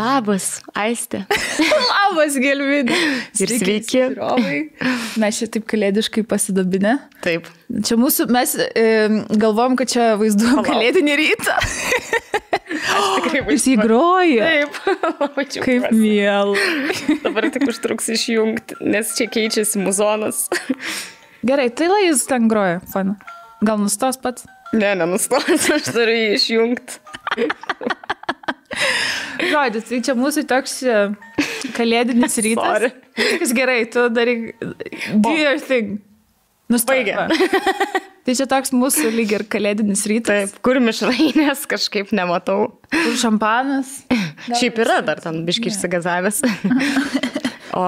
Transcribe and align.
Labas, 0.00 0.60
Aistė. 0.78 1.24
Labas, 1.92 2.36
Gelvidė. 2.40 2.96
Ir 3.36 3.50
sveiki. 3.52 3.98
Žiūrovai. 3.98 4.60
Mes 5.20 5.40
čia 5.40 5.48
taip 5.52 5.66
kalėdiškai 5.68 6.22
pasidabinę. 6.30 6.94
Taip. 7.24 7.48
Čia 7.84 7.98
mūsų, 8.00 8.26
mes 8.32 8.54
e, 8.62 8.84
galvom, 9.42 9.76
kad 9.76 9.90
čia 9.92 10.06
vaizduojam 10.20 10.62
kalėdinį 10.64 11.16
rytą. 11.20 11.56
Jis 13.52 13.66
įgroja. 13.74 14.46
Taip. 14.46 14.78
Labai 15.24 15.44
Kaip 15.44 15.52
džiaugiuosi. 15.58 16.00
miela. 16.00 16.56
Dabar 17.26 17.50
tik 17.52 17.68
užtruks 17.68 18.08
išjungti, 18.16 18.80
nes 18.80 19.12
čia 19.18 19.28
keičiasi 19.32 19.82
muzonas. 19.84 20.46
Gerai, 21.44 21.68
tai 21.76 21.90
lai 21.92 22.06
jis 22.06 22.24
ten 22.30 22.48
groja, 22.48 22.80
fana. 22.92 23.18
Gal 23.64 23.80
nustos 23.82 24.16
pats? 24.20 24.48
Ne, 24.72 24.94
nenustos, 24.96 25.44
aš 25.76 25.92
turiu 25.92 26.16
jį 26.16 26.28
išjungti. 26.38 27.00
Žodis, 29.50 29.88
tai 29.88 29.98
čia 30.04 30.14
mūsų 30.18 30.44
toks 30.50 30.76
e, 30.86 31.00
kalėdinis 31.76 32.38
rytas. 32.46 32.68
Sorry. 32.68 32.92
Viskas 33.18 33.54
gerai, 33.56 33.80
tu 33.90 34.06
daryk. 34.12 34.54
Do 35.24 35.34
your 35.34 35.58
thing. 35.62 35.98
Va. 36.70 37.26
Tai 38.20 38.34
čia 38.36 38.44
toks 38.46 38.70
mūsų 38.76 39.10
lyg 39.10 39.32
ir 39.34 39.42
kalėdinis 39.50 40.04
rytas. 40.06 40.52
Taip, 40.52 40.60
kur 40.62 40.78
mišrainės 40.84 41.64
kažkaip 41.70 42.12
nematau. 42.14 42.76
Kur 42.92 43.16
šampanas. 43.18 43.96
Šiaip 44.46 44.78
yra 44.84 45.00
dar 45.02 45.18
ten 45.24 45.42
biški 45.48 45.72
išsigazavęs. 45.72 46.44
O 47.76 47.86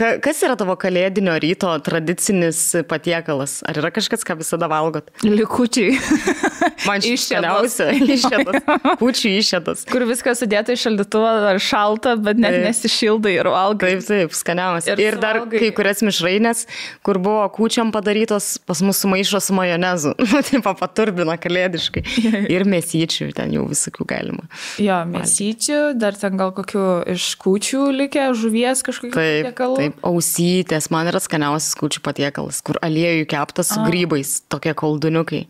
ka, 0.00 0.14
kas 0.22 0.40
yra 0.46 0.56
tavo 0.58 0.74
kalėdinio 0.80 1.34
ryto 1.42 1.70
tradicinis 1.84 2.60
patiekalas? 2.88 3.58
Ar 3.68 3.78
yra 3.80 3.90
kažkas, 3.92 4.24
ką 4.26 4.38
visada 4.40 4.68
valgot? 4.70 5.10
Likučiai. 5.26 5.98
Man 6.88 7.04
iškeliausia, 7.12 7.90
išėdas, 8.16 8.64
pučių 9.00 9.34
išėdas. 9.40 9.84
Kur 9.90 10.06
viskas 10.08 10.40
sudėta 10.40 10.74
į 10.74 10.80
šaldytuvą 10.84 11.32
ar 11.52 11.60
šalta, 11.62 12.14
bet 12.20 12.40
net 12.40 12.56
Taip. 12.56 12.66
nesišildai 12.70 13.34
ir 13.36 13.50
valgai. 13.52 13.92
Taip, 13.98 14.06
taip, 14.08 14.36
skaniausias. 14.36 14.96
Ir 14.96 15.04
Ir, 15.10 15.18
dar 15.20 15.42
kai 15.50 15.72
kurias 15.76 16.04
mišrainės, 16.06 16.64
kur 17.06 17.20
buvo 17.22 17.44
kūčiam 17.52 17.92
padarytos, 17.94 18.54
pas 18.64 18.80
mus 18.86 19.02
sumaišo 19.04 19.42
su 19.42 19.56
majonezu. 19.56 20.16
Nu, 20.30 20.38
taip, 20.46 20.62
paturbina 20.78 21.34
kalėdiškai. 21.40 22.04
Ir 22.52 22.62
mesyčių, 22.70 23.32
ten 23.34 23.50
jau 23.50 23.64
visokių 23.66 24.04
galima. 24.08 24.44
Jo, 24.80 25.00
mėsyčių, 25.10 25.80
dar 25.98 26.14
ten 26.16 26.38
gal 26.38 26.52
kokių 26.54 26.84
iš 27.16 27.32
kūčių 27.42 27.88
likę, 27.96 28.28
žuvies 28.38 28.84
kažkokių 28.86 29.09
Taip, 29.14 29.46
patiekalų. 29.50 29.78
taip, 29.80 30.02
ausytės, 30.06 30.90
man 30.94 31.10
yra 31.10 31.20
skaniausias 31.22 31.76
kūčių 31.80 32.02
patiekalas, 32.06 32.60
kur 32.66 32.80
aliejų 32.84 33.28
keptas 33.30 33.72
su 33.74 33.80
grybais, 33.86 34.40
tokie 34.52 34.74
kolduniukai. 34.78 35.44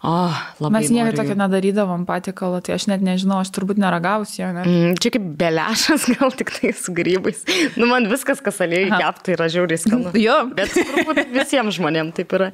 O, 0.00 0.32
labai. 0.64 0.80
Mes 0.80 0.90
noriu 0.94 1.12
tokio 1.12 1.34
nedarydavom 1.36 2.06
patiekalo, 2.08 2.62
tai 2.64 2.72
aš 2.78 2.86
net 2.88 3.02
nežinau, 3.04 3.42
aš 3.44 3.50
turbūt 3.52 3.76
neragavusi 3.82 4.38
jo. 4.40 4.46
Ne? 4.56 4.62
Mm, 4.64 4.94
Čia 4.96 5.10
kaip 5.12 5.26
belešas, 5.42 6.06
gal 6.16 6.32
tik 6.32 6.54
tai 6.54 6.70
su 6.72 6.94
grybais. 6.96 7.42
Nu, 7.76 7.84
man 7.90 8.08
viskas, 8.08 8.40
kas 8.40 8.62
aliejų 8.64 8.94
kepta, 8.96 9.34
yra 9.36 9.50
žiauriai 9.52 9.82
skanu. 9.82 10.14
Jo. 10.24 10.38
Bet 10.56 10.72
turbūt 10.72 11.20
visiems 11.34 11.76
žmonėms 11.76 12.16
taip 12.16 12.32
yra. 12.38 12.48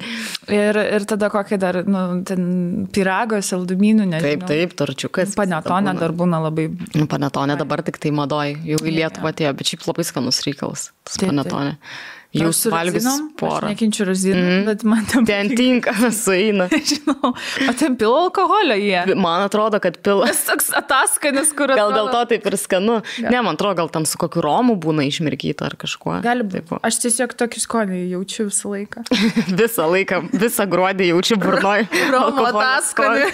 Ir, 0.51 0.81
ir 0.97 1.07
tada 1.07 1.31
kokie 1.31 1.55
dar, 1.61 1.79
nu, 1.87 2.03
ten 2.27 2.43
pirago, 2.91 3.39
saldumynų, 3.39 4.09
nežinau. 4.11 4.27
Taip, 4.27 4.45
taip, 4.51 4.75
torčiukas. 4.83 5.31
Panetone 5.39 5.93
būna. 5.93 6.03
dar 6.03 6.15
būna 6.19 6.43
labai. 6.49 6.67
Nu, 6.99 7.07
Panetone 7.07 7.55
dabar 7.59 7.85
tik 7.87 8.01
tai 8.03 8.11
madoj, 8.11 8.57
jau 8.73 8.83
į 8.83 8.97
Lietuvą 8.99 9.31
atėjo, 9.31 9.55
bet 9.55 9.71
šiaip 9.71 9.87
labai 9.87 10.07
skanus 10.11 10.43
reikalas. 10.43 10.89
Tas 11.07 11.15
Taip, 11.23 11.31
taip. 11.47 11.79
Panetone. 12.27 12.43
Jau 12.43 12.53
su 12.53 12.69
valgys 12.69 12.93
razinom, 12.93 13.27
Aš 13.27 13.37
porą. 13.39 13.69
nekinčiu 13.71 14.05
razinų, 14.07 14.41
mm. 14.43 14.65
bet 14.67 14.83
man 14.87 15.05
ten... 15.09 15.25
Ten 15.27 15.51
tinka, 15.55 15.93
sueina. 16.23 16.67
Žinau, 16.91 17.31
o 17.33 17.75
ten 17.77 17.95
pilo 17.99 18.17
alkoholio 18.27 18.77
jie. 18.79 19.15
Man 19.15 19.45
atrodo, 19.45 19.79
kad 19.83 19.99
pila. 20.05 20.27
Tas 20.27 20.43
toks 20.47 20.69
ataskanis, 20.77 21.53
kur... 21.57 21.71
Gal 21.77 21.93
dėl 21.95 22.11
to 22.13 22.23
taip 22.33 22.47
ir 22.51 22.57
skanu. 22.59 22.99
Ne, 23.23 23.39
man 23.41 23.55
atrodo, 23.55 23.77
gal 23.81 23.91
tam 23.93 24.07
su 24.09 24.19
kokiu 24.19 24.43
romu 24.45 24.77
būna 24.81 25.07
išmirkyta 25.07 25.69
ar 25.71 25.77
kažkuo. 25.79 26.19
Gali 26.25 26.45
būti. 26.47 26.81
Aš 26.87 27.01
tiesiog 27.05 27.35
tokį 27.39 27.63
skonį 27.63 28.03
jaučiu 28.13 28.47
visą 28.51 28.73
laiką. 28.75 29.07
visą 29.63 29.89
laiką, 29.91 30.23
visą 30.35 30.67
gruodį 30.69 31.11
jaučiu 31.13 31.39
burnoj. 31.41 31.87
Romo 32.13 32.51
skonį. 32.91 33.27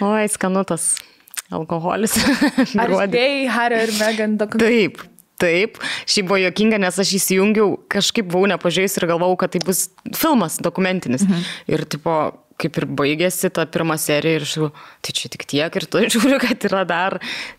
Oi, 0.00 0.26
skanutas 0.32 0.92
alkoholis. 1.54 2.14
Ar 2.78 2.92
spėjai 2.94 3.48
Hario 3.50 3.80
ir 3.86 3.96
Megan 3.98 4.36
dokumentą? 4.40 4.68
Taip. 4.70 5.19
Taip, 5.40 5.80
šiaip 6.04 6.28
buvo 6.28 6.40
jokinga, 6.42 6.80
nes 6.82 7.00
aš 7.00 7.14
įsijungiau, 7.16 7.78
kažkaip 7.92 8.28
buvau 8.28 8.50
nepažiūrėjus 8.52 8.98
ir 9.00 9.08
galvojau, 9.08 9.40
kad 9.40 9.54
tai 9.54 9.64
bus 9.64 9.86
filmas 10.12 10.60
dokumentinis. 10.60 11.24
Mhm. 11.24 11.50
Ir 11.72 11.86
tipo, 11.88 12.20
kaip 12.60 12.76
ir 12.80 12.86
baigėsi 12.98 13.50
ta 13.54 13.64
pirma 13.70 13.96
serija 14.00 14.40
ir 14.40 14.44
aš 14.44 14.54
jau, 14.58 14.68
tai 15.04 15.14
čia 15.16 15.30
tik 15.32 15.46
tiek 15.48 15.76
ir 15.80 15.86
tu 15.90 16.02
žiūriu, 16.14 16.36
kad 16.42 16.66
yra 16.68 16.82
dar 16.88 17.18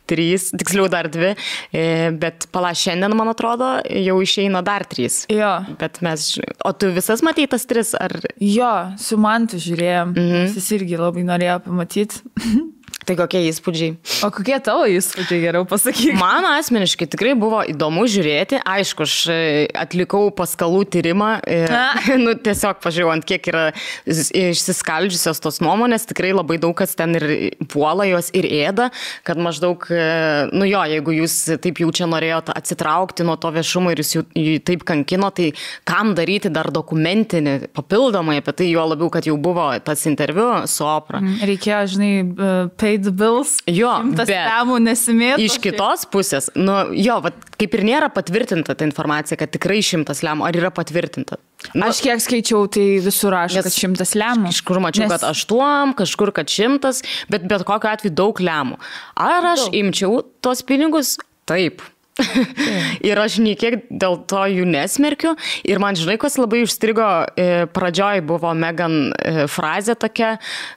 trys, 0.09 0.49
tiksliau 0.53 0.89
dar 0.91 1.09
dvi, 1.11 1.33
E, 1.71 2.11
bet 2.19 2.47
pala 2.51 2.73
šiandien, 2.75 3.13
man 3.15 3.31
atrodo, 3.31 3.69
jau 3.87 4.17
išeina 4.21 4.61
dar 4.65 4.83
trys. 4.89 5.23
Jo. 5.31 5.53
Bet 5.79 6.01
mes, 6.05 6.27
o 6.67 6.73
tu 6.75 6.91
visas 6.93 7.23
matei 7.25 7.47
tas 7.49 7.65
tris, 7.69 7.93
ar 7.95 8.13
Jo, 8.41 8.73
su 8.99 9.17
mantu 9.21 9.59
žiūrėjom. 9.61 10.13
Mhm. 10.17 10.51
Jis 10.51 10.69
irgi 10.77 10.99
labai 10.99 11.25
norėjo 11.27 11.57
pamatyti. 11.65 12.21
tai 13.07 13.15
kokie 13.19 13.41
įspūdžiai? 13.49 13.95
O 14.25 14.29
kokie 14.33 14.57
tavo 14.63 14.85
įspūdžiai 14.89 15.41
geriau 15.43 15.65
pasakyk? 15.69 16.13
Man 16.19 16.45
asmeniškai 16.53 17.07
tikrai 17.11 17.33
buvo 17.39 17.61
įdomu 17.71 18.05
žiūrėti. 18.11 18.59
Aišku, 18.67 19.05
aš 19.07 19.15
e, 19.33 19.39
atlikau 19.81 20.29
paskalų 20.37 20.83
tyrimą. 20.93 21.31
Ir, 21.49 21.73
nu, 22.23 22.35
tiesiog 22.37 22.81
pažiūrėjau, 22.83 23.11
ant 23.15 23.27
kiek 23.27 23.49
yra 23.51 23.63
is- 24.05 24.31
išsiskaldžiusios 24.37 25.41
tos 25.43 25.59
nuomonės. 25.63 26.05
Tikrai 26.09 26.33
labai 26.35 26.59
daug 26.61 26.75
kas 26.77 26.95
ten 26.99 27.17
ir 27.19 27.25
puola 27.71 28.05
juos 28.09 28.31
ir 28.37 28.47
ėda. 28.47 28.89
Kad 29.27 29.41
maždaug, 29.41 29.87
e, 29.91 30.05
nu 30.53 30.67
jo, 30.69 30.83
jeigu 30.93 31.17
jūs 31.21 31.37
taip 31.63 31.81
jau 31.83 31.89
čia 31.95 32.07
norėjote 32.11 32.53
atsitraukti 32.57 33.25
nuo 33.27 33.37
to 33.41 33.51
viešumo 33.55 33.93
ir 33.95 34.03
jūs 34.03 34.15
jų, 34.19 34.25
taip 34.67 34.85
kankino, 34.87 35.31
tai 35.35 35.51
kam 35.87 36.13
daryti 36.17 36.51
dar 36.53 36.69
dokumentinį 36.73 37.57
papildomai 37.75 38.39
apie 38.41 38.53
tai, 38.61 38.69
jo 38.71 38.85
labiau, 38.93 39.09
kad 39.13 39.25
jau 39.27 39.37
buvo 39.41 39.67
tas 39.85 40.05
interviu 40.09 40.47
su 40.69 40.85
opera. 40.87 41.21
Reikėjo, 41.47 41.81
žinai, 41.95 42.11
pay 42.79 42.90
the 42.97 43.11
bills. 43.11 43.59
Jo, 43.69 43.91
temų 44.27 44.79
nesimėtų. 44.83 45.45
Iš 45.45 45.57
kitos 45.63 46.05
pusės, 46.11 46.49
nu 46.55 46.75
jo, 46.97 47.19
vat, 47.23 47.37
kaip 47.61 47.77
ir 47.77 47.83
nėra 47.87 48.09
patvirtinta 48.13 48.75
ta 48.75 48.87
informacija, 48.87 49.37
kad 49.39 49.51
tikrai 49.53 49.79
šimtas 49.85 50.23
lemų, 50.25 50.47
ar 50.47 50.59
yra 50.59 50.71
patvirtinta? 50.73 51.37
Nu, 51.75 51.85
Aš 51.87 52.01
kiek 52.01 52.19
skaičiau, 52.23 52.65
tai 52.73 52.85
visur 53.03 53.35
Nes 53.37 53.53
kad 53.69 53.75
šimtas 53.75 54.15
lemų. 54.17 54.49
Kažkur 54.49 54.81
mačiau, 54.81 55.05
Nes- 55.05 55.13
kad 55.13 55.27
aštuom, 55.29 55.93
kažkur, 55.99 56.33
kad 56.33 56.49
šimtas, 56.49 57.03
bet 57.29 57.45
bet 57.47 57.63
kokiu 57.67 57.91
atveju 57.93 58.15
daug 58.17 58.41
lemų. 58.41 58.79
Ar 59.15 59.51
aš 59.53 59.67
Daug. 59.67 59.73
imčiau 59.77 60.23
tos 60.41 60.63
pinigus? 60.65 61.17
Taip. 61.45 61.81
ir 63.09 63.19
aš 63.21 63.37
niekiek 63.43 63.85
dėl 63.89 64.17
to 64.29 64.43
jų 64.51 64.65
nesmerkiu. 64.69 65.33
Ir 65.67 65.81
man, 65.83 65.97
žinai, 65.99 66.17
kas 66.21 66.37
labai 66.39 66.63
užstrigo, 66.65 67.07
e, 67.35 67.65
pradžioj 67.71 68.23
buvo 68.27 68.53
Megan 68.57 68.97
e, 69.11 69.45
frazė 69.51 69.95
tokia, 69.99 70.33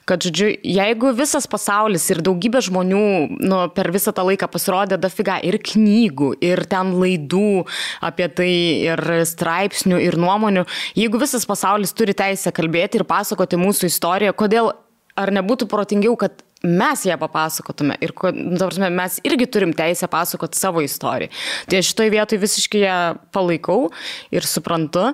kad, 0.09 0.23
žodžiu, 0.25 0.51
jeigu 0.63 1.13
visas 1.17 1.47
pasaulis 1.49 2.07
ir 2.13 2.21
daugybė 2.25 2.63
žmonių 2.65 3.03
nu, 3.41 3.59
per 3.75 3.91
visą 3.95 4.13
tą 4.15 4.25
laiką 4.29 4.49
pasirodė 4.51 4.99
dafiga 5.01 5.37
ir 5.45 5.59
knygų, 5.63 6.35
ir 6.45 6.65
ten 6.71 6.95
laidų 6.99 7.65
apie 8.05 8.29
tai, 8.37 8.51
ir 8.91 9.03
straipsnių, 9.27 9.99
ir 10.03 10.19
nuomonių, 10.21 10.65
jeigu 10.97 11.21
visas 11.21 11.47
pasaulis 11.47 11.93
turi 11.95 12.15
teisę 12.17 12.53
kalbėti 12.55 13.01
ir 13.01 13.07
pasakoti 13.09 13.59
mūsų 13.59 13.91
istoriją, 13.91 14.35
kodėl 14.37 14.73
ar 15.15 15.31
nebūtų 15.35 15.67
protingiau, 15.71 16.15
kad 16.19 16.44
mes 16.65 17.05
ją 17.07 17.17
papasakotume 17.21 17.97
ir 18.03 18.13
nu, 18.35 18.57
prasme, 18.57 18.89
mes 18.93 19.19
irgi 19.27 19.47
turim 19.51 19.73
teisę 19.77 20.09
pasakoti 20.11 20.59
savo 20.59 20.83
istoriją. 20.85 21.31
Tai 21.69 21.81
aš 21.81 21.91
šitoje 21.91 22.13
vietoje 22.13 22.41
visiškai 22.41 22.83
ją 22.83 22.99
palaikau 23.35 23.89
ir 24.35 24.47
suprantu. 24.49 25.11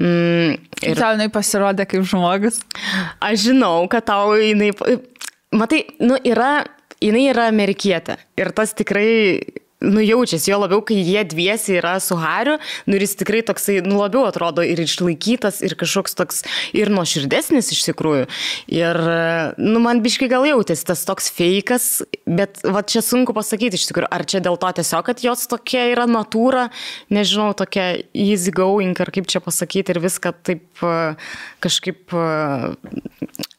Mm, 0.00 0.56
Ir 0.84 1.00
tau 1.00 1.14
jinai 1.14 1.30
pasirodė 1.32 1.86
kaip 1.88 2.06
žmogus. 2.08 2.60
Aš 3.24 3.48
žinau, 3.48 3.84
kad 3.92 4.06
tau 4.08 4.34
jinai, 4.38 4.72
matai, 5.54 5.84
nu 6.02 6.18
yra, 6.26 6.64
jinai 7.02 7.28
yra 7.32 7.48
amerikietė 7.52 8.18
ir 8.40 8.52
tas 8.56 8.74
tikrai 8.76 9.63
nu, 9.84 10.02
jaučiasi, 10.04 10.50
jo 10.50 10.60
labiau, 10.62 10.82
kai 10.86 10.98
jie 11.04 11.24
dviesi 11.28 11.78
yra 11.78 11.96
su 12.02 12.16
Hariu, 12.20 12.56
nu, 12.88 12.96
ir 12.96 13.04
jis 13.04 13.16
tikrai 13.20 13.42
toksai, 13.46 13.78
nu, 13.84 13.98
labiau 14.00 14.24
atrodo 14.28 14.64
ir 14.64 14.80
išlaikytas, 14.82 15.60
ir 15.66 15.76
kažkoks 15.80 16.16
toks, 16.18 16.42
ir 16.76 16.92
nuoširdesnis 16.94 17.72
iš 17.74 17.84
tikrųjų. 17.90 18.28
Ir, 18.74 19.00
nu, 19.60 19.82
man 19.84 20.02
biškai 20.04 20.28
gal 20.32 20.46
jautėsi 20.48 20.88
tas 20.88 21.04
toks 21.08 21.30
fejkas, 21.34 21.88
bet 22.26 22.62
va 22.64 22.84
čia 22.86 23.04
sunku 23.04 23.36
pasakyti 23.36 23.80
iš 23.80 23.88
tikrųjų, 23.90 24.10
ar 24.14 24.26
čia 24.28 24.42
dėl 24.44 24.58
to 24.60 24.72
tiesiog, 24.80 25.04
kad 25.10 25.24
jos 25.24 25.46
tokia 25.50 25.86
yra 25.92 26.08
natūra, 26.10 26.68
nežinau, 27.14 27.52
tokia 27.56 27.92
easy 28.12 28.54
going, 28.54 28.96
ar 29.00 29.12
kaip 29.14 29.28
čia 29.30 29.42
pasakyti, 29.44 29.94
ir 29.94 30.02
viską 30.04 30.34
taip 30.46 30.84
e, 30.84 30.94
kažkaip 31.64 32.14
e, 32.14 32.28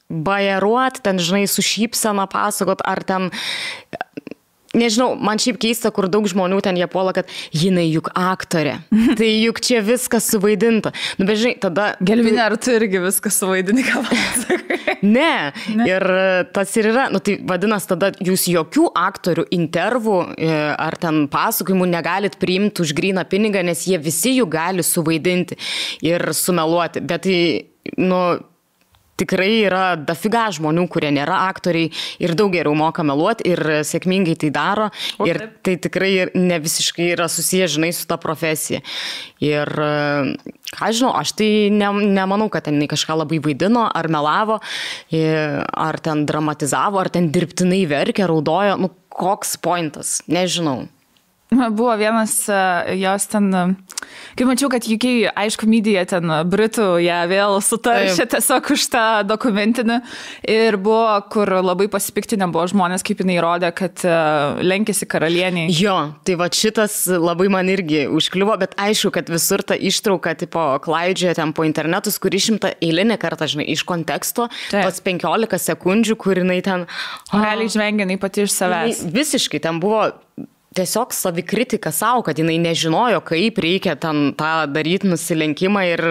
bajeruot, 0.10 1.02
ten, 1.06 1.20
žinai, 1.22 1.46
su 1.50 1.66
šypsena 1.66 2.28
pasakot, 2.32 2.84
ar 2.86 3.04
ten 3.08 3.32
nežinau, 4.76 5.14
man 5.16 5.42
šiaip 5.42 5.60
keista, 5.62 5.92
kur 5.96 6.10
daug 6.12 6.28
žmonių 6.30 6.62
ten 6.66 6.78
jie 6.80 6.88
puola, 6.92 7.14
kad 7.16 7.32
jinai 7.56 7.88
juk 7.88 8.12
aktorė. 8.16 8.78
tai 9.20 9.30
juk 9.32 9.62
čia 9.64 9.82
viskas 9.86 10.28
suvaidinta. 10.32 10.94
Nu, 11.20 11.28
bet 11.30 11.42
žinai, 11.42 11.56
tada... 11.64 11.90
Gelvinė, 12.06 12.44
ar 12.46 12.58
tu 12.62 12.76
irgi 12.76 13.02
viskas 13.04 13.40
suvaidini, 13.42 13.86
ką 13.88 14.04
pasakai? 14.10 14.80
ne. 15.18 15.52
ne. 15.76 15.88
Ir 15.90 16.06
tas 16.56 16.74
ir 16.80 16.90
yra. 16.92 17.08
Nu, 17.14 17.22
tai 17.24 17.38
vadinasi, 17.48 17.90
tada 17.94 18.12
jūs 18.24 18.48
jokių 18.52 18.90
aktorių 19.00 19.48
intervų 19.56 20.18
e, 20.36 20.52
ar 20.72 20.98
ten 21.02 21.26
pasakojimų 21.32 21.90
negalit 21.92 22.40
priimti 22.42 22.84
už 22.86 22.96
gryną 22.98 23.26
pinigą, 23.30 23.64
nes 23.66 23.86
jie 23.90 24.00
visi 24.02 24.36
jų 24.38 24.50
gali 24.52 24.86
suvaidinti 24.86 25.58
ir 26.06 26.30
sumeluoti. 26.36 27.04
Bet 27.06 27.26
tai, 27.26 27.40
nu, 27.98 28.22
tikrai 29.20 29.52
yra 29.66 29.84
dafiga 30.00 30.48
žmonių, 30.56 30.86
kurie 30.92 31.12
nėra 31.16 31.46
aktoriai 31.50 31.92
ir 32.24 32.36
daug 32.38 32.54
geriau 32.54 32.76
moka 32.78 33.06
meluoti 33.08 33.48
ir 33.54 33.62
sėkmingai 33.88 34.36
tai 34.42 34.52
daro. 34.56 34.90
O, 35.20 35.28
ir 35.30 35.42
taip. 35.42 35.56
tai 35.66 35.76
tikrai 35.88 36.12
ne 36.36 36.60
visiškai 36.64 37.12
yra 37.14 37.30
susiję, 37.32 37.70
žinai, 37.78 37.92
su 37.96 38.08
ta 38.10 38.20
profesija. 38.22 38.82
Ir, 39.44 39.72
ką 40.76 40.92
žinau, 40.96 41.14
aš 41.20 41.36
tai 41.40 41.50
ne, 41.74 41.92
nemanau, 42.18 42.50
kad 42.54 42.68
ten 42.68 42.82
kažką 42.90 43.20
labai 43.22 43.42
vaidino, 43.44 43.86
ar 43.88 44.10
melavo, 44.12 44.60
ar 45.12 46.02
ten 46.04 46.26
dramatizavo, 46.28 47.02
ar 47.02 47.12
ten 47.14 47.32
dirbtinai 47.34 47.86
verkė, 47.90 48.28
raudojo. 48.32 48.80
Nu, 48.82 48.92
koks 49.16 49.56
pointas, 49.64 50.20
nežinau. 50.28 50.84
Buvo 51.52 51.96
vienas 51.96 52.50
e, 52.50 52.96
jos 52.98 53.28
ten, 53.30 53.54
e, 53.54 53.76
kai 54.36 54.46
mačiau, 54.50 54.66
kad 54.74 54.88
UK, 54.90 55.06
aišku, 55.38 55.68
medija 55.70 56.02
ten 56.10 56.26
e, 56.26 56.40
Britų 56.50 56.88
ją 57.06 57.20
vėl 57.30 57.60
sutaršė 57.62 58.26
tiesiog 58.34 58.72
už 58.74 58.86
tą 58.90 59.04
dokumentinį 59.30 60.00
ir 60.50 60.78
buvo, 60.82 61.14
kur 61.30 61.52
labai 61.62 61.86
pasipiktinę 61.94 62.48
buvo 62.50 62.66
žmonės, 62.72 63.06
kaip 63.06 63.22
jinai 63.22 63.38
rodė, 63.46 63.70
kad 63.78 64.02
lenkėsi 64.66 65.06
karalieniai. 65.12 65.70
Jo, 65.70 65.96
tai 66.26 66.40
va 66.40 66.50
šitas 66.50 66.98
labai 67.14 67.48
man 67.54 67.70
irgi 67.70 68.08
užkliuvo, 68.10 68.58
bet 68.66 68.74
aišku, 68.82 69.14
kad 69.14 69.30
visur 69.30 69.62
ta 69.62 69.78
ištrauka, 69.78 70.34
tipo, 70.42 70.66
klaidžioja 70.82 71.38
ten 71.38 71.54
po 71.54 71.68
internetus, 71.68 72.18
kur 72.22 72.34
išimta 72.34 72.74
eilinį 72.82 73.20
kartą, 73.22 73.46
žinai, 73.54 73.70
iš 73.76 73.86
konteksto, 73.86 74.50
Taip. 74.74 74.90
tos 74.90 74.98
15 75.06 75.62
sekundžių, 75.70 76.18
kur 76.26 76.42
jinai 76.42 76.60
ten... 76.66 76.90
Realiai 77.30 77.70
žvengia, 77.70 78.10
jinai 78.10 78.20
pati 78.20 78.48
iš 78.48 78.58
savęs. 78.58 79.06
Visiškai, 79.14 79.62
ten 79.62 79.78
buvo 79.84 80.10
tiesiog 80.76 81.14
savikritika 81.16 81.92
savo, 81.96 82.24
kad 82.26 82.40
jinai 82.40 82.58
nežinojo, 82.62 83.22
kaip 83.26 83.60
reikia 83.64 83.96
ten 84.00 84.34
tą 84.38 84.52
daryti 84.72 85.10
nusilenkimą 85.10 85.84
ir, 85.88 86.04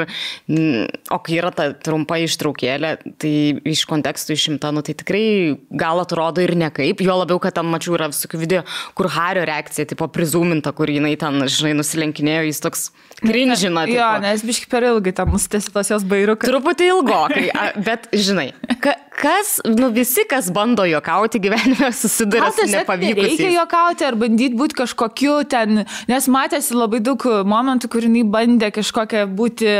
o 1.13 1.19
kai 1.25 1.39
yra 1.41 1.53
ta 1.55 1.69
trumpa 1.77 2.19
ištraukėlė, 2.25 2.95
tai 3.21 3.35
iš 3.75 3.85
kontekstų 3.91 4.37
išimta, 4.39 4.73
nu 4.75 4.85
tai 4.87 4.97
tikrai 4.99 5.25
gal 5.71 6.01
atrodo 6.03 6.45
ir 6.45 6.55
nekaip, 6.59 7.03
jo 7.05 7.19
labiau, 7.21 7.41
kad 7.43 7.57
ten 7.59 7.69
mačiau 7.71 7.99
yra 7.99 8.09
visokių 8.13 8.41
video, 8.41 8.65
kur 8.97 9.11
Hario 9.13 9.45
reakcija, 9.49 9.89
tipo 9.93 10.09
prizuminta, 10.13 10.73
kur 10.77 10.91
jinai 10.91 11.15
ten, 11.21 11.45
žinai, 11.45 11.75
nusilenkinėjo, 11.81 12.49
jis 12.49 12.65
toks 12.65 12.87
krinžina. 13.21 13.87
Jo, 13.91 14.11
nes 14.25 14.45
biški 14.47 14.71
per 14.73 14.89
ilgai 14.89 15.15
tam 15.17 15.35
nustėsi 15.35 15.73
tos 15.75 15.93
jos 15.93 16.07
bairiukai. 16.09 16.49
Truputį 16.51 16.91
ilgokai, 16.95 17.47
bet 17.85 18.09
žinai, 18.17 18.51
ka, 18.81 18.97
kas, 19.19 19.59
nu 19.65 19.91
visi, 19.95 20.25
kas 20.31 20.51
bando 20.55 20.85
juokauti 20.89 21.41
gyvenime, 21.43 21.91
susiduria 22.03 22.51
su 22.55 22.67
nepavykusiais. 22.71 23.31
Reikia 23.31 23.53
juokauti 23.57 24.07
ar 24.09 24.19
bandyti 24.21 24.59
būti 24.59 24.79
kažkokiu 24.83 25.37
ten, 25.51 25.85
nes 26.11 26.29
matėsi 26.33 26.77
labai 26.77 27.03
daug 27.05 27.27
momentų, 27.49 27.91
kur 27.93 28.07
jinai 28.07 28.25
bandė 28.37 28.73
kažkokią 28.75 29.27
būti... 29.39 29.71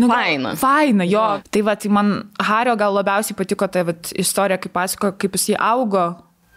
Nu, 0.00 0.10
faina. 0.12 0.54
Faina, 0.60 1.08
jo. 1.08 1.24
Ja. 1.38 1.54
Tai 1.54 1.64
va, 1.66 1.78
tai 1.80 1.92
man 1.94 2.14
Hario 2.42 2.76
gal 2.80 2.94
labiausiai 2.98 3.38
patiko 3.38 3.68
ta 3.70 3.84
va, 3.88 3.96
istorija, 4.18 4.60
kaip 4.62 4.74
pasako, 4.76 5.14
kaip 5.18 5.38
jis 5.38 5.52
įaugo 5.56 6.08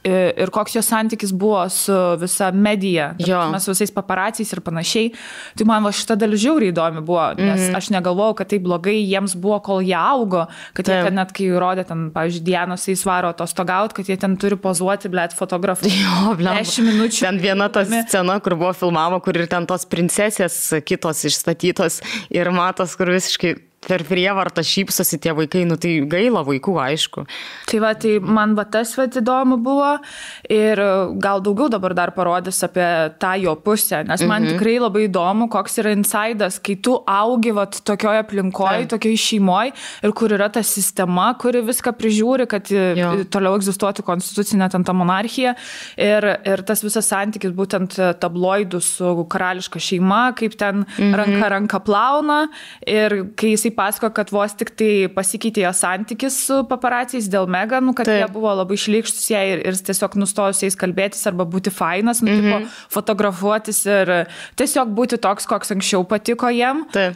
ir 0.07 0.51
koks 0.53 0.75
jo 0.77 0.81
santykis 0.85 1.33
buvo 1.35 1.61
su 1.69 1.95
visa 2.21 2.51
medija, 2.51 3.13
su 3.59 3.73
visais 3.73 3.91
paparaciais 3.93 4.53
ir 4.53 4.61
panašiai. 4.65 5.11
Tai 5.57 5.67
man 5.69 5.85
va 5.85 5.91
šita 5.95 6.17
dalis 6.19 6.41
žiauriai 6.43 6.73
įdomi 6.73 7.03
buvo, 7.05 7.25
nes 7.37 7.59
mm 7.59 7.67
-hmm. 7.67 7.77
aš 7.77 7.89
negalvojau, 7.95 8.37
kad 8.39 8.47
tai 8.47 8.59
blogai 8.59 8.97
jiems 8.97 9.35
buvo, 9.35 9.59
kol 9.59 9.81
jie 9.81 9.97
augo, 9.97 10.45
kad 10.73 10.87
jie, 10.87 11.03
kad 11.03 11.13
net 11.13 11.31
kai 11.31 11.49
rodė 11.49 11.83
ten, 11.87 12.09
pavyzdžiui, 12.11 12.45
Dienos 12.47 12.87
įsvaro 12.87 13.29
atostogaut, 13.29 13.93
kad 13.93 14.09
jie 14.09 14.17
ten 14.17 14.37
turi 14.37 14.55
pozuoti, 14.55 15.09
blėt, 15.09 15.35
fotografų. 15.35 15.91
Jo, 16.03 16.35
blėt. 16.35 16.63
10 16.63 16.83
minučių. 16.85 17.21
Ten 17.25 17.39
viena 17.39 17.69
ta 17.69 17.85
scena, 17.85 18.39
kur 18.39 18.55
buvo 18.55 18.73
filmavo, 18.73 19.19
kur 19.19 19.37
ir 19.37 19.47
ten 19.47 19.65
tos 19.65 19.85
princesės 19.85 20.83
kitos 20.85 21.25
išstatytos 21.25 22.01
ir 22.29 22.51
matos, 22.51 22.95
kur 22.95 23.11
visiškai 23.11 23.66
per 23.85 24.01
prievartą 24.07 24.63
šypsosi 24.65 25.19
tie 25.21 25.31
vaikai, 25.37 25.61
nu 25.69 25.77
tai 25.79 25.99
gaila 26.09 26.41
vaikų, 26.47 26.73
aišku. 26.81 27.23
Tai 27.69 27.79
va, 27.83 27.93
tai 27.99 28.17
man 28.23 28.55
va 28.57 28.65
tas 28.67 28.91
va 28.97 29.05
įdomu 29.07 29.59
buvo 29.63 29.93
ir 30.51 30.81
gal 31.21 31.43
daugiau 31.45 31.69
dabar 31.71 31.93
dar 31.97 32.11
parodys 32.15 32.59
apie 32.65 32.87
tą 33.21 33.35
jo 33.39 33.53
pusę, 33.61 34.01
nes 34.07 34.23
man 34.27 34.43
mhm. 34.43 34.55
tikrai 34.55 34.77
labai 34.81 35.05
įdomu, 35.07 35.47
koks 35.53 35.79
yra 35.83 35.93
insidas, 35.95 36.57
kai 36.63 36.77
tu 36.83 36.97
augi 37.07 37.53
va 37.55 37.67
tokioje 37.69 38.23
aplinkoje, 38.25 38.89
tokioje 38.95 39.21
šeimoje 39.27 39.75
ir 40.03 40.15
kur 40.17 40.35
yra 40.35 40.49
ta 40.53 40.65
sistema, 40.65 41.29
kuri 41.39 41.61
viską 41.67 41.93
prižiūri, 42.01 42.49
kad 42.49 42.71
jo. 42.73 43.13
toliau 43.33 43.55
egzistuotų 43.59 44.03
konstitucinė 44.07 44.71
ten 44.73 44.87
ta 44.87 44.95
monarchija 44.97 45.53
ir, 46.01 46.29
ir 46.49 46.65
tas 46.67 46.83
visas 46.83 47.07
santykis 47.13 47.53
būtent 47.55 47.99
tabloidų 48.19 48.81
su 48.83 49.13
karališka 49.31 49.79
šeima, 49.81 50.25
kaip 50.37 50.57
ten 50.59 50.83
mhm. 50.83 51.15
ranka 51.21 51.53
ranka 51.55 51.83
plauna 51.85 52.41
ir 52.83 53.19
kai 53.37 53.53
jisai 53.67 53.75
pasakojo, 53.75 54.13
kad 54.13 54.31
vos 54.31 54.53
tik 54.57 54.71
tai 54.77 55.07
pasikeitė 55.13 55.63
jo 55.65 55.71
santykis 55.73 56.37
su 56.47 56.63
paparaciais 56.67 57.27
dėl 57.29 57.47
Meganų, 57.47 57.93
kad 57.95 58.07
Taip. 58.07 58.21
jie 58.21 58.27
buvo 58.33 58.53
labai 58.55 58.77
šlikštus 58.77 59.29
jai 59.31 59.43
ir, 59.53 59.63
ir 59.67 59.73
tiesiog 59.73 60.17
nustojus 60.17 60.63
jais 60.63 60.75
kalbėtis 60.75 61.25
arba 61.27 61.45
būti 61.45 61.71
fainas, 61.71 62.21
nu, 62.21 62.31
mm 62.31 62.39
-hmm. 62.39 62.65
tipo, 62.67 62.89
fotografuotis 62.89 63.85
ir 63.85 64.27
tiesiog 64.55 64.87
būti 64.89 65.17
toks, 65.17 65.45
koks 65.45 65.71
anksčiau 65.71 66.03
patiko 66.03 66.49
jiem, 66.49 66.85
Taip. 66.91 67.15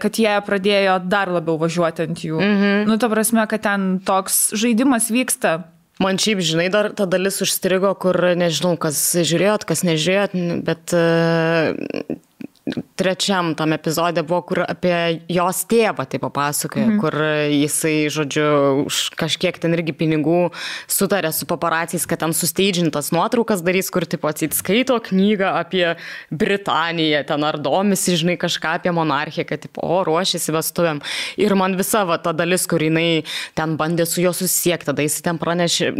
kad 0.00 0.12
jie 0.18 0.40
pradėjo 0.46 0.98
dar 1.08 1.28
labiau 1.28 1.58
važiuoti 1.58 2.02
ant 2.02 2.18
jų. 2.18 2.40
Mm 2.40 2.56
-hmm. 2.60 2.86
Nu, 2.86 2.98
ta 2.98 3.08
prasme, 3.08 3.46
kad 3.46 3.62
ten 3.62 4.00
toks 4.04 4.52
žaidimas 4.54 5.10
vyksta. 5.10 5.64
Man 6.00 6.18
šiaip, 6.18 6.40
žinai, 6.40 6.70
dar 6.70 6.90
ta 6.90 7.06
dalis 7.06 7.40
užstrigo, 7.40 7.94
kur 7.94 8.16
nežinau, 8.34 8.76
kas 8.76 9.14
žiūrėjot, 9.14 9.64
kas 9.64 9.84
nežiūrėjot, 9.86 10.64
bet 10.64 10.90
uh, 10.92 12.18
trečiam 12.96 13.52
tam 13.54 13.72
epizode 13.76 14.22
buvo, 14.24 14.40
kur 14.48 14.62
apie 14.64 15.20
jos 15.28 15.64
tėvą 15.68 16.06
tai 16.08 16.20
papasakoja, 16.22 16.86
mhm. 16.88 17.00
kur 17.02 17.16
jisai, 17.52 18.08
žodžiu, 18.12 18.46
už 18.88 19.00
kažkiek 19.20 19.58
ten 19.60 19.76
irgi 19.76 19.92
pinigų 19.96 20.48
sutarė 20.90 21.32
su 21.34 21.48
paparaciais, 21.50 22.06
kad 22.08 22.22
ten 22.24 22.32
susteidžintas 22.36 23.12
nuotraukas 23.14 23.60
darys, 23.64 23.90
kur 23.92 24.06
tipo 24.08 24.30
atsiskaito 24.30 24.96
knygą 25.10 25.50
apie 25.60 25.84
Britaniją, 26.32 27.24
ten 27.28 27.44
ar 27.44 27.58
domisi, 27.60 28.16
žinai, 28.20 28.38
kažką 28.40 28.78
apie 28.80 28.94
monarchiją, 28.96 29.44
kad 29.48 29.66
tipo, 29.66 29.84
o, 29.84 30.00
ruošiasi 30.08 30.56
vestuvėm. 30.56 31.02
Ir 31.44 31.56
man 31.60 31.76
visa 31.76 32.06
va 32.08 32.16
ta 32.22 32.32
dalis, 32.36 32.64
kur 32.70 32.82
jinai 32.82 33.24
ten 33.58 33.76
bandė 33.80 34.08
su 34.08 34.24
juo 34.24 34.32
susisiekti, 34.32 34.88
tada 34.88 35.04
jis 35.04 35.20
ten 35.24 35.40
pranešė, 35.42 35.92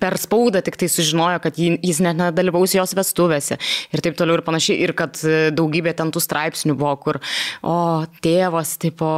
per 0.00 0.16
spaudą 0.20 0.64
tik 0.64 0.80
tai 0.80 0.88
sužinojo, 0.92 1.44
kad 1.44 1.60
jis 1.60 2.00
net 2.04 2.16
nedalyvaus 2.16 2.76
jos 2.76 2.96
vestuvėse 2.96 3.60
ir 3.92 4.04
taip 4.04 4.16
toliau 4.18 4.40
ir 4.40 4.44
panašiai, 4.46 4.80
ir 4.80 4.94
kad 4.96 5.20
daugybė 5.56 5.92
ten 5.96 6.05
ten 6.06 6.14
tų 6.14 6.22
straipsnių 6.22 6.76
buvo, 6.78 6.94
kur, 7.02 7.18
o, 7.66 8.06
tėvas, 8.22 8.76
tipo, 8.82 9.10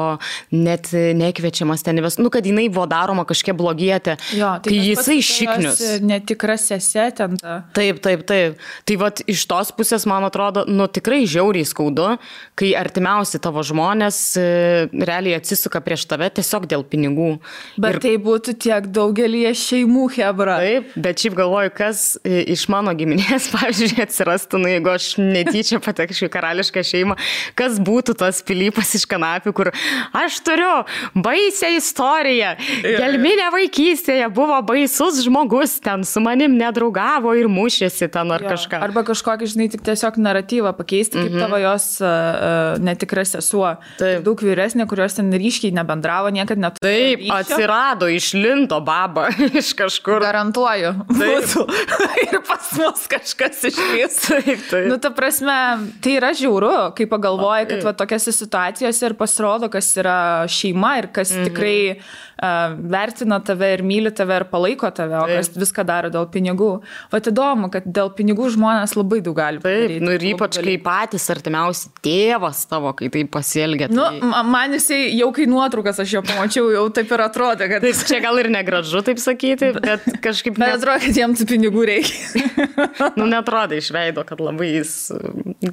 net 0.55 0.91
nekviečiamas 0.93 1.85
ten 1.85 2.01
įves, 2.01 2.19
nu, 2.21 2.33
kad 2.33 2.47
jinai 2.49 2.69
buvo 2.73 2.87
daroma 2.89 3.27
kažkiek 3.29 3.57
blogietė. 3.59 4.17
Jo, 4.37 4.57
tai 4.65 4.77
jisai 4.77 5.21
šiknius. 5.25 5.83
Netikra 6.05 6.57
sesė 6.61 7.11
ten. 7.17 7.37
Ta. 7.41 7.61
Taip, 7.77 8.01
taip, 8.05 8.25
taip. 8.29 8.63
Tai 8.89 8.99
vad 9.01 9.23
iš 9.29 9.45
tos 9.51 9.73
pusės, 9.77 10.07
man 10.09 10.27
atrodo, 10.29 10.65
nu 10.69 10.89
tikrai 10.89 11.25
žiauriai 11.29 11.67
skaudu, 11.69 12.15
kai 12.59 12.73
artimiausi 12.79 13.41
tavo 13.43 13.63
žmonės 13.67 14.21
e, 14.41 14.47
realiai 14.93 15.39
atsisuka 15.39 15.83
prieš 15.85 16.07
tave 16.11 16.31
tiesiog 16.39 16.69
dėl 16.71 16.85
pinigų. 16.89 17.35
Bet 17.81 17.99
ir... 17.99 18.03
tai 18.07 18.15
būtų 18.23 18.57
tiek 18.65 18.89
daugelį 18.95 19.45
šeimų 19.59 20.09
hebra. 20.17 20.59
Taip, 20.65 20.95
bet 20.97 21.25
šiaip 21.25 21.37
galvoju, 21.39 21.75
kas 21.77 22.07
e, 22.23 22.41
iš 22.55 22.67
mano 22.73 22.95
giminės, 22.99 23.51
pavyzdžiui, 23.55 24.03
atsirastų, 24.07 24.63
nu, 24.63 24.73
jeigu 24.73 24.93
aš 24.95 25.11
netyčia 25.21 25.83
patekčiau 25.85 26.29
į 26.29 26.33
karališką 26.33 26.78
lietuvišką 26.79 26.87
šeimą, 26.89 27.17
kas 27.59 27.79
būtų 27.83 28.17
tas 28.19 28.43
pilypas 28.43 28.95
iš 28.95 29.07
kanapių, 29.09 29.53
kur 29.53 29.71
aš 30.17 30.41
turiu 30.45 30.85
baisę 31.15 31.75
istoriją. 31.77 32.55
Gelminė 32.83 33.51
vaikystėje 33.53 34.29
buvo 34.35 34.61
baisus 34.63 35.23
žmogus, 35.25 35.79
ten 35.81 36.05
su 36.05 36.21
manim 36.21 36.57
nedraugavo 36.59 37.35
ir 37.39 37.49
mušėsi 37.49 38.09
ten 38.13 38.31
ar 38.33 38.43
jo. 38.43 38.53
kažką. 38.55 38.81
Arba 38.83 39.05
kažkokį, 39.07 39.51
žinai, 39.53 39.69
tik 39.73 39.85
tiesiog 39.87 40.19
naratyvą 40.19 40.75
pakeisti, 40.77 41.19
kaip 41.19 41.31
mm 41.31 41.37
-hmm. 41.37 41.41
tavo 41.41 41.59
jos 41.59 42.01
uh, 42.01 42.79
netikra 42.83 43.25
sesuo. 43.25 43.77
Taip. 43.99 44.23
Daug 44.25 44.43
vyresnė, 44.43 44.87
kurios 44.89 45.15
ten 45.15 45.31
ryškiai 45.33 45.73
nebendravo, 45.73 46.31
niekada 46.31 46.61
net. 46.61 46.79
Taip, 46.81 47.21
ryšio. 47.21 47.35
atsirado, 47.35 48.09
išlindo 48.09 48.81
baba 48.81 49.29
iš 49.61 49.73
kažkur. 49.75 50.21
Garantuoju. 50.21 50.95
Taip. 51.19 51.45
ir 52.25 52.41
pas 52.47 52.73
mus 52.79 53.07
kažkas 53.07 53.65
išlys. 53.65 54.21
Taip, 54.29 54.61
taip. 54.71 54.89
Nu, 54.89 54.99
ta 54.99 55.11
prasme, 55.11 55.57
tai 56.03 56.17
yra 56.19 56.33
žiauru 56.37 56.68
žiauru, 56.69 56.95
kai 56.95 57.07
pagalvoji, 57.09 57.69
kad 57.73 57.85
va, 57.85 57.93
tokiose 57.97 58.33
situacijose 58.33 59.07
ir 59.07 59.15
pasirodo, 59.19 59.69
kas 59.73 59.91
yra 60.01 60.19
šeima 60.49 60.97
ir 60.99 61.11
kas 61.13 61.33
mhm. 61.35 61.49
tikrai 61.49 61.79
uh, 61.97 62.28
vertina 62.39 63.41
tave 63.45 63.73
ir 63.75 63.83
myli 63.83 64.13
tave 64.15 64.37
ir 64.39 64.45
palaiko 64.51 64.91
tave, 64.95 65.17
o 65.19 65.27
Taip. 65.27 65.41
kas 65.41 65.51
viską 65.59 65.85
daro 65.89 66.11
dėl 66.15 66.29
pinigų. 66.31 66.71
O 67.11 67.19
įdomu, 67.19 67.71
kad 67.75 67.87
dėl 67.87 68.13
pinigų 68.15 68.53
žmonės 68.55 68.95
labai 68.99 69.21
daug 69.27 69.37
gali. 69.39 69.59
Taip, 69.63 69.89
padaryti, 69.89 70.05
nu, 70.05 70.15
ir 70.15 70.27
ypač 70.33 70.61
kai 70.63 70.77
patys 70.83 71.27
artimiausi 71.35 71.91
tėvas 72.05 72.63
tavo, 72.71 72.93
kai 72.99 73.11
tai 73.15 73.25
pasielgia. 73.27 73.91
Nu, 73.91 74.05
tai... 74.07 74.21
Nu, 74.23 74.31
man 74.47 74.77
jisai 74.77 75.01
jau 75.19 75.31
kai 75.35 75.49
nuotraukas 75.51 75.99
aš 76.05 76.15
jo 76.19 76.23
pamačiau, 76.27 76.71
jau 76.75 76.85
taip 76.95 77.11
ir 77.17 77.25
atrodė, 77.27 77.69
kad... 77.73 77.87
Taip, 77.87 78.05
čia 78.09 78.21
gal 78.23 78.39
ir 78.39 78.51
negražu 78.55 79.03
taip 79.07 79.23
sakyti, 79.23 79.73
bet 79.89 80.07
kažkaip... 80.25 80.55
Bet 80.59 80.67
net... 80.67 80.77
atrodo, 80.79 81.03
kad 81.09 81.21
jiems 81.23 81.43
tų 81.43 81.49
pinigų 81.57 81.89
reikia. 81.91 82.47
nu, 83.19 83.27
netrodo 83.27 83.79
iš 83.79 83.91
veido, 83.95 84.23
kad 84.29 84.43
labai 84.43 84.71
jis 84.77 84.95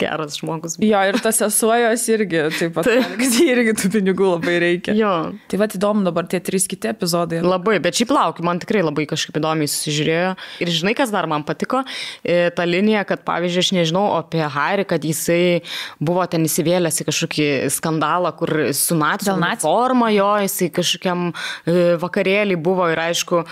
geras 0.02 0.40
žmogus. 0.42 0.80
Jo, 0.82 1.06
ir 1.12 1.22
tas 1.22 1.44
esuojos 1.46 2.08
irgi, 2.10 2.42
taip 2.58 2.76
pat, 2.80 2.90
taip. 2.90 3.16
kad 3.22 3.40
irgi 3.46 3.78
tų 3.78 3.94
pinigų 4.00 4.34
labai 4.34 4.58
reikia. 4.66 4.98
Jo. 4.98 5.14
Tai 5.52 5.62
va, 5.62 5.70
įdomu 5.78 6.06
dabar 6.08 6.26
tie 6.32 6.42
trys 6.44 6.55
kiti 6.72 6.88
epizodai. 6.94 7.42
Labai, 7.44 7.76
bet 7.84 8.00
šiaip 8.00 8.14
laukiu, 8.16 8.46
man 8.48 8.62
tikrai 8.64 8.82
labai 8.86 9.04
kažkaip 9.10 9.36
įdomiai 9.42 9.70
susižiūrėjo. 9.70 10.32
Ir 10.64 10.72
žinai, 10.72 10.96
kas 10.98 11.12
dar 11.14 11.28
man 11.32 11.44
patiko, 11.48 11.84
e, 12.24 12.50
ta 12.56 12.66
linija, 12.68 13.04
kad 13.10 13.26
pavyzdžiui, 13.28 13.64
aš 13.66 13.72
nežinau 13.76 14.06
apie 14.16 14.44
Harry, 14.56 14.88
kad 14.88 15.04
jisai 15.06 15.62
buvo 16.00 16.26
ten 16.32 16.48
įsivėlęs 16.48 17.02
į 17.04 17.08
kažkokį 17.10 17.50
skandalą, 17.76 18.32
kur 18.40 18.54
su 18.78 18.98
nacijų 19.00 19.38
forma 19.66 20.12
jo, 20.16 20.32
jisai 20.46 20.72
kažkokiam 20.74 21.28
e, 21.32 21.96
vakarėlį 22.02 22.60
buvo 22.64 22.88
ir 22.94 23.02
aišku, 23.10 23.44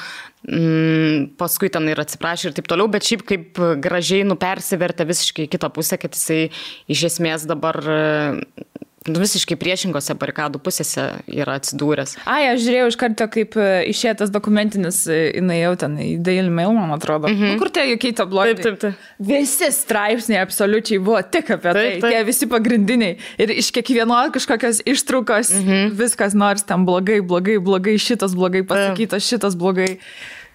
mm, 0.47 1.33
paskui 1.41 1.71
ten 1.73 1.91
ir 1.91 1.99
atsiprašė 2.03 2.49
ir 2.49 2.57
taip 2.57 2.71
toliau, 2.71 2.87
bet 2.91 3.07
šiaip 3.07 3.27
kaip 3.27 3.61
gražiai 3.83 4.23
nupersivertė 4.27 5.07
visiškai 5.09 5.49
kitą 5.51 5.71
pusę, 5.73 5.99
kad 6.01 6.15
jisai 6.15 6.47
iš 6.91 7.07
esmės 7.11 7.47
dabar 7.49 7.79
nu, 7.83 8.92
visiškai 9.07 9.57
priešingose 9.59 10.15
barikadų 10.19 10.61
pusėse 10.63 11.05
yra 11.27 11.57
atsidūręs. 11.59 12.15
Ai, 12.29 12.53
aš 12.53 12.63
žiūrėjau 12.63 12.91
iš 12.91 12.97
karto, 12.99 13.27
kaip 13.31 13.57
e, 13.59 13.67
išėjo 13.91 14.15
tas 14.21 14.33
dokumentinis, 14.33 15.03
e, 15.11 15.19
jinai 15.39 15.59
jau 15.59 15.73
ten 15.79 15.97
į 15.99 16.09
Daily 16.23 16.51
Mail, 16.53 16.73
man 16.77 16.93
atrodo. 16.95 17.27
Mm 17.27 17.39
-hmm. 17.39 17.57
Kur 17.59 17.71
tie 17.73 17.85
jokiai 17.91 18.15
tabloidai? 18.19 18.55
Taip, 18.61 18.79
taip, 18.79 18.95
taip. 18.95 19.09
Visi 19.19 19.71
straipsniai 19.71 20.41
absoliučiai 20.41 20.99
buvo 20.99 21.21
tik 21.21 21.49
apie 21.49 21.71
taip, 21.71 21.73
tai. 21.73 21.99
Taip. 22.01 22.11
Tie 22.11 22.23
visi 22.23 22.47
pagrindiniai. 22.47 23.17
Ir 23.37 23.49
iš 23.51 23.71
kiekvieno 23.71 24.29
kažkokios 24.33 24.81
ištraukos 24.85 25.49
mm 25.51 25.67
-hmm. 25.67 25.91
viskas 25.91 26.33
nors 26.33 26.63
ten 26.63 26.85
blogai, 26.85 27.21
blogai, 27.21 27.59
blogai, 27.59 27.97
šitas 27.97 28.35
blogai 28.35 28.63
pasakytas, 28.63 29.27
šitas 29.27 29.55
blogai. 29.55 29.99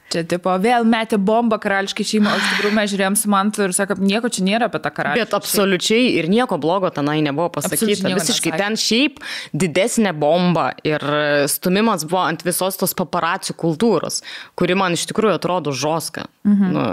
Čia, 0.08 0.22
tipo, 0.24 0.54
vėl 0.62 0.86
metė 0.88 1.18
bombą 1.20 1.58
karališkai 1.60 2.06
šeimą, 2.08 2.30
o 2.32 2.40
iš 2.40 2.46
tikrųjų 2.54 2.76
mes 2.78 2.92
žiūrėjom 2.94 3.16
su 3.20 3.28
mantu 3.32 3.66
ir 3.66 3.74
sakom, 3.76 4.00
nieko 4.08 4.30
čia 4.32 4.44
nėra 4.46 4.70
apie 4.70 4.80
tą 4.80 4.92
karališką. 4.96 5.26
Bet 5.26 5.36
absoliučiai 5.36 6.06
ir 6.16 6.30
nieko 6.32 6.56
blogo 6.60 6.88
tenai 6.94 7.18
nebuvo 7.26 7.50
pasakyta. 7.58 8.08
Visiškai 8.16 8.54
nesakė. 8.54 8.62
ten 8.62 8.78
šiaip 8.80 9.20
didesnė 9.52 10.14
bomba 10.16 10.70
ir 10.88 11.04
stumimas 11.52 12.08
buvo 12.08 12.24
ant 12.24 12.46
visos 12.46 12.80
tos 12.80 12.96
paparacijų 12.96 13.58
kultūros, 13.60 14.22
kuri 14.56 14.78
man 14.80 14.96
iš 14.96 15.04
tikrųjų 15.12 15.36
atrodo 15.42 15.76
žoska. 15.76 16.24
Mhm. 16.48 16.72
Nu, 16.72 16.88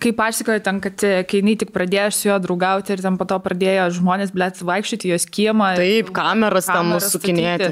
Kaip 0.00 0.14
pasakoju, 0.16 0.62
ten, 0.64 0.78
kad 0.80 1.02
e, 1.04 1.24
kai 1.28 1.40
jinai 1.42 1.56
tik 1.60 1.72
pradėjo 1.74 2.06
su 2.14 2.28
juo 2.28 2.36
draugauti 2.40 2.94
ir 2.94 3.02
ten 3.04 3.18
po 3.20 3.26
to 3.28 3.36
pradėjo 3.44 3.88
žmonės, 3.98 4.30
blėt, 4.32 4.60
vaikščioti 4.64 5.10
jos 5.10 5.26
kiemą. 5.28 5.74
Taip, 5.76 6.12
kameras, 6.16 6.70
kameras 6.70 6.70
ten 6.70 6.92
nusukinėti. 6.94 7.68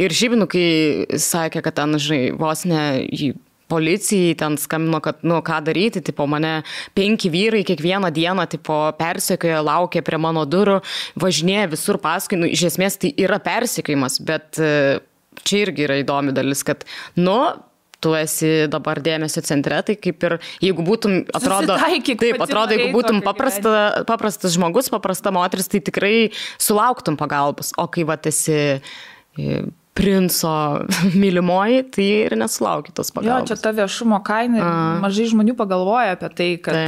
Ir 0.00 0.16
šiaip, 0.16 0.34
nu, 0.40 0.48
kai 0.50 0.64
sakė, 1.20 1.62
kad 1.62 1.76
ten, 1.78 1.94
žinai, 2.00 2.32
vos 2.40 2.64
ne 2.66 2.82
jį 3.06 3.34
policijai 3.70 4.34
ten 4.38 4.58
skambino, 4.60 5.00
kad, 5.04 5.22
nu, 5.26 5.38
ką 5.46 5.60
daryti, 5.66 6.02
tipo, 6.04 6.26
mane 6.30 6.60
penki 6.96 7.30
vyrai 7.32 7.62
kiekvieną 7.68 8.10
dieną, 8.14 8.48
tipo, 8.50 8.82
persekioja, 8.98 9.62
laukia 9.66 10.02
prie 10.06 10.20
mano 10.20 10.44
durų, 10.48 10.80
važinėja 11.20 11.70
visur 11.72 12.00
paskui, 12.02 12.40
nu, 12.40 12.50
iš 12.50 12.68
esmės 12.72 13.00
tai 13.00 13.14
yra 13.20 13.40
persekiojimas, 13.42 14.20
bet 14.26 14.60
e, 14.60 15.00
čia 15.46 15.64
irgi 15.66 15.86
yra 15.88 16.00
įdomi 16.02 16.34
dalis, 16.36 16.64
kad, 16.66 16.86
nu, 17.20 17.38
tu 18.00 18.14
esi 18.16 18.66
dabar 18.72 19.00
dėmesio 19.04 19.42
centre, 19.44 19.80
tai 19.84 19.96
kaip 20.00 20.24
ir 20.24 20.36
jeigu 20.64 20.84
būtum, 20.86 21.18
atrodo, 21.36 21.76
taip, 21.76 22.40
atrodo, 22.40 22.76
jeigu 22.76 22.94
būtum 22.96 23.20
paprasta, 23.24 23.72
paprastas 24.08 24.56
žmogus, 24.56 24.88
paprasta 24.92 25.32
moteris, 25.34 25.68
tai 25.70 25.82
tikrai 25.84 26.14
sulauktum 26.56 27.20
pagalbos, 27.20 27.74
o 27.76 27.86
kai 27.92 28.06
va 28.08 28.16
esi 28.30 28.56
e, 28.56 29.60
princo 29.94 30.52
mylimoji, 31.22 31.84
tai 31.96 32.08
ir 32.26 32.36
nesulaukia 32.38 32.94
tos 32.94 33.12
pagalbos. 33.14 33.50
Jo, 33.50 33.50
čia 33.50 33.62
ta 33.62 33.74
viešumo 33.76 34.20
kaina, 34.26 34.72
mažai 35.02 35.30
žmonių 35.32 35.56
pagalvoja 35.58 36.16
apie 36.16 36.30
tai, 36.36 36.50
kad 36.62 36.78
tai 36.78 36.86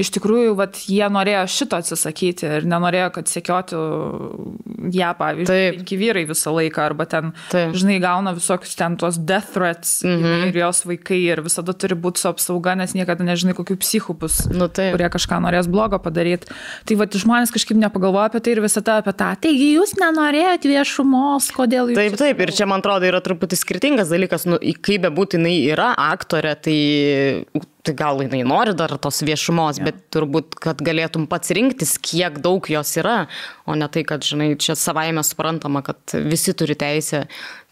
iš 0.00 0.10
tikrųjų, 0.14 0.54
vat, 0.58 0.78
jie 0.88 1.04
norėjo 1.12 1.42
šito 1.52 1.78
atsisakyti 1.80 2.48
ir 2.58 2.66
nenorėjo, 2.68 3.08
kad 3.16 3.30
sekiotų 3.30 3.80
ją, 4.92 5.10
pavyzdžiui, 5.18 5.82
iki 5.82 5.98
vyrai 6.00 6.24
visą 6.28 6.54
laiką, 6.56 6.86
arba 6.90 7.06
ten, 7.10 7.32
Taip. 7.52 7.74
žinai, 7.78 7.98
gauna 8.02 8.34
visokius 8.36 8.74
ten 8.78 8.96
tuos 9.00 9.18
death 9.18 9.52
threats 9.54 10.00
-hmm. 10.04 10.48
ir 10.48 10.58
jos 10.62 10.84
vaikai 10.88 11.20
ir 11.20 11.42
visada 11.44 11.72
turi 11.72 11.94
būti 11.94 12.22
su 12.22 12.28
apsauga, 12.28 12.74
nes 12.78 12.94
niekada 12.94 13.24
nežinai, 13.24 13.54
kokių 13.58 13.76
psichų 13.76 14.16
bus, 14.18 14.46
nu, 14.50 14.68
taip. 14.68 14.96
kurie 14.96 15.08
kažką 15.12 15.40
norės 15.44 15.68
blogo 15.68 15.98
padaryti. 15.98 16.48
Tai 16.88 16.96
vat, 16.96 17.12
žmonės 17.12 17.52
kažkaip 17.52 17.76
nepagalvoja 17.76 18.30
apie 18.32 18.40
tai 18.40 18.56
ir 18.56 18.62
visada 18.64 18.98
apie 19.02 19.12
tą. 19.12 19.32
Taigi 19.40 19.76
jūs 19.76 19.96
nenorėjote 20.00 20.68
viešumos, 20.68 21.50
kodėl 21.52 21.92
jūs. 21.92 21.98
Taip, 22.00 22.16
taip, 22.16 22.40
ir 22.42 22.52
čia 22.54 22.66
man 22.70 22.82
atrodo 22.82 23.08
yra 23.08 23.22
truputį 23.24 23.58
skirtingas 23.58 24.12
dalykas, 24.12 24.46
nu, 24.50 24.58
kaip 24.84 25.06
be 25.06 25.12
būtų 25.14 25.40
jinai 25.40 25.56
yra 25.72 25.92
aktorė, 26.10 26.54
tai 26.62 26.78
tai 27.82 27.94
gal 27.98 28.20
jinai 28.22 28.44
nori 28.46 28.74
dar 28.78 28.92
tos 29.02 29.18
viešumos, 29.26 29.80
ja. 29.80 29.88
bet 29.88 30.04
turbūt, 30.14 30.54
kad 30.62 30.78
galėtum 30.86 31.24
pats 31.30 31.50
rinktis, 31.50 31.96
kiek 31.98 32.38
daug 32.42 32.62
jos 32.70 32.92
yra, 33.00 33.24
o 33.66 33.74
ne 33.74 33.88
tai, 33.90 34.04
kad, 34.06 34.22
žinai, 34.22 34.52
čia 34.54 34.76
savaime 34.78 35.24
suprantama, 35.26 35.82
kad 35.82 36.14
visi 36.30 36.54
turi 36.54 36.76
teisę 36.78 37.24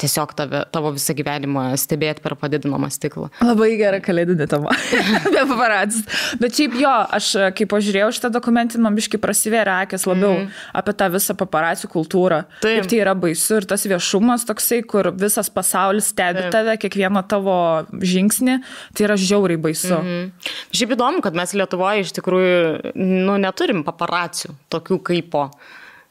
tiesiog 0.02 0.34
tave, 0.34 0.64
tavo 0.74 0.90
visą 0.96 1.14
gyvenimą 1.14 1.68
stebėti 1.78 2.24
per 2.24 2.34
padidinamą 2.40 2.90
stiklą. 2.90 3.28
Labai 3.44 3.68
gera 3.78 4.00
kalėdinė 4.02 4.48
tema. 4.50 4.74
Be 5.34 5.44
paparacis. 5.52 6.02
Bet 6.42 6.58
šiaip 6.58 6.74
jo, 6.80 6.96
aš 7.20 7.30
kai 7.54 7.68
pažiūrėjau 7.70 8.10
šitą 8.16 8.32
dokumentinį, 8.34 8.82
man 8.88 8.98
biškai 8.98 9.22
prasivėrė 9.22 9.76
akis 9.84 10.08
labiau 10.10 10.40
mm. 10.40 10.50
apie 10.82 10.96
tą 10.98 11.10
visą 11.14 11.38
paparacijų 11.38 11.92
kultūrą. 11.94 12.42
Taip. 12.64 12.80
Ir 12.80 12.90
tai 12.90 13.00
yra 13.04 13.14
baisu 13.14 13.60
ir 13.60 13.68
tas 13.70 13.86
viešumas 13.86 14.48
toksai, 14.48 14.82
kur 14.90 15.12
visas 15.14 15.52
pasaulis 15.54 16.10
stebi 16.10 16.48
Taip. 16.48 16.52
tave, 16.56 16.76
kiekvieną 16.82 17.22
tavo 17.30 17.60
žingsnį, 17.94 18.58
tai 18.96 19.06
yra 19.06 19.20
žiauriai 19.20 19.60
baisu. 19.60 19.94
Mm 19.94 19.99
-hmm. 20.02 20.30
Šiaip 20.72 20.96
įdomu, 20.96 21.20
kad 21.24 21.36
mes 21.36 21.52
Lietuvoje 21.54 22.06
iš 22.06 22.14
tikrųjų 22.18 22.94
nu, 22.94 23.36
neturim 23.38 23.84
paparacijų 23.86 24.56
tokių 24.72 25.02
kaip 25.10 25.30
po. 25.30 25.50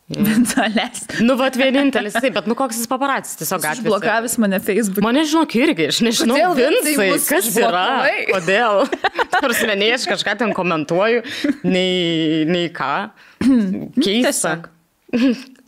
Vincelis. 0.10 1.03
Nu, 1.22 1.36
va, 1.38 1.51
vienintelis, 1.53 2.15
taip, 2.17 2.34
bet 2.34 2.48
nu 2.50 2.55
koks 2.58 2.79
jis 2.81 2.89
paparacis 2.89 3.38
tiesiog 3.38 3.62
gatvėje. 3.62 3.91
Blokavęs 3.91 4.38
mane 4.41 4.58
Facebook. 4.63 5.03
Mane 5.05 5.22
žinok 5.29 5.53
irgi, 5.60 5.86
aš 5.91 6.00
nežinau, 6.01 6.39
Vincai, 6.58 7.12
kas 7.27 7.51
yra, 7.53 7.86
kodėl. 8.31 8.88
Nors 9.38 9.62
meniai 9.69 9.93
aš 10.00 10.08
kažką 10.10 10.34
ten 10.41 10.55
komentuoju, 10.58 11.22
nei, 11.62 12.41
nei 12.50 12.74
ką. 12.74 13.12
Keista. 14.05 14.58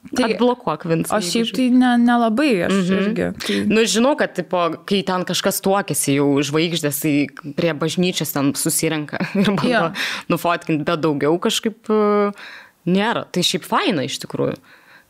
Tai, 0.01 0.25
Atblokuok, 0.25 0.87
Vincai. 0.89 1.19
O 1.19 1.21
šiaip 1.21 1.51
tai 1.53 1.67
nelabai, 2.01 2.49
ne 2.57 2.65
aš 2.65 2.73
mm 2.73 2.81
-hmm. 2.81 3.01
irgi. 3.01 3.27
Tai... 3.45 3.57
Nu, 3.69 3.83
žinau, 3.85 4.15
kad, 4.17 4.33
tipo, 4.33 4.57
kai 4.89 5.03
ten 5.05 5.21
kažkas 5.25 5.61
tuokėsi 5.61 6.15
jau 6.17 6.41
žvaigždės, 6.41 7.01
tai 7.01 7.53
prie 7.55 7.73
bažnyčios 7.73 8.33
ten 8.33 8.53
susirenka 8.55 9.21
ir 9.41 9.53
bando 9.53 9.69
ja. 9.69 9.93
nufotkinti, 10.27 10.83
bet 10.83 10.99
daugiau 10.99 11.37
kažkaip... 11.39 11.89
Uh, 11.89 12.33
Nėra. 12.85 13.27
Tai 13.29 13.43
šiaip 13.45 13.65
faina 13.67 14.05
iš 14.07 14.17
tikrųjų, 14.23 14.57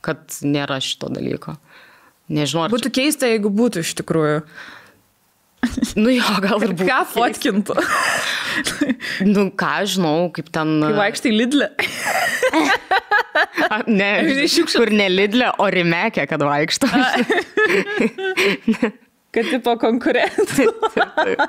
kad 0.03 0.19
nėra 0.43 0.81
šito 0.83 1.07
dalyko. 1.13 1.55
Nežinau, 2.31 2.65
ar. 2.65 2.74
Būtų 2.74 2.89
čia... 2.89 2.95
keista, 3.00 3.29
jeigu 3.31 3.51
būtų 3.53 3.86
iš 3.86 3.93
tikrųjų. 4.01 4.41
Nu 5.95 6.09
jo, 6.09 6.25
gal 6.41 6.63
ir 6.65 6.73
būtų. 6.73 6.87
Ką 6.89 6.99
fotkintų? 7.11 7.75
nu 9.29 9.45
ką, 9.59 9.73
žinau, 9.89 10.15
kaip 10.33 10.49
ten. 10.53 10.79
Kai 10.81 10.95
vaikštai 10.97 11.33
Lidlė. 11.35 11.69
A, 13.71 13.81
ne, 13.87 14.09
kur 14.73 14.91
ne 14.95 15.07
Lidlė, 15.11 15.51
o 15.61 15.69
Rimekė, 15.71 16.25
kad 16.29 16.43
vaikšto. 16.43 16.89
Kad 19.31 19.47
tipo 19.47 19.77
konkurentų. 19.79 20.65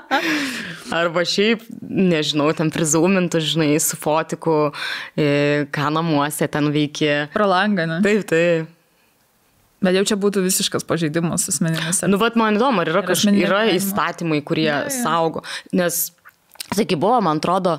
Arba 1.01 1.25
šiaip, 1.27 1.65
nežinau, 1.83 2.53
ten 2.55 2.71
prizūmintų, 2.71 3.41
žinai, 3.43 3.73
su 3.83 3.99
fotiku, 3.99 4.71
e, 5.19 5.65
ką 5.75 5.89
namuose 5.97 6.47
ten 6.53 6.71
veikia. 6.75 7.25
Pro 7.35 7.49
langą, 7.51 7.89
ne? 7.91 7.99
Taip, 8.07 8.23
taip. 8.31 8.71
Bet 9.83 9.99
jau 9.99 10.05
čia 10.13 10.19
būtų 10.21 10.45
visiškas 10.45 10.87
pažeidimas 10.89 11.49
asmeninis. 11.51 12.03
Nu, 12.09 12.21
bet 12.23 12.39
man 12.39 12.59
įdomu, 12.59 12.85
ar 12.85 12.91
yra, 12.93 13.05
kaž... 13.07 13.27
yra 13.35 13.65
įstatymai, 13.75 14.43
kurie 14.47 14.69
ja, 14.69 14.83
ja. 14.87 14.93
saugo. 14.95 15.43
Nes, 15.75 16.05
sakai, 16.71 16.99
buvo, 16.99 17.19
man 17.25 17.43
atrodo, 17.43 17.79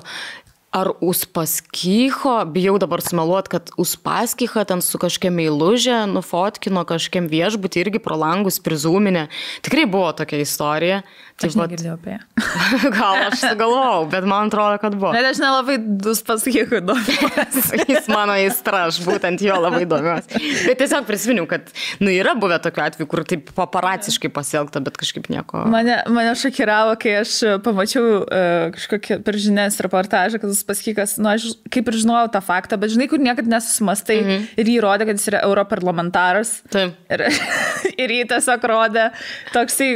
Ar 0.74 0.90
Uspaskicho, 1.00 2.32
bijau 2.50 2.74
dabar 2.82 2.98
smeluot, 2.98 3.46
kad 3.46 3.70
Uspaskicha 3.78 4.64
ten 4.66 4.80
su 4.82 4.98
kažkiem 4.98 5.36
meilužė 5.38 6.00
nufotkino 6.10 6.82
kažkiem 6.88 7.28
viešbutį 7.30 7.84
irgi 7.84 8.00
pro 8.02 8.16
langus 8.18 8.58
prizūminė. 8.58 9.28
Tikrai 9.62 9.84
buvo 9.86 10.08
tokia 10.18 10.40
istorija. 10.42 11.04
Taip, 11.38 11.52
aš 11.52 11.58
negirdėjau 11.58 11.94
apie 11.94 12.16
ją. 12.16 12.18
Gal 12.96 13.20
aš 13.28 13.40
sugalvojau, 13.44 14.08
bet 14.10 14.26
man 14.26 14.50
atrodo, 14.50 14.80
kad 14.82 14.96
buvo. 14.98 15.12
Bet 15.14 15.28
aš 15.30 15.40
nelabai 15.42 15.78
Uspaskichu 16.10 16.82
domiuosi. 16.90 17.78
Jis 17.92 18.10
mano 18.10 18.34
įstra, 18.42 18.84
aš 18.90 18.98
būtent 19.06 19.42
jo 19.46 19.60
labai 19.62 19.84
domiuosi. 19.90 20.42
Bet 20.66 20.82
tiesiog 20.82 21.06
prisiminiau, 21.06 21.46
kad, 21.50 21.70
nu, 22.02 22.10
yra 22.10 22.34
buvę 22.38 22.58
tokių 22.66 22.84
atvejų, 22.88 23.08
kur 23.10 23.22
taip 23.30 23.54
paparaciškai 23.54 24.30
pasielgta, 24.34 24.82
bet 24.82 24.98
kažkaip 24.98 25.30
nieko. 25.30 25.64
Mane, 25.70 26.00
mane 26.10 26.34
šokiravo, 26.38 26.94
kai 27.02 27.16
aš 27.22 27.40
pamačiau 27.66 28.06
uh, 28.22 28.74
kažkokią 28.74 29.22
per 29.26 29.38
žinias 29.38 29.78
reportažą, 29.86 30.42
kad 30.42 30.54
Uspaskikas, 30.64 31.18
nu, 31.20 31.28
aš 31.28 31.50
kaip 31.68 31.90
ir 31.90 31.98
žinojau 32.00 32.30
tą 32.32 32.40
faktą, 32.44 32.78
bet 32.80 32.94
žinai, 32.94 33.08
kur 33.10 33.20
niekada 33.20 33.50
nesusimastai 33.52 34.16
mm 34.16 34.28
-hmm. 34.30 34.46
ir 34.62 34.70
jį 34.72 34.78
rodė, 34.80 35.06
kad 35.10 35.20
jis 35.20 35.28
yra 35.28 35.42
europarlamentaras. 35.44 36.62
Taip. 36.72 36.94
Ir, 37.12 37.26
ir 38.02 38.14
jį 38.16 38.24
tiesiog 38.32 38.64
rodė 38.72 39.10
toksai 39.52 39.90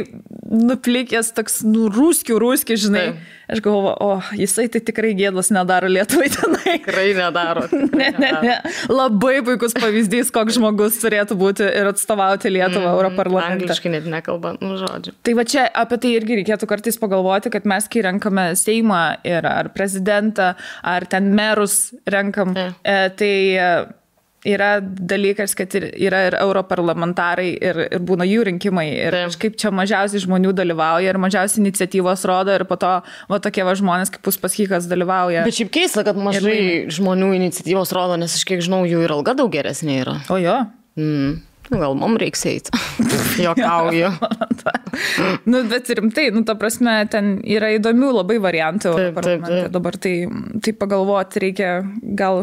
nuplikęs, 0.49 1.33
toks, 1.37 1.61
nu, 1.67 1.87
rūskių, 1.93 2.39
rūskių, 2.41 2.77
žinai. 2.87 3.03
Taip. 3.11 3.27
Aš 3.49 3.63
galvoju, 3.65 3.95
o 4.05 4.37
jisai 4.37 4.67
tai 4.69 4.77
tikrai 4.85 5.15
gėdos 5.17 5.47
nedaro 5.49 5.89
Lietuvai 5.89 6.27
tenai. 6.29 6.75
Tikrai 6.83 7.07
nedaro. 7.17 7.63
ne, 7.99 8.09
ne, 8.21 8.29
ne. 8.43 8.55
Labai 8.91 9.39
puikus 9.45 9.73
pavyzdys, 9.77 10.29
koks 10.33 10.59
žmogus 10.59 10.99
turėtų 11.01 11.37
būti 11.39 11.65
ir 11.65 11.89
atstovauti 11.89 12.51
Lietuvą 12.53 12.83
mm, 12.83 12.93
Europarlamente. 12.93 13.65
Angliškai 13.65 13.93
net 13.95 14.09
nekalba, 14.09 14.53
nu 14.61 14.77
žodžiu. 14.77 15.15
Tai 15.25 15.33
va 15.39 15.47
čia 15.49 15.65
apie 15.65 15.97
tai 16.01 16.13
irgi 16.19 16.41
reikėtų 16.43 16.69
kartais 16.69 17.01
pagalvoti, 17.01 17.49
kad 17.53 17.65
mes, 17.69 17.89
kai 17.89 18.05
renkame 18.05 18.51
Seimą 18.59 19.03
ir 19.25 19.49
ar 19.49 19.71
prezidentą, 19.73 20.51
ar 20.85 21.09
ten 21.09 21.33
merus 21.33 21.87
renkam, 22.05 22.53
mm. 22.53 22.77
e, 22.85 22.99
tai 23.17 23.33
yra 24.47 24.79
dalykas, 24.81 25.53
kad 25.57 25.73
ir, 25.75 25.89
yra 25.99 26.21
ir 26.29 26.37
europarlamentarai 26.39 27.49
ir, 27.57 27.81
ir 27.89 28.03
būna 28.05 28.27
jų 28.27 28.45
rinkimai 28.49 28.87
ir 28.93 29.15
Taip. 29.15 29.33
kažkaip 29.33 29.57
čia 29.59 29.71
mažiausiai 29.75 30.23
žmonių 30.23 30.53
dalyvauja 30.55 31.11
ir 31.11 31.19
mažiausiai 31.19 31.63
iniciatyvos 31.65 32.23
rodo 32.29 32.55
ir 32.55 32.63
po 32.69 32.79
to 32.79 32.93
va 33.31 33.41
tokie 33.43 33.65
va 33.67 33.75
žmonės 33.75 34.13
kaip 34.13 34.23
Puspaskikas 34.29 34.87
dalyvauja. 34.91 35.43
Bet 35.47 35.59
šiaip 35.59 35.73
keista, 35.75 36.05
kad 36.07 36.19
mažai 36.19 36.87
žmonių 36.93 37.33
iniciatyvos 37.41 37.93
rodo, 37.95 38.15
nes 38.21 38.35
aš 38.37 38.47
kiek 38.47 38.63
žinau, 38.63 38.85
jų 38.87 39.03
ir 39.07 39.15
alga 39.17 39.35
daug 39.37 39.51
geresnė 39.51 40.01
yra. 40.05 40.17
O 40.31 40.39
jo. 40.39 40.57
Mm. 40.99 41.39
Nu, 41.69 41.77
gal 41.77 41.93
mums 41.97 42.17
reiks 42.17 42.41
eiti. 42.49 42.73
Jokauju. 43.45 44.09
nu, 45.51 45.61
bet 45.69 45.91
rimtai, 45.99 46.29
nu, 46.33 46.41
ta 46.47 46.55
prasme, 46.57 46.95
ten 47.13 47.35
yra 47.45 47.69
įdomių 47.75 48.09
labai 48.21 48.39
variantų. 48.41 48.95
Taip, 48.97 49.21
taip, 49.21 49.45
taip. 49.45 49.69
Dabar 49.75 49.97
tai, 50.01 50.15
tai 50.65 50.73
pagalvoti 50.79 51.43
reikia 51.45 51.73
gal 52.17 52.41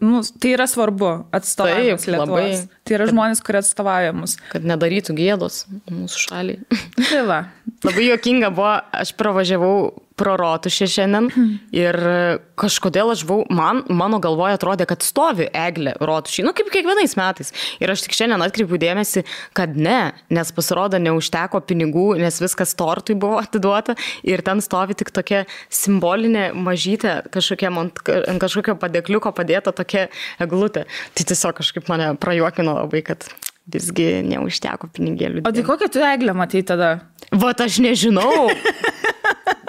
nu, 0.00 0.20
tai 0.42 0.54
yra 0.56 0.66
svarbu 0.66 1.10
atstovavimas 1.34 2.06
Lietuvos. 2.10 2.64
Tai 2.82 2.96
yra 2.96 3.06
žmonės, 3.10 3.42
kurie 3.46 3.60
atstovauja 3.62 4.14
mus. 4.16 4.34
Kad 4.50 4.66
nedarytų 4.66 5.14
gėdos 5.18 5.64
mūsų 5.90 6.22
šaliai. 6.26 6.80
Tai 6.98 7.20
va. 7.28 7.40
Labai 7.86 8.08
juokinga 8.08 8.50
buvo, 8.54 8.74
aš 9.02 9.14
pravažiavau 9.18 9.76
pro 10.22 10.36
rotušę 10.38 10.86
šiandien 10.86 11.26
ir 11.74 11.98
kažkodėl 12.58 13.10
aš 13.14 13.24
buvau, 13.26 13.42
man, 13.50 13.82
mano 13.90 14.20
galvoje 14.22 14.54
atrodė, 14.54 14.86
kad 14.86 15.02
stovi 15.02 15.48
eglė 15.50 15.96
rotušė, 15.98 16.44
nu 16.46 16.54
kaip 16.54 16.70
kiekvienais 16.70 17.16
metais. 17.18 17.50
Ir 17.82 17.90
aš 17.90 18.04
tik 18.06 18.14
šiandien 18.14 18.44
atkreipiu 18.44 18.78
dėmesį, 18.82 19.24
kad 19.58 19.74
ne, 19.74 20.12
nes 20.30 20.54
pasirodo 20.54 21.00
neužteko 21.02 21.62
pinigų, 21.66 22.06
nes 22.22 22.38
viskas 22.42 22.76
tortui 22.78 23.16
buvo 23.18 23.40
atiduota 23.42 23.96
ir 24.22 24.44
ten 24.46 24.62
stovi 24.62 24.94
tik 24.98 25.10
tokia 25.14 25.42
simbolinė 25.72 26.52
mažytė, 26.54 27.18
kažkokia, 27.34 27.72
ant 27.82 28.42
kažkokio 28.42 28.76
padėkliuko 28.78 29.34
padėta 29.34 29.74
tokia 29.74 30.06
eglutė. 30.42 30.86
Tai 31.16 31.26
tiesiog 31.32 31.58
kažkaip 31.58 31.90
mane 31.90 32.12
prajuokino 32.22 32.78
labai, 32.78 33.02
kad 33.10 33.26
visgi 33.72 34.22
neužteko 34.26 34.90
pinigėlių. 34.94 35.42
O 35.46 35.54
tai 35.54 35.66
kokią 35.66 35.90
tu 35.94 36.02
eglę 36.06 36.34
matai 36.34 36.62
tada? 36.66 36.92
Vat 37.30 37.62
aš 37.62 37.82
nežinau. 37.82 38.46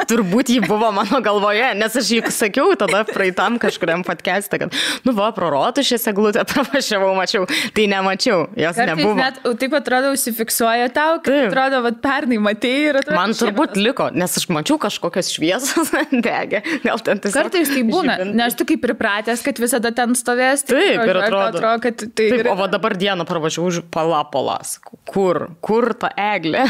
Turbūt 0.10 0.50
jį 0.51 0.60
buvo 0.65 0.89
mano 0.94 1.20
galvoje, 1.24 1.65
nes 1.77 1.96
aš 1.98 2.10
juk 2.18 2.30
sakiau 2.34 2.74
tada 2.80 3.03
praeitam 3.08 3.56
kažkuriam 3.62 4.03
podcast'e, 4.06 4.60
kad, 4.62 4.75
nu, 5.06 5.13
va, 5.15 5.30
prorotų 5.36 5.86
šią 5.88 6.00
seglutę 6.01 6.44
pravažiavau, 6.51 7.13
mačiau, 7.18 7.48
tai 7.75 7.86
nemačiau, 7.92 8.48
jos 8.60 8.77
Kartais 8.77 8.92
nebuvo. 8.92 9.15
Net 9.20 9.39
taip 9.62 9.77
atrodo, 9.77 10.12
užsifiksuoja 10.15 10.89
tau, 10.94 11.18
kad 11.24 11.32
taip. 11.32 11.48
atrodo, 11.51 11.82
va, 11.86 11.94
pernai 12.03 12.39
matėjai 12.44 12.92
ir 12.92 13.01
atrodo. 13.01 13.18
Man 13.20 13.36
turbūt 13.38 13.74
šiandien. 13.74 13.88
liko, 13.88 14.10
nes 14.18 14.38
aš 14.42 14.48
mačiau 14.53 14.80
kažkokias 14.84 15.32
šviesos 15.34 15.94
degė, 16.27 16.63
gal 16.86 17.03
ten 17.06 17.24
tiesiog. 17.24 17.39
Kartais 17.39 17.74
tai 17.74 17.86
būna, 17.88 18.20
žibintai. 18.20 18.38
nes 18.44 18.60
tu 18.60 18.68
kaip 18.70 18.84
pripratęs, 18.84 19.46
kad 19.46 19.63
visada 19.63 19.94
ten 19.96 20.18
stovės. 20.20 20.68
Tai 20.68 20.77
taip, 20.77 21.03
ir 21.08 21.22
atrodo, 21.24 21.50
atrodo 21.58 21.75
kad 21.88 22.06
tai... 22.10 22.30
Taip, 22.36 22.48
o 22.51 22.58
va 22.60 22.70
dabar 22.72 22.98
dieną 23.00 23.27
pravažiavau 23.30 23.72
už 23.72 23.84
palapolas. 23.94 24.77
Kur, 25.10 25.48
kur 25.63 25.94
ta 25.98 26.12
eglė? 26.34 26.68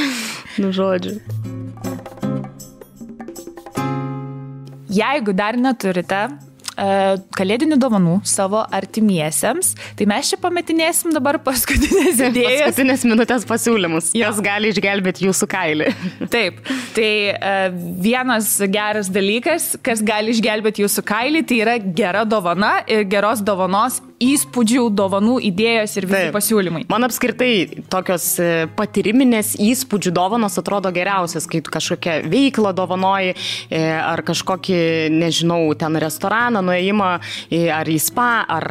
nu, 0.60 0.74
žodžiu. 0.76 1.20
Jeigu 4.96 5.34
dar 5.36 5.56
neturite 5.60 6.20
e, 6.76 6.86
kalėdinių 7.36 7.78
dovanų 7.80 8.16
savo 8.28 8.62
artimiesiems. 8.78 9.72
Tai 9.98 10.08
mes 10.10 10.30
čia 10.32 10.38
pametinėsim 10.40 11.14
dabar 11.16 11.38
paskutinės 11.44 12.20
idėjas. 12.30 12.70
Paskutinės 12.70 13.06
minutės 13.08 13.46
pasiūlymus. 13.48 14.12
Jos 14.16 14.40
gali 14.44 14.72
išgelbėti 14.74 15.26
jūsų 15.28 15.50
kailį. 15.52 15.92
Taip. 16.34 16.60
Tai 16.96 17.10
e, 17.32 17.54
vienas 18.06 18.54
geras 18.72 19.10
dalykas, 19.12 19.74
kas 19.84 20.04
gali 20.06 20.34
išgelbėti 20.36 20.84
jūsų 20.84 21.06
kailį, 21.06 21.46
tai 21.48 21.62
yra 21.64 21.78
gera 21.80 22.26
dovana 22.28 22.78
ir 22.90 23.06
geros 23.10 23.44
dovanos 23.44 24.00
įspūdžių, 24.22 24.86
dovanų, 24.96 25.36
idėjos 25.50 25.96
ir 25.98 26.06
visi 26.08 26.20
Taip. 26.26 26.34
pasiūlymai. 26.36 26.84
Man 26.88 27.04
apskritai 27.04 27.82
tokios 27.92 28.28
e, 28.40 28.48
patyriminės 28.76 29.54
įspūdžių 29.60 30.12
dovanos 30.16 30.56
atrodo 30.60 30.92
geriausias, 30.94 31.44
kai 31.50 31.60
kažkokią 31.64 32.16
veiklą 32.32 32.72
dovanoji 32.76 33.34
e, 33.34 33.82
ar 34.00 34.22
kažkokį, 34.26 34.78
nežinau, 35.12 35.60
ten 35.78 35.98
restoraną, 36.00 36.62
nuėjimą 36.64 37.10
ar 37.76 37.90
į 37.92 37.98
spa, 38.00 38.30
ar, 38.56 38.66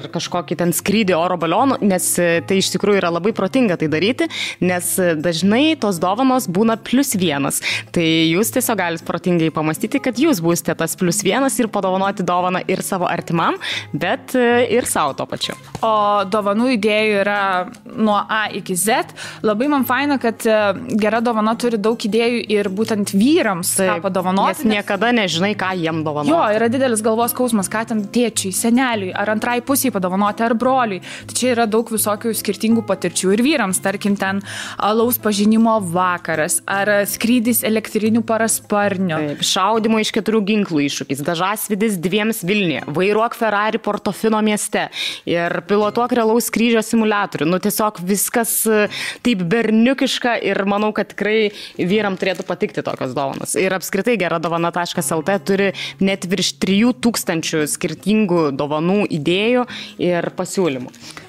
ar 0.00 0.08
kažkokį 0.14 0.58
ten 0.58 0.74
skrydį 0.74 1.14
oro 1.18 1.38
balionu, 1.40 1.78
nes 1.84 2.10
e, 2.18 2.28
tai 2.48 2.58
iš 2.62 2.72
tikrųjų 2.74 3.02
yra 3.02 3.12
labai 3.14 3.34
protinga 3.36 3.78
tai 3.78 3.90
daryti, 3.92 4.26
nes 4.64 4.90
dažnai 5.22 5.76
tos 5.78 6.02
dovanos 6.02 6.50
būna 6.50 6.78
plus 6.82 7.14
vienas. 7.18 7.62
Tai 7.94 8.02
jūs 8.04 8.50
tiesiog 8.56 8.82
galite 8.82 9.06
protingai 9.06 9.52
pamastyti, 9.54 10.02
kad 10.02 10.18
jūs 10.18 10.42
būsite 10.42 10.74
tas 10.78 10.98
plus 10.98 11.22
vienas 11.26 11.54
ir 11.62 11.70
padovanoti 11.70 12.26
dovaną 12.26 12.64
ir 12.66 12.82
savo 12.82 13.06
artimam, 13.06 13.60
bet 13.94 14.34
ir 14.34 14.87
savo 14.92 15.14
to 15.18 15.26
pačiu. 15.28 15.56
O 15.84 16.24
dovanų 16.28 16.72
idėjų 16.76 17.20
yra 17.22 17.40
nuo 17.84 18.18
A 18.18 18.46
iki 18.54 18.76
Z. 18.78 19.14
Labai 19.46 19.68
man 19.70 19.84
faina, 19.88 20.18
kad 20.22 20.44
e, 20.46 20.56
gera 20.98 21.20
dovana 21.24 21.54
turi 21.58 21.78
daug 21.80 21.98
idėjų 21.98 22.42
ir 22.52 22.70
būtent 22.74 23.12
vyrams 23.14 23.74
Taip, 23.78 23.90
ką 23.90 24.06
padovanoti. 24.08 24.66
Nes 24.66 24.78
niekada 24.78 25.10
nežinai, 25.14 25.54
ką 25.58 25.72
jiem 25.78 26.02
dovanoti. 26.06 26.34
Jo, 26.34 26.42
yra 26.56 26.70
didelis 26.72 27.02
galvos 27.04 27.34
skausmas, 27.34 27.70
ką 27.72 27.84
ten 27.92 28.04
tėčiui, 28.14 28.52
seneliui, 28.56 29.12
ar 29.16 29.32
antrai 29.34 29.58
pusiai 29.64 29.92
padovanoti, 29.94 30.44
ar 30.46 30.56
broliui. 30.58 31.00
Tai 31.28 31.38
čia 31.38 31.52
yra 31.54 31.68
daug 31.70 31.90
visokių 31.92 32.34
skirtingų 32.36 32.84
patirčių 32.88 33.34
ir 33.36 33.44
vyrams, 33.46 33.82
tarkim, 33.84 34.16
ten 34.18 34.42
alaus 34.76 35.20
pažinimo 35.22 35.78
vakaras, 35.92 36.60
ar 36.68 36.90
skrydis 37.08 37.64
elektrinių 37.66 38.22
parasparnių. 38.28 39.18
Taip, 39.32 39.44
šaudimo 39.46 40.00
iš 40.02 40.12
keturių 40.16 40.42
ginklų 40.52 40.84
iššūkis, 40.88 41.24
dažasvidis 41.26 41.98
dviems 42.02 42.44
Vilniuje, 42.48 42.84
vairuok 42.94 43.36
Ferrari 43.38 43.80
Portofino 43.82 44.40
mieste 44.44 44.77
mieste 44.78 44.90
ir 45.28 45.60
pilotuok 45.68 46.12
realaus 46.16 46.48
skrydžio 46.48 46.82
simulatorių. 46.84 47.48
Nu, 47.48 47.58
tiesiog 47.62 48.00
viskas 48.06 48.52
e, 48.66 48.88
taip 49.26 49.42
berniukiška 49.48 50.38
ir 50.46 50.62
manau, 50.68 50.92
kad 50.96 51.10
tikrai 51.12 51.50
vyram 51.78 52.18
turėtų 52.18 52.46
patikti 52.48 52.84
tokios 52.86 53.14
dovanos. 53.16 53.56
Ir 53.58 53.74
apskritai 53.76 54.18
gera 54.20 54.38
dovana.lt 54.38 55.38
turi 55.46 55.72
net 56.00 56.26
virš 56.28 56.54
3000 56.62 57.66
skirtingų 57.68 58.50
dovanų 58.56 59.06
idėjų 59.18 59.66
ir 59.98 60.30
pasiūlymų. 60.38 61.26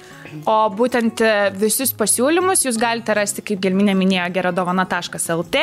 O 0.48 0.56
būtent 0.74 1.20
e, 1.24 1.32
visus 1.58 1.92
pasiūlymus 1.96 2.64
jūs 2.66 2.78
galite 2.80 3.14
rasti, 3.16 3.42
kaip 3.46 3.60
Gelminė 3.64 3.94
minėjo, 3.98 4.28
geradovana.lt 4.36 5.62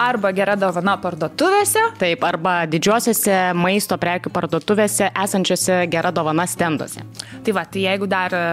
arba 0.00 0.32
geradovana 0.36 0.96
parduotuvėse. 1.02 1.82
Taip, 2.00 2.24
arba 2.26 2.56
didžiosiuose 2.70 3.54
maisto 3.58 3.98
prekių 4.00 4.32
parduotuvėse 4.34 5.10
esančiose 5.24 5.80
geradovana 5.92 6.46
stenduose. 6.50 7.04
Tai 7.44 7.56
va, 7.56 7.64
tai 7.68 7.86
jeigu 7.86 8.08
dar 8.10 8.34
e, 8.36 8.44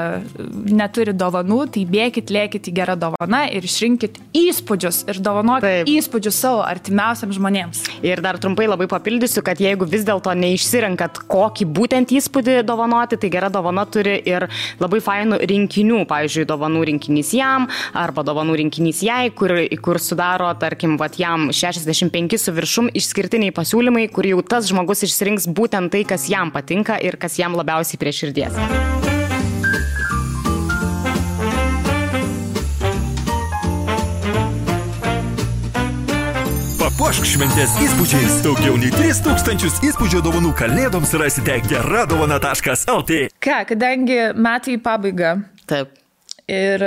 neturi 0.72 1.16
dovanų, 1.18 1.62
tai 1.76 1.86
bėkit, 1.90 2.32
lėkit 2.34 2.72
į 2.72 2.76
gerą 2.82 2.98
dovaną 3.00 3.44
ir 3.52 3.68
išrinkit 3.68 4.22
įspūdžius 4.38 5.04
ir 5.12 5.22
dovanokit 5.24 5.90
įspūdžius 5.92 6.42
savo 6.46 6.64
artimiausiams 6.66 7.38
žmonėms. 7.38 7.84
Ir 8.06 8.24
dar 8.24 8.40
trumpai 8.42 8.70
labai 8.70 8.88
papildysiu, 8.92 9.44
kad 9.46 9.60
jeigu 9.62 9.88
vis 9.90 10.06
dėlto 10.08 10.34
neišsirenkat, 10.38 11.24
kokį 11.32 11.68
būtent 11.76 12.16
įspūdį 12.16 12.62
dovanoti, 12.68 13.20
tai 13.22 13.32
gera 13.34 13.52
dovana 13.54 13.86
turi 13.90 14.18
ir 14.28 14.48
labai 14.82 15.02
fainų 15.04 15.40
rinkinių, 15.49 16.04
pavyzdžiui, 16.10 16.47
dovanų 16.49 16.86
rinkinys 16.91 17.34
jam 17.38 17.67
arba 17.97 18.25
dovanų 18.27 18.58
rinkinys 18.63 19.04
jai, 19.06 19.30
kur, 19.36 19.54
kur 19.84 20.01
sudaro, 20.01 20.49
tarkim, 20.62 20.97
vat, 21.01 21.19
jam 21.21 21.49
65 21.56 22.38
su 22.41 22.56
viršum 22.56 22.91
išskirtiniai 22.97 23.56
pasiūlymai, 23.56 24.08
kur 24.13 24.27
jau 24.30 24.41
tas 24.45 24.69
žmogus 24.71 25.06
išsirinks 25.08 25.49
būtent 25.51 25.93
tai, 25.93 26.06
kas 26.08 26.30
jam 26.32 26.54
patinka 26.54 26.99
ir 27.01 27.19
kas 27.21 27.39
jam 27.41 27.58
labiausiai 27.60 28.01
prie 28.01 28.15
širdies. 28.15 29.11
Papuošk 37.02 37.26
šventės 37.26 37.72
įspūdžiais. 37.82 38.34
Daugiau 38.46 38.76
nei 38.78 38.92
3000 38.94 39.80
įspūdžio 39.88 40.20
dovanų 40.22 40.52
kalėdoms 40.54 41.16
rasite 41.18 41.56
geradovana.lt. 41.66 43.18
Ką, 43.42 43.58
kadangi 43.72 44.20
metai 44.38 44.76
į 44.78 44.84
pabaigą. 44.86 45.32
Taip. 45.66 45.98
Ir, 46.49 46.82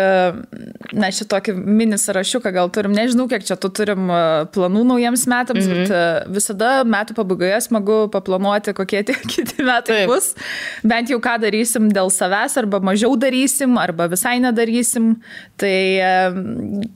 na, 0.92 1.08
šitokį 1.14 1.54
mini 1.54 1.96
sąrašiuką 2.00 2.50
gal 2.52 2.70
turim, 2.74 2.92
nežinau, 2.92 3.24
kiek 3.30 3.44
čia 3.46 3.56
tu 3.60 3.70
turim 3.72 4.10
e, 4.12 4.18
planų 4.52 4.82
naujiems 4.90 5.24
metams, 5.30 5.64
mm 5.64 5.70
-hmm. 5.70 5.80
bet 5.80 5.94
e, 5.94 6.32
visada 6.34 6.70
metų 6.84 7.14
pabaigoje 7.16 7.60
smagu 7.64 7.98
paplanuoti, 8.12 8.74
kokie 8.76 9.02
tie 9.06 9.14
kiti 9.32 9.62
metai 9.62 10.02
Taip. 10.02 10.10
bus. 10.10 10.34
Bent 10.82 11.10
jau 11.10 11.20
ką 11.22 11.38
darysim 11.40 11.88
dėl 11.88 12.10
savęs, 12.12 12.58
arba 12.60 12.80
mažiau 12.80 13.16
darysim, 13.16 13.78
arba 13.78 14.08
visai 14.10 14.40
nedarysim. 14.40 15.14
Tai 15.56 15.78
e, 16.10 16.12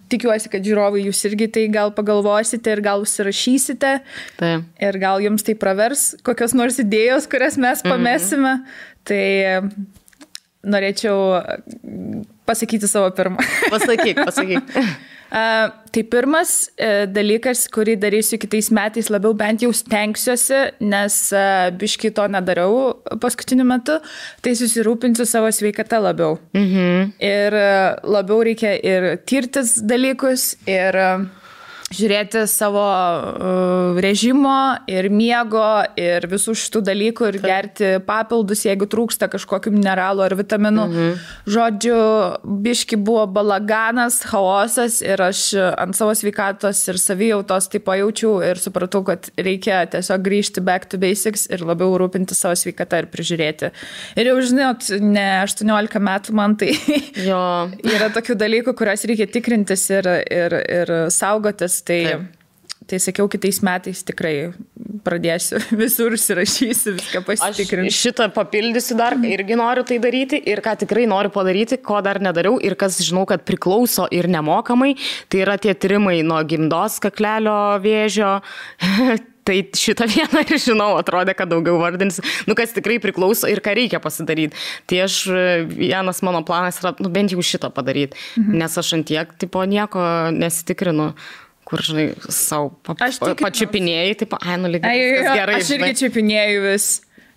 tikiuosi, 0.08 0.50
kad 0.52 0.64
žiūrovai 0.64 1.06
jūs 1.06 1.24
irgi 1.30 1.48
tai 1.48 1.68
gal 1.72 1.94
pagalvosite 1.94 2.72
ir 2.74 2.82
gal 2.84 3.06
užsirašysite. 3.06 4.00
Taip. 4.36 4.66
Ir 4.80 4.98
gal 4.98 5.22
jums 5.24 5.46
tai 5.46 5.54
pravers 5.54 6.16
kokios 6.22 6.52
nors 6.54 6.78
idėjos, 6.78 7.30
kurias 7.30 7.56
mes 7.56 7.84
mhm. 7.84 7.92
pamėsime. 7.92 8.54
Mm 8.54 8.62
-hmm. 8.62 8.86
Tai 9.08 9.24
norėčiau 10.66 11.18
pasakyti 12.48 12.88
savo 12.88 13.10
pirmą. 13.14 13.38
Pasakyk, 13.74 14.24
pasakyk. 14.24 14.74
Tai 15.28 16.02
pirmas 16.08 16.52
uh, 16.80 17.04
dalykas, 17.12 17.66
kurį 17.72 17.98
darysiu 18.00 18.38
kitais 18.40 18.70
metais, 18.72 19.10
labiau 19.12 19.34
bent 19.36 19.60
jau 19.60 19.68
stengsiuosi, 19.76 20.60
nes 20.88 21.16
uh, 21.36 21.68
biškai 21.76 22.10
to 22.16 22.24
nedariau 22.32 22.94
paskutiniu 23.20 23.66
metu, 23.68 23.98
tai 24.40 24.54
susirūpinsiu 24.56 25.26
savo 25.28 25.50
sveikatą 25.52 26.00
labiau. 26.00 26.38
Mhm. 26.56 27.12
Ir 27.20 27.58
uh, 27.60 28.00
labiau 28.08 28.40
reikia 28.48 28.72
ir 28.80 29.10
tirtis 29.28 29.76
dalykus, 29.84 30.54
ir 30.64 30.96
žiūrėti 31.88 32.42
savo 32.50 32.82
uh, 32.84 33.98
režimo 34.02 34.76
ir 34.90 35.08
miego 35.08 35.64
ir 35.96 36.26
visų 36.28 36.52
šitų 36.60 36.82
dalykų 36.84 37.30
ir 37.30 37.38
gerti 37.40 37.90
papildus, 38.04 38.66
jeigu 38.66 38.88
trūksta 38.90 39.30
kažkokių 39.32 39.72
mineralų 39.72 40.26
ar 40.26 40.36
vitaminų. 40.38 40.84
Mhm. 40.88 41.22
Žodžiu, 41.48 42.00
biški 42.64 42.98
buvo 43.00 43.24
balaganas, 43.38 44.20
chaosas 44.28 45.00
ir 45.04 45.22
aš 45.24 45.44
ant 45.56 45.96
savo 45.96 46.12
sveikatos 46.18 46.82
ir 46.92 47.00
savijautos 47.00 47.70
tai 47.72 47.80
pajaučiau 47.84 48.36
ir 48.44 48.60
supratau, 48.60 49.02
kad 49.08 49.30
reikia 49.40 49.80
tiesiog 49.88 50.24
grįžti 50.28 50.64
back 50.64 50.90
to 50.92 51.00
basics 51.00 51.46
ir 51.48 51.64
labiau 51.64 51.96
rūpinti 52.00 52.36
savo 52.36 52.56
sveikatą 52.58 53.02
ir 53.04 53.10
prižiūrėti. 53.12 53.72
Ir 54.20 54.32
jau 54.32 54.36
žinot, 54.44 54.90
ne 55.00 55.26
18 55.46 56.04
metų 56.04 56.36
man 56.36 56.58
tai 56.60 56.74
yra 57.96 58.12
tokių 58.12 58.36
dalykų, 58.44 58.76
kuriuos 58.76 59.08
reikia 59.08 59.28
tikrintis 59.32 59.88
ir, 59.94 60.12
ir, 60.28 60.60
ir 60.68 60.94
saugotis 61.14 61.77
Tai, 61.86 62.00
Taip. 62.06 62.84
tai 62.88 63.00
sakiau, 63.02 63.28
kitais 63.30 63.60
metais 63.64 64.02
tikrai 64.06 64.50
pradėsiu 65.04 65.60
visur 65.82 66.14
užsirašysiu, 66.16 66.96
viską 66.98 67.22
pasitikrinti. 67.26 67.92
Aš 67.92 68.02
šitą 68.06 68.28
papildysiu 68.34 68.98
dar, 68.98 69.16
irgi 69.28 69.58
noriu 69.58 69.84
tai 69.88 70.00
daryti 70.02 70.40
ir 70.50 70.62
ką 70.64 70.76
tikrai 70.84 71.06
noriu 71.10 71.32
padaryti, 71.34 71.80
ko 71.84 72.02
dar 72.04 72.20
nedariau 72.24 72.58
ir 72.64 72.76
kas 72.78 73.00
žinau, 73.04 73.24
kad 73.28 73.46
priklauso 73.48 74.08
ir 74.14 74.30
nemokamai, 74.30 74.94
tai 75.30 75.42
yra 75.46 75.58
tie 75.60 75.74
tyrimai 75.74 76.20
nuo 76.26 76.40
gimdos 76.48 77.00
kaklelio 77.04 77.58
vėžio. 77.84 78.38
Tai 79.48 79.54
šitą 79.80 80.04
vieną 80.04 80.42
ir 80.44 80.58
žinau, 80.60 80.90
atrodė, 81.00 81.32
kad 81.32 81.48
daugiau 81.48 81.78
vardinsiu, 81.80 82.20
nu 82.44 82.52
kas 82.52 82.74
tikrai 82.76 82.98
priklauso 83.00 83.48
ir 83.48 83.62
ką 83.64 83.72
reikia 83.78 83.96
pasidaryti. 84.04 84.58
Tai 84.84 84.98
aš, 85.06 85.14
vienas 85.70 86.20
mano 86.26 86.42
planas 86.44 86.82
yra, 86.82 86.92
nu 87.00 87.08
bent 87.08 87.32
jau 87.32 87.40
šitą 87.40 87.70
padaryti, 87.72 88.18
mhm. 88.36 88.58
nes 88.60 88.76
aš 88.82 88.92
antiek, 88.98 89.32
tipo, 89.40 89.64
nieko 89.64 90.02
nesitikrinu 90.36 91.14
kur, 91.68 91.82
žinai, 91.84 92.06
savo 92.32 92.72
pa, 92.86 92.96
pačiupinėjai, 92.96 94.14
taip, 94.22 94.38
ai, 94.40 94.56
nu 94.60 94.70
lygiai. 94.72 95.28
Gerai. 95.28 95.60
Aš 95.60 95.74
irgi 95.76 95.92
čiupinėjau 96.04 96.64
vis. 96.64 96.88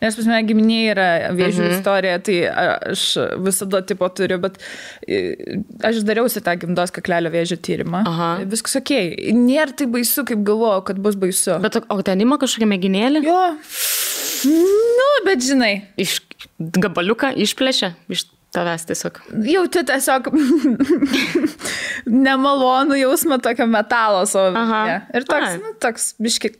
Nes 0.01 0.15
pas 0.17 0.25
mane 0.25 0.41
giminė 0.49 0.77
yra 0.95 1.07
vėžių 1.37 1.61
mhm. 1.61 1.73
istorija, 1.75 2.15
tai 2.25 2.37
aš 2.49 3.03
visada 3.45 3.83
tipo 3.85 4.07
turiu, 4.17 4.39
bet 4.41 4.57
aš 5.85 5.99
dariausi 6.07 6.41
tą 6.41 6.55
gimdos 6.63 6.93
kaklelio 6.95 7.29
vėžio 7.33 7.59
tyrimą. 7.61 8.01
Aha. 8.09 8.31
Viskas 8.49 8.79
ok. 8.79 8.95
Nėra 9.37 9.77
tai 9.77 9.85
baisu, 9.93 10.25
kaip 10.25 10.41
galvojau, 10.47 10.81
kad 10.89 11.03
bus 11.05 11.19
baisu. 11.21 11.59
Bet 11.61 11.77
o 11.85 11.99
ten 12.07 12.25
ima 12.25 12.39
kažkokia 12.41 12.71
mėginėlė? 12.73 13.21
Jo. 13.27 13.43
Nu, 14.49 15.07
bet 15.27 15.45
žinai. 15.45 15.73
Iš 16.01 16.17
gabaliuką 16.81 17.35
išplėšia, 17.45 17.93
iš 18.09 18.25
tavęs 18.55 18.85
tiesiog. 18.89 19.21
Jauti 19.47 19.85
tiesiog 19.87 20.29
nemalonų 22.27 22.99
jausmą 23.05 23.39
tokio 23.43 23.67
metalo 23.71 24.25
savo. 24.29 24.51
Aha. 24.59 24.83
Ne. 24.89 24.99
Ir 25.17 25.27
toks, 25.29 25.57
nu, 25.61 25.73
toks 25.81 26.13
biški. 26.21 26.55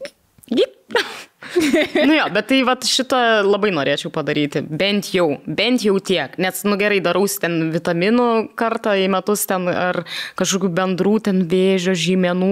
nu 2.08 2.14
jo, 2.16 2.26
bet 2.34 2.48
tai 2.52 2.60
vat, 2.68 2.86
šitą 2.88 3.20
labai 3.46 3.72
norėčiau 3.76 4.12
padaryti. 4.14 4.62
Bent 4.64 5.12
jau, 5.16 5.28
bent 5.46 5.84
jau 5.86 5.96
tiek. 6.04 6.36
Nes, 6.42 6.64
nu 6.68 6.78
gerai, 6.80 7.00
darausi 7.04 7.40
ten 7.44 7.58
vitaminų 7.74 8.28
kartą 8.60 8.94
į 9.00 9.08
metus 9.12 9.46
ten 9.50 9.68
ar 9.72 10.04
kažkokių 10.40 10.72
bendrų 10.78 11.16
ten 11.28 11.44
vėžio 11.52 11.96
žymenų, 11.98 12.52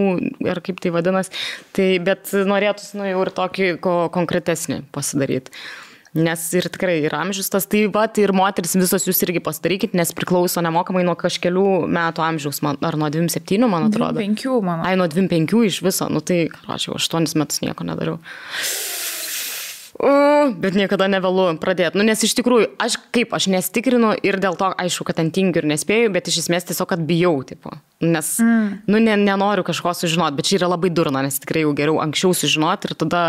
ar 0.52 0.64
kaip 0.66 0.82
tai 0.84 0.94
vadinasi. 0.96 1.36
Tai, 1.76 1.90
bet 2.08 2.34
norėtųsi, 2.50 2.98
nu 3.00 3.08
jau 3.10 3.22
ir 3.26 3.34
tokį 3.36 3.70
ko 3.84 4.00
konkretesnį 4.16 4.82
pasidaryti. 4.96 5.54
Nes 6.18 6.42
ir 6.58 6.66
tikrai 6.74 6.96
ir 7.04 7.14
amžius 7.14 7.52
tas, 7.54 7.68
tai 7.70 7.84
va, 7.94 8.08
ir 8.18 8.32
moteris 8.34 8.74
visos 8.74 9.04
jūs 9.06 9.20
irgi 9.28 9.44
pasidarykit, 9.46 9.94
nes 9.98 10.10
priklauso 10.18 10.64
nemokamai 10.66 11.04
nuo 11.06 11.14
kažkelių 11.20 11.66
metų 11.86 12.24
amžiaus, 12.26 12.64
man, 12.66 12.80
ar 12.82 12.98
nuo 12.98 13.12
27, 13.14 13.62
man 13.70 13.92
atrodo. 13.92 14.18
25, 14.18 14.56
man. 14.66 14.82
Ai, 14.90 14.96
nuo 14.98 15.06
25 15.12 15.68
iš 15.70 15.84
viso, 15.86 16.10
nu 16.10 16.24
tai, 16.26 16.48
jau 16.82 16.98
8 16.98 17.30
metus 17.38 17.62
nieko 17.62 17.86
nedariau. 17.86 18.18
Uh, 20.00 20.54
bet 20.56 20.78
niekada 20.80 21.10
nevėlu 21.12 21.52
pradėti. 21.60 22.00
Nu, 22.00 22.06
nes 22.08 22.22
iš 22.24 22.34
tikrųjų, 22.40 22.72
aš 22.80 22.96
kaip, 23.14 23.34
aš 23.36 23.50
nestikrinu 23.52 24.14
ir 24.24 24.40
dėl 24.40 24.56
to, 24.58 24.72
aišku, 24.80 25.06
kad 25.06 25.20
ten 25.20 25.30
tingiu 25.36 25.62
ir 25.62 25.68
nespėju, 25.74 26.14
bet 26.16 26.32
iš 26.32 26.46
esmės 26.46 26.66
tiesiog, 26.70 26.88
kad 26.94 27.04
bijau, 27.06 27.36
tipo. 27.46 27.76
Nes, 28.00 28.38
mm. 28.40 28.68
nu, 28.88 29.00
ne, 29.04 29.18
nenoriu 29.20 29.64
kažko 29.68 29.92
sužinoti, 29.94 30.38
bet 30.38 30.48
čia 30.48 30.56
yra 30.62 30.70
labai 30.72 30.88
durna, 30.96 31.20
nes 31.26 31.36
tikrai 31.44 31.66
jau 31.66 31.74
geriau 31.76 31.98
anksčiau 32.00 32.32
sužinoti 32.32 32.88
ir 32.88 32.94
tada 32.96 33.24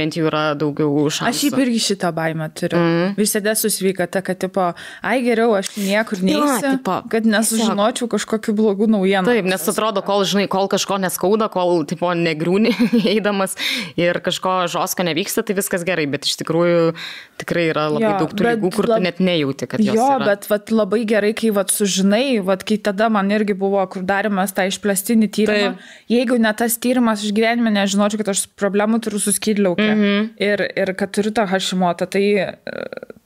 bent 0.00 0.16
jau 0.16 0.30
yra 0.30 0.54
daugiau 0.56 1.10
šansų. 1.12 1.28
Aš 1.28 1.42
šiaip 1.42 1.58
irgi 1.60 1.82
šitą 1.90 2.08
baimę 2.16 2.48
turiu. 2.56 2.80
Mm. 2.80 3.10
Visada 3.18 3.52
susveikata, 3.60 4.22
kad, 4.24 4.40
tipo, 4.40 4.70
ai 5.04 5.18
geriau, 5.26 5.52
aš 5.58 5.74
niekur 5.76 6.22
neįsiu, 6.24 6.70
ja, 6.72 6.96
kad 7.12 7.28
nesužinočiau 7.28 8.08
kažkokiu 8.16 8.56
blogų 8.56 8.88
naujienų. 8.96 9.28
Taip, 9.28 9.50
nes 9.52 9.68
atrodo, 9.74 10.00
kol, 10.08 10.24
žinai, 10.24 10.46
kol 10.48 10.72
kažko 10.72 10.96
neskauda, 11.04 11.50
kol, 11.52 11.84
tipo, 11.84 12.08
negriūni 12.16 12.72
eidamas 13.12 13.58
ir 14.00 14.22
kažko 14.24 14.62
žosko 14.72 15.04
nevyksta, 15.04 15.44
tai 15.44 15.58
viskas 15.60 15.84
gerai 15.84 16.08
bet 16.08 16.24
iš 16.24 16.38
tikrųjų 16.40 16.94
tikrai 17.40 17.68
yra 17.72 17.86
labai 17.92 18.06
jo, 18.06 18.16
daug 18.22 18.32
tų 18.32 18.46
lygų, 18.48 18.72
kur 18.76 18.88
lab... 18.88 19.00
tu 19.02 19.08
net 19.08 19.20
nejauti, 19.24 19.68
kad 19.68 19.82
jos. 19.82 19.96
Jo, 19.96 20.08
yra. 20.16 20.32
bet 20.32 20.48
vat, 20.50 20.72
labai 20.72 21.02
gerai, 21.08 21.32
kai 21.36 21.50
vat, 21.54 21.72
sužinai, 21.74 22.38
vat, 22.46 22.64
kai 22.66 22.78
tada 22.80 23.10
man 23.12 23.32
irgi 23.34 23.56
buvo, 23.58 23.82
kur 23.90 24.04
darimas 24.14 24.54
tą 24.56 24.66
išplėstinį 24.70 25.28
tyrimą. 25.34 25.74
Taip. 25.74 25.92
Jeigu 26.12 26.38
ne 26.40 26.52
tas 26.56 26.76
tyrimas 26.80 27.24
iš 27.24 27.34
gyvenime, 27.36 27.72
nežinočiau, 27.74 28.22
kad 28.22 28.32
aš 28.34 28.46
problemų 28.60 29.00
turiu 29.04 29.20
suskydliaukę 29.22 29.88
mm 29.90 30.04
-hmm. 30.04 30.28
ir, 30.48 30.64
ir 30.84 30.94
kad 30.98 31.12
turiu 31.14 31.32
tą 31.34 31.46
hašimotą, 31.50 32.06
tai, 32.06 32.24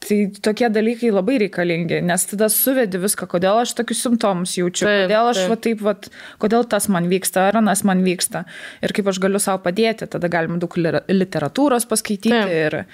tai 0.06 0.18
tokie 0.42 0.70
dalykai 0.72 1.12
labai 1.12 1.38
reikalingi, 1.44 2.00
nes 2.02 2.26
tada 2.30 2.48
suvedi 2.52 3.00
viską, 3.02 3.28
kodėl 3.28 3.62
aš 3.62 3.74
tokius 3.78 4.02
simptomus 4.06 4.56
jaučiu, 4.58 4.86
taip, 4.86 5.06
kodėl 5.06 5.30
aš 5.32 5.42
taip. 5.42 5.50
Va, 5.50 5.56
taip, 5.56 5.80
va, 5.86 5.94
kodėl 6.38 6.64
tas 6.64 6.88
man 6.88 7.08
vyksta, 7.08 7.48
ar 7.48 7.60
anas 7.62 7.84
man 7.84 8.04
vyksta 8.06 8.44
ir 8.82 8.92
kaip 8.96 9.08
aš 9.08 9.22
galiu 9.22 9.38
savo 9.42 9.62
padėti, 9.64 10.06
tada 10.06 10.28
galima 10.28 10.58
daug 10.58 10.74
literatūros 11.08 11.88
paskaityti 11.88 12.34
taip. 12.34 12.48
ir 12.52 12.84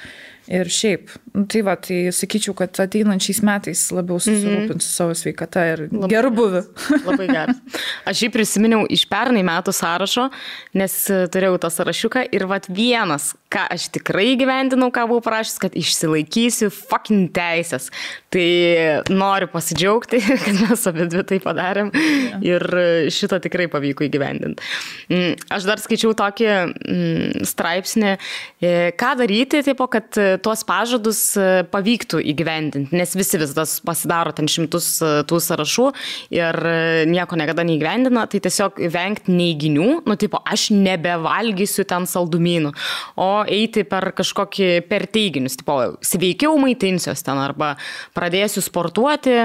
Ir 0.53 0.69
šiaip, 0.69 1.09
nu, 1.33 1.47
tai 1.49 1.63
va, 1.65 1.73
tai 1.81 2.11
sakyčiau, 2.13 2.53
kad 2.59 2.77
ateinančiais 2.85 3.39
metais 3.47 3.87
labiau 3.97 4.19
susirūpinsiu 4.21 4.75
mm 4.75 4.81
-hmm. 4.81 4.85
savo 4.85 5.15
sveikatą 5.17 5.63
ir 5.73 5.83
labai 5.89 6.11
gerų 6.13 6.31
buvių. 6.37 6.63
Labai 7.07 7.29
geras. 7.31 7.63
Aš 8.11 8.23
jį 8.27 8.29
prisiminiau 8.35 8.85
iš 8.91 9.07
pernai 9.09 9.43
metų 9.43 9.73
sąrašo, 9.73 10.29
nes 10.75 10.93
turėjau 11.09 11.59
tą 11.59 11.71
sąrašiuką 11.73 12.27
ir 12.33 12.47
va 12.47 12.61
vienas, 12.69 13.35
ką 13.55 13.65
aš 13.75 13.89
tikrai 13.95 14.35
gyvendinau, 14.41 14.91
ką 14.95 15.07
buvau 15.11 15.23
prašęs, 15.25 15.61
kad 15.63 15.77
išsilaikysiu 15.79 16.71
fucking 16.75 17.31
teisės. 17.35 17.91
Tai 18.35 18.47
noriu 19.15 19.49
pasidžiaugti, 19.53 20.19
kad 20.45 20.61
mes 20.65 20.87
abi 20.91 21.07
dvi 21.11 21.25
tai 21.29 21.39
padarėm 21.43 21.93
ja. 21.95 22.41
ir 22.43 22.65
šitą 23.15 23.39
tikrai 23.45 23.69
pavyko 23.71 24.07
įgyvendinti. 24.09 24.65
Mm, 25.13 25.37
aš 25.55 25.69
dar 25.69 25.83
skaičiau 25.83 26.15
tokį 26.19 26.49
mm, 26.51 27.45
straipsnį, 27.47 28.17
e, 28.59 28.73
ką 28.99 29.13
daryti, 29.21 29.63
taip, 29.67 29.85
kad 29.93 30.19
tuos 30.43 30.65
pažadus 30.67 31.23
e, 31.39 31.63
pavyktų 31.71 32.23
įgyvendinti, 32.33 32.97
nes 32.97 33.15
visi 33.19 33.39
vis 33.41 33.55
tas 33.55 33.77
pasidaro 33.85 34.35
ten 34.35 34.51
šimtus 34.51 34.91
e, 34.99 35.13
tų 35.29 35.41
sąrašų 35.45 35.87
ir 36.35 36.61
nieko 37.11 37.39
niekada 37.39 37.65
neįgyvendina, 37.67 38.27
tai 38.31 38.41
tiesiog 38.43 38.83
vengti 38.95 39.35
neįginių, 39.35 39.89
nu, 40.09 40.19
tipo, 40.19 40.41
aš 40.43 40.71
nebevalgysiu 40.75 41.87
ten 41.89 42.09
saldumynų, 42.11 42.75
o 43.21 43.44
eiti 43.51 43.85
per 43.89 44.11
kažkokį 44.17 44.69
per 44.89 45.07
teiginius, 45.11 45.59
tipo, 45.61 45.77
sveikiau 46.05 46.57
maitinsiuos 46.63 47.25
ten 47.27 47.41
arba 47.41 47.75
pradėsiu 48.17 48.63
sportuoti, 48.65 49.37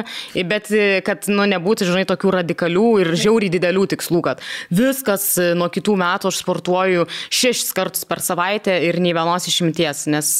bet 0.50 0.72
kad, 1.08 1.30
nu, 1.32 1.48
nebūtų, 1.50 1.90
žinai, 1.90 2.06
tokių 2.10 2.36
radikalių 2.40 2.90
ir 3.04 3.14
žiauriai 3.20 3.54
didelių 3.54 3.88
tikslų, 3.96 4.24
kad 4.26 4.44
viskas 4.74 5.32
nuo 5.58 5.70
kitų 5.74 5.98
metų 6.00 6.32
aš 6.32 6.44
sportuoju 6.44 7.08
šešis 7.30 7.74
kartus 7.78 8.06
per 8.10 8.24
savaitę 8.24 8.76
ir 8.88 9.00
nei 9.04 9.16
vienos 9.18 9.50
išimties, 9.50 10.06
nes 10.12 10.36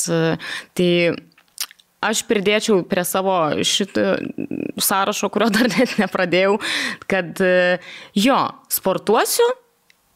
tai 0.78 0.92
aš 2.06 2.24
pridėčiau 2.28 2.84
prie 2.88 3.04
savo 3.08 3.36
šitą 3.66 4.18
sąrašo, 4.80 5.30
kurio 5.34 5.50
dar 5.54 5.70
net 5.76 5.98
nepradėjau, 6.00 6.58
kad 7.12 7.42
jo, 8.16 8.40
sportuosiu, 8.72 9.48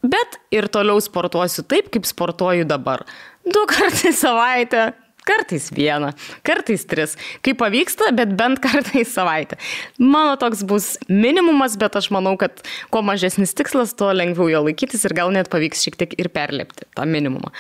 bet 0.03 0.39
ir 0.53 0.69
toliau 0.71 1.01
sportuosiu 1.03 1.65
taip, 1.67 1.91
kaip 1.93 2.08
sportuoju 2.08 2.67
dabar. 2.69 3.06
Du 3.43 3.65
kartus 3.67 4.06
į 4.08 4.13
savaitę, 4.15 4.84
kartais 5.27 5.69
vieną, 5.73 6.12
kartais 6.47 6.86
tris. 6.88 7.15
Kaip 7.43 7.60
pavyksta, 7.62 8.12
bet 8.15 8.36
bent 8.39 8.62
kartą 8.63 9.01
į 9.01 9.06
savaitę. 9.08 9.58
Mano 9.99 10.36
toks 10.39 10.63
bus 10.67 10.93
minimumas, 11.10 11.77
bet 11.79 11.97
aš 11.99 12.10
manau, 12.15 12.36
kad 12.39 12.63
kuo 12.93 13.03
mažesnis 13.06 13.56
tikslas, 13.58 13.95
tuo 13.99 14.12
lengviau 14.15 14.49
jo 14.51 14.63
laikytis 14.67 15.06
ir 15.08 15.15
gal 15.17 15.34
net 15.36 15.51
pavyks 15.53 15.84
šiek 15.86 15.99
tiek 15.99 16.17
ir 16.19 16.32
perlipti 16.34 16.88
tą 16.95 17.08
minimumą. 17.10 17.53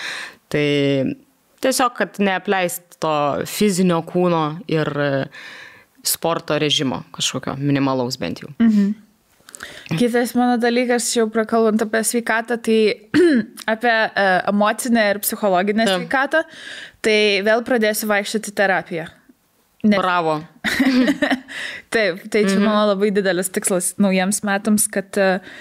Tai 0.53 0.67
tiesiog, 1.63 1.95
kad 1.99 2.19
neapleist 2.23 2.99
to 3.03 3.15
fizinio 3.49 4.01
kūno 4.07 4.45
ir 4.71 4.89
sporto 6.03 6.59
režimo 6.59 7.03
kažkokio 7.15 7.55
minimalaus 7.59 8.19
bent 8.19 8.43
jau. 8.43 8.51
Mhm. 8.59 8.93
Kitas 9.93 10.33
mano 10.37 10.57
dalykas, 10.61 11.09
jau 11.15 11.27
prakalbant 11.31 11.81
apie 11.85 12.03
sveikatą, 12.07 12.57
tai 12.63 12.77
apie 13.73 13.91
e, 13.93 14.29
emocinę 14.51 15.09
ir 15.11 15.19
psichologinę 15.23 15.85
Taip. 15.85 15.99
sveikatą, 15.99 16.43
tai 17.05 17.19
vėl 17.45 17.65
pradėsiu 17.67 18.09
vaikščioti 18.11 18.55
terapiją. 18.57 19.09
Ne. 19.83 19.99
Bravo. 19.99 20.37
Taip, 21.93 22.21
tai 22.31 22.45
čia 22.47 22.55
mhm. 22.55 22.65
mano 22.65 22.83
labai 22.93 23.11
didelis 23.15 23.51
tikslas 23.51 23.93
naujiems 23.99 24.39
metams, 24.47 24.87
kad 24.91 25.19
uh, 25.19 25.55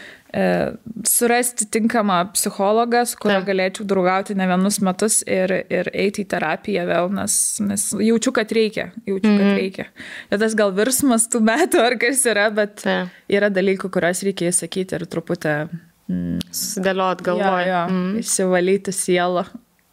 surasti 1.04 1.66
tinkamą 1.66 2.32
psichologą, 2.32 3.02
su 3.04 3.18
kuriuo 3.20 3.42
galėčiau 3.44 3.84
draugauti 3.88 4.36
ne 4.38 4.46
vienus 4.48 4.78
metus 4.80 5.18
ir, 5.28 5.52
ir 5.68 5.90
eiti 5.92 6.24
į 6.24 6.28
terapiją 6.32 6.86
vėl, 6.88 7.10
nes, 7.12 7.34
nes 7.60 7.84
jaučiu, 8.00 8.32
kad 8.32 8.54
reikia. 8.56 8.86
Jaučiu, 9.04 9.28
mm 9.28 9.34
-hmm. 9.34 9.38
kad 9.38 9.46
mhm. 9.46 9.58
reikia. 9.60 9.86
Ir 10.30 10.40
tas 10.40 10.56
gal 10.56 10.72
virsmas 10.72 11.28
tų 11.28 11.42
metų 11.44 11.84
ar 11.84 11.98
kas 12.00 12.24
yra, 12.26 12.48
bet 12.50 12.80
Ta. 12.82 13.08
yra 13.28 13.50
dalykų, 13.52 13.90
kuriuos 13.92 14.22
reikia 14.22 14.48
įsakyti 14.48 14.96
ir 14.96 15.06
truputį... 15.06 15.68
Mm, 16.08 16.40
Susidėliot 16.50 17.22
galvoje. 17.22 17.68
Jo, 17.68 17.72
jo, 17.72 17.84
mm. 17.90 18.18
Išsivalyti 18.24 18.92
sielą 18.92 19.44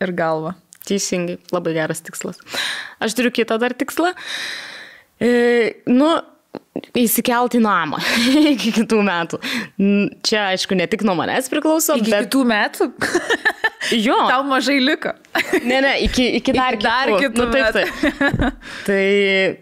ir 0.02 0.12
galvą. 0.12 0.56
Teisingai, 0.88 1.38
labai 1.52 1.74
geras 1.74 2.02
tikslas. 2.02 2.40
Aš 3.00 3.14
turiu 3.14 3.32
kitą 3.32 3.60
dar 3.60 3.74
tikslą. 3.74 4.14
E, 5.20 5.74
nu, 5.86 6.16
įsikelti 6.98 7.60
į 7.60 7.64
namą 7.66 8.00
iki 8.54 8.74
kitų 8.76 9.02
metų. 9.06 9.40
Čia, 10.26 10.50
aišku, 10.54 10.78
ne 10.78 10.88
tik 10.92 11.06
nuo 11.08 11.16
manęs 11.20 11.50
priklauso. 11.52 11.98
Iki 12.00 12.14
bet... 12.14 12.28
kitų 12.28 12.46
metų? 12.50 12.90
jo. 14.08 14.20
Tau 14.30 14.44
mažai 14.48 14.80
liko. 14.84 15.16
Ne, 15.70 15.80
ne, 15.86 15.94
iki, 16.06 16.26
iki 16.40 16.54
dar, 16.56 16.78
iki 16.78 16.86
dar 16.86 17.12
kitų. 17.14 17.20
kitų 17.24 17.46
nu, 17.46 17.48
taip, 17.54 17.78
taip. 17.78 18.62
tai, 18.88 19.02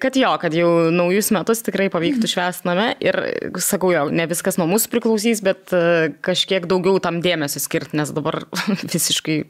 kad 0.03 0.19
jo, 0.19 0.33
kad 0.41 0.57
jau 0.57 0.71
naujus 0.93 1.31
metus 1.35 1.63
tikrai 1.65 1.89
pavyktų 1.93 2.29
švęsti 2.31 2.69
name 2.69 2.89
ir, 3.03 3.19
sakau, 3.63 3.93
jo, 3.95 4.07
ne 4.13 4.27
viskas 4.29 4.59
nuo 4.59 4.69
mūsų 4.71 4.91
priklausys, 4.93 5.43
bet 5.45 5.73
uh, 5.75 6.11
kažkiek 6.25 6.67
daugiau 6.69 7.01
tam 7.03 7.21
dėmesio 7.23 7.63
skirti, 7.63 7.97
nes 7.99 8.13
dabar 8.15 8.43
visiškai 8.95 9.41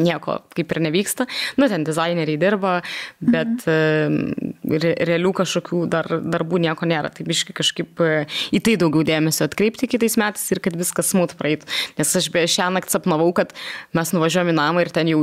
nieko 0.00 0.38
kaip 0.54 0.72
ir 0.74 0.80
nevyksta. 0.88 1.26
Nu, 1.60 1.68
ten 1.70 1.84
dizaineriai 1.86 2.38
dirba, 2.40 2.74
bet 3.22 3.66
mhm. 3.68 4.56
re, 4.82 4.94
realių 5.10 5.34
kažkokių 5.40 5.84
dar, 5.90 6.08
darbų 6.22 6.60
nieko 6.64 6.88
nėra. 6.88 7.12
Tai 7.14 7.26
biškai 7.28 7.54
kažkaip 7.56 8.02
e, 8.02 8.24
į 8.54 8.62
tai 8.64 8.76
daugiau 8.80 9.04
dėmesio 9.06 9.46
atkreipti 9.46 9.88
kitais 9.90 10.18
metais 10.20 10.44
ir 10.54 10.62
kad 10.64 10.76
viskas 10.78 11.12
smūt 11.14 11.36
praeitų. 11.38 11.68
Nes 12.00 12.14
aš 12.20 12.30
be 12.34 12.44
šią 12.50 12.70
naktį 12.74 12.96
sapnavau, 12.96 13.30
kad 13.36 13.54
mes 13.96 14.14
nuvažiuojame 14.16 14.54
į 14.54 14.58
namą 14.58 14.84
ir 14.84 14.92
ten 14.94 15.10
jau 15.12 15.22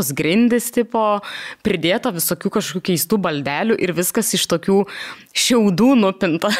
išklotos 0.00 0.14
grindis, 0.16 0.70
tipo, 0.72 1.20
pridėta 1.62 2.10
visokių 2.12 2.50
kažkokių 2.50 2.82
keistų 2.90 3.18
baldelių 3.20 3.76
ir 3.78 3.92
viskas 3.92 4.34
iš 4.34 4.46
tokių 4.48 4.86
šiaudų 5.32 5.96
nupinta. 5.96 6.50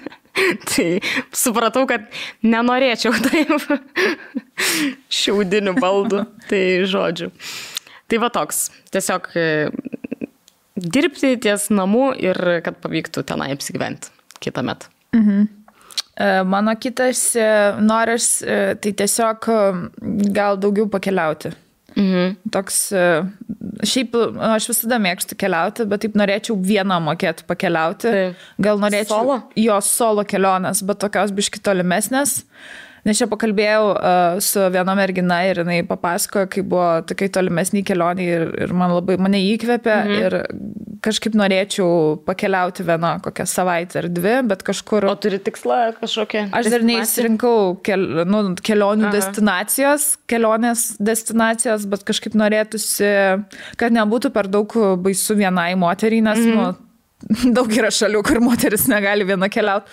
tai 0.70 1.00
supratau, 1.32 1.86
kad 1.86 2.08
nenorėčiau 2.42 3.12
taip 3.26 3.52
šiaudinių 5.10 5.76
baldų. 5.80 6.26
Tai 6.48 6.62
žodžiu. 6.86 7.30
Tai 8.08 8.18
va 8.18 8.30
toks. 8.30 8.70
Tiesiog 8.90 9.30
e, 9.36 9.70
dirbti 10.76 11.36
ties 11.38 11.70
namu 11.70 12.12
ir 12.16 12.62
kad 12.64 12.80
pavyktų 12.80 13.24
tenai 13.24 13.52
apsigyventi 13.54 14.10
kitą 14.40 14.64
metą. 14.64 14.88
Mhm. 15.14 15.48
E, 16.20 16.42
mano 16.44 16.74
kitas 16.76 17.34
e, 17.36 17.48
noras, 17.80 18.40
tai 18.80 18.92
tiesiog 18.92 19.50
gal 20.34 20.58
daugiau 20.60 20.88
pakeliauti. 20.90 21.54
Mhm. 21.96 22.36
Toks, 22.54 22.76
šiaip 23.92 24.14
aš 24.50 24.68
visada 24.70 25.00
mėgstu 25.02 25.38
keliauti, 25.38 25.86
bet 25.90 26.04
taip 26.04 26.18
norėčiau 26.18 26.56
vieną 26.56 27.00
mokėti 27.08 27.46
pakeliauti. 27.48 28.12
Taip. 28.14 28.44
Gal 28.62 28.82
norėčiau 28.82 29.16
solo? 29.16 29.40
Jo 29.58 29.80
solo 29.84 30.26
kelionės, 30.28 30.84
bet 30.86 31.02
tokios 31.02 31.34
biški 31.34 31.62
tolimesnės. 31.66 32.40
Nes 33.06 33.20
čia 33.20 33.28
pakalbėjau 33.30 33.84
uh, 33.94 34.40
su 34.44 34.62
viena 34.72 34.94
mergina 34.98 35.40
ir 35.48 35.62
jinai 35.62 35.80
papasakojo, 35.88 36.50
kaip 36.52 36.66
buvo 36.68 36.88
tokiai 37.08 37.32
tolimesniai 37.32 37.84
kelioniai 37.86 38.34
ir, 38.36 38.46
ir 38.66 38.74
man 38.76 38.92
labai 38.92 39.16
mane 39.20 39.40
įkvėpė 39.54 39.96
mhm. 39.96 40.18
ir 40.20 40.38
kažkaip 41.04 41.36
norėčiau 41.38 42.18
pakeliauti 42.26 42.84
vieną 42.84 43.14
kokią 43.24 43.46
savaitę 43.48 44.02
ar 44.02 44.08
dvi, 44.12 44.34
bet 44.50 44.64
kažkur... 44.66 45.06
O 45.08 45.14
turi 45.20 45.40
tikslą 45.42 45.78
kažkokią? 46.00 46.46
Aš 46.56 46.68
dar 46.74 46.84
neįsirinkau 46.84 47.78
kel, 47.86 48.04
nu, 48.28 48.42
kelionių 48.60 49.08
Aha. 49.08 49.14
destinacijos, 49.16 50.10
kelionės 50.30 50.84
destinacijos, 51.00 51.88
bet 51.90 52.04
kažkaip 52.08 52.36
norėtųsi, 52.36 53.10
kad 53.80 53.96
nebūtų 53.96 54.32
per 54.34 54.50
daug 54.52 54.76
baisu 55.00 55.38
vienai 55.40 55.72
moteriai, 55.80 56.24
nes 56.28 56.44
mhm. 56.44 56.60
nu, 56.60 57.50
daug 57.56 57.72
yra 57.72 57.92
šalių, 57.94 58.24
kur 58.26 58.44
moteris 58.44 58.88
negali 58.92 59.28
viena 59.28 59.48
keliauti. 59.52 59.88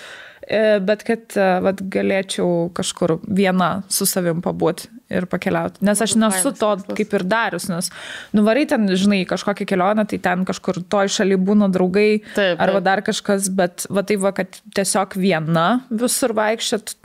E, 0.47 0.79
bet 0.79 1.01
kad 1.03 1.33
e, 1.35 1.45
vat, 1.59 1.81
galėčiau 1.91 2.69
kažkur 2.75 3.17
viena 3.27 3.81
su 3.91 4.05
savim 4.07 4.39
pabūti 4.43 4.87
ir 5.11 5.25
pakeliauti. 5.27 5.81
Nes 5.83 5.99
aš 6.03 6.13
nesu 6.19 6.53
to 6.55 6.69
kaip 6.95 7.15
ir 7.19 7.25
darius, 7.27 7.65
nes 7.71 7.89
nuvarai 8.35 8.63
ten, 8.69 8.87
žinai, 8.87 9.25
kažkokią 9.27 9.67
kelionę, 9.67 10.05
tai 10.07 10.19
ten 10.23 10.45
kažkur 10.47 10.79
toj 10.87 11.11
šaly 11.17 11.35
būna 11.39 11.67
draugai 11.71 12.21
taip, 12.21 12.31
taip. 12.37 12.63
arba 12.63 12.79
dar 12.83 13.03
kažkas, 13.03 13.49
bet 13.51 13.89
va 13.91 14.05
tai 14.07 14.15
va, 14.23 14.31
kad 14.35 14.59
tiesiog 14.77 15.17
viena 15.19 15.67
visur 15.91 16.35
vaikščiat 16.37 16.95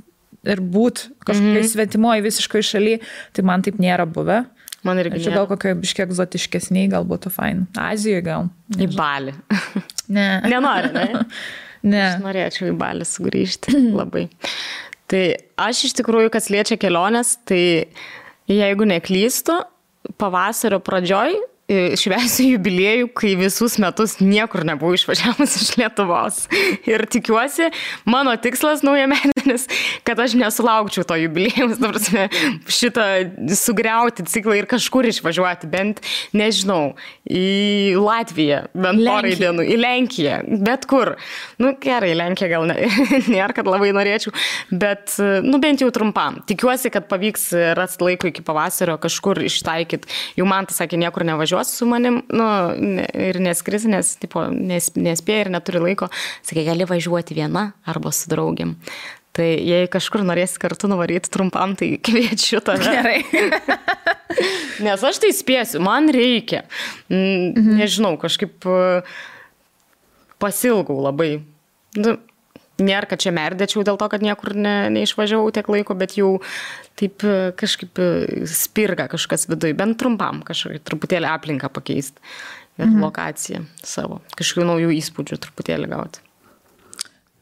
ir 0.55 0.63
būt 0.63 1.09
kažkokiai 1.27 1.65
mhm. 1.65 1.71
svetimoji 1.75 2.27
visiškai 2.29 2.63
šaly, 2.67 2.97
tai 3.35 3.47
man 3.47 3.67
taip 3.67 3.83
nėra 3.83 4.07
buvę. 4.07 4.45
Man 4.87 4.99
irgi. 4.99 5.21
Čia 5.23 5.35
gal 5.35 5.51
kokie 5.51 5.75
biškiek 5.79 6.09
egzotiškesniai, 6.09 6.89
gal 6.91 7.07
būtų 7.07 7.31
fain. 7.31 7.67
Azijoje 7.79 8.23
gal. 8.27 8.49
Į 8.75 8.89
balį. 8.95 9.35
Ne. 10.13 10.31
Nenori, 10.51 10.91
ne? 10.95 11.27
Ne. 11.83 12.03
Aš 12.07 12.23
norėčiau 12.23 12.71
į 12.71 12.77
balį 12.81 13.07
sugrįžti 13.09 13.77
labai. 14.01 14.29
Tai 15.11 15.23
aš 15.61 15.87
iš 15.91 15.97
tikrųjų, 16.01 16.33
kas 16.33 16.49
liečia 16.53 16.79
keliones, 16.81 17.37
tai 17.49 17.63
jeigu 18.49 18.87
neklystu, 18.89 19.59
pavasario 20.19 20.81
pradžioj 20.83 21.37
e, 21.73 21.97
švesiu 21.97 22.51
jubiliejų, 22.53 23.09
kai 23.17 23.33
visus 23.41 23.79
metus 23.81 24.19
niekur 24.21 24.67
nebuvau 24.69 24.97
išvažiavus 24.99 25.57
iš 25.59 25.71
Lietuvos. 25.81 26.43
Ir 26.89 27.07
tikiuosi, 27.11 27.71
mano 28.09 28.35
tikslas 28.41 28.85
naujametinis, 28.85 29.65
kad 30.07 30.21
aš 30.21 30.37
nesulaukčiau 30.41 31.07
to 31.09 31.17
jubiliejaus, 31.23 31.81
prasme, 31.83 32.29
šitą 32.69 33.07
sugriauti 33.57 34.27
ciklą 34.29 34.59
ir 34.61 34.69
kažkur 34.71 35.09
išvažiuoti, 35.11 35.71
bent, 35.73 36.03
nežinau, 36.37 36.95
į 37.29 37.97
Latviją, 38.01 38.65
bent 38.75 39.03
porai 39.07 39.35
dienų, 39.39 39.67
į 39.73 39.79
Lenkiją, 39.81 40.39
bet 40.67 40.87
kur. 40.91 41.15
Nu, 41.63 41.73
gerai, 41.83 42.13
Lenkija 42.19 42.51
gal 42.53 42.67
ne, 42.69 42.77
nėra, 43.33 43.53
kad 43.57 43.69
labai 43.71 43.93
norėčiau, 43.95 44.35
bet, 44.71 45.17
nu, 45.47 45.61
bent 45.63 45.85
jau 45.85 45.91
trumpam. 45.95 46.41
Tikiuosi, 46.49 46.93
kad 46.93 47.09
pavyks 47.11 47.51
rasti 47.79 48.07
laiko 48.07 48.31
iki 48.31 48.45
pavasario 48.47 48.99
kažkur 49.03 49.43
ištaikyti. 49.47 50.11
Jau 50.39 50.47
man 50.49 50.69
tai 50.69 50.77
sakė, 50.77 51.01
niekur 51.01 51.27
nevažiuos 51.63 51.79
su 51.79 51.87
manim, 51.87 52.23
nu, 52.29 52.45
ir 53.15 53.41
neskris, 53.41 53.85
nes, 53.87 54.17
tipo, 54.19 54.47
nes, 54.51 54.93
nespėja 54.97 55.47
ir 55.47 55.51
neturi 55.51 55.81
laiko. 55.81 56.09
Sakė, 56.43 56.65
gali 56.67 56.85
važiuoti 56.85 57.35
viena 57.35 57.73
arba 57.87 58.13
su 58.13 58.29
draugiam. 58.31 58.77
Tai 59.33 59.47
jei 59.47 59.89
kažkur 59.89 60.23
norėsi 60.25 60.59
kartu 60.61 60.89
nuvaryti 60.89 61.31
trumpam, 61.31 61.75
tai 61.75 61.97
kviečiu 61.97 62.61
tave. 62.61 62.85
Gerai. 62.85 63.23
Nes 64.85 65.03
aš 65.03 65.21
tai 65.23 65.33
spėsiu, 65.33 65.81
man 65.81 66.11
reikia. 66.13 66.67
Mhm. 67.09 67.79
Nežinau, 67.79 68.19
kažkaip 68.21 68.67
e, 68.67 69.03
pasilgau 70.39 71.01
labai. 71.01 71.43
Nu, 71.97 72.19
nėra, 72.87 73.09
kad 73.11 73.23
čia 73.23 73.33
merdėčiau 73.35 73.85
dėl 73.87 73.99
to, 74.01 74.09
kad 74.13 74.25
niekur 74.25 74.55
ne, 74.59 74.77
neišvažiavau 74.95 75.53
tiek 75.55 75.69
laiko, 75.73 75.97
bet 75.99 76.17
jau 76.19 76.35
taip 76.99 77.25
e, 77.27 77.53
kažkaip 77.59 78.03
e, 78.03 78.11
spirga 78.51 79.09
kažkas 79.13 79.49
viduje, 79.51 79.77
bent 79.79 79.99
trumpam 80.01 80.43
kažkaip 80.47 80.85
truputėlį 80.89 81.31
aplinką 81.31 81.73
pakeisti 81.73 82.21
ir 82.81 82.89
mhm. 82.89 83.01
lokaciją 83.05 83.65
savo, 83.85 84.23
kažkokių 84.39 84.69
naujų 84.69 84.95
įspūdžių 84.99 85.41
truputėlį 85.47 85.91
gauti. 85.93 86.25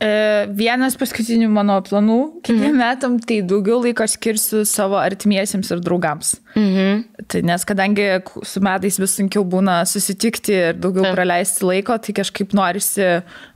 E, 0.00 0.46
vienas 0.56 0.94
paskutinių 0.96 1.50
mano 1.52 1.74
planų 1.84 2.20
kitiem 2.40 2.70
mhm. 2.70 2.78
metam, 2.80 3.16
tai 3.20 3.42
daugiau 3.44 3.82
laiko 3.84 4.06
skirsiu 4.08 4.62
savo 4.64 4.96
artimiesiems 4.96 5.68
ir 5.74 5.82
draugams. 5.84 6.38
Mhm. 6.54 7.02
Tai 7.28 7.42
nes 7.44 7.66
kadangi 7.68 8.06
su 8.48 8.62
metais 8.64 8.96
vis 8.96 9.12
sunkiau 9.18 9.44
būna 9.44 9.82
susitikti 9.86 10.54
ir 10.56 10.78
daugiau 10.80 11.04
Taip. 11.04 11.18
praleisti 11.18 11.66
laiko, 11.68 11.98
tai 12.00 12.14
kažkaip 12.16 12.54
norisi 12.56 13.08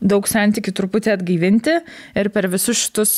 daug 0.04 0.28
santykių 0.28 0.74
truputį 0.76 1.14
atgaivinti 1.14 1.78
ir 2.20 2.30
per 2.35 2.50
visus 2.52 2.83
šitus 2.83 3.14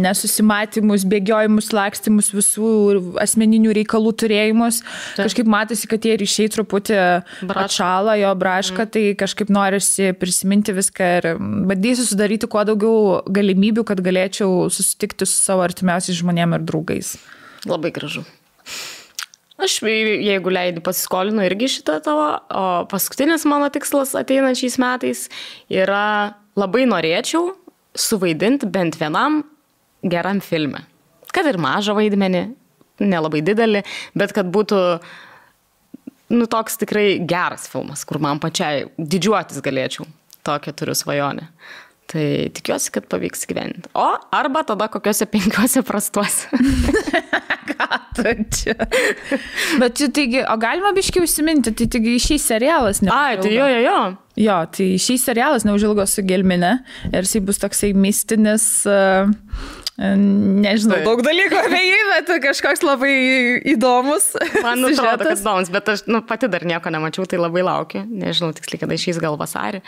nesusimatymus, 0.00 1.04
bėgiojimus, 1.04 1.70
lakstymus, 1.76 2.32
visų 2.32 2.72
asmeninių 3.20 3.76
reikalų 3.82 4.14
turėjimus, 4.24 4.80
Taip. 4.80 5.26
kažkaip 5.26 5.52
matosi, 5.58 5.92
kad 5.92 6.02
tie 6.08 6.16
ryšiai 6.24 6.48
truputį 6.56 6.98
atšala, 7.52 8.16
jo 8.22 8.32
braška, 8.40 8.88
mhm. 8.88 8.92
tai 8.96 9.04
kažkaip 9.20 9.52
norisi 9.52 10.10
prisiminti 10.16 10.72
viską 10.72 11.12
ir 11.20 11.30
bandysiu 11.68 12.13
sudaryti 12.14 12.48
kuo 12.50 12.64
daugiau 12.64 13.20
galimybių, 13.34 13.84
kad 13.90 14.00
galėčiau 14.04 14.70
susitikti 14.72 15.28
su 15.28 15.36
savo 15.36 15.66
artimiausiais 15.66 16.22
žmonėmis 16.22 16.62
ir 16.62 16.68
draugais. 16.70 17.14
Labai 17.68 17.92
gražu. 17.94 18.24
Aš, 19.64 19.78
jeigu 19.86 20.50
leidai, 20.50 20.82
pasiskolinu 20.82 21.44
irgi 21.46 21.68
šitą 21.76 22.00
tavo, 22.02 22.26
o 22.50 22.64
paskutinis 22.90 23.44
mano 23.46 23.68
tikslas 23.72 24.16
ateinančiais 24.18 24.80
metais 24.82 25.28
yra 25.70 26.34
labai 26.58 26.88
norėčiau 26.90 27.52
suvaidinti 27.94 28.66
bent 28.66 28.98
vienam 28.98 29.44
geram 30.02 30.42
filmui. 30.42 30.82
Kad 31.34 31.46
ir 31.50 31.58
mažą 31.62 31.94
vaidmenį, 31.94 32.42
nelabai 33.02 33.44
didelį, 33.46 33.84
bet 34.18 34.34
kad 34.34 34.50
būtų, 34.54 34.80
nu, 36.34 36.50
toks 36.50 36.78
tikrai 36.82 37.06
geras 37.22 37.68
filmas, 37.70 38.02
kur 38.06 38.18
man 38.22 38.42
pačiai 38.42 38.88
didžiuotis 38.98 39.62
galėčiau. 39.64 40.06
Tokią 40.44 40.74
turiu 40.76 40.98
svajonę. 40.98 41.46
Tai 42.14 42.26
tikiuosi, 42.54 42.92
kad 42.94 43.08
pavyks 43.10 43.42
gyventi. 43.50 43.88
O 43.98 44.06
arba 44.38 44.62
tada 44.66 44.86
kokiuose 44.92 45.26
penkiuose 45.26 45.82
prastuose. 45.82 46.46
Ką 47.74 47.88
tu 48.14 48.34
čia? 48.54 48.76
Bet 49.80 49.96
čia 49.98 50.10
taigi, 50.14 50.44
o 50.46 50.54
galima 50.62 50.92
biškiai 50.94 51.26
užsiminti, 51.26 51.72
tai 51.74 51.88
taigi 51.90 52.20
šis 52.22 52.46
serialas 52.52 53.02
ne. 53.02 53.10
Ai, 53.10 53.38
tai 53.42 53.50
jo, 53.56 53.66
jo, 53.66 53.80
jo. 53.82 53.98
Jo, 54.38 54.60
tai 54.70 54.92
šis 55.02 55.26
serialas 55.26 55.66
neužilgo 55.66 56.06
su 56.10 56.22
Gelmine 56.26 56.76
ir 57.10 57.24
jisai 57.26 57.42
bus 57.48 57.58
toksai 57.62 57.90
mistinis. 57.98 58.68
Uh, 58.86 59.32
Nežinau, 59.94 60.96
tai. 60.96 61.04
daug 61.06 61.20
dalykų 61.22 61.54
apie 61.54 61.80
jį, 61.84 61.98
bet 62.08 62.30
kažkoks 62.42 62.82
labai 62.82 63.12
įdomus. 63.76 64.32
Man 64.64 64.82
atrodo, 64.88 65.20
kad 65.22 65.38
įdomus, 65.38 65.70
bet 65.70 65.90
aš 65.92 66.02
nu, 66.10 66.18
pati 66.26 66.50
dar 66.50 66.66
nieko 66.66 66.90
nemačiau, 66.90 67.28
tai 67.30 67.38
labai 67.38 67.62
laukiu. 67.62 68.02
Nežinau 68.02 68.50
tiksliai, 68.56 68.82
kada 68.82 68.98
išeis 68.98 69.22
gal 69.22 69.38
vasarį. 69.38 69.84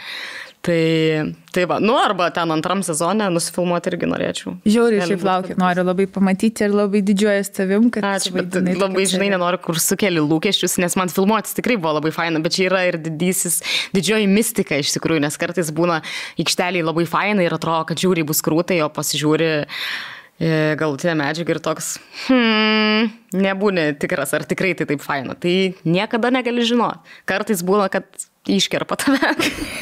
Tai, 0.66 1.34
tai 1.52 1.64
va, 1.64 1.78
nu 1.78 1.94
arba 1.94 2.26
ten 2.34 2.50
antram 2.50 2.80
sezone 2.82 3.28
nusifilmuoti 3.30 3.90
irgi 3.92 4.08
norėčiau. 4.10 4.54
Žiauriai 4.66 5.06
šiaip 5.06 5.22
laukiu, 5.26 5.54
noriu 5.62 5.84
labai 5.86 6.08
pamatyti 6.10 6.66
ir 6.66 6.74
labai 6.74 7.02
didžiuojas 7.06 7.52
tavim, 7.54 7.86
kad... 7.94 8.06
Ačiū, 8.16 8.32
bet 8.34 8.56
labai, 8.80 9.04
žinai, 9.06 9.28
nenoriu 9.36 9.60
kur 9.62 9.78
sukeli 9.82 10.22
lūkesčius, 10.24 10.74
nes 10.82 10.98
man 10.98 11.12
filmuotis 11.12 11.54
tikrai 11.54 11.78
buvo 11.78 11.94
labai 12.00 12.10
faina, 12.16 12.42
bet 12.42 12.56
čia 12.58 12.66
yra 12.66 12.82
ir 12.88 12.98
didysis, 13.04 13.60
didžioji 13.94 14.26
mistika 14.32 14.80
iš 14.82 14.96
tikrųjų, 14.96 15.22
nes 15.28 15.38
kartais 15.38 15.70
būna 15.76 16.00
aikšteliai 16.42 16.82
labai 16.86 17.06
faina 17.14 17.46
ir 17.46 17.54
atrodo, 17.54 17.86
kad 17.92 18.02
žiūri 18.02 18.26
bus 18.26 18.42
krūtai, 18.42 18.82
o 18.82 18.90
pasižiūri 18.90 19.50
e, 19.54 19.66
galutinę 20.82 21.14
medžiagą 21.22 21.54
ir 21.54 21.62
toks, 21.62 21.96
hmm, 22.26 23.12
nebūni 23.38 23.92
tikras, 24.02 24.34
ar 24.34 24.50
tikrai 24.50 24.74
tai 24.74 24.90
taip 24.90 25.04
faina. 25.04 25.38
Tai 25.38 25.54
niekada 25.86 26.34
negali 26.34 26.66
žinoti. 26.66 27.18
Kartais 27.28 27.62
būna, 27.66 27.86
kad 27.92 28.26
iškerpa 28.48 28.96
tave. 29.00 29.32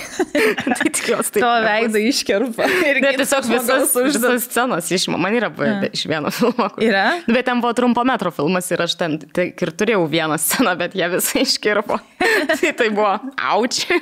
tai 0.78 0.90
tikiuosi, 0.90 1.34
tai. 1.36 1.42
Tavo 1.42 1.60
veidą 1.66 2.02
iškerpa. 2.08 2.68
Ir 2.90 3.00
tiesiog 3.04 3.48
visas, 3.50 3.94
visas 4.08 4.48
scenos 4.48 4.90
išima. 4.94 5.20
Man 5.20 5.36
yra 5.36 5.50
buvę 5.52 5.70
ja. 5.70 5.92
iš 5.92 6.06
vieno 6.10 6.32
filmo. 6.34 6.68
Kur... 6.74 6.84
Yra? 6.84 7.06
Bet 7.28 7.48
ten 7.48 7.62
buvo 7.64 7.74
trumpo 7.76 8.04
metro 8.08 8.32
filmas 8.34 8.70
ir 8.74 8.84
aš 8.84 8.96
ten 9.00 9.18
tai, 9.24 9.50
ir 9.52 9.74
turėjau 9.76 10.06
vieną 10.10 10.38
sceną, 10.40 10.76
bet 10.80 10.96
jie 10.98 11.08
visai 11.12 11.44
iškirpo. 11.44 12.00
tai 12.60 12.74
tai 12.76 12.90
buvo 12.94 13.16
auči. 13.36 14.00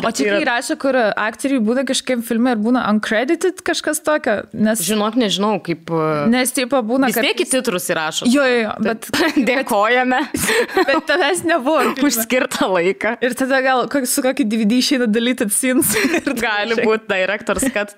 O 0.00 0.10
čia 0.10 0.26
yra... 0.26 0.38
kai 0.38 0.46
rašo, 0.48 0.76
kur 0.80 0.96
aktoriai 0.96 1.60
būna 1.64 1.84
kažkaip 1.88 2.22
filme 2.24 2.54
ir 2.54 2.60
būna 2.62 2.86
uncredited 2.88 3.60
kažkas 3.66 4.00
tokio. 4.04 4.38
Nes... 4.56 4.80
Žinok, 4.86 5.18
nežinau, 5.20 5.52
kaip. 5.64 5.92
E, 5.92 6.12
nes 6.32 6.54
taip 6.56 6.72
būna. 6.72 7.10
Vis 7.12 7.18
tiek 7.20 7.36
kad... 7.36 7.50
titrus 7.52 7.88
įrašo. 7.92 8.28
Jo, 8.32 8.46
jo, 8.48 8.62
jo, 8.64 8.72
bet. 8.86 9.08
Dėkojame. 9.50 10.22
bet 10.88 11.04
tavęs 11.10 11.44
nebuvo. 11.48 11.92
Už 12.08 12.22
skirtą 12.24 12.70
laiką. 12.72 13.16
Ir 13.24 13.36
tada 13.38 13.60
gal 13.64 13.84
su 14.08 14.24
kokį 14.24 14.48
DVD 14.48 14.80
išeina 14.80 15.08
deleted 15.10 15.52
scenes. 15.52 15.92
Ir 16.00 16.32
gali 16.40 16.78
būti 16.80 17.10
director's 17.12 17.68
cut, 17.74 17.92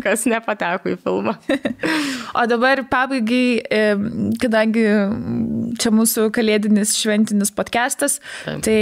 kas 0.00 0.24
nepateko 0.30 0.94
į 0.94 0.98
filmą. 1.04 1.36
o 2.32 2.46
dabar 2.48 2.82
pabaigai, 2.88 3.60
kadangi 4.40 4.86
čia 5.76 5.92
mūsų 5.92 6.30
kalėdinis 6.34 6.94
šventinis 6.96 7.52
podcastas, 7.54 8.18
Taip. 8.46 8.64
tai 8.64 8.78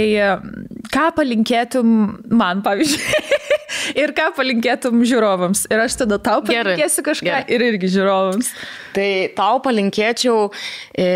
ką 0.93 1.09
palinkėti 1.17 1.24
palinkėtum 1.25 1.91
man, 2.37 2.61
pavyzdžiui, 2.65 3.35
ir 4.03 4.13
ką 4.15 4.29
palinkėtum 4.37 5.03
žiūrovams. 5.07 5.65
Ir 5.73 5.85
aš 5.85 6.01
tada 6.05 6.21
tau 6.21 6.43
palinkėsiu 6.45 7.05
kažką 7.05 7.31
Gerai. 7.31 7.45
ir 7.49 7.69
irgi 7.71 7.93
žiūrovams. 7.97 8.51
Tai 8.95 9.11
tau 9.37 9.61
palinkėčiau 9.65 10.51
e, 10.93 11.07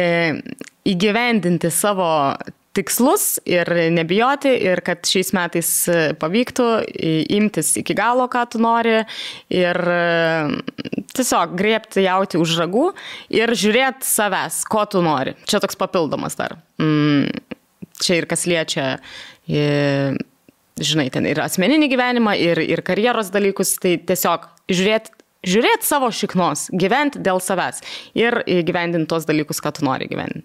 įgyvendinti 0.90 1.70
savo 1.74 2.10
tikslus 2.78 3.40
ir 3.50 3.68
nebijoti 3.92 4.52
ir 4.70 4.82
kad 4.86 5.02
šiais 5.10 5.32
metais 5.36 5.70
pavyktų 6.22 6.68
imtis 7.36 7.74
iki 7.82 7.96
galo, 7.98 8.28
ką 8.32 8.46
tu 8.54 8.62
nori 8.62 9.00
ir 9.52 9.80
e, 9.94 11.02
tiesiog 11.18 11.58
griebti 11.60 12.06
jauti 12.06 12.40
už 12.40 12.56
ragų 12.62 12.92
ir 13.36 13.54
žiūrėti 13.58 14.08
savęs, 14.08 14.64
ko 14.70 14.86
tu 14.90 15.04
nori. 15.06 15.36
Čia 15.50 15.62
toks 15.66 15.80
papildomas 15.82 16.38
dar. 16.40 16.60
Mm, 16.80 17.34
čia 18.00 18.22
ir 18.22 18.30
kas 18.30 18.48
liečia 18.50 18.98
žinai, 19.50 21.08
ten 21.14 21.28
ir 21.30 21.42
asmeninį 21.44 21.90
gyvenimą, 21.92 22.36
ir, 22.40 22.62
ir 22.64 22.84
karjeros 22.86 23.32
dalykus, 23.34 23.76
tai 23.82 23.98
tiesiog 23.98 24.48
žiūrėti 24.70 25.16
žiūrėti 25.48 25.88
savo 25.88 26.10
šiknos, 26.12 26.68
gyventi 26.76 27.22
dėl 27.24 27.40
savęs 27.40 27.80
ir 28.18 28.42
gyvendinti 28.68 29.08
tos 29.08 29.28
dalykus, 29.28 29.62
ką 29.64 29.72
tu 29.78 29.86
nori 29.88 30.10
gyventi. 30.12 30.44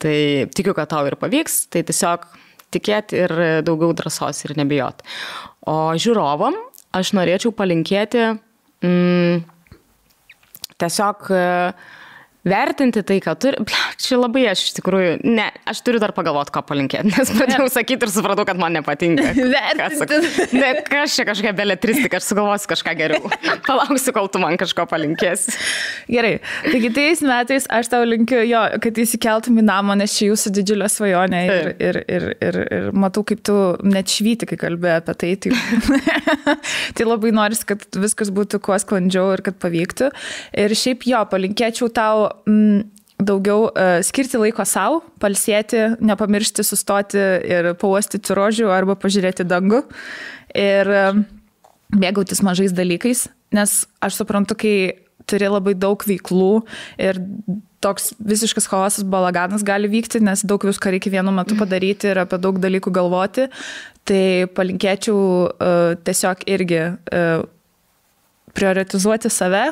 Tai 0.00 0.16
tikiu, 0.56 0.72
kad 0.76 0.88
tau 0.90 1.04
ir 1.08 1.16
pavyks, 1.20 1.66
tai 1.72 1.84
tiesiog 1.86 2.24
tikėti 2.74 3.20
ir 3.20 3.34
daugiau 3.66 3.92
drąsos 3.96 4.40
ir 4.46 4.56
nebijot. 4.58 5.04
O 5.68 5.92
žiūrovam 6.00 6.56
aš 6.96 7.12
norėčiau 7.16 7.52
palinkėti 7.56 8.24
mm, 8.84 9.44
tiesiog 10.80 11.28
uh, 11.28 11.92
vertinti 12.44 13.02
tai, 13.06 13.18
ką 13.24 13.34
turi. 13.40 13.64
Čia 14.00 14.18
labai 14.20 14.44
aš 14.50 14.66
iš 14.68 14.74
tikrųjų, 14.78 15.16
ne, 15.24 15.46
aš 15.70 15.80
turiu 15.86 16.00
dar 16.02 16.12
pagalvoti, 16.16 16.52
ką 16.54 16.62
palinkėti, 16.68 17.12
nes 17.12 17.32
pradėjau 17.34 17.68
sakyti 17.72 18.06
ir 18.06 18.12
supratau, 18.12 18.44
kad 18.48 18.60
man 18.60 18.76
nepatinka. 18.76 19.30
Vertinti. 19.54 20.48
Ne, 20.56 20.70
kas 20.88 21.16
čia 21.16 21.26
kažkokia 21.28 21.54
beletristika, 21.56 22.20
aš 22.20 22.28
sugalvosiu 22.30 22.70
kažką 22.74 22.94
geriau. 22.98 23.32
Palauksiu, 23.68 24.14
kol 24.16 24.28
tu 24.32 24.42
man 24.42 24.58
kažko 24.60 24.86
palinkėsi. 24.90 25.56
Gerai, 26.10 26.36
taigi 26.66 26.92
tais 26.94 27.24
metais 27.24 27.68
aš 27.72 27.90
tau 27.92 28.04
linkiu 28.06 28.42
jo, 28.44 28.62
kad 28.84 29.00
įsikeltum 29.04 29.62
į 29.62 29.66
namą, 29.70 29.96
nes 30.00 30.14
čia 30.16 30.30
jūsų 30.30 30.54
didžiulė 30.58 30.90
svajonė 30.92 31.42
ir, 31.48 31.72
ir, 31.78 32.00
ir, 32.04 32.28
ir, 32.44 32.60
ir 32.78 32.90
matau, 32.96 33.24
kaip 33.26 33.42
tu 33.46 33.56
net 33.86 34.12
švyti, 34.12 34.48
kai 34.50 34.60
kalbėjai 34.60 35.00
apie 35.00 35.16
tai. 35.22 35.32
Tai, 35.44 35.54
tai 36.98 37.08
labai 37.08 37.32
noris, 37.34 37.64
kad 37.68 37.84
viskas 37.98 38.32
būtų 38.34 38.60
kuo 38.64 38.78
sklandžiau 38.80 39.32
ir 39.34 39.44
kad 39.46 39.58
pavyktų. 39.62 40.12
Ir 40.64 40.78
šiaip 40.78 41.08
jo, 41.08 41.24
palinkėčiau 41.32 41.92
tau... 41.94 42.33
Mm, 42.48 42.84
daugiau 43.24 43.68
uh, 43.68 44.00
skirti 44.04 44.40
laiko 44.40 44.64
savo, 44.68 45.02
palsėti, 45.22 45.94
nepamiršti 46.02 46.64
sustoti 46.66 47.20
ir 47.46 47.70
pauostyti 47.80 48.34
rožių 48.36 48.68
arba 48.74 48.96
pažiūrėti 49.00 49.46
dangų 49.48 49.84
ir 50.58 50.90
uh, 50.90 51.22
mėgautis 51.94 52.42
mažais 52.44 52.74
dalykais, 52.74 53.28
nes 53.54 53.76
aš 54.04 54.18
suprantu, 54.20 54.58
kai 54.58 54.74
turi 55.30 55.48
labai 55.48 55.76
daug 55.78 56.02
veiklų 56.04 56.64
ir 57.00 57.22
toks 57.84 58.12
visiškas 58.18 58.66
chaosas, 58.68 59.06
balaganas 59.08 59.64
gali 59.64 59.88
vykti, 59.92 60.20
nes 60.24 60.42
daug 60.44 60.62
visko 60.64 60.92
reikia 60.92 61.12
vienu 61.18 61.32
metu 61.36 61.56
padaryti 61.58 62.10
ir 62.10 62.22
apie 62.24 62.40
daug 62.40 62.58
dalykų 62.60 62.92
galvoti. 62.94 63.48
Tai 64.08 64.24
palinkėčiau 64.56 65.16
uh, 65.16 65.94
tiesiog 66.04 66.44
irgi 66.52 66.80
uh, 66.90 67.44
prioritizuoti 68.56 69.30
save 69.32 69.70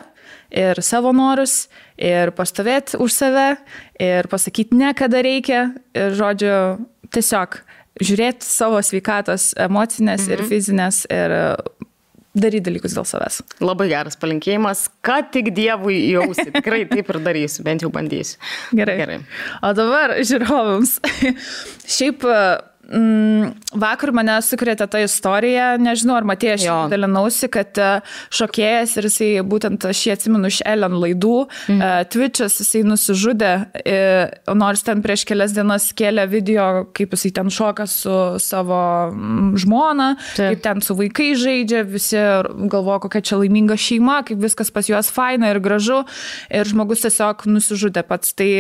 ir 0.53 0.81
savo 0.85 1.13
norus, 1.17 1.67
ir 1.97 2.33
pastovėti 2.37 3.01
už 3.03 3.15
save, 3.17 3.49
ir 4.01 4.29
pasakyti 4.31 4.77
ne, 4.79 4.93
kada 4.97 5.23
reikia. 5.25 5.71
Ir 5.97 6.17
žodžiu, 6.19 6.55
tiesiog 7.13 7.61
žiūrėti 8.03 8.47
savo 8.47 8.81
sveikatos 8.85 9.53
emocinės 9.61 10.27
mhm. 10.27 10.35
ir 10.37 10.45
fizinės 10.49 11.05
ir 11.13 11.37
daryti 12.33 12.65
dalykus 12.65 12.95
dėl 12.97 13.05
savęs. 13.09 13.41
Labai 13.61 13.89
geras 13.91 14.17
palinkėjimas, 14.21 14.87
kad 15.05 15.29
tik 15.35 15.51
Dievui 15.57 15.99
jausi. 16.15 16.49
Tikrai 16.57 16.85
taip 16.91 17.11
ir 17.13 17.21
darysiu, 17.25 17.65
bent 17.67 17.85
jau 17.85 17.93
bandysiu. 17.93 18.41
Gerai. 18.77 18.97
Gerai. 19.03 19.19
O 19.61 19.73
dabar 19.77 20.17
žiūrovams. 20.25 20.97
Šiaip 21.97 22.25
mm, 22.93 23.53
vakar 23.83 24.13
mane 24.15 24.37
sukrėtė 24.45 24.87
ta 24.91 25.01
istorija, 25.03 25.73
nežinau, 25.81 26.17
ar 26.21 26.27
matėjai, 26.29 26.57
aš 26.59 26.67
jo. 26.67 26.77
dalinausi, 26.93 27.49
kad 27.53 27.81
e, 27.81 27.91
šokėjas 28.35 28.95
ir 28.99 29.09
jisai, 29.09 29.31
būtent 29.49 29.87
aš 29.89 30.05
jį 30.07 30.15
atsimenu 30.15 30.51
iš 30.53 30.61
Ellen 30.69 30.97
laidų, 31.01 31.35
mm. 31.73 31.81
uh, 31.81 32.03
Twitch'as 32.13 32.59
jisai 32.63 32.85
nusižudė, 32.87 33.53
uh, 33.83 34.55
nors 34.59 34.85
ten 34.87 35.03
prieš 35.05 35.27
kelias 35.29 35.55
dienas 35.57 35.91
kėlė 35.97 36.29
video, 36.31 36.69
kaip 36.97 37.17
jisai 37.17 37.33
ten 37.41 37.53
šoka 37.53 37.89
su 37.91 38.17
savo 38.43 38.81
žmona, 39.59 40.13
Taip. 40.37 40.55
kaip 40.55 40.65
ten 40.69 40.85
su 40.85 40.97
vaikai 40.99 41.33
žaidžia, 41.39 41.85
visi 41.89 42.21
galvoja, 42.73 43.03
kokia 43.07 43.25
čia 43.33 43.41
laiminga 43.43 43.79
šeima, 43.81 44.23
kaip 44.29 44.43
viskas 44.43 44.73
pas 44.75 44.89
juos 44.89 45.11
faina 45.13 45.53
ir 45.53 45.63
gražu, 45.65 46.03
ir 46.53 46.69
žmogus 46.69 47.07
tiesiog 47.07 47.47
nusižudė 47.51 48.05
pats. 48.07 48.35
Tai 48.37 48.51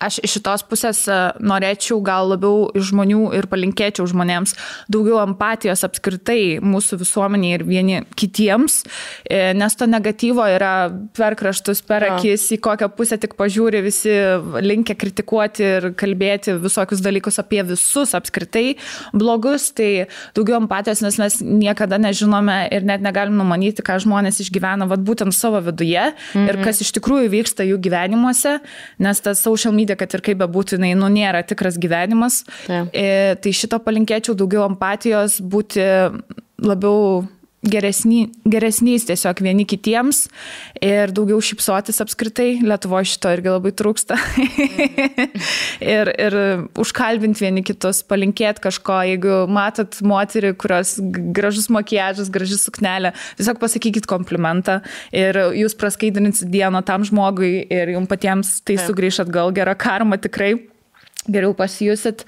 aš 0.00 0.20
iš 0.24 0.38
šitos 0.38 0.64
pusės 0.68 1.00
e, 1.10 1.16
norėčiau 1.42 1.98
gal 2.04 2.30
labiau 2.32 2.68
iš 2.76 2.92
žmonių 2.92 3.32
ir 3.38 3.48
palinkėčiau 3.50 4.06
žmonėms 4.10 4.54
daugiau 4.92 5.20
empatijos 5.24 5.84
apskritai 5.86 6.58
mūsų 6.62 7.00
visuomeniai 7.02 7.58
ir 7.58 7.64
vieni 7.66 8.02
kitiems, 8.18 8.82
e, 9.28 9.52
nes 9.58 9.78
to 9.78 9.88
negatyvo 9.90 10.46
yra 10.54 10.72
per 11.16 11.36
kraštus, 11.38 11.82
per 11.86 12.06
akis, 12.12 12.46
į 12.54 12.60
kokią 12.64 12.90
pusę 12.94 13.18
tik 13.20 13.34
pažiūri, 13.38 13.82
visi 13.84 14.14
linkia 14.62 14.96
kritikuoti 14.98 15.66
ir 15.66 15.88
kalbėti 15.98 16.56
visokius 16.62 17.02
dalykus 17.04 17.40
apie 17.42 17.62
visus 17.66 18.14
apskritai 18.18 18.76
blogus, 19.12 19.70
tai 19.76 20.08
daugiau 20.36 20.60
empatijos, 20.62 21.02
nes 21.04 21.18
mes 21.20 21.40
niekada 21.42 21.98
nežinome 22.02 22.60
ir 22.74 22.86
net 22.86 23.04
negalim 23.04 23.38
numanyti, 23.38 23.84
ką 23.84 23.98
žmonės 24.04 24.40
išgyvena 24.44 24.88
vat, 24.90 25.02
būtent 25.04 25.34
savo 25.36 25.60
viduje 25.64 26.10
mhm. 26.10 26.48
ir 26.48 26.60
kas 26.64 26.82
iš 26.84 26.94
tikrųjų 26.98 27.32
vyksta 27.34 27.66
jų 27.66 27.80
gyvenimuose, 27.88 28.58
nes 29.02 29.24
tas 29.24 29.42
social 29.42 29.74
media 29.74 29.87
pasakyti, 29.88 29.98
kad 29.98 30.14
ir 30.14 30.24
kaip 30.24 30.38
bebūtų, 30.42 30.76
jinai 30.78 30.94
nu, 30.96 31.08
nėra 31.08 31.42
tikras 31.46 31.78
gyvenimas. 31.78 32.44
E, 32.68 33.36
tai 33.40 33.52
šito 33.52 33.78
palinkėčiau 33.80 34.36
daugiau 34.36 34.66
empatijos, 34.68 35.40
būti 35.40 35.80
labiau 36.58 37.24
geresny, 37.66 38.28
geresniais 38.46 39.06
tiesiog 39.08 39.40
vieni 39.42 39.64
kitiems 39.68 40.26
ir 40.84 41.12
daugiau 41.14 41.40
šipsotis 41.42 41.98
apskritai. 42.04 42.60
Lietuvoje 42.62 43.10
šito 43.12 43.32
irgi 43.34 43.50
labai 43.50 43.72
trūksta. 43.78 44.18
ir, 45.96 46.12
ir 46.14 46.38
užkalbinti 46.78 47.42
vieni 47.42 47.64
kitus, 47.66 48.04
palinkėti 48.06 48.62
kažko, 48.68 49.00
jeigu 49.10 49.42
matot 49.50 49.98
moterį, 50.06 50.54
kurios 50.60 50.96
gražus 51.34 51.68
makiažas, 51.74 52.30
graži 52.34 52.60
suknelė, 52.60 53.14
tiesiog 53.40 53.60
pasakykit 53.62 54.08
komplimentą 54.10 54.80
ir 55.14 55.40
jūs 55.58 55.76
praskaidrinsit 55.78 56.52
dieną 56.54 56.84
tam 56.86 57.06
žmogui 57.06 57.66
ir 57.66 57.94
jums 57.96 58.10
patiems 58.10 58.58
tai 58.66 58.78
sugrįš 58.80 59.24
atgal 59.26 59.52
gerą 59.56 59.74
karmą 59.78 60.20
tikrai 60.22 60.54
geriau 61.28 61.52
pasijusit. 61.56 62.24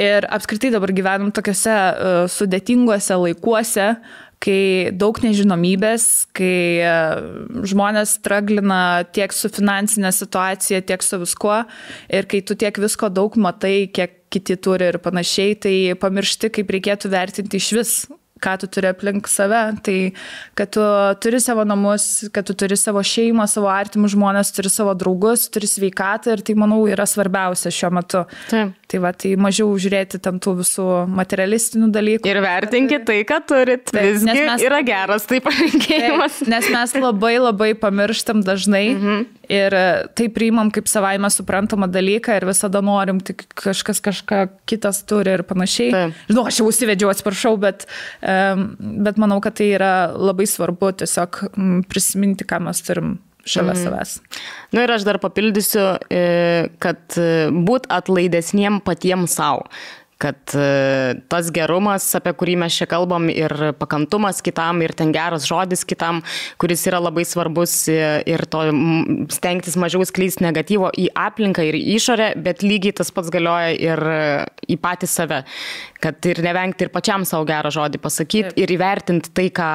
Ir 0.00 0.24
apskritai 0.32 0.70
dabar 0.72 0.92
gyvenam 0.96 1.32
tokiuose 1.34 1.76
uh, 1.76 2.22
sudėtinguose 2.30 3.18
laikuose, 3.20 3.90
kai 4.40 4.90
daug 4.96 5.18
nežinomybės, 5.20 6.06
kai 6.36 6.80
e, 6.80 6.92
žmonės 7.68 8.16
straglina 8.20 8.80
tiek 9.12 9.34
su 9.36 9.50
finansinė 9.52 10.12
situacija, 10.16 10.80
tiek 10.88 11.04
su 11.04 11.20
viskuo 11.20 11.58
ir 12.08 12.28
kai 12.30 12.40
tu 12.46 12.56
tiek 12.58 12.80
visko 12.80 13.12
daug 13.12 13.36
matai, 13.36 13.90
kiek 13.92 14.16
kiti 14.30 14.56
turi 14.62 14.88
ir 14.92 15.00
panašiai, 15.02 15.58
tai 15.58 15.74
pamiršti, 16.00 16.52
kaip 16.54 16.72
reikėtų 16.72 17.10
vertinti 17.12 17.60
iš 17.60 17.70
vis 17.76 17.94
ką 18.40 18.56
tu 18.60 18.68
turi 18.72 18.88
aplink 18.90 19.28
save, 19.28 19.60
tai 19.84 19.96
kad 20.56 20.72
tu 20.72 20.84
turi 21.20 21.40
savo 21.44 21.64
namus, 21.68 22.30
kad 22.32 22.46
tu 22.48 22.56
turi 22.56 22.78
savo 22.80 23.02
šeimą, 23.04 23.46
savo 23.50 23.68
artimus 23.68 24.14
žmonės, 24.16 24.54
turi 24.56 24.72
savo 24.72 24.94
draugus, 24.96 25.48
turi 25.52 25.68
sveikatą 25.68 26.36
ir 26.36 26.44
tai, 26.46 26.56
manau, 26.58 26.82
yra 26.88 27.04
svarbiausia 27.08 27.72
šiuo 27.74 27.92
metu. 28.00 28.24
Taip. 28.48 28.79
Tai 28.90 28.98
va, 29.04 29.12
tai 29.14 29.36
mažiau 29.38 29.70
žiūrėti 29.78 30.18
tam 30.22 30.40
tų 30.42 30.56
visų 30.64 30.84
materialistinių 31.14 31.90
dalykų. 31.94 32.26
Ir 32.26 32.40
vertinkite 32.42 33.04
tai, 33.06 33.18
ką 33.28 33.38
turit. 33.46 33.84
Taip, 33.86 34.16
Visgi 34.16 34.34
mes, 34.34 34.64
yra 34.66 34.80
geras 34.86 35.28
tai 35.30 35.38
palinkėjimas. 35.44 36.40
Taip, 36.40 36.50
nes 36.50 36.66
mes 36.74 36.94
labai 36.98 37.36
labai 37.38 37.70
pamirštam 37.78 38.42
dažnai 38.42 38.82
-hmm. 38.96 39.22
ir 39.46 39.78
tai 40.18 40.26
priimam 40.34 40.72
kaip 40.74 40.90
savaime 40.90 41.30
suprantamą 41.30 41.86
dalyką 41.86 42.36
ir 42.40 42.48
visada 42.50 42.82
norim, 42.82 43.20
tik 43.20 43.46
kažkas 43.54 44.02
kažką 44.02 44.48
kitas 44.66 45.04
turi 45.06 45.38
ir 45.38 45.46
panašiai. 45.46 45.90
Taip. 45.94 46.26
Žinau, 46.28 46.46
aš 46.46 46.60
jau 46.60 46.66
užsivedžiau, 46.66 47.14
atsiprašau, 47.14 47.56
bet, 47.56 47.86
bet 48.80 49.16
manau, 49.16 49.40
kad 49.40 49.54
tai 49.54 49.70
yra 49.78 50.10
labai 50.16 50.46
svarbu 50.46 50.92
tiesiog 50.92 51.44
prisiminti, 51.86 52.44
ką 52.44 52.58
mes 52.66 52.82
turim 52.82 53.18
šalia 53.44 53.74
mm. 53.74 53.82
savęs. 53.84 54.16
Na 54.72 54.80
nu 54.80 54.84
ir 54.84 54.92
aš 54.94 55.06
dar 55.08 55.20
papildysiu, 55.22 55.86
e, 56.10 56.22
kad 56.82 57.18
e, 57.20 57.48
būt 57.50 57.88
atlaidesniem 57.92 58.80
patiems 58.84 59.38
savo 59.40 59.66
kad 60.20 60.54
e, 60.54 61.16
tas 61.32 61.48
gerumas, 61.54 62.04
apie 62.18 62.34
kurį 62.36 62.58
mes 62.60 62.76
čia 62.76 62.86
kalbam, 62.90 63.30
ir 63.32 63.72
pakantumas 63.80 64.42
kitam, 64.44 64.82
ir 64.84 64.92
ten 64.96 65.14
geras 65.16 65.46
žodis 65.48 65.86
kitam, 65.88 66.20
kuris 66.60 66.84
yra 66.90 67.00
labai 67.00 67.24
svarbus 67.28 67.74
e, 67.88 67.96
ir 68.28 68.44
to 68.52 68.66
stengtis 69.32 69.78
mažiau 69.80 70.04
skleisti 70.04 70.44
negatyvo 70.44 70.90
į 70.92 71.08
aplinką 71.16 71.64
ir 71.70 71.78
išorę, 71.80 72.34
bet 72.44 72.64
lygiai 72.66 72.98
tas 73.00 73.12
pats 73.14 73.32
galioja 73.32 73.72
ir 73.72 74.04
į 74.68 74.76
patį 74.82 75.08
save. 75.08 75.40
Kad 76.00 76.28
ir 76.28 76.42
nevengti 76.44 76.86
ir 76.86 76.92
pačiam 76.92 77.24
savo 77.28 77.46
gerą 77.48 77.72
žodį 77.72 78.00
pasakyti 78.04 78.60
ir 78.60 78.72
įvertinti 78.76 79.32
tai, 79.36 79.48
ką, 79.56 79.70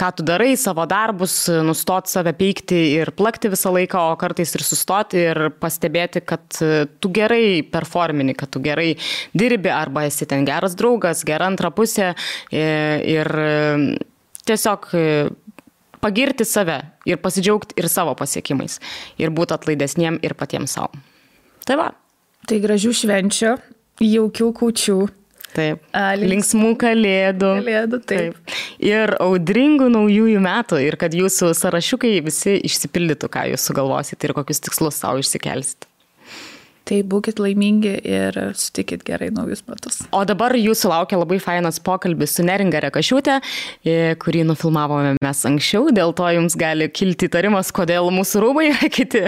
ką 0.00 0.10
tu 0.16 0.26
darai, 0.28 0.54
savo 0.60 0.86
darbus, 0.88 1.36
nustoti 1.64 2.12
save 2.12 2.32
peikti 2.38 2.80
ir 2.96 3.12
plakti 3.16 3.52
visą 3.52 3.72
laiką, 3.76 4.06
o 4.12 4.18
kartais 4.20 4.56
ir 4.56 4.64
sustoti 4.64 5.20
ir 5.20 5.42
pastebėti, 5.60 6.24
kad 6.24 6.44
tu 6.52 7.12
gerai 7.12 7.60
performini, 7.68 8.36
kad 8.38 8.52
tu 8.52 8.60
gerai 8.64 8.94
dirbi 9.36 9.72
arba 9.82 10.06
esi 10.08 10.28
ten 10.28 10.46
geras 10.48 10.76
draugas, 10.78 11.24
gera 11.28 11.48
antra 11.50 11.72
pusė 11.74 12.12
e, 12.12 12.64
ir 13.14 13.28
e, 13.28 13.52
tiesiog 14.48 14.90
e, 14.96 15.06
pagirti 16.02 16.46
save 16.48 16.80
ir 17.06 17.20
pasidžiaugti 17.22 17.78
ir 17.78 17.88
savo 17.92 18.14
pasiekimais 18.18 18.78
ir 19.22 19.34
būti 19.34 19.56
atlaidesniem 19.56 20.20
ir 20.24 20.36
patiems 20.38 20.78
savo. 20.78 20.90
Tai 21.66 21.78
va. 21.78 21.90
Tai 22.48 22.58
gražių 22.62 22.94
švenčių, 23.02 23.56
jaukių 24.02 24.48
kučių. 24.58 25.02
Taip. 25.52 25.82
A, 25.92 26.14
links... 26.16 26.30
Linksmų 26.32 26.72
kalėdų. 26.80 27.50
Kalėdų, 27.60 28.00
taip. 28.08 28.38
taip. 28.40 28.58
Ir 28.82 29.12
audringų 29.20 29.90
naujųjų 29.92 30.40
metų 30.42 30.80
ir 30.80 30.96
kad 31.00 31.14
jūsų 31.14 31.52
sąrašiukai 31.58 32.14
visi 32.24 32.56
išsipildytų, 32.64 33.28
ką 33.32 33.44
jūs 33.52 33.68
sugalvosite 33.68 34.28
ir 34.28 34.34
kokius 34.38 34.64
tikslus 34.64 34.98
savo 35.04 35.20
išsikelsite. 35.20 35.91
Tai 36.88 36.98
būkite 37.06 37.42
laimingi 37.44 37.92
ir 38.08 38.38
sutikit 38.58 39.04
gerai 39.06 39.30
naujus 39.34 39.62
metus. 39.68 40.00
O 40.10 40.22
dabar 40.26 40.54
jūsų 40.58 40.90
laukia 40.90 41.20
labai 41.20 41.38
fainas 41.42 41.78
pokalbis 41.82 42.34
su 42.36 42.46
Neringa 42.46 42.82
Rekašiūtė, 42.86 43.38
e, 43.86 43.96
kurį 44.22 44.42
nufilmavome 44.50 45.14
mes 45.22 45.42
anksčiau, 45.48 45.92
dėl 45.94 46.14
to 46.18 46.26
jums 46.34 46.58
gali 46.58 46.90
kilti 46.90 47.30
įtarimas, 47.30 47.70
kodėl 47.74 48.10
mūsų 48.14 48.44
rūbai 48.46 48.68
yra 48.72 48.90
kiti. 48.92 49.24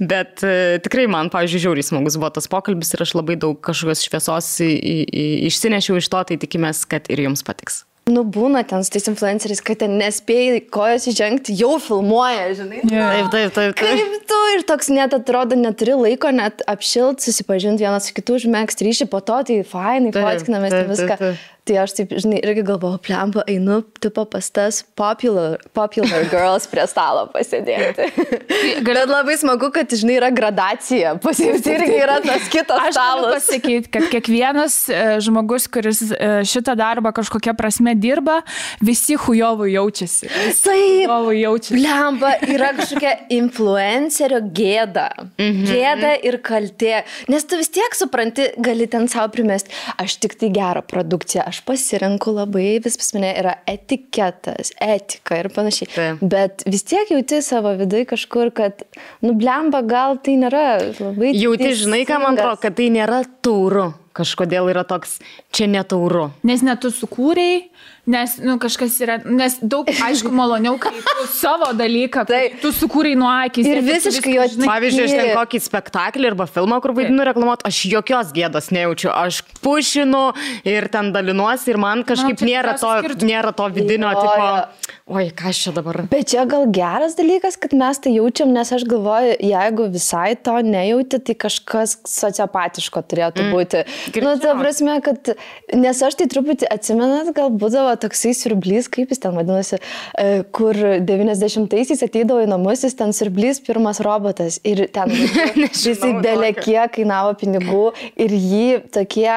Bet 0.00 0.44
e, 0.46 0.80
tikrai 0.84 1.06
man, 1.12 1.32
pavyzdžiui, 1.34 1.64
žiauriai 1.68 1.90
smagus 1.92 2.18
buvo 2.20 2.32
tas 2.38 2.48
pokalbis 2.50 2.94
ir 2.96 3.04
aš 3.04 3.16
labai 3.20 3.36
daug 3.40 3.60
kažkokios 3.64 4.06
šviesos 4.08 4.52
išsinešiau 4.64 6.00
iš 6.00 6.12
to, 6.12 6.24
tai 6.30 6.40
tikimės, 6.40 6.86
kad 6.88 7.12
ir 7.12 7.26
jums 7.28 7.44
patiks. 7.46 7.84
Nu 8.10 8.24
būna 8.28 8.62
ten 8.68 8.84
su 8.84 8.92
tais 8.92 9.08
influenceriais, 9.08 9.62
kad 9.64 9.80
ten 9.80 9.96
nespėjai 10.00 10.60
kojas 10.72 11.06
įžengti, 11.08 11.54
jau 11.56 11.76
filmuoja, 11.80 12.50
žinai. 12.58 12.82
Taip, 12.84 13.30
taip, 13.32 13.54
taip. 13.56 13.78
taip. 13.80 14.02
Kaip 14.02 14.28
tu 14.30 14.40
ir 14.52 14.64
toks 14.68 14.90
net 14.92 15.16
atrodo, 15.16 15.56
neturi 15.58 15.96
laiko 15.96 16.32
net 16.34 16.60
apšilt, 16.70 17.24
susipažinti 17.24 17.86
vienas 17.86 18.10
su 18.10 18.16
kitu, 18.16 18.36
užmėgsti 18.40 18.88
ryšį, 18.88 19.08
po 19.12 19.22
to 19.24 19.40
tai 19.48 19.58
fainai, 19.68 20.12
fotkinamės 20.12 20.76
taip, 20.76 20.92
viską. 20.92 21.16
taip, 21.16 21.24
taip. 21.24 21.50
Tai 21.64 21.78
aš 21.80 21.94
taip, 21.96 22.10
žinai, 22.20 22.42
irgi 22.44 22.60
galvoju, 22.68 22.98
plemba, 23.00 23.40
einu, 23.48 23.78
tipo 24.04 24.26
pas 24.28 24.50
tas 24.52 24.82
popular, 25.00 25.54
popular 25.72 26.26
girls 26.32 26.66
prie 26.68 26.84
stalo 26.90 27.22
pasėdėti. 27.32 28.10
Bet 28.84 29.08
labai 29.08 29.36
smagu, 29.40 29.70
kad, 29.72 29.88
žinai, 29.96 30.18
yra 30.18 30.28
gradacija, 30.34 31.14
pasijauti 31.24 31.72
irgi 31.72 31.96
yra 32.02 32.18
tas 32.24 32.50
kitas 32.52 32.82
Aš 32.90 32.96
stalas. 32.98 33.32
pasakyti, 33.38 33.90
kad 33.92 34.06
kiekvienas 34.12 34.76
e, 34.92 34.98
žmogus, 35.24 35.66
kuris 35.72 36.02
e, 36.12 36.28
šitą 36.48 36.74
darbą 36.76 37.14
kažkokia 37.16 37.54
prasme 37.56 37.94
dirba, 37.96 38.42
visi 38.84 39.16
hujovų 39.20 39.70
jaučiasi. 39.72 40.28
Visi 40.34 40.76
hujovų 40.76 41.34
jaučiasi. 41.38 41.78
Blemba, 41.80 42.34
yra 42.48 42.74
kažkokia 42.76 43.14
influencerio 43.38 44.42
gėda. 44.52 45.08
Mhm. 45.40 45.64
Gėda 45.72 46.12
ir 46.28 46.40
kaltė. 46.44 47.02
Nes 47.32 47.48
tu 47.48 47.56
vis 47.60 47.72
tiek 47.72 47.96
supranti, 47.96 48.50
gali 48.60 48.88
ten 48.90 49.08
savo 49.08 49.32
primesti, 49.32 49.72
aš 50.00 50.20
tik 50.24 50.36
tai 50.40 50.52
gerą 50.54 50.84
produkciją, 50.84 51.48
aš 51.54 51.62
pasirinku 51.66 52.34
labai, 52.34 52.80
vis 52.82 52.98
pas 52.98 53.12
mane 53.16 53.30
yra 53.38 53.54
etiketas, 53.70 54.72
etika 54.82 55.38
ir 55.38 55.50
panašiai. 55.54 55.90
Taip. 55.94 56.24
Bet 56.34 56.64
vis 56.66 56.82
tiek 56.90 57.10
jauti 57.14 57.40
savo 57.46 57.74
viduje 57.78 58.08
kažkur, 58.10 58.50
kad, 58.54 58.82
nu, 59.24 59.36
blemba, 59.38 59.84
gal 59.86 60.18
tai 60.24 60.36
nėra 60.42 60.66
labai... 60.98 61.34
Jauti, 61.38 61.70
žinai, 61.84 62.02
ką 62.08 62.18
man 62.22 62.34
atrodo, 62.34 62.56
teisingas. 62.58 62.64
kad 62.66 62.80
tai 62.80 62.88
nėra 62.94 63.20
tauru. 63.44 63.92
Kažkodėl 64.14 64.68
yra 64.70 64.84
toks, 64.86 65.16
čia 65.54 65.66
netauru. 65.66 66.28
Nes 66.46 66.62
ne 66.62 66.76
tu 66.78 66.92
sukūrėjai, 66.94 67.64
nes 68.10 68.36
nu, 68.44 68.56
kažkas 68.60 68.96
yra, 69.04 69.16
nes 69.24 69.56
daug, 69.62 69.88
aišku, 69.88 70.28
maloniau, 70.34 70.76
kai 70.80 70.92
tu 70.92 71.26
savo 71.42 71.70
dalyką, 71.76 72.24
Taip. 72.28 72.58
tu 72.60 72.72
sukūrėjai 72.76 73.18
nuo 73.20 73.30
akis. 73.32 73.68
Ir 73.70 73.80
visiškai 73.86 74.34
jo 74.36 74.46
žinai. 74.54 74.68
Pavyzdžiui, 74.68 75.06
aš 75.06 75.14
ten 75.16 75.30
kokį 75.38 75.60
spektaklį 75.64 76.30
arba 76.32 76.46
filmą, 76.50 76.80
kur 76.84 76.92
vaidinu 76.96 77.24
reklamuot, 77.30 77.64
aš 77.68 77.80
jokios 77.88 78.32
gėdos 78.36 78.68
nejaučiu. 78.74 79.08
Aš 79.14 79.40
pušinu 79.64 80.24
ir 80.68 80.88
ten 80.92 81.12
dalinuosi 81.14 81.72
ir 81.72 81.80
man 81.80 82.04
kažkaip 82.04 82.42
čia 82.42 82.50
nėra, 82.50 82.76
to, 82.80 82.92
skirtumas. 83.00 83.30
nėra 83.30 83.54
to 83.56 83.68
vidinio 83.72 84.12
Jo, 84.12 84.20
tipo, 84.20 84.44
jo. 84.44 84.90
oi, 85.16 85.24
ką 85.32 85.48
aš 85.50 85.62
čia 85.64 85.74
dabar. 85.78 86.02
Bet 86.12 86.28
čia 86.34 86.44
gal 86.50 86.66
geras 86.74 87.16
dalykas, 87.16 87.56
kad 87.60 87.72
mes 87.78 88.02
tai 88.04 88.12
jaučiam, 88.18 88.52
nes 88.52 88.72
aš 88.76 88.84
galvoju, 88.90 89.38
jeigu 89.40 89.88
visai 89.94 90.34
to 90.36 90.58
nejauti, 90.66 91.22
tai 91.24 91.38
kažkas 91.46 91.96
sociopatiško 92.08 93.00
turėtų 93.08 93.48
būti. 93.54 93.84
Na, 94.20 94.34
nu, 94.34 94.36
ta 94.42 94.52
prasme, 94.58 94.98
kad, 95.04 95.32
nes 95.72 96.04
aš 96.04 96.20
tai 96.20 96.28
truputį 96.30 96.68
atsimenat, 96.72 97.32
gal 97.36 97.48
būdavo 97.54 97.93
toksai 98.00 98.32
siurblys, 98.36 98.88
kaip 98.92 99.12
jis 99.12 99.22
ten 99.22 99.36
vadinasi, 99.36 99.78
e, 100.18 100.42
kur 100.54 100.74
90-aisiais 101.04 102.02
ateidavo 102.06 102.44
į 102.44 102.48
namus, 102.50 102.84
jis 102.86 102.96
ten 102.98 103.14
siurblys 103.16 103.60
pirmas 103.64 104.00
robotas 104.04 104.60
ir 104.66 104.84
ten 104.94 105.12
jisai 105.84 106.14
kiek 106.58 106.92
kainavo 106.98 107.34
pinigų 107.40 107.84
ir 108.20 108.34
jį 108.34 108.66
tokie 108.94 109.30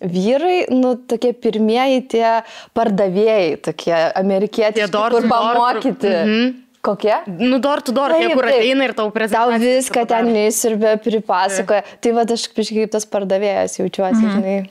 vyrai, 0.00 0.58
nu, 0.72 0.94
tokie 1.08 1.32
pirmieji 1.36 2.04
tie 2.16 2.28
pardavėjai, 2.76 3.56
tokie 3.70 3.96
amerikiečiai, 4.22 4.88
kur- 4.92 5.28
pamokyti. 5.30 6.12
Mhm. 6.12 6.54
Kokie? 6.86 7.16
Nu, 7.26 7.58
dar 7.58 7.80
tu 7.82 7.90
dar, 7.96 8.12
tie, 8.14 8.28
Taip, 8.28 8.36
kur 8.38 8.46
taip. 8.46 8.60
ateina 8.60 8.84
ir 8.86 8.92
tau 8.94 9.06
Tau 9.08 9.14
prezentavo. 9.14 9.56
viską 9.58 10.04
ten 10.06 10.28
neįsirbė, 10.30 10.92
pripasakoja. 11.02 11.82
Tai 12.04 12.12
va 12.14 12.22
aš 12.36 12.44
kažkaip 12.54 12.84
kaip 12.84 12.92
tas 12.94 13.06
pardavėjas 13.10 13.74
jaučiuosi, 13.80 14.22
Mhm. 14.22 14.36
žinai. 14.36 14.68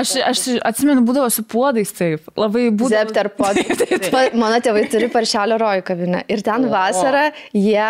Aš, 0.00 0.14
aš 0.30 0.40
atsimenu, 0.64 1.02
būdavo 1.04 1.28
su 1.30 1.42
puodais 1.44 1.92
taip. 1.92 2.24
Labai 2.36 2.70
būdavo. 2.70 2.88
Zepter 2.94 3.28
pod. 3.36 3.56
Pa- 4.10 4.30
Mano 4.38 4.60
tėvai 4.64 4.86
turi 4.90 5.08
paršelio 5.12 5.58
rojų 5.60 5.82
kavinę. 5.90 6.22
Ir 6.28 6.40
ten 6.46 6.64
vasarą 6.72 7.26
jie 7.52 7.84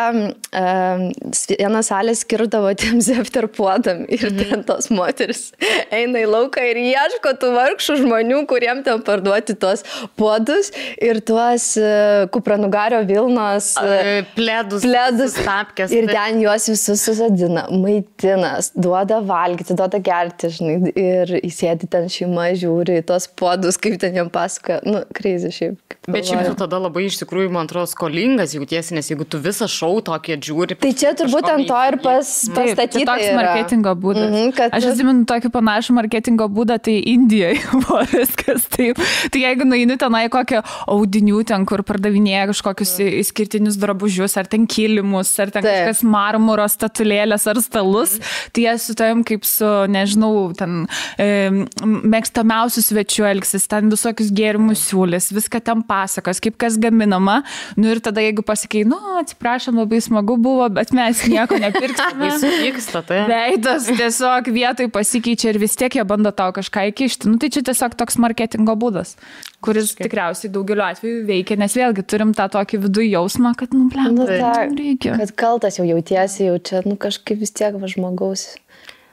um, 0.59 1.13
vieną 1.59 1.83
salę 1.85 2.15
skirdavo 2.19 2.75
tiem 2.75 3.01
zepter 3.05 3.47
podam. 3.49 4.05
Ir 4.09 4.27
Mhm. 4.31 4.51
ten 4.51 4.65
tos 4.65 4.89
moteris 4.91 5.53
eina 5.93 6.19
į 6.19 6.27
lauką 6.35 6.63
ir 6.71 6.77
ieško 6.83 7.37
tų 7.39 7.53
vargšų 7.55 7.99
žmonių, 8.03 8.43
kuriem 8.51 8.83
ten 8.85 9.03
parduoti 9.07 9.55
tos 9.59 9.85
podus 10.17 10.73
ir 11.01 11.21
tuos 11.21 11.77
uh, 11.79 12.27
kupranugario 12.35 13.05
Vilnos. 13.07 13.68
Uh, 13.77 14.23
Pledus. 14.37 14.85
pledus 14.87 15.37
Tapkės. 15.45 15.93
Ir 15.95 16.09
ten 16.11 16.41
juos 16.43 16.69
visus 16.71 17.03
susadina, 17.05 17.67
maitina, 17.73 18.57
duoda 18.77 19.21
valgyti, 19.25 19.77
duoda 19.79 20.01
gerti, 20.05 20.51
žinai, 20.55 20.93
ir 20.93 21.35
įsėdi 21.43 21.89
ten 21.91 22.09
šeima, 22.13 22.51
žiūri 22.59 23.01
į 23.03 23.07
tos 23.09 23.29
podus, 23.39 23.79
kaip 23.81 23.99
ten 24.03 24.17
jam 24.19 24.33
pasakoja. 24.33 24.81
Nu, 24.89 25.03
kreizį 25.15 25.53
šiaip. 25.55 25.99
Bet 26.09 26.25
šiaip 26.25 26.47
tu 26.49 26.55
tada 26.63 26.79
labai 26.81 27.05
iš 27.09 27.19
tikrųjų, 27.21 27.51
man 27.53 27.69
atrodo, 27.69 27.89
skolingas 27.91 28.55
jautiesi, 28.57 28.95
nes 28.97 29.11
jeigu 29.11 29.27
tu 29.29 29.41
visą 29.45 29.69
šou 29.69 29.99
tokį 30.07 30.39
žiūri. 30.47 30.79
Tai 30.81 30.93
čia 30.97 31.13
turbūt 31.19 31.49
ant 31.53 31.69
to 31.69 31.81
ir 31.91 31.99
pas, 32.05 32.31
pastatyti. 32.57 33.05
toks 33.09 33.27
marketingo 33.37 33.93
būdas. 34.01 34.31
Mhm, 34.31 34.55
kad 34.57 34.77
Aš 34.79 34.89
atsimenu 34.93 35.27
tokį 35.29 35.53
panašų 35.53 35.97
marketingo 35.99 36.49
būdą, 36.53 36.79
tai 36.89 36.97
Indijoje 37.13 37.61
buvo 37.83 38.01
viskas 38.13 38.65
taip. 38.73 39.01
Tai 39.33 39.43
jeigu 39.43 39.69
nueini 39.69 39.99
tenai 40.01 40.25
kokią 40.33 40.63
audinių 40.95 41.43
ten, 41.49 41.67
kur 41.69 41.85
pardavinėja 41.87 42.49
kažkokius 42.53 42.95
išskirtinius 43.59 43.79
drabužius, 43.79 44.37
ar 44.37 44.47
ten 44.47 44.67
kilimus, 44.67 45.39
ar 45.39 45.51
ten 45.51 45.63
Taip. 45.63 45.89
kažkas 45.89 46.03
marmuro 46.07 46.67
statulėlės 46.69 47.47
ar 47.49 47.61
stalus, 47.61 48.19
tai 48.53 48.67
jie 48.67 48.79
su 48.79 48.95
tavim 48.95 49.25
kaip 49.25 49.45
su, 49.45 49.67
nežinau, 49.89 50.53
ten 50.57 50.87
e, 51.19 51.67
mėgstamiausių 51.83 52.83
svečių 52.83 53.27
elgsis, 53.33 53.67
ten 53.69 53.91
visokius 53.91 54.31
gėrimus 54.33 54.87
siūlės, 54.89 55.33
viską 55.35 55.61
ten 55.65 55.83
pasakos, 55.83 56.41
kaip 56.41 56.59
kas 56.59 56.79
gaminama. 56.79 57.43
Nu 57.77 57.91
ir 57.91 58.01
tada 58.01 58.23
jeigu 58.23 58.45
pasakai, 58.47 58.85
nu, 58.89 58.99
atsiprašom, 59.23 59.79
labai 59.79 60.01
smagu 60.03 60.39
buvo, 60.39 60.69
bet 60.71 60.93
mes 60.97 61.25
nieko 61.29 61.59
nepirksime. 61.59 62.29
Jis 62.29 62.47
vyksta, 62.63 63.03
tai. 63.07 63.25
Veidas 63.29 63.89
tiesiog 63.91 64.51
vietoj 64.55 64.91
pasikeičia 64.95 65.53
ir 65.53 65.61
vis 65.63 65.77
tiek 65.79 65.99
jie 65.99 66.05
bando 66.09 66.33
tau 66.35 66.55
kažką 66.57 66.89
įkišti. 66.93 67.31
Nu, 67.31 67.41
tai 67.41 67.51
čia 67.55 67.65
tiesiog 67.67 67.97
toks 67.99 68.19
marketingo 68.21 68.77
būdas, 68.79 69.17
kuris 69.65 69.95
tikriausiai 69.99 70.53
daugeliu 70.55 70.85
atveju 70.87 71.25
veikia, 71.29 71.57
nes 71.59 71.75
vėlgi 71.77 72.05
turim 72.07 72.35
tą 72.37 72.47
tokį 72.55 72.81
vidų 72.87 73.07
jausmą, 73.09 73.55
kad, 73.59 73.75
nu, 73.75 73.89
blem, 73.93 74.15
Nu, 74.15 74.27
tai 74.29 74.39
ta, 74.43 74.53
reikia. 74.71 75.17
kad 75.19 75.35
kaltas 75.39 75.81
jau 75.81 75.87
jautiesi, 75.89 76.47
jau 76.47 76.59
čia, 76.63 76.83
nu, 76.87 76.95
kažkaip 77.01 77.41
vis 77.43 77.55
tiek 77.57 77.75
va 77.81 77.91
žmogaus 77.91 78.53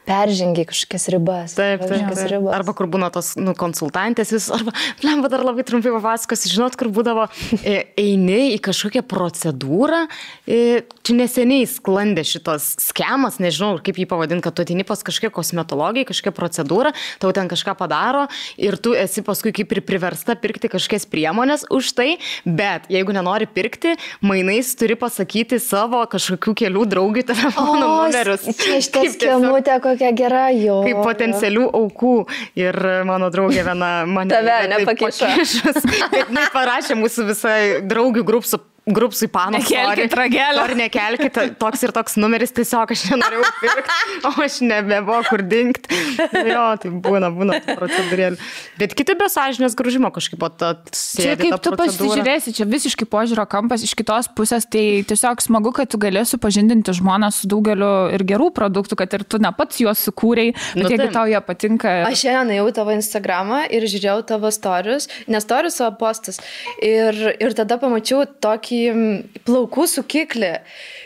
peržengiai 0.06 0.68
kažkokias 0.70 1.08
ribas. 1.14 1.56
Taip, 1.58 1.82
taip, 1.82 1.90
kažkokias 1.92 2.22
taip. 2.22 2.32
ribas. 2.36 2.54
Arba 2.56 2.76
kur 2.78 2.90
būna 2.92 3.10
tos 3.14 3.34
nu, 3.40 3.56
konsultantės, 3.58 4.32
vis, 4.36 4.48
arba, 4.54 4.74
blemba, 5.02 5.30
dar 5.34 5.44
labai 5.46 5.66
trumpai 5.68 5.94
papasakosiu, 5.98 6.52
žinot, 6.54 6.78
kur 6.80 6.92
būdavo, 6.94 7.28
e, 7.62 7.78
eini 8.00 8.54
į 8.56 8.60
kažkokią 8.66 9.04
procedūrą, 9.10 10.06
e, 10.48 10.84
čia 11.06 11.18
neseniai 11.18 11.66
sklandė 11.70 12.26
šitas 12.28 12.76
schemas, 12.86 13.40
nežinau, 13.44 13.76
kaip 13.84 14.00
jį 14.02 14.08
pavadinti, 14.12 14.46
kad 14.46 14.56
tu 14.58 14.66
ateini 14.66 14.86
pas 14.88 15.02
kažkokią 15.06 15.34
kosmetologiją, 15.36 16.08
kažkokią 16.12 16.36
procedūrą, 16.38 16.94
tau 17.24 17.34
ten 17.36 17.50
kažką 17.52 17.76
padaro 17.80 18.28
ir 18.62 18.78
tu 18.78 18.94
esi 18.98 19.24
paskui 19.26 19.54
kaip 19.56 19.74
ir 19.76 19.82
priversta 19.86 20.36
pirkti 20.40 20.70
kažkokias 20.72 21.08
priemonės 21.10 21.66
už 21.74 21.92
tai, 21.98 22.10
bet 22.46 22.88
jeigu 22.94 23.16
nenori 23.16 23.48
pirkti, 23.50 23.96
mainais 24.26 24.74
turi 24.78 24.98
pasakyti 25.00 25.60
savo 25.64 26.02
kažkokių 26.12 26.56
kelių 26.62 26.86
draugių 26.94 27.26
telefonų 27.32 27.86
numerius. 27.86 28.46
Šitą 28.46 29.02
Kaip 29.02 29.18
tiesiog- 29.22 29.42
skemutę 29.42 29.78
kokia 29.96 30.12
gera 30.16 30.46
jo. 30.54 30.82
kaip 30.86 31.02
potencialių 31.06 31.66
aukų. 31.80 32.14
Ir 32.60 32.80
mano 33.08 33.32
draugė 33.34 33.66
viena 33.66 33.92
mane 34.06 34.36
Tave 34.36 34.62
kad 35.00 36.20
jinai 36.20 36.48
parašė 36.54 37.00
mūsų 37.00 37.30
visai 37.32 37.60
draugių 37.88 38.26
grupsų. 38.28 38.62
Grupsui 38.86 39.28
pano. 39.34 39.58
Nekelkit 39.58 40.14
ragelio. 40.14 40.62
Ar 40.62 40.76
nekelkit, 40.78 41.38
toks 41.58 41.82
ir 41.88 41.92
toks 41.96 42.20
numeris, 42.22 42.52
tiesiog 42.54 42.92
aš 42.94 43.08
nenorėjau 43.10 43.48
pirkti, 43.58 43.96
o 44.30 44.32
aš 44.46 44.60
nebebuvo 44.62 45.24
kur 45.26 45.42
dingti. 45.42 45.98
Jo, 46.46 46.68
tai 46.78 46.92
būna, 46.94 47.32
būna 47.34 47.58
tų 47.66 47.76
procedūrėlį. 47.80 48.38
Bet 48.78 48.94
kiti 48.98 49.16
be 49.18 49.26
sąžinės 49.32 49.74
grūžimo 49.80 50.12
kažkaip 50.14 50.38
pat 50.44 50.62
Čia 50.94 51.34
kaip 51.40 51.58
tu 51.66 51.74
pasižiūrėsi, 51.80 52.54
čia 52.60 52.68
visiškai 52.70 53.08
požiūrio 53.10 53.48
kampas 53.50 53.88
iš 53.88 53.96
kitos 53.98 54.30
pusės, 54.38 54.68
tai 54.70 55.02
tiesiog 55.10 55.42
smagu, 55.42 55.74
kad 55.74 55.90
tu 55.90 55.98
galėsi 56.02 56.38
pažindinti 56.42 56.94
žmonės 56.94 57.42
su 57.42 57.50
daugeliu 57.50 57.90
ir 58.14 58.22
gerų 58.28 58.52
produktų, 58.54 59.00
kad 59.02 59.18
ir 59.18 59.26
tu 59.26 59.42
ne 59.42 59.50
pats 59.58 59.82
juos 59.82 60.06
sukūrei, 60.06 60.52
bet 60.76 60.86
Nu, 60.86 60.94
jeigu 60.94 61.10
tau 61.16 61.26
jie 61.32 61.42
patinka. 61.42 61.96
Aš 62.06 62.22
šiandien 62.22 62.60
ėjau 62.60 62.70
tavo 62.78 62.94
Instagramą 62.94 63.64
ir 63.74 63.90
žiūrėjau 63.90 64.22
tavo 64.36 64.54
storius, 64.54 65.10
nes 65.26 65.46
storius 65.46 65.82
savo 65.82 65.98
postus. 65.98 66.38
Ir, 66.86 67.18
ir 67.42 67.58
tada 67.58 67.80
pamačiau 67.82 68.28
tokį 68.46 68.75
tokį 68.76 69.42
plaukų 69.46 69.88
sukiklį. 69.90 70.54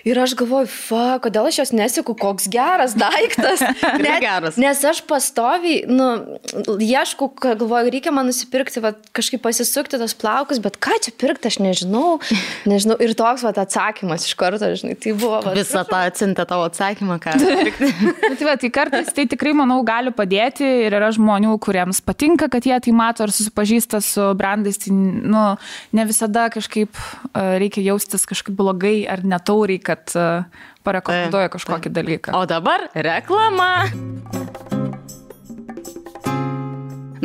Ir 0.08 0.18
aš 0.18 0.34
galvoju, 0.40 0.70
fa, 0.72 1.20
kodėl 1.22 1.50
aš 1.50 1.58
jos 1.60 1.72
nesiku, 1.76 2.16
koks 2.18 2.48
geras 2.52 2.96
daiktas. 2.98 3.60
Net, 4.04 4.22
geras. 4.24 4.56
Nes 4.60 4.80
aš 4.88 5.02
pastoviai, 5.06 5.84
nu, 5.92 6.38
ieškau, 6.80 7.28
galvoju, 7.36 7.92
reikia 7.92 8.14
man 8.16 8.30
nusipirkti, 8.30 8.80
va, 8.84 8.94
kažkaip 9.16 9.44
pasisukti 9.44 10.00
tos 10.00 10.16
plaukus, 10.18 10.62
bet 10.64 10.80
ką 10.82 10.96
čia 11.04 11.14
pirkti, 11.20 11.52
aš 11.52 11.60
nežinau. 11.62 12.22
nežinau. 12.72 12.96
Ir 13.04 13.14
toks 13.20 13.44
va, 13.46 13.52
atsakymas 13.52 14.26
iš 14.30 14.38
karto, 14.40 14.72
žinai, 14.80 14.96
tai 14.96 15.14
buvo. 15.18 15.42
Va, 15.44 15.54
Visą 15.58 15.84
tą 15.88 16.02
atsintę 16.08 16.48
tavo 16.48 16.70
atsakymą, 16.72 17.20
ką 17.22 17.36
pirkti. 17.60 17.92
tai, 18.24 18.48
va, 18.48 18.56
tai 18.56 18.72
kartais 18.80 19.12
tai 19.14 19.28
tikrai, 19.30 19.54
manau, 19.60 19.82
gali 19.88 20.16
padėti 20.16 20.64
ir 20.88 20.96
yra 20.96 21.12
žmonių, 21.16 21.58
kuriems 21.62 22.00
patinka, 22.08 22.48
kad 22.52 22.66
jie 22.66 22.80
tai 22.88 22.96
mato 22.96 23.28
ir 23.28 23.36
susipažįsta 23.36 24.00
su 24.06 24.32
brandais. 24.40 24.80
Tai, 24.80 24.96
nu, 24.96 25.46
ne 25.92 26.08
visada 26.08 26.48
kažkaip 26.56 26.96
uh, 26.96 27.59
reikia 27.62 27.86
jaustis 27.92 28.26
kažkaip 28.30 28.58
blogai 28.58 29.04
ar 29.10 29.24
netauriai, 29.28 29.82
kad 29.84 30.16
uh, 30.16 30.50
parekomenduoja 30.88 31.52
kažkokį 31.54 31.94
dalyką. 31.94 32.36
O 32.40 32.46
dabar 32.50 32.90
reklama. 32.96 34.79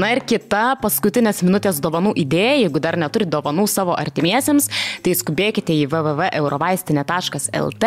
Na 0.01 0.11
ir 0.15 0.21
kita 0.27 0.75
paskutinės 0.83 1.43
minutės 1.47 1.79
dovanų 1.83 2.15
idėja, 2.19 2.57
jeigu 2.65 2.81
dar 2.83 2.97
neturi 2.99 3.27
dovanų 3.31 3.67
savo 3.71 3.95
artimiesiems, 3.95 4.69
tai 5.05 5.15
skubėkite 5.15 5.73
į 5.77 5.87
www.eurovaistinė.lt 5.93 7.85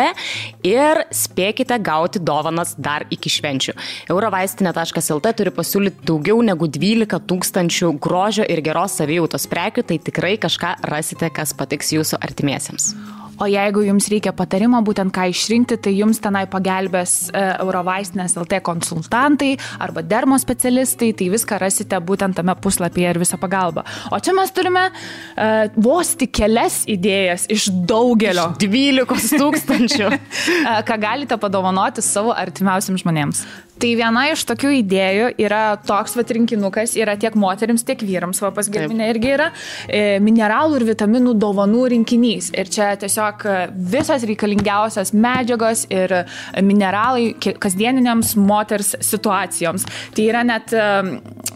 ir 0.68 1.02
spėkite 1.14 1.78
gauti 1.84 2.18
dovanas 2.22 2.74
dar 2.78 3.04
iki 3.12 3.28
švenčių. 3.32 3.72
Eurovaistinė.lt 4.08 5.34
turi 5.42 5.52
pasiūlyti 5.54 6.08
daugiau 6.08 6.38
negu 6.44 6.64
12 6.78 7.20
tūkstančių 7.28 7.92
grožio 8.00 8.44
ir 8.48 8.64
geros 8.64 8.92
savijautos 9.00 9.44
prekių, 9.50 9.82
tai 9.84 9.96
tikrai 10.00 10.34
kažką 10.40 10.70
rasite, 10.88 11.28
kas 11.34 11.52
patiks 11.56 11.92
jūsų 11.96 12.16
artimiesiems. 12.24 13.17
O 13.38 13.46
jeigu 13.46 13.84
jums 13.86 14.08
reikia 14.10 14.32
patarimo, 14.34 14.80
būtent 14.82 15.12
ką 15.14 15.28
išrinkti, 15.30 15.78
tai 15.82 15.92
jums 15.94 16.18
tenai 16.22 16.44
pagelbės 16.50 17.28
e, 17.30 17.42
Eurovaistinės 17.62 18.34
LT 18.40 18.60
konsultantai 18.66 19.52
arba 19.78 20.02
dermo 20.02 20.38
specialistai, 20.40 21.12
tai 21.14 21.28
viską 21.30 21.60
rasite 21.62 22.00
būtent 22.02 22.38
tame 22.38 22.54
puslapyje 22.58 23.14
ir 23.14 23.20
visą 23.22 23.38
pagalbą. 23.40 23.84
O 24.10 24.18
čia 24.22 24.34
mes 24.36 24.50
turime 24.54 24.88
uh, 24.90 25.68
vos 25.78 26.14
tik 26.18 26.32
kelias 26.40 26.80
idėjas 26.90 27.46
iš 27.52 27.68
daugelio. 27.88 28.50
Iš 28.58 28.66
12 28.66 29.38
tūkstančių. 29.38 30.10
ką 30.88 30.98
galite 31.00 31.38
padovanoti 31.40 32.04
savo 32.04 32.34
artimiausiams 32.36 33.04
žmonėms. 33.04 33.44
Tai 33.78 33.90
viena 33.94 34.24
iš 34.32 34.42
tokių 34.48 34.72
idėjų 34.80 35.26
yra 35.38 35.62
toks 35.86 36.16
vat 36.18 36.32
rinkinukas, 36.34 36.96
yra 36.98 37.14
tiek 37.20 37.36
moteriams, 37.38 37.84
tiek 37.86 38.00
vyrams, 38.02 38.40
va 38.42 38.50
pas 38.54 38.66
gelminė 38.74 39.06
irgi 39.12 39.30
yra 39.36 39.48
e, 39.86 40.18
mineralų 40.24 40.80
ir 40.80 40.86
vitaminų 40.88 41.36
dovanų 41.38 41.84
rinkinys. 41.94 42.50
Ir 42.58 42.70
čia 42.74 42.90
tiesiog 42.98 43.44
visas 43.92 44.24
reikalingiausias 44.26 45.14
medžiagos 45.14 45.84
ir 45.94 46.14
mineralai 46.58 47.30
kasdieniniams 47.38 48.34
moters 48.40 48.96
situacijoms. 49.06 49.86
Tai 50.16 50.26
yra 50.26 50.42
net 50.48 50.74
e, 50.74 50.88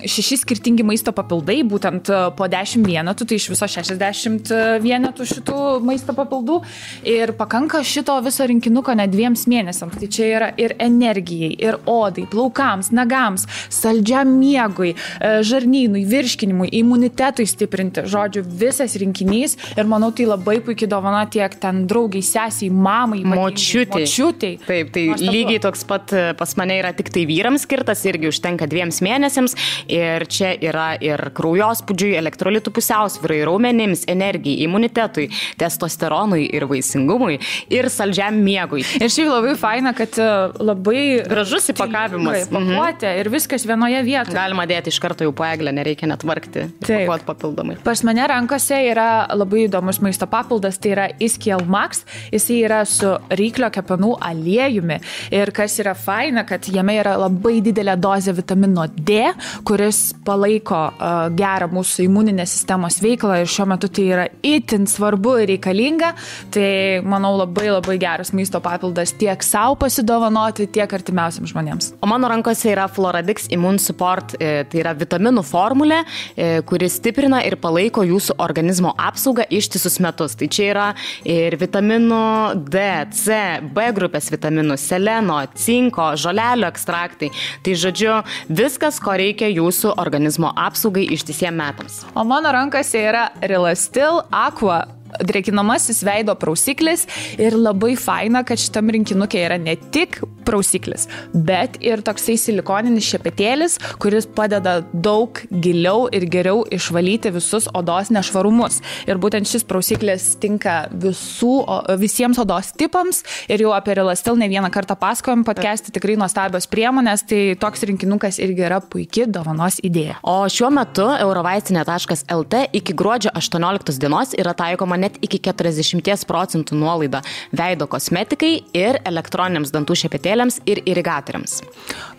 šeši 0.07 0.39
skirtingi 0.45 0.87
maisto 0.87 1.15
papildai, 1.17 1.59
būtent 1.67 2.13
po 2.39 2.51
10 2.51 2.87
vienetų, 2.87 3.27
tai 3.27 3.41
iš 3.41 3.49
viso 3.57 3.71
60 3.75 4.55
vienetų 4.85 5.27
šitų 5.33 5.59
maisto 5.83 6.15
papildų. 6.15 6.61
Ir 7.09 7.35
pakanka 7.39 7.83
šito 7.87 8.15
viso 8.23 8.47
rinkinuko 8.47 8.95
net 8.99 9.11
dviems 9.11 9.49
mėnesiams. 9.51 9.99
Tai 9.99 10.13
čia 10.13 10.31
yra 10.31 10.55
ir 10.61 10.77
energijai, 10.83 11.53
ir 11.59 11.83
odai 11.91 12.12
odai, 12.13 12.27
plaukams, 12.31 12.93
nagams, 12.95 13.47
saldžiam 13.73 14.31
miegui, 14.39 14.95
e, 14.95 15.33
žarnynui, 15.47 16.05
virškinimui, 16.09 16.71
imunitetui 16.83 17.47
stiprinti. 17.49 18.05
Žodžiu, 18.13 18.45
visas 18.45 18.95
rinkinys 19.01 19.57
ir 19.77 19.89
manau, 19.91 20.13
tai 20.15 20.29
labai 20.29 20.61
puikiai 20.65 20.91
dovana 20.91 21.25
tiek 21.31 21.55
ten 21.61 21.85
draugiai, 21.91 22.25
sesiai, 22.27 22.71
mamai, 22.73 23.23
močiutė. 23.27 24.03
Močiutei. 24.03 24.59
Taip, 24.67 24.93
tai 24.95 25.07
Nuostabu. 25.11 25.33
lygiai 25.33 25.63
toks 25.63 25.85
pat 25.89 26.13
e, 26.13 26.25
pas 26.39 26.57
mane 26.61 26.79
yra 26.81 26.93
tik 26.97 27.13
tai 27.15 27.25
vyrams 27.29 27.67
skirtas, 27.67 28.05
irgi 28.09 28.31
užtenka 28.31 28.69
dviems 28.71 29.01
mėnesiams 29.05 29.57
ir 29.93 30.27
čia 30.31 30.53
yra 30.61 30.93
ir 31.03 31.31
kraujospūdžiui, 31.37 32.15
elektrolitų 32.19 32.73
pusiausvyrai, 32.75 33.43
raumenims, 33.49 34.05
energijai, 34.11 34.67
imunitetui, 34.67 35.29
testosteronui 35.61 36.45
ir 36.51 36.67
vaisingumui 36.71 37.39
ir 37.73 37.89
saldžiam 37.93 38.41
miegui. 38.43 38.85
Ir 38.99 39.13
šiaip 39.13 39.31
labai 39.31 39.55
faina, 39.61 39.95
kad 39.97 40.19
e, 40.21 40.29
labai 40.63 41.05
gražus 41.29 41.71
įpakavimas 41.73 42.02
įpakavimas. 42.03 42.49
Pakuotė 42.51 43.09
mhm. 43.09 43.21
ir 43.21 43.31
viskas 43.33 43.67
vienoje 43.67 44.03
vietoje. 44.07 44.37
Galima 44.37 44.67
dėti 44.69 44.93
iš 44.93 44.99
karto 45.03 45.27
jau 45.27 45.33
paeglę, 45.37 45.73
nereikia 45.75 46.09
net 46.11 46.25
vargti. 46.27 46.67
Taip. 46.85 47.11
Papildomai. 47.27 47.77
Pas 47.85 48.03
mane 48.07 48.25
rankose 48.29 48.79
yra 48.89 49.27
labai 49.37 49.67
įdomus 49.67 50.01
maisto 50.03 50.27
papildas, 50.31 50.79
tai 50.83 50.95
yra 50.95 51.07
Iskiel 51.23 51.65
Max. 51.69 52.05
Jisai 52.33 52.59
yra 52.67 52.83
su 52.89 53.13
ryklio 53.31 53.69
kepenų 53.73 54.17
aliejumi. 54.25 54.99
Ir 55.35 55.53
kas 55.55 55.79
yra 55.83 55.95
faina, 55.99 56.47
kad 56.49 56.67
jame 56.73 56.97
yra 56.99 57.15
labai 57.21 57.61
didelė 57.65 57.97
dozė 58.01 58.35
vitamino 58.37 58.87
D, 58.97 59.21
kuris 59.69 60.03
palaiko 60.27 60.83
uh, 60.91 61.29
gerą 61.37 61.71
mūsų 61.73 62.07
imuninės 62.09 62.57
sistemos 62.57 62.99
veiklą 63.05 63.43
ir 63.43 63.51
šiuo 63.53 63.69
metu 63.75 63.91
tai 63.93 64.09
yra 64.11 64.27
itin 64.47 64.89
svarbu 64.91 65.37
ir 65.43 65.53
reikalinga. 65.55 66.15
Tai 66.53 66.69
manau 67.07 67.35
labai 67.39 67.69
labai 67.71 67.99
geras 68.03 68.33
maisto 68.37 68.61
papildas 68.65 69.15
tiek 69.21 69.45
savo 69.47 69.79
pasidovanoti, 69.85 70.71
tiek 70.73 70.99
artimiausiams 70.99 71.53
žmonėms. 71.53 71.92
O 72.01 72.07
mano 72.07 72.29
rankose 72.29 72.71
yra 72.73 72.89
Floradix 72.89 73.47
Immune 73.51 73.79
Support, 73.79 74.37
e, 74.39 74.65
tai 74.71 74.81
yra 74.83 74.95
vitaminų 74.97 75.43
formulė, 75.47 76.03
e, 76.37 76.63
kuri 76.67 76.89
stiprina 76.91 77.43
ir 77.47 77.57
palaiko 77.57 78.05
jūsų 78.07 78.39
organizmo 78.43 78.95
apsaugą 78.99 79.47
ištisus 79.51 80.01
metus. 80.03 80.35
Tai 80.39 80.49
čia 80.49 80.69
yra 80.71 80.87
ir 81.25 81.57
vitaminų 81.61 82.23
D, 82.71 82.87
C, 83.13 83.61
B 83.63 83.91
grupės 83.95 84.31
vitaminų, 84.33 84.79
seleno, 84.81 85.43
cinko, 85.55 86.13
žolelio 86.17 86.71
ekstraktai. 86.73 87.31
Tai 87.63 87.77
žodžiu, 87.85 88.17
viskas, 88.49 88.99
ko 89.03 89.15
reikia 89.19 89.51
jūsų 89.53 89.95
organizmo 89.97 90.53
apsaugai 90.57 91.07
ištisiems 91.13 91.59
metams. 91.59 92.01
O 92.15 92.25
mano 92.25 92.53
rankose 92.55 92.99
yra 92.99 93.29
Relastil 93.43 94.23
Aqua 94.31 94.87
drėkinamasis 95.21 96.03
veido 96.07 96.35
prausiklis 96.39 97.07
ir 97.41 97.57
labai 97.59 97.95
faina, 98.01 98.45
kad 98.47 98.61
šitam 98.61 98.91
rinkinukė 98.95 99.45
yra 99.47 99.59
ne 99.61 99.77
tik 99.95 100.21
prausiklis, 100.47 101.07
bet 101.33 101.79
ir 101.85 102.03
toksai 102.05 102.37
silikoninis 102.41 103.07
šepetėlis, 103.13 103.79
kuris 104.03 104.27
padeda 104.27 104.81
daug 104.93 105.39
giliau 105.53 106.09
ir 106.15 106.27
geriau 106.31 106.65
išvalyti 106.73 107.33
visus 107.35 107.69
odos 107.75 108.11
nešvarumus. 108.15 108.81
Ir 109.07 109.21
būtent 109.23 109.49
šis 109.49 109.67
prausiklis 109.69 110.33
tinka 110.43 110.87
visų, 110.93 111.55
visiems 112.01 112.41
odos 112.43 112.73
tipams 112.79 113.23
ir 113.53 113.63
jau 113.65 113.73
apie 113.77 113.97
Relastil 113.99 114.39
ne 114.41 114.49
vieną 114.51 114.71
kartą 114.75 114.97
pasakojom, 114.99 115.45
patkesti 115.47 115.95
tikrai 115.95 116.17
nuostabios 116.21 116.69
priemonės, 116.71 117.27
tai 117.29 117.43
toks 117.61 117.87
rinkinukas 117.89 118.41
irgi 118.43 118.67
yra 118.67 118.81
puikia 118.83 119.29
dovanos 119.31 119.79
idėja. 119.85 120.19
O 120.27 120.43
šiuo 120.51 120.73
metu 120.75 121.07
eurovaistinė.lt 121.13 122.67
iki 122.79 122.97
gruodžio 122.99 123.33
18 123.39 123.99
dienos 124.03 124.35
yra 124.39 124.55
taikoma 124.59 124.99
net 125.03 125.19
iki 125.25 125.41
40 125.43 126.27
procentų 126.29 126.79
nuolaida 126.79 127.23
veido 127.53 127.89
kosmetikai 127.91 128.53
ir 128.77 129.01
elektroniniams 129.09 129.75
dantų 129.75 129.99
šepetėliams 130.05 130.61
ir 130.67 130.83
irigatoriams. 130.87 131.61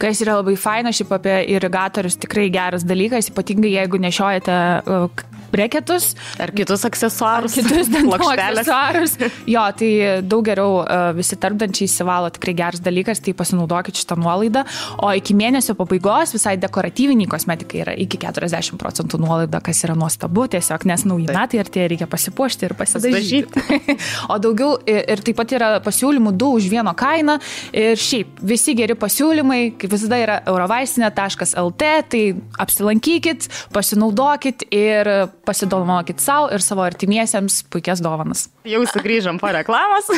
Kas 0.01 0.21
yra 0.23 0.37
labai 0.39 0.55
faina, 0.59 0.93
šiaip 0.93 1.13
apie 1.17 1.37
irigatorius 1.55 2.19
tikrai 2.21 2.49
geras 2.53 2.85
dalykas, 2.87 3.31
ypatingai 3.33 3.73
jeigu 3.77 4.01
nešiojate 4.03 4.57
breketus. 5.53 6.13
Ar 6.41 6.53
kitus 6.55 6.85
aksesuarus. 6.87 7.57
Ar 7.57 7.69
kitus 7.69 7.91
aksesuarus. 7.93 9.17
Jo, 9.53 9.63
tai 9.77 10.21
daug 10.25 10.43
geriau 10.45 10.79
uh, 10.81 11.11
visi 11.15 11.37
tarpdančiai 11.39 11.87
įsivalo, 11.89 12.29
tikrai 12.33 12.53
geras 12.57 12.81
dalykas, 12.83 13.21
tai 13.23 13.33
pasinaudokit 13.37 13.97
šitą 13.99 14.17
nuolaidą. 14.19 14.63
O 15.03 15.11
iki 15.13 15.35
mėnesio 15.37 15.75
pabaigos 15.77 16.33
visai 16.35 16.55
dekoratyviniai 16.61 17.29
kosmetikai 17.29 17.83
yra 17.83 17.95
iki 17.99 18.19
40 18.21 18.79
procentų 18.81 19.19
nuolaida, 19.21 19.61
kas 19.63 19.83
yra 19.87 19.95
nuostabu, 19.99 20.47
tiesiog 20.53 20.87
nes 20.89 21.05
nauji 21.09 21.29
metai 21.33 21.61
ir 21.61 21.71
tie 21.73 21.87
reikia 21.91 22.07
pasipuošti 22.09 22.69
ir 22.69 22.75
pasidažyti. 22.79 23.63
o 24.33 24.39
daugiau 24.41 24.77
ir 24.89 25.23
taip 25.25 25.39
pat 25.41 25.55
yra 25.57 25.71
pasiūlymų 25.83 26.35
2 26.39 26.51
už 26.59 26.69
vieną 26.71 26.95
kainą 26.97 27.37
ir 27.75 27.99
šiaip 27.99 28.41
visi 28.53 28.75
geri 28.77 28.97
pasiūlymai, 28.99 29.61
kaip 29.81 29.93
visada 29.93 30.19
yra 30.21 30.39
eurovaistinė.lt, 30.49 31.91
tai 32.13 32.23
apsilankykit, 32.63 33.49
pasinaudokit 33.73 34.67
ir 34.73 35.11
pasidovanokit 35.45 36.21
savo 36.23 36.49
ir 36.53 36.63
savo 36.63 36.83
artimiesiems 36.85 37.61
puikias 37.71 38.01
dovanas. 38.03 38.47
Jau 38.67 38.83
sugrįžom 38.87 39.39
po 39.41 39.51
reklamos. 39.53 40.09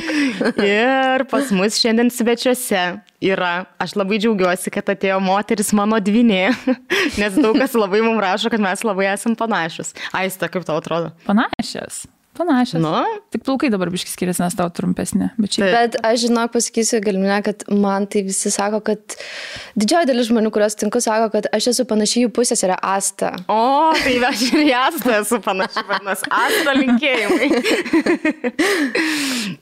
ir 0.62 1.26
pas 1.30 1.52
mus 1.54 1.78
šiandien 1.82 2.10
svečiuose 2.12 2.82
yra, 3.22 3.52
aš 3.82 3.96
labai 3.98 4.18
džiaugiuosi, 4.22 4.72
kad 4.74 4.90
atėjo 4.96 5.20
moteris 5.24 5.72
mano 5.76 6.00
dvinė, 6.02 6.50
nes 7.20 7.38
daug 7.38 7.58
kas 7.60 7.78
labai 7.78 8.02
mums 8.04 8.22
rašo, 8.22 8.52
kad 8.52 8.62
mes 8.62 8.84
labai 8.86 9.10
esam 9.14 9.38
panašus. 9.38 9.94
Aista, 10.16 10.50
kaip 10.50 10.66
tau 10.68 10.80
atrodo? 10.82 11.14
Panašios. 11.28 12.04
Panašios. 12.36 12.82
Nu, 12.82 12.92
Tik 13.32 13.42
plaukai 13.46 13.70
dabar 13.72 13.88
biškis 13.92 14.12
skiriasi, 14.16 14.42
nes 14.44 14.54
tau 14.58 14.68
trumpesnė. 14.72 15.30
Bet 15.40 15.56
šiaip. 15.56 15.66
Bet 15.72 15.96
aš 16.04 16.26
žinok, 16.26 16.52
pasakysiu 16.54 17.00
galimybę, 17.04 17.38
kad 17.46 17.64
man 17.72 18.06
tai 18.12 18.22
visi 18.26 18.50
sako, 18.52 18.82
kad 18.84 19.16
didžioji 19.78 20.10
dalis 20.10 20.28
žmonių, 20.30 20.50
kuriuos 20.54 20.76
tinku, 20.78 21.00
sako, 21.04 21.30
kad 21.34 21.48
aš 21.56 21.70
esu 21.72 21.86
panašiai 21.88 22.26
jų 22.26 22.32
pusės 22.36 22.62
yra 22.66 22.76
Asta. 22.82 23.32
o, 23.48 23.92
tai 23.96 24.16
aš 24.28 24.44
ir 24.52 24.62
jasna 24.68 25.18
esu 25.22 25.40
panaši, 25.44 25.84
vadinasi, 25.88 26.28
asta 26.30 26.76
linkėjimai. 26.76 27.48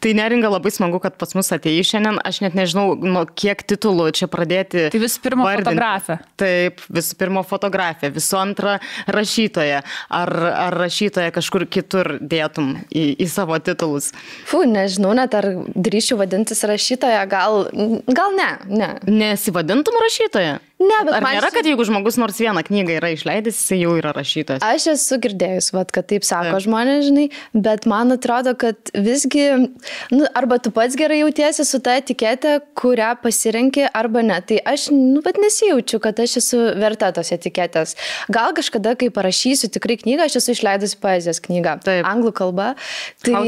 tai 0.02 0.12
neringa 0.18 0.50
labai 0.52 0.72
smagu, 0.74 0.98
kad 1.02 1.16
pas 1.20 1.34
mus 1.36 1.50
atėjai 1.54 1.84
šiandien. 1.86 2.18
Aš 2.26 2.40
net 2.44 2.56
nežinau, 2.58 2.94
nuo 2.98 3.24
kiek 3.38 3.62
titulų 3.68 4.10
čia 4.16 4.28
pradėti. 4.32 4.88
Tai 4.92 5.00
visų 5.02 5.22
pirma 5.24 5.46
vardinti. 5.46 5.68
fotografė. 5.70 6.18
Taip, 6.40 6.82
visų 6.98 7.18
pirma 7.20 7.44
fotografė, 7.46 8.10
visų 8.14 8.38
antra 8.40 8.76
rašytoja. 9.14 9.82
Ar, 10.14 10.34
ar 10.66 10.78
rašytoja 10.84 11.32
kažkur 11.34 11.66
kitur 11.70 12.16
dėtum 12.20 12.63
į, 12.90 13.04
į 13.24 13.28
savo 13.30 13.58
titulus? 13.62 14.10
Fu, 14.48 14.62
nežinau, 14.68 15.14
net 15.16 15.34
ar 15.38 15.48
drįšiu 15.74 16.18
vadintis 16.20 16.64
rašytoja, 16.68 17.24
gal, 17.30 17.66
gal 18.08 18.36
ne, 18.38 18.50
ne. 18.70 18.90
Nesivadintum 19.08 19.98
rašytoja? 20.04 20.58
Ne, 20.82 20.96
bet 21.06 21.14
Ar 21.14 21.22
man 21.22 21.36
nėra, 21.36 21.48
kad 21.54 21.66
jeigu 21.68 21.84
žmogus 21.86 22.16
nors 22.18 22.38
vieną 22.42 22.64
knygą 22.66 22.96
yra 22.96 23.12
išleidęs, 23.14 23.60
jis 23.62 23.78
jau 23.78 23.92
yra 23.94 24.10
rašytojas? 24.16 24.64
Aš 24.66 24.88
esu 24.96 25.20
girdėjus, 25.22 25.68
vat, 25.70 25.92
kad 25.94 26.08
taip 26.10 26.26
sako 26.26 26.56
Taip. 26.56 26.64
žmonės, 26.66 27.04
žinai, 27.06 27.26
bet 27.54 27.86
man 27.90 28.10
atrodo, 28.16 28.56
kad 28.58 28.90
visgi, 28.90 29.44
nu, 30.10 30.26
arba 30.34 30.58
tu 30.58 30.72
pats 30.74 30.98
gerai 30.98 31.20
jautiesi 31.20 31.62
su 31.68 31.78
ta 31.84 31.94
etiketė, 32.00 32.56
kurią 32.74 33.12
pasirenki, 33.22 33.86
arba 33.86 34.24
ne. 34.26 34.40
Tai 34.50 34.58
aš, 34.74 34.88
nu, 34.90 35.22
bet 35.24 35.38
nesijaučiu, 35.38 36.02
kad 36.02 36.18
aš 36.26 36.38
esu 36.42 36.62
verta 36.82 37.12
tos 37.14 37.30
etiketės. 37.38 37.94
Gal 38.34 38.50
kažkada, 38.58 38.96
kai 38.98 39.12
parašysiu 39.14 39.70
tikrai 39.78 40.00
knygą, 40.02 40.26
aš 40.26 40.40
esu 40.42 40.56
išleidusi 40.58 40.98
poezijos 40.98 41.38
knygą. 41.46 41.78
Taip. 41.86 42.02
Anglų 42.10 42.34
kalba. 42.34 42.72
Tai... 43.22 43.46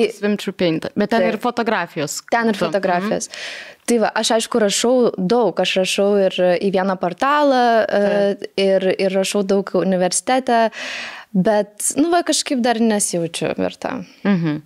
Bet 0.94 1.10
ten 1.10 1.26
Taip. 1.26 1.32
ir 1.34 1.42
fotografijos. 1.42 2.20
Ten 2.30 2.54
ir 2.54 2.54
Tu. 2.54 2.62
fotografijas. 2.62 3.32
Mhm. 3.34 3.74
Tai 3.86 4.00
va, 4.02 4.08
aš 4.18 4.32
aišku 4.34 4.58
rašau 4.58 4.94
daug, 5.14 5.54
aš 5.62 5.76
rašau 5.82 6.08
ir 6.18 6.34
į 6.58 6.72
vieną 6.74 6.96
portalą, 6.98 7.62
e, 7.86 8.48
ir, 8.58 8.86
ir 8.98 9.14
rašau 9.14 9.44
daug 9.46 9.70
universitete, 9.78 10.64
bet, 11.36 11.92
nu 12.00 12.08
va, 12.12 12.22
kažkaip 12.26 12.62
dar 12.64 12.80
nesijaučiu 12.80 13.52
verta. 13.58 14.00
Mhm. 14.24 14.62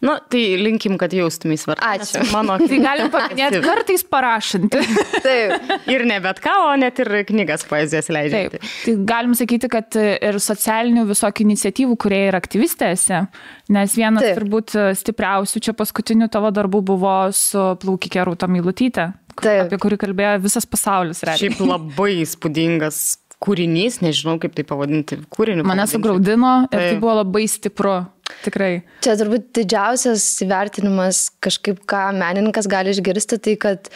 Nu, 0.00 0.14
tai 0.32 0.40
linkim, 0.56 0.96
kad 0.98 1.12
jaustumės 1.14 1.66
verta. 1.68 1.92
Ačiū. 1.94 2.22
Mano 2.32 2.56
Tai 2.70 2.78
galim 2.80 3.10
paminėti 3.12 3.60
kartais 3.64 4.02
parašanti. 4.08 4.80
Taip. 5.26 5.70
Ir 5.92 6.04
ne 6.08 6.16
bet 6.24 6.40
ką, 6.42 6.54
o 6.70 6.72
net 6.80 6.98
ir 7.04 7.10
knygas 7.28 7.66
poezijos 7.68 8.08
leidžia. 8.12 8.48
Taip. 8.54 8.66
Tai 8.86 8.94
galim 9.12 9.36
sakyti, 9.38 9.70
kad 9.72 9.96
ir 10.00 10.40
socialinių 10.42 11.04
visokių 11.12 11.46
iniciatyvų, 11.46 11.96
kurie 12.00 12.22
yra 12.30 12.40
aktyvistėse, 12.40 13.22
nes 13.76 13.96
vienas 14.00 14.26
Taip. 14.26 14.40
Turbūt 14.40 14.76
stipriausių 15.00 15.64
čia 15.68 15.76
paskutinių 15.76 16.30
tavo 16.32 16.52
darbų 16.56 16.82
buvo 16.94 17.16
su 17.36 17.64
plaukikė 17.84 18.24
Rūta 18.28 18.48
Milutytė, 18.50 19.10
Taip. 19.36 19.66
apie 19.68 19.80
kurį 19.80 20.00
kalbėjo 20.00 20.36
visas 20.48 20.68
pasaulis. 20.68 21.24
realiai. 21.24 21.52
Šiaip 21.52 21.60
labai 21.68 22.14
įspūdingas 22.24 23.04
kūrinys, 23.40 24.00
nežinau 24.04 24.36
kaip 24.42 24.54
tai 24.56 24.64
pavadinti. 24.68 25.20
Kūrinį. 25.32 25.64
Mane 25.64 25.84
pavadinčiau. 25.84 25.92
sugraudino 25.96 26.54
ir 26.68 26.74
tai 26.76 26.86
Taip. 26.92 27.02
buvo 27.02 27.18
labai 27.22 27.44
stipru. 27.50 27.98
Tikrai. 28.44 28.72
Čia 29.02 29.16
turbūt 29.18 29.48
didžiausias 29.58 30.24
įvertinimas 30.44 31.24
kažkaip, 31.42 31.80
ką 31.90 32.10
menininkas 32.16 32.68
gali 32.70 32.92
išgirsti, 32.94 33.40
tai 33.42 33.56
kad 33.60 33.90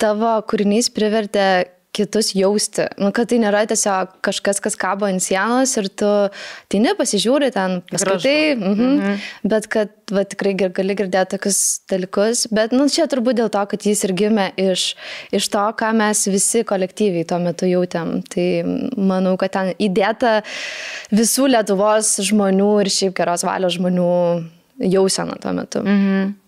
tavo 0.00 0.36
kūrinys 0.46 0.92
privertė 0.94 1.46
kitus 1.92 2.32
jausti. 2.34 2.86
Nu, 3.00 3.10
kad 3.12 3.28
tai 3.28 3.38
nėra 3.42 3.62
tiesiog 3.68 4.16
kažkas, 4.24 4.62
kas 4.64 4.76
kabo 4.80 5.06
ant 5.08 5.22
sienos 5.22 5.74
ir 5.76 5.90
tu 5.92 6.08
ateini, 6.08 6.94
pasižiūri 6.96 7.50
ten, 7.52 7.80
paskaitai, 7.90 8.54
mhm. 8.56 8.72
Mhm. 8.72 9.18
bet 9.52 9.68
kad 9.72 9.92
va, 10.12 10.24
tikrai 10.28 10.54
gali 10.56 10.96
girdėti 10.96 11.36
tokius 11.36 11.60
dalykus. 11.92 12.46
Bet 12.54 12.72
nu, 12.76 12.88
čia 12.92 13.06
turbūt 13.12 13.42
dėl 13.42 13.52
to, 13.52 13.64
kad 13.68 13.86
jis 13.88 14.06
ir 14.08 14.16
gimė 14.16 14.48
iš, 14.60 14.86
iš 15.36 15.50
to, 15.52 15.66
ką 15.78 15.92
mes 16.00 16.24
visi 16.32 16.64
kolektyviai 16.68 17.28
tuo 17.28 17.40
metu 17.44 17.68
jautėm. 17.68 18.18
Tai 18.32 18.48
manau, 18.96 19.36
kad 19.40 19.52
ten 19.58 19.74
įdėta 19.76 20.40
visų 21.12 21.50
Lietuvos 21.52 22.16
žmonių 22.24 22.72
ir 22.82 22.92
šiaip 22.92 23.16
geros 23.20 23.44
valios 23.44 23.76
žmonių 23.76 24.12
jausena 24.92 25.36
tuo 25.42 25.52
metu. 25.60 25.84
Mhm. 25.84 26.38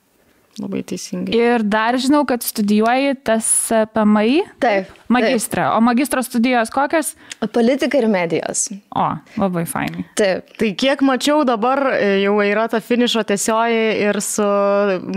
Labai 0.62 0.84
teisingai. 0.86 1.34
Ir 1.34 1.64
dar 1.66 1.96
žinau, 1.98 2.22
kad 2.28 2.44
studijuoji 2.46 3.16
tas 3.26 3.46
PMI 3.94 4.44
Taip. 4.62 4.90
magistrą. 5.10 5.72
O 5.74 5.80
magistro 5.82 6.22
studijos 6.22 6.70
kokios? 6.70 7.14
Taip. 7.40 7.50
Politika 7.54 7.98
ir 7.98 8.06
medijos. 8.10 8.68
O, 8.94 9.06
labai 9.40 9.64
fainai. 9.66 10.04
Taip. 10.18 10.52
Tai 10.60 10.70
kiek 10.78 11.02
mačiau 11.02 11.42
dabar 11.46 11.82
e, 11.96 12.20
jau 12.22 12.36
yra 12.44 12.68
ta 12.70 12.78
finišo 12.82 13.24
tiesioji 13.26 13.82
ir 14.04 14.20
su 14.22 14.46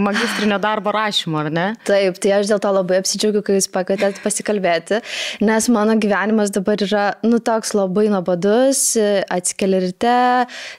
magistrinio 0.08 0.58
darbo 0.64 0.94
rašymu, 0.96 1.38
ar 1.44 1.52
ne? 1.54 1.68
Taip, 1.88 2.18
tai 2.24 2.34
aš 2.40 2.50
dėl 2.50 2.62
to 2.64 2.74
labai 2.74 3.00
apsidžiaugiu, 3.04 3.44
kai 3.46 3.60
jūs 3.60 3.70
pakvietėt 3.74 4.22
pasikalbėti, 4.24 5.02
nes 5.46 5.70
mano 5.74 5.98
gyvenimas 6.02 6.54
dabar 6.56 6.82
yra, 6.82 7.06
nu, 7.28 7.38
toks 7.44 7.76
labai 7.78 8.08
nuobodus, 8.14 8.82
atsikeli 8.98 9.84
ryte, 9.86 10.18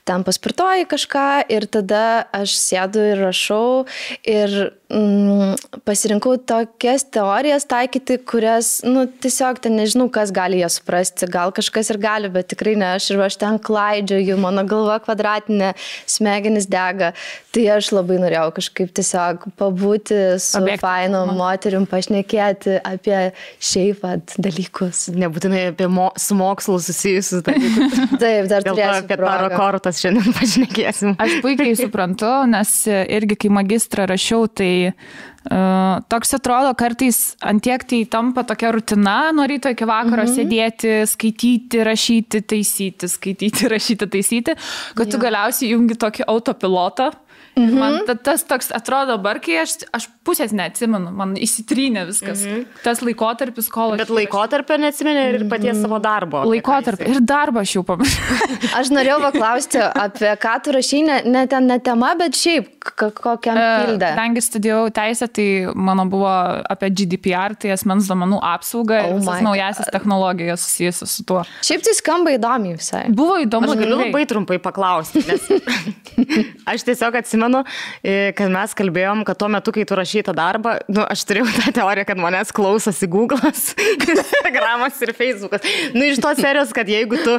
ten 0.09 0.27
paspirtoji 0.27 0.89
kažką 0.91 1.29
ir 1.55 1.69
tada 1.71 2.05
aš 2.35 2.59
sėdu 2.59 3.07
ir 3.13 3.25
rašau 3.29 3.87
ir 4.27 4.48
mm, 4.93 5.81
pasirinkau 5.87 6.37
tokias 6.49 7.05
teorijas 7.13 7.67
taikyti, 7.69 8.19
kurias, 8.29 8.79
nu, 8.87 9.07
tiesiog 9.09 9.61
ten 9.65 9.77
nežinau, 9.79 10.09
kas 10.13 10.33
gali 10.35 10.61
jas 10.63 10.79
suprasti, 10.81 11.29
gal 11.31 11.53
kažkas 11.57 11.93
ir 11.93 12.01
gali, 12.03 12.31
bet 12.33 12.51
tikrai 12.53 12.77
ne 12.79 12.93
aš 12.95 13.11
ir 13.15 13.23
aš 13.25 13.39
ten 13.41 13.59
klaidžioju, 13.63 14.39
mano 14.41 14.65
galva 14.69 14.99
kvadratinė, 15.05 15.73
smegenis 16.09 16.69
dega, 16.71 17.13
tai 17.55 17.67
aš 17.77 17.91
labai 17.97 18.19
norėjau 18.23 18.49
kažkaip 18.59 18.93
tiesiog 18.97 19.49
pabūti 19.59 20.21
su 20.43 20.61
Pabėgti. 20.61 20.83
fainom 20.83 21.33
moterim, 21.39 21.87
pašnekėti 21.89 22.79
apie 22.87 23.19
šiaip 23.59 24.05
vat 24.05 24.37
dalykus. 24.41 25.09
Nebūtinai 25.19 25.69
apie 25.73 25.89
mo 25.91 26.11
su 26.19 26.37
mokslu 26.39 26.79
susijusius 26.83 27.45
dalykus. 27.47 27.99
Taip, 28.23 28.49
dar 28.51 28.65
Dėl 28.65 28.73
to 28.73 28.77
turėsiu 28.77 29.05
apie 29.05 29.19
taro 29.23 29.51
kortas 29.57 30.03
šiandien 30.03 30.37
pašnekėsim. 30.37 31.17
Aš 31.21 31.39
puikiai 31.45 31.75
suprantu, 31.83 32.31
nes 32.51 32.75
irgi 32.89 33.39
kai 33.45 33.53
magistrą 33.53 34.07
rašiau, 34.11 34.38
tai 34.47 34.91
uh, 34.91 35.99
toks 36.09 36.35
atrodo 36.39 36.73
kartais 36.79 37.35
antiek 37.43 37.85
tai 37.89 38.03
tampa 38.11 38.45
tokia 38.47 38.73
rutina, 38.75 39.19
nuo 39.35 39.47
ryto 39.49 39.73
iki 39.75 39.89
vakaro 39.89 40.25
mhm. 40.27 40.35
sėdėti, 40.35 40.93
skaityti, 41.11 41.83
rašyti, 41.89 42.43
taisyti, 42.47 43.11
skaityti, 43.11 43.69
rašyti, 43.75 44.11
taisyti, 44.15 44.59
kad 44.99 45.11
tu 45.11 45.21
galiausiai 45.23 45.73
jungi 45.75 45.99
tokį 45.99 46.29
autopilotą. 46.29 47.13
Mhm. 47.59 47.79
Man 47.79 48.05
ta, 48.07 48.15
tas 48.15 48.45
toks 48.47 48.71
atrodo 48.75 49.17
dabar, 49.17 49.41
kai 49.43 49.63
aš, 49.65 49.81
aš 49.97 50.07
pusės 50.29 50.53
neatsimenu, 50.57 51.13
man 51.17 51.35
įsitrynė 51.41 52.05
viskas. 52.09 52.45
Mhm. 52.45 52.67
Tas 52.85 53.03
laikotarpis, 53.05 53.71
kol. 53.73 53.97
Bet 53.99 54.13
laikotarpio 54.13 54.79
neatsimeni 54.81 55.25
ir 55.35 55.47
paties 55.51 55.81
savo 55.83 56.01
darbo. 56.05 56.45
apie 56.45 56.61
ką 56.61 56.79
Laikotarpį. 56.79 57.09
jisai. 57.09 57.17
Ir 57.17 57.27
darbą 57.33 57.65
aš 57.65 57.75
jau 57.79 57.85
pamiršau. 57.89 58.39
Aš 58.79 58.91
norėjau 58.95 59.19
paklausti, 59.23 59.81
apie 59.81 60.31
ką 60.43 60.55
tu 60.65 60.75
rašai, 60.77 61.01
ne, 61.07 61.19
ne 61.33 61.45
ten 61.51 61.67
ne 61.69 61.79
tema, 61.83 62.13
bet 62.19 62.37
šiaip 62.39 62.69
kokiam 62.97 63.59
E, 63.59 63.67
filde. 63.85 64.07
Kadangi 64.07 64.43
studijavau 64.45 64.91
teisę, 64.95 65.29
tai 65.33 65.47
mano 65.75 66.07
buvo 66.11 66.31
apie 66.71 66.91
GDPR, 66.91 67.57
tai 67.59 67.73
asmens 67.75 68.09
duomenų 68.11 68.41
apsaugą 68.53 69.01
Oh 69.09 69.19
ir 69.19 69.45
naujasis 69.47 69.91
technologijas 69.93 70.65
susijusias 70.65 71.17
su 71.19 71.27
tuo. 71.29 71.43
Šiaip 71.67 71.85
tai 71.87 71.95
skamba 71.99 72.35
įdomiai 72.37 72.77
visai. 72.79 73.05
Buvo 73.15 73.39
įdomu. 73.43 73.73
Aš 73.73 73.81
galiu 73.83 73.97
tikrai. 73.97 74.11
labai 74.13 74.27
trumpai 74.31 74.61
paklausti, 74.63 75.25
nes 75.29 75.49
aš 76.73 76.85
tiesiog 76.87 77.19
atsimenu, 77.21 77.63
e, 78.03 78.33
kad 78.39 78.53
mes 78.53 78.75
kalbėjom, 78.79 79.25
kad 79.29 79.39
tuo 79.41 79.51
metu, 79.53 79.75
kai 79.75 79.87
tu 79.89 79.99
rašy 79.99 80.18
tą 80.27 80.35
darbą, 80.37 80.77
nu, 80.91 81.03
aš 81.05 81.25
turėjau 81.29 81.49
tą 81.57 81.73
teoriją, 81.81 82.09
kad 82.11 82.21
manęs 82.21 82.53
klausosi 82.55 83.09
Google'as, 83.11 83.73
Instagram'as 84.13 85.01
ir 85.05 85.15
Facebook'as. 85.17 85.67
Nu, 85.95 86.07
iš 86.07 86.23
tos 86.23 86.41
serijos, 86.41 86.75
kad 86.77 86.89
jeigu 86.91 87.21
tu 87.25 87.39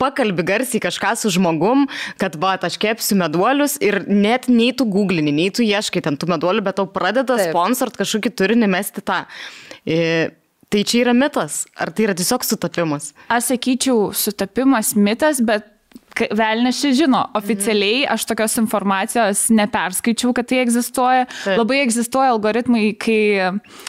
pakalbi 0.00 0.44
garsiai 0.46 0.80
kažką 0.82 1.12
su 1.20 1.32
žmogum, 1.34 1.86
kad 2.20 2.36
va, 2.40 2.54
aš 2.56 2.78
kepsiu 2.80 3.18
meduolius 3.20 3.76
ir 3.84 4.02
net 4.08 4.48
nei 4.48 4.72
tu 4.76 4.86
googlini, 4.88 5.32
nei 5.34 5.50
tu 5.54 5.64
ieškai 5.66 6.02
ten 6.06 6.16
tų 6.20 6.30
meduolių, 6.34 6.64
bet 6.66 6.78
tau 6.80 6.88
pradeda 6.90 7.36
Taip. 7.36 7.52
sponsort 7.52 7.98
kažkokį 8.00 8.32
turinį 8.40 8.70
mesti 8.72 9.04
tą. 9.04 9.22
E, 9.84 10.30
tai 10.72 10.84
čia 10.88 11.04
yra 11.04 11.16
mitas, 11.16 11.64
ar 11.76 11.92
tai 11.92 12.08
yra 12.08 12.16
tiesiog 12.16 12.46
sutapimas? 12.46 13.12
Aš 13.28 13.52
sakyčiau, 13.52 14.10
sutapimas 14.16 14.94
mitas, 14.96 15.42
bet 15.44 15.68
Velnes 16.36 16.80
čia 16.80 16.92
žino, 16.96 17.22
oficialiai 17.38 18.04
aš 18.10 18.26
tokios 18.28 18.56
informacijos 18.60 19.46
neperskaičiau, 19.54 20.34
kad 20.36 20.48
tai 20.50 20.60
egzistuoja. 20.64 21.26
Taip. 21.30 21.58
Labai 21.60 21.80
egzistuoja 21.84 22.32
algoritmai, 22.34 22.90
kai 23.00 23.20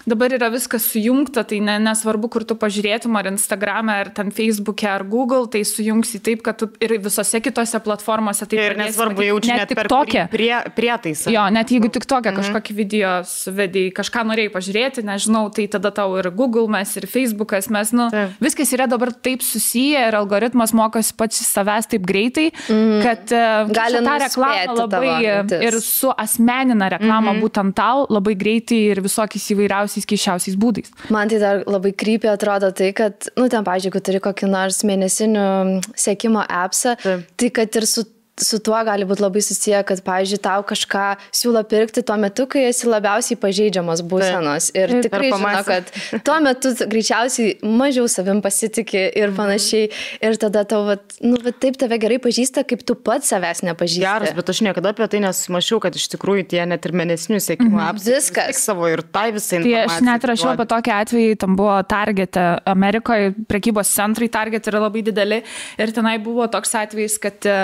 dabar 0.09 0.35
yra 0.37 0.51
viskas 0.53 0.85
sujungta, 0.91 1.43
tai 1.47 1.61
ne, 1.63 1.77
nesvarbu, 1.83 2.29
kur 2.31 2.45
tu 2.47 2.57
pažiūrėtum, 2.59 3.17
ar 3.19 3.31
Instagram'e, 3.31 3.97
ar 4.05 4.11
ten 4.15 4.31
Facebook'e, 4.35 4.89
ar 4.91 5.05
Google, 5.07 5.47
tai 5.51 5.63
sujungsi 5.67 6.21
taip, 6.23 6.43
kad 6.45 6.59
tu 6.61 6.69
ir 6.81 6.95
visose 7.01 7.41
kitose 7.43 7.81
platformose 7.83 8.47
tai 8.49 8.61
Ir 8.61 8.77
nesvarbu, 8.79 9.25
jaučiu 9.25 9.53
net, 9.55 9.71
net 9.73 9.89
tokią. 9.89 10.27
kurį 10.29 10.31
prie, 10.31 10.53
prietaisą. 10.77 11.31
Jo, 11.33 11.47
net 11.53 11.71
jeigu 11.73 11.89
tik 11.93 12.05
tokią 12.09 12.33
kažkokį 12.37 12.75
video 12.77 13.13
suvedėjai, 13.27 13.93
kažką 13.97 14.23
norėjai 14.29 14.51
pažiūrėti, 14.53 15.05
nežinau, 15.07 15.47
tai 15.53 15.67
tada 15.71 15.91
tau 15.95 16.15
ir 16.19 16.29
Google 16.35 16.67
mes, 16.71 16.93
ir 16.99 17.07
Facebookas 17.09 17.69
mes, 17.73 17.93
nu, 17.95 18.09
Taip. 18.13 18.37
viskas 18.43 18.71
yra 18.75 18.87
dabar 18.91 19.13
taip 19.13 19.41
susiję 19.45 20.07
ir 20.09 20.17
algoritmas 20.19 20.75
mokosi 20.77 21.15
pats 21.17 21.41
savęs 21.47 21.89
taip 21.91 22.05
greitai, 22.07 22.20
greitai, 22.21 22.47
mm. 22.69 23.01
kad 23.01 23.33
uh, 23.33 23.71
Gali 23.73 24.01
tą 24.05 24.17
reklamą 24.25 24.77
labai 24.77 25.65
ir 25.65 25.79
su 25.81 26.13
asmenina 26.17 26.89
reklama 26.93 27.31
mm 27.31 27.37
-hmm. 27.37 27.43
būtent 27.43 27.73
tau 27.73 28.05
labai 28.09 28.35
greitai 28.35 28.79
ir 28.93 29.01
visokiais 29.01 29.49
įvairiausiais 29.55 30.05
keiščiausiais 30.05 30.57
būdais. 30.57 30.93
Man 31.09 31.27
tai 31.27 31.39
dar 31.39 31.63
labai 31.65 31.91
krypė 31.91 32.29
atrodo 32.31 32.71
tai, 32.71 32.93
kad, 32.93 33.29
nu, 33.37 33.49
ten, 33.49 33.63
pažiūrėjau, 33.63 34.05
turi 34.05 34.19
kokį 34.19 34.47
nors 34.47 34.83
mėnesinių 34.83 35.81
sėkimo 35.95 36.45
appsą, 36.47 36.97
tai 37.37 37.49
kad 37.49 37.75
ir 37.75 37.85
su 37.85 38.05
su 38.39 38.59
tuo 38.63 38.77
gali 38.85 39.05
būti 39.07 39.23
labai 39.23 39.41
susiję, 39.43 39.81
kad, 39.87 40.01
pavyzdžiui, 40.05 40.39
tau 40.41 40.63
kažką 40.67 41.05
siūlo 41.35 41.61
pirkti 41.67 42.03
tuo 42.05 42.15
metu, 42.21 42.47
kai 42.49 42.63
esi 42.69 42.87
labiausiai 42.89 43.37
pažeidžiamas 43.39 44.03
būsenos. 44.07 44.71
Ir 44.77 44.95
Taip, 44.95 45.05
tikrai 45.07 45.31
žino, 45.33 45.63
kad 45.67 45.91
tuo 46.25 46.37
metu 46.43 46.71
greičiausiai 46.79 47.57
mažiau 47.65 48.07
savim 48.11 48.41
pasitikė 48.43 49.03
ir 49.09 49.29
mhm. 49.29 49.37
panašiai. 49.37 49.91
Ir 50.23 50.39
tada 50.41 50.63
tau, 50.69 50.83
vat, 50.87 51.17
nu, 51.23 51.37
vat, 51.43 51.57
taip 51.61 51.77
tave 51.81 51.99
gerai 52.01 52.21
pažįsta, 52.23 52.63
kaip 52.67 52.85
tu 52.87 52.95
pats 52.95 53.31
savęs 53.33 53.63
nepažįsti. 53.67 54.05
Geras, 54.05 54.35
bet 54.37 54.53
aš 54.53 54.63
niekada 54.65 54.95
apie 54.95 55.07
tai 55.11 55.21
nesumašiau, 55.25 55.81
kad 55.83 55.97
iš 55.97 56.07
tikrųjų 56.15 56.47
tie 56.55 56.63
net 56.69 56.87
ir 56.87 56.95
mėnesinių 56.97 57.41
sėkimų 57.43 57.75
mhm. 57.75 57.85
apsai. 57.91 58.15
Viskas. 58.17 58.63
Savo 58.71 58.89
ir 58.89 59.03
tai 59.13 59.29
visai. 59.35 59.61
Tai 59.65 59.75
aš 59.83 59.99
net 60.05 60.25
rašiau 60.31 60.53
apie 60.55 60.67
tokį 60.71 60.95
atvejį, 60.97 61.37
tam 61.41 61.55
buvo 61.59 61.77
Target, 61.87 62.37
e, 62.39 62.47
Amerikoje 62.71 63.31
prekybos 63.49 63.91
centrai 63.91 64.29
Target 64.31 64.69
yra 64.71 64.83
labai 64.85 65.03
dideli 65.05 65.41
ir 65.81 65.93
tenai 65.95 66.17
buvo 66.23 66.47
toks 66.51 66.75
atvejis, 66.81 67.17
kad 67.21 67.49
e, 67.49 67.57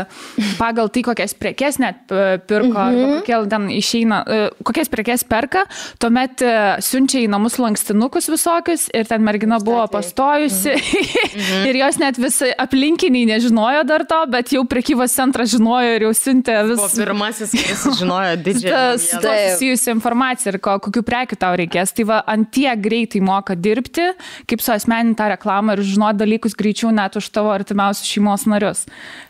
pagal 0.58 0.90
tai, 0.94 1.04
kokias 1.06 1.36
prekes 1.38 1.80
net 1.82 2.12
e, 2.12 2.38
pirko, 2.40 2.80
mm 2.80 2.96
-hmm. 2.96 3.20
kokie 3.20 3.50
ten 3.50 3.70
išeina, 3.72 4.24
e, 4.28 4.50
kokias 4.64 4.90
prekes 4.90 5.24
perka, 5.24 5.66
tuomet 6.00 6.42
e, 6.42 6.54
siunčia 6.82 7.22
į 7.24 7.30
namus 7.30 7.58
lankstinukus 7.62 8.30
visokius 8.30 8.88
ir 8.94 9.06
ten 9.08 9.24
mergina 9.24 9.60
buvo 9.60 9.88
pastojusi 9.88 10.74
mm 10.74 10.78
-hmm. 10.78 11.68
ir 11.70 11.76
jos 11.76 11.98
net 11.98 12.18
visi 12.18 12.52
aplinkiniai 12.58 13.26
nežinojo 13.26 13.84
dar 13.84 14.06
to, 14.06 14.26
bet 14.28 14.52
jau 14.52 14.64
prekybos 14.66 15.14
centras 15.16 15.50
žinojo 15.50 15.96
ir 15.96 16.02
jau 16.02 16.14
siuntė 16.14 16.58
vis. 16.68 16.78
Buvo 16.78 16.90
pirmasis, 16.98 17.52
kuris 17.52 18.00
žinojo 18.00 18.36
didžiąją 18.46 18.98
susijusią 18.98 19.92
informaciją 19.92 20.54
ir 20.54 20.60
ko, 20.60 20.80
kokių 20.80 21.04
prekių 21.04 21.36
tau 21.40 21.56
reikės. 21.56 21.94
Tai 21.94 22.04
va, 22.04 22.24
ant 22.28 22.52
tiek 22.52 22.82
greitai 22.82 23.22
moka 23.22 23.56
dirbti, 23.56 24.12
kaip 24.50 24.62
su 24.62 24.72
asmeninta 24.72 25.30
reklama 25.34 25.78
ir 25.78 25.84
žinoti 25.86 26.22
dalykus 26.24 26.56
greičiau 26.58 26.92
net 26.92 27.16
už 27.16 27.30
tavo 27.30 27.52
artimiausius 27.54 28.08
šeimos 28.08 28.48
narius. 28.50 28.86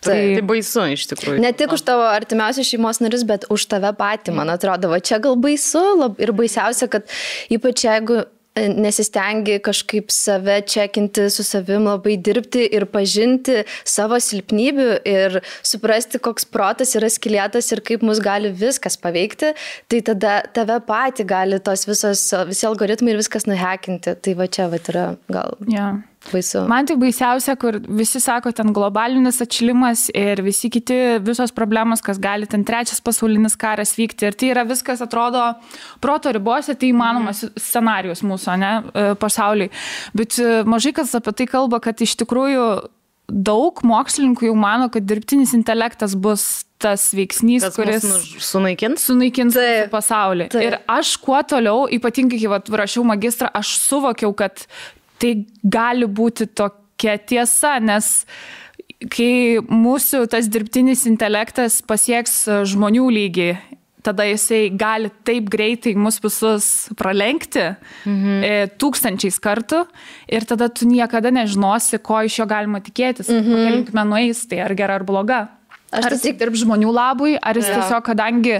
Tai, 0.05 0.17
tai 0.37 0.43
baisu 0.45 0.87
iš 0.93 1.07
tikrųjų 1.07 1.16
tikrųjų. 1.19 1.41
Ne 1.43 1.51
tik 1.57 1.73
už 1.75 1.83
tavo 1.87 2.07
artimiausius 2.09 2.69
šeimos 2.69 3.01
narius, 3.03 3.25
bet 3.27 3.47
už 3.53 3.67
tave 3.71 3.91
patį, 3.97 4.35
man 4.37 4.53
atrodo. 4.53 4.91
Va 4.93 5.01
čia 5.03 5.21
gal 5.23 5.37
baisu 5.39 5.83
lab, 5.99 6.17
ir 6.21 6.33
baisiausia, 6.37 6.89
kad 6.91 7.07
ypač 7.53 7.83
jeigu 7.85 8.19
e, 8.21 8.67
nesistengi 8.73 9.59
kažkaip 9.65 10.11
save 10.13 10.59
čekinti, 10.69 11.27
su 11.33 11.45
savim 11.47 11.87
labai 11.89 12.17
dirbti 12.17 12.65
ir 12.77 12.87
pažinti 12.93 13.61
savo 13.87 14.19
silpnybių 14.23 14.89
ir 15.07 15.39
suprasti, 15.61 16.21
koks 16.23 16.47
protas 16.49 16.95
yra 16.99 17.09
skilėtas 17.13 17.71
ir 17.75 17.83
kaip 17.85 18.05
mus 18.07 18.21
gali 18.23 18.53
viskas 18.53 18.99
paveikti, 19.01 19.53
tai 19.91 20.03
tada 20.11 20.39
tave 20.53 20.79
patį 20.89 21.27
gali 21.29 21.61
tos 21.63 21.87
visos, 21.89 22.29
visi 22.49 22.69
algoritmai 22.69 23.15
ir 23.15 23.23
viskas 23.23 23.49
nuhekinti. 23.49 24.17
Tai 24.21 24.37
va 24.41 24.49
čia 24.51 24.69
va 24.73 24.81
yra 24.83 25.09
gal. 25.31 25.57
Yeah. 25.67 26.01
Baisu. 26.31 26.63
Man 26.69 26.87
tai 26.89 26.97
baisiausia, 26.99 27.55
kur 27.59 27.79
visi 27.99 28.19
sako, 28.23 28.51
ten 28.55 28.73
globalinis 28.75 29.39
atšilimas 29.43 30.07
ir 30.17 30.41
visi 30.45 30.69
kiti, 30.73 30.97
visos 31.23 31.53
problemos, 31.55 32.03
kas 32.05 32.19
gali 32.21 32.49
ten 32.49 32.65
trečias 32.67 33.01
pasaulinis 33.03 33.57
karas 33.59 33.95
vykti. 33.97 34.27
Ir 34.27 34.37
tai 34.37 34.51
yra 34.55 34.65
viskas, 34.67 35.03
atrodo, 35.03 35.43
proto 36.03 36.33
ribose, 36.35 36.75
tai 36.75 36.91
įmanomas 36.91 37.45
mm. 37.47 37.63
scenarius 37.63 38.23
mūsų, 38.27 38.59
ne, 38.61 38.73
pasauliui. 39.21 39.71
Bet 40.17 40.39
e, 40.41 40.61
mažai 40.67 40.93
kas 40.97 41.15
apie 41.17 41.35
tai 41.37 41.49
kalba, 41.49 41.81
kad 41.83 42.03
iš 42.03 42.17
tikrųjų 42.23 42.67
daug 43.27 43.83
mokslininkų 43.83 44.47
jau 44.49 44.55
mano, 44.57 44.87
kad 44.91 45.05
dirbtinis 45.07 45.53
intelektas 45.57 46.15
bus 46.15 46.65
tas 46.81 47.09
veiksnys, 47.17 47.65
tas 47.65 47.75
kuris 47.75 48.05
sunaikins, 48.45 49.07
sunaikins 49.09 49.57
taip, 49.57 49.89
pasaulį. 49.91 50.49
Taip. 50.53 50.63
Ir 50.63 50.77
aš 50.93 51.15
kuo 51.23 51.39
toliau, 51.49 51.87
ypatingai 51.97 52.39
kai 52.39 52.51
vat, 52.51 52.69
rašiau 52.83 53.05
magistrą, 53.07 53.49
aš 53.57 53.73
suvokiau, 53.81 54.31
kad 54.37 54.67
tai 55.21 55.33
gali 55.63 56.07
būti 56.07 56.49
tokia 56.57 57.17
tiesa, 57.17 57.77
nes 57.83 58.25
kai 59.13 59.59
mūsų 59.61 60.25
tas 60.31 60.49
dirbtinis 60.49 61.05
intelektas 61.09 61.81
pasieks 61.85 62.45
žmonių 62.69 63.09
lygį, 63.13 63.49
tada 64.07 64.25
jisai 64.27 64.69
gali 64.71 65.11
taip 65.27 65.49
greitai 65.51 65.93
mus 65.99 66.19
visus 66.23 66.87
pralenkti 66.99 67.65
mhm. 68.07 68.39
E, 68.47 68.53
tūkstančiais 68.79 69.39
kartų 69.43 69.83
ir 70.31 70.47
tada 70.47 70.69
tu 70.71 70.87
niekada 70.87 71.31
nežinosi, 71.33 71.99
ko 71.99 72.23
iš 72.27 72.41
jo 72.41 72.47
galima 72.49 72.81
tikėtis, 72.83 73.29
mhm. 73.33 73.51
kokia 73.51 73.75
linkme 73.75 74.07
nueis, 74.07 74.45
tai 74.47 74.63
ar 74.65 74.75
gera 74.77 74.99
ar 75.01 75.07
bloga. 75.07 75.43
Aš 75.87 76.03
ar 76.03 76.15
jis 76.17 76.35
dirb 76.35 76.55
žmonių 76.59 76.89
labui, 76.91 77.37
ar 77.39 77.55
jis 77.55 77.69
ja. 77.69 77.77
tiesiog, 77.79 78.03
kadangi 78.09 78.57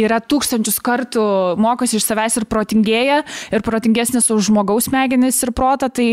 yra 0.00 0.16
tūkstančius 0.24 0.78
kartų 0.80 1.24
mokosi 1.60 1.98
iš 1.98 2.06
savęs 2.06 2.38
ir 2.40 2.46
protingėja, 2.48 3.18
ir 3.52 3.64
protingesnis 3.66 4.30
už 4.32 4.46
žmogaus 4.48 4.88
smegenis 4.88 5.42
ir 5.44 5.52
protą, 5.56 5.90
tai 5.92 6.08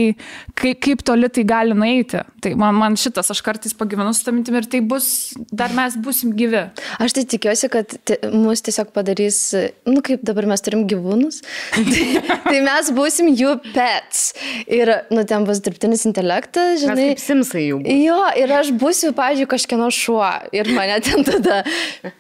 kaip, 0.59 0.82
kaip 0.84 1.05
toli 1.07 1.30
tai 1.32 1.45
gali 1.47 1.78
nueiti. 1.78 2.20
Tai 2.43 2.51
man, 2.59 2.76
man 2.76 2.97
šitas, 2.99 3.32
aš 3.32 3.41
kartais 3.45 3.76
pagyvenu 3.80 4.11
su 4.11 4.26
tamintim 4.28 4.57
ir 4.59 4.68
tai 4.68 4.82
bus, 4.84 5.07
dar 5.55 5.72
mes 5.78 5.95
busim 6.03 6.34
gyvi. 6.36 6.65
Aš 6.99 7.15
tai 7.15 7.24
tikiuosi, 7.32 7.72
kad 7.72 7.95
mus 8.36 8.65
tiesiog 8.68 8.91
padarys, 8.95 9.39
nu 9.88 10.03
kaip 10.03 10.28
dabar 10.28 10.49
mes 10.51 10.65
turim 10.68 10.84
gyvūnus, 10.91 11.39
tai, 11.93 12.05
tai 12.43 12.59
mes 12.68 12.91
busim 12.97 13.32
jų 13.32 13.55
pets. 13.72 14.34
Ir, 14.68 14.91
nu, 15.15 15.24
ten 15.24 15.47
bus 15.47 15.63
dirbtinis 15.63 16.03
intelektas, 16.11 16.82
žinai. 16.84 16.99
Mes 16.99 17.15
kaip 17.15 17.24
simsai. 17.24 17.65
Bus. 17.80 17.97
Jo, 18.03 18.20
ir 18.36 18.51
aš 18.59 18.76
būsiu, 18.76 19.15
pavyzdžiui, 19.15 19.49
kažkieno 19.55 19.88
šuo 19.95 20.28
ir 20.58 20.72
mane 20.76 20.99
ten 21.05 21.26
tada 21.28 21.62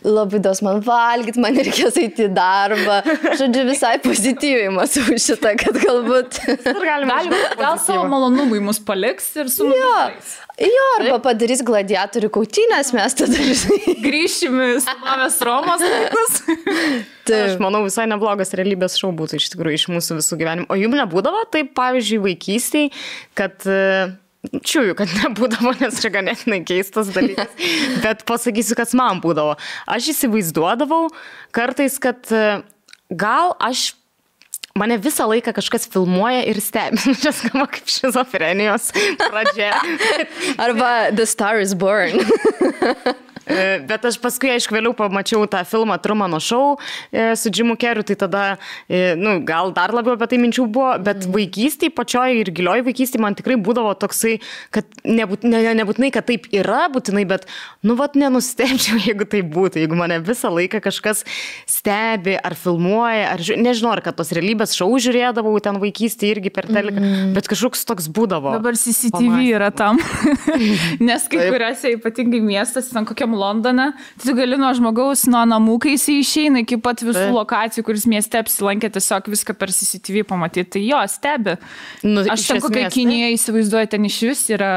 labai 0.05 0.41
dos 0.43 0.61
man 0.65 0.81
valgyti, 0.85 1.41
man 1.43 1.57
reikės 1.57 1.99
eiti 2.01 2.27
į 2.27 2.33
darbą. 2.37 2.99
Žodžiu, 3.39 3.67
visai 3.69 3.95
pozityviai 4.03 4.73
matau 4.73 5.05
šitą, 5.27 5.55
kad 5.59 5.79
galbūt... 5.83 6.41
Ir 6.57 6.83
galima, 6.83 7.21
gal, 7.59 7.79
savo 7.83 8.07
malonumui 8.11 8.61
mus 8.63 8.81
paliks 8.83 9.33
ir 9.37 9.51
su 9.53 9.67
mumis. 9.67 9.81
Jo. 9.81 10.43
Jo, 10.57 10.85
arba 10.97 11.19
padarys 11.21 11.59
gladiatorių 11.61 12.31
kautynės, 12.33 12.89
mes 12.97 13.13
tada 13.19 13.43
grįšim 14.01 14.55
į 14.65 14.69
senovės 14.81 15.37
Romos 15.45 15.83
laikus. 15.83 16.39
Tai 17.29 17.41
aš 17.43 17.59
manau, 17.61 17.83
visai 17.85 18.07
neblogas 18.09 18.55
realybės 18.57 18.97
šau 18.97 19.11
būtų 19.13 19.37
iš 19.37 19.51
tikrųjų 19.53 19.77
iš 19.77 19.85
mūsų 19.93 20.17
visų 20.17 20.39
gyvenimų. 20.39 20.69
O 20.73 20.79
jums 20.79 20.97
nebūdavo 20.97 21.43
taip, 21.53 21.75
pavyzdžiui, 21.77 22.23
vaikystėje, 22.25 22.89
kad 23.37 23.69
uh, 23.69 24.15
Čiūju, 24.45 24.93
kad 24.95 25.11
nebūdavo, 25.17 25.73
nes 25.81 25.97
čia 26.01 26.11
ganėtinai 26.13 26.61
keistas 26.67 27.09
dalykas, 27.15 27.51
bet 28.05 28.23
pasakysiu, 28.29 28.77
kas 28.79 28.93
man 28.97 29.21
būdavo. 29.23 29.57
Aš 29.89 30.11
įsivaizduodavau 30.13 31.07
kartais, 31.55 31.97
kad 32.01 32.21
e, 32.31 32.61
gal 33.09 33.55
aš 33.59 33.91
mane 34.77 34.97
visą 35.01 35.25
laiką 35.31 35.53
kažkas 35.57 35.87
filmuoja 35.91 36.45
ir 36.47 36.61
stebi. 36.63 37.01
Čia 37.23 37.33
skamba 37.35 37.67
kaip 37.73 37.89
šizofrenijos 37.91 38.91
pradžia. 39.25 39.73
Arba 40.63 41.09
The 41.11 41.25
Star 41.25 41.59
is 41.63 41.73
Born. 41.73 42.21
E, 43.47 43.79
bet 43.87 44.05
aš 44.07 44.17
paskui, 44.19 44.49
aišku, 44.51 44.75
vėliau 44.75 44.93
pamačiau 44.97 45.45
tą 45.49 45.61
filmą 45.67 45.95
Trumano 46.03 46.39
šou 46.43 46.75
e, 46.75 47.31
su 47.39 47.51
Jimu 47.53 47.77
Keriu, 47.79 48.03
tai 48.07 48.17
tada, 48.19 48.43
e, 48.91 49.15
nu, 49.15 49.37
gal 49.47 49.71
dar 49.75 49.93
labiau 49.95 50.17
apie 50.17 50.27
tai 50.33 50.39
minčių 50.41 50.65
buvo, 50.67 50.89
bet 51.03 51.23
mm. 51.23 51.35
vaikystėje, 51.35 51.93
pačioj 51.95 52.41
ir 52.41 52.51
gilioj 52.55 52.83
vaikystėje 52.87 53.23
man 53.23 53.37
tikrai 53.39 53.55
būdavo 53.63 53.93
toksai, 54.01 54.37
kad 54.75 54.89
nebūt, 55.07 55.45
ne, 55.47 55.61
nebūtinai, 55.79 56.11
kad 56.15 56.27
taip 56.27 56.49
yra, 56.51 56.87
būtinai, 56.91 57.23
bet, 57.29 57.47
nu, 57.87 57.95
vat 57.99 58.17
nenustebčiau, 58.19 58.99
jeigu 59.07 59.29
tai 59.31 59.43
būtų, 59.47 59.83
jeigu 59.85 59.99
mane 59.99 60.19
visą 60.27 60.51
laiką 60.51 60.83
kažkas 60.83 61.23
stebi 61.69 62.35
ar 62.35 62.57
filmuoja, 62.59 63.31
ar 63.37 63.45
nežinau, 63.63 63.95
ar 63.95 64.03
kad 64.03 64.19
tos 64.19 64.33
realybės 64.35 64.75
šou 64.75 64.89
žiūrėdavau 65.07 65.55
ten 65.63 65.79
vaikystėje 65.79 66.35
irgi 66.35 66.51
per 66.51 66.67
teleką, 66.67 66.99
mm. 66.99 67.33
bet 67.37 67.47
kažkoks 67.47 67.87
toks 67.87 68.11
būdavo. 68.11 68.57
Dabar 68.59 68.75
CCTV 68.75 69.23
Pamatė. 69.23 69.47
yra 69.55 69.71
tam, 69.71 70.03
nes 71.09 71.31
kai 71.31 71.47
kuriuose 71.47 71.95
ypatingai 71.95 72.43
miestas, 72.43 72.91
ten 72.91 73.07
kokiam 73.07 73.36
Londone, 73.37 73.91
tai 74.17 74.29
tu 74.29 74.35
gali 74.37 74.59
nuo 74.59 74.71
žmogaus, 74.77 75.25
nuo 75.31 75.43
namų, 75.49 75.77
kai 75.83 75.95
jis 75.95 76.07
išeina 76.15 76.63
iki 76.63 76.79
pat 76.83 77.03
visų 77.05 77.27
tai. 77.27 77.35
lokacijų, 77.35 77.85
kuris 77.87 78.07
mieste 78.09 78.41
apsilankė, 78.41 78.91
tiesiog 78.97 79.29
viską 79.33 79.55
per 79.57 79.73
CCTV 79.73 80.25
pamatyti. 80.27 80.69
Tai 80.77 80.83
jo, 80.83 81.03
stebi. 81.11 81.57
Nu, 82.03 82.25
Aš 82.33 82.47
ten 82.49 82.63
kokią 82.63 82.87
Kiniją 82.93 83.31
įsivaizduoju, 83.35 83.91
ten 83.93 84.09
iš 84.09 84.19
vis 84.31 84.43
yra 84.57 84.71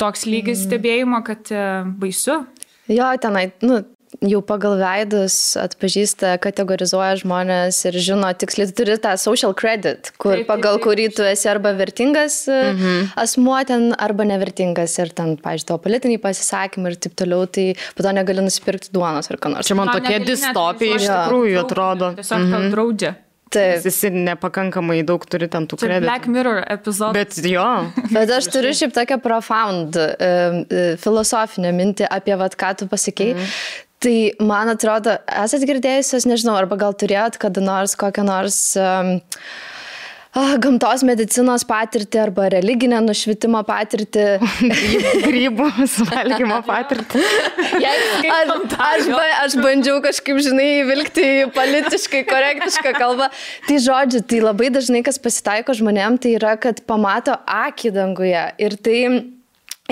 toks 0.00 0.26
lygis 0.28 0.60
mm. 0.60 0.68
stebėjimo, 0.68 1.22
kad 1.26 1.50
e, 1.54 1.66
baisu. 2.02 2.42
Jo, 2.90 3.10
tenai, 3.22 3.48
nu, 3.64 3.82
jau 4.20 4.40
pagal 4.44 4.76
veidus 4.80 5.36
atpažįsta, 5.60 6.34
kategorizuoja 6.42 7.16
žmonės 7.22 7.78
ir 7.88 7.98
žino 8.04 8.28
tiksliai, 8.36 8.68
tu 8.70 8.82
turi 8.82 8.98
tą 9.02 9.14
social 9.20 9.54
credit, 9.56 10.12
kur, 10.18 10.36
taip, 10.36 10.46
pagal 10.50 10.76
taip, 10.76 10.82
taip. 10.82 10.86
kurį 10.86 11.08
tu 11.16 11.26
esi 11.26 11.48
arba 11.50 11.72
vertingas 11.78 12.42
mm 12.50 12.76
-hmm. 12.82 13.08
asmuo 13.24 13.58
ten, 13.66 13.90
arba 13.98 14.28
nevertingas 14.28 14.98
ir 14.98 15.14
ten, 15.16 15.36
pažiūrėjau, 15.36 15.70
tavo 15.72 15.82
politiniai 15.88 16.20
pasisakymai 16.20 16.92
ir 16.92 16.96
taip 16.96 17.16
toliau, 17.16 17.46
tai 17.46 17.74
po 17.96 18.02
to 18.02 18.12
negali 18.12 18.44
nusipirkti 18.44 18.92
duonos 18.92 19.30
ar 19.30 19.36
ką 19.36 19.54
nors. 19.54 19.66
Čia 19.66 19.74
man 19.74 19.88
tokia 19.88 20.18
distopija 20.18 20.96
iš 20.96 21.08
tikrųjų 21.08 21.60
atrodo. 21.64 22.14
Tiesiog 22.14 22.38
mm 22.38 22.44
-hmm. 22.44 22.52
tau 22.52 22.60
mhm. 22.60 22.70
draudžia 22.70 23.14
Taip. 23.52 23.84
Jis 23.84 24.00
nepakankamai 24.12 25.02
daug 25.06 25.24
turi 25.28 25.48
ten 25.52 25.66
tų 25.68 25.76
kreditų. 25.82 26.06
Black 26.06 26.28
Mirror 26.32 26.62
epizodų. 26.72 27.12
Bet 27.18 27.36
jo. 27.44 27.68
Bet 28.16 28.32
aš 28.32 28.48
turiu 28.52 28.72
šiaip 28.76 28.94
tokią 28.96 29.18
profound 29.22 29.98
uh, 30.00 30.62
filosofinę 31.02 31.72
mintį 31.76 32.08
apie 32.08 32.36
vat, 32.40 32.56
ką 32.56 32.72
tu 32.80 32.88
pasakėjai. 32.92 33.36
Mm. 33.36 33.90
Tai 34.02 34.16
man 34.42 34.72
atrodo, 34.72 35.14
esate 35.44 35.66
girdėjusios, 35.68 36.26
nežinau, 36.26 36.56
arba 36.58 36.78
gal 36.80 36.96
turėjot 36.98 37.38
kada 37.42 37.62
nors 37.62 37.94
kokią 37.98 38.24
nors 38.26 38.56
um, 38.80 39.12
gamtos 40.32 41.04
medicinos 41.06 41.62
patirtį 41.68 42.20
arba 42.22 42.48
religinę 42.50 42.98
nušvitimo 43.04 43.60
patirtį. 43.68 44.24
Grybų 45.28 45.68
suvalgymo 45.92 46.58
patirtį. 46.66 47.22
Ar, 48.32 48.50
aš, 48.88 49.06
ba, 49.12 49.22
aš 49.44 49.56
bandžiau 49.60 50.00
kažkaip, 50.02 50.40
žinai, 50.48 50.82
vilkti 50.88 51.28
politiškai 51.54 52.24
korektišką 52.26 52.94
kalbą. 52.98 53.30
Tai 53.68 53.80
žodžiu, 53.86 54.24
tai 54.26 54.42
labai 54.42 54.72
dažnai, 54.74 55.04
kas 55.06 55.22
pasitaiko 55.22 55.78
žmonėm, 55.78 56.18
tai 56.18 56.34
yra, 56.40 56.56
kad 56.58 56.82
pamato 56.90 57.38
akį 57.46 57.94
danguje. 57.94 58.46
Ir 58.66 58.78
tai 58.82 58.98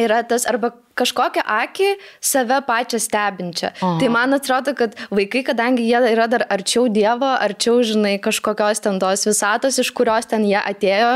yra 0.01 0.25
tas 0.27 0.49
arba 0.51 0.73
kažkokią 1.01 1.45
akį 1.57 1.91
save 2.21 2.61
pačią 2.69 3.01
stebinčią. 3.03 3.73
Aha. 3.79 3.97
Tai 4.01 4.11
man 4.13 4.37
atrodo, 4.37 4.75
kad 4.79 4.97
vaikai, 5.11 5.43
kadangi 5.47 5.87
jie 5.89 6.01
yra 6.13 6.29
dar 6.31 6.45
arčiau 6.53 6.87
Dievo, 6.93 7.29
arčiau, 7.41 7.81
žinai, 7.87 8.17
kažkokios 8.23 8.83
ten 8.85 9.01
tos 9.03 9.25
visatos, 9.29 9.81
iš 9.81 9.93
kurios 9.97 10.29
ten 10.31 10.45
jie 10.49 10.59
atėjo, 10.61 11.13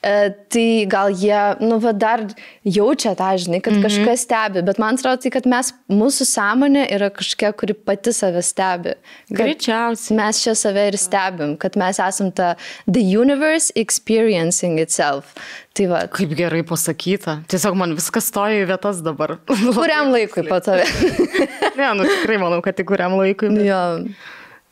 e, 0.00 0.14
tai 0.52 0.68
gal 0.90 1.12
jie, 1.14 1.40
nu, 1.62 1.80
va, 1.82 1.92
dar 1.96 2.24
jaučia 2.64 3.14
tą, 3.18 3.32
žinai, 3.42 3.60
kad 3.64 3.76
mhm. 3.76 3.86
kažkas 3.86 4.26
stebi. 4.26 4.64
Bet 4.66 4.80
man 4.82 4.98
atrodo, 4.98 5.22
tai, 5.24 5.32
kad 5.34 5.48
mes, 5.50 5.72
mūsų 5.92 6.28
sąmonė 6.32 6.86
yra 6.96 7.10
kažkokia, 7.14 7.52
kuri 7.60 7.76
pati 7.76 8.14
save 8.16 8.42
stebi. 8.46 8.96
Greičiausiai. 9.34 10.16
Mes 10.18 10.42
čia 10.44 10.56
save 10.58 10.88
ir 10.92 10.98
stebim, 11.00 11.56
kad 11.60 11.78
mes 11.78 12.00
esam 12.02 12.32
ta 12.32 12.54
the 12.86 13.02
universe 13.02 13.72
experiencing 13.76 14.80
itself. 14.82 15.34
Tai 15.76 15.86
va. 15.90 15.98
Kaip 16.08 16.32
gerai 16.38 16.62
pasakyta. 16.64 17.40
Tiesiog 17.52 17.76
man 17.76 17.92
viskas 17.98 18.30
stoja 18.30 18.62
į 18.62 18.68
vietas 18.70 19.02
dabar. 19.04 19.36
Kuriam 19.76 20.08
laikui 20.14 20.46
po 20.48 20.56
tave? 20.64 20.86
ne, 21.78 21.90
nu 21.98 22.06
tikrai 22.08 22.38
manau, 22.40 22.62
kad 22.64 22.78
tik 22.78 22.88
kuriam 22.88 23.18
laikui. 23.18 23.52
Bet... 23.52 23.66
Jo. 23.68 23.82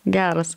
Geras. 0.04 0.50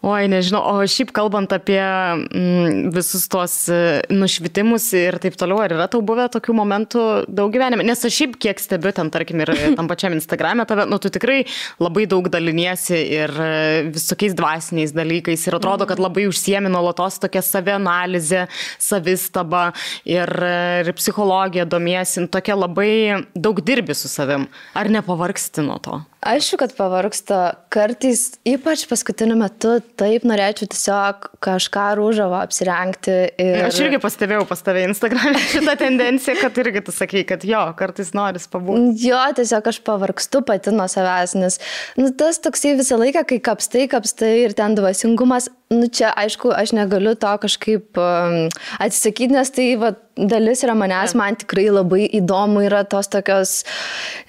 Oi, 0.00 0.24
nežinau, 0.32 0.62
o 0.72 0.84
šiaip 0.88 1.10
kalbant 1.12 1.50
apie 1.52 1.76
mm, 1.82 2.86
visus 2.94 3.26
tuos 3.28 3.54
e, 3.68 4.00
nušvitimus 4.08 4.86
ir 4.96 5.18
taip 5.20 5.36
toliau, 5.36 5.58
ar 5.60 5.74
yra 5.76 5.84
tau 5.92 6.00
buvę 6.06 6.24
tokių 6.32 6.54
momentų 6.56 7.02
daug 7.28 7.52
gyvenime? 7.52 7.84
Nes 7.84 8.06
aš 8.08 8.16
šiaip 8.16 8.38
kiek 8.40 8.62
stebiu 8.62 8.94
ten, 8.96 9.12
tarkim, 9.12 9.42
ir 9.44 9.52
tam 9.76 9.90
pačiam 9.90 10.16
Instagram'e 10.16 10.64
tave, 10.70 10.88
nu 10.88 10.96
tu 11.02 11.12
tikrai 11.12 11.42
labai 11.82 12.06
daug 12.08 12.30
daliniesi 12.32 12.96
ir 13.18 13.36
e, 13.36 13.52
visokiais 13.92 14.32
dvasiniais 14.38 14.96
dalykais 14.96 15.44
ir 15.44 15.58
atrodo, 15.60 15.84
kad 15.90 16.00
labai 16.00 16.24
užsiemi 16.30 16.72
nuolatos 16.72 17.20
tokia 17.20 17.44
savianalizė, 17.44 18.46
savistaba 18.80 19.66
ir, 20.08 20.32
e, 20.40 20.58
ir 20.86 20.92
psichologija 20.96 21.68
domiesi, 21.68 22.24
tokia 22.32 22.56
labai 22.56 23.26
daug 23.36 23.60
dirbi 23.60 23.92
su 23.92 24.08
savim. 24.08 24.48
Ar 24.72 24.88
nepavargsti 24.88 25.68
nuo 25.68 25.82
to? 25.84 26.00
Aišku, 26.26 26.58
kad 26.58 26.72
pavargsta 26.74 27.40
kartais, 27.70 28.36
ypač 28.48 28.82
paskutiniu 28.90 29.36
metu, 29.38 29.76
taip 30.00 30.24
norėčiau 30.26 30.66
tiesiog 30.72 31.28
kažką 31.44 31.84
rūžavo 32.00 32.38
apsirengti. 32.40 33.14
Ir... 33.42 33.60
Aš 33.68 33.78
irgi 33.84 34.00
pastebėjau 34.02 34.46
pas 34.48 34.64
tave 34.66 34.82
Instagram'e 34.88 35.38
šitą 35.52 35.76
tendenciją, 35.78 36.38
kad 36.40 36.58
irgi 36.62 36.82
tu 36.88 36.94
sakai, 36.94 37.22
kad 37.28 37.46
jo, 37.46 37.60
kartais 37.78 38.10
noris 38.16 38.48
pabūti. 38.50 39.06
Jo, 39.06 39.20
tiesiog 39.38 39.70
aš 39.70 39.78
pavargstu 39.86 40.42
pati 40.46 40.74
nuo 40.74 40.88
savęs, 40.90 41.36
nes 41.38 41.60
nu, 42.00 42.10
tas 42.18 42.42
toksai 42.42 42.74
visą 42.80 42.98
laiką, 43.00 43.22
kai 43.30 43.38
kapstai, 43.50 43.86
kapstai 43.92 44.32
ir 44.48 44.56
ten 44.58 44.74
dvasingumas, 44.78 45.50
nu 45.74 45.86
čia 45.92 46.10
aišku, 46.18 46.50
aš 46.54 46.74
negaliu 46.74 47.14
to 47.18 47.36
kažkaip 47.46 48.02
um, 48.02 48.48
atsisakyti, 48.82 49.34
nes 49.34 49.54
tai 49.54 49.70
va, 49.78 49.94
dalis 50.16 50.62
yra 50.64 50.74
manęs, 50.76 51.12
man 51.18 51.36
tikrai 51.36 51.66
labai 51.68 52.06
įdomu 52.16 52.62
yra 52.64 52.82
tos 52.88 53.08
tokios, 53.12 53.52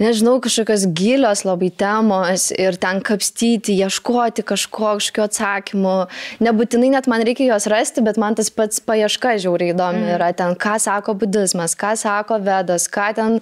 nežinau, 0.02 0.38
kažkokios 0.44 0.84
gilios 0.98 1.46
labai 1.48 1.70
temos 1.72 2.50
ir 2.52 2.76
ten 2.82 3.00
kapstyti, 3.06 3.78
ieškoti 3.86 4.44
kažko, 4.48 4.98
kažkokio 5.00 5.28
atsakymo. 5.28 5.96
Nebūtinai 6.44 6.92
net 6.94 7.08
man 7.08 7.24
reikia 7.28 7.48
juos 7.52 7.70
rasti, 7.72 8.04
bet 8.04 8.20
man 8.20 8.36
tas 8.38 8.52
pats 8.52 8.82
paieška 8.84 9.38
žiauriai 9.44 9.74
įdomi 9.76 10.04
mm. 10.04 10.12
yra 10.18 10.32
ten, 10.38 10.58
ką 10.60 10.76
sako 10.84 11.16
budizmas, 11.24 11.76
ką 11.80 11.94
sako 12.00 12.42
vedas, 12.44 12.90
ką 12.92 13.08
ten, 13.18 13.40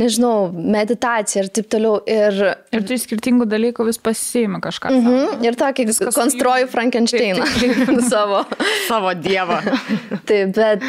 nežinau, 0.00 0.50
meditacija 0.50 1.44
ir 1.44 1.52
taip 1.54 1.70
toliau. 1.72 2.00
Ir, 2.10 2.42
ir 2.74 2.86
tu 2.86 2.98
skirtingų 2.98 3.46
dalykų 3.50 3.86
vis 3.86 4.02
pasiimi 4.02 4.60
kažką. 4.64 4.90
Mm 4.90 5.06
-hmm. 5.06 5.46
Ir 5.46 5.58
tokį 5.58 5.86
konstruoju 6.14 6.66
Frankensteiną 6.72 7.46
savo. 8.10 8.44
savo 8.88 9.14
dievą. 9.14 9.62
taip, 10.26 10.54
bet 10.56 10.82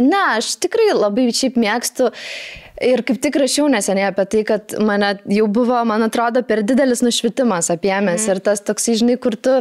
ne, 0.00 0.41
aš 0.42 0.56
tikrai 0.66 0.90
labai 0.98 1.30
šiaip 1.30 1.58
mėgstu 1.62 2.10
Ir 2.82 3.02
kaip 3.06 3.20
tik 3.22 3.36
rašiau 3.38 3.68
neseniai 3.70 4.08
apie 4.10 4.24
tai, 4.26 4.40
kad 4.46 4.74
mane 4.82 5.12
jau 5.30 5.46
buvo, 5.50 5.76
man 5.86 6.02
atrodo, 6.02 6.42
per 6.46 6.64
didelis 6.66 7.02
nušvitimas 7.04 7.70
apėmęs. 7.74 8.24
Mm. 8.26 8.32
Ir 8.32 8.40
tas 8.42 8.62
toksai, 8.64 8.96
žinai, 8.98 9.16
kur 9.22 9.36
tu 9.38 9.54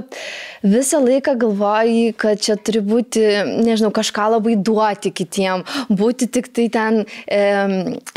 visą 0.66 1.02
laiką 1.04 1.36
galvoji, 1.44 2.16
kad 2.22 2.42
čia 2.42 2.56
turi 2.58 2.82
būti, 2.86 3.22
nežinau, 3.62 3.92
kažką 3.94 4.28
labai 4.36 4.56
duoti 4.58 5.12
kitiem, 5.14 5.66
būti 5.90 6.30
tik 6.34 6.50
tai 6.56 6.68
ten 6.74 7.02
e, 7.26 7.42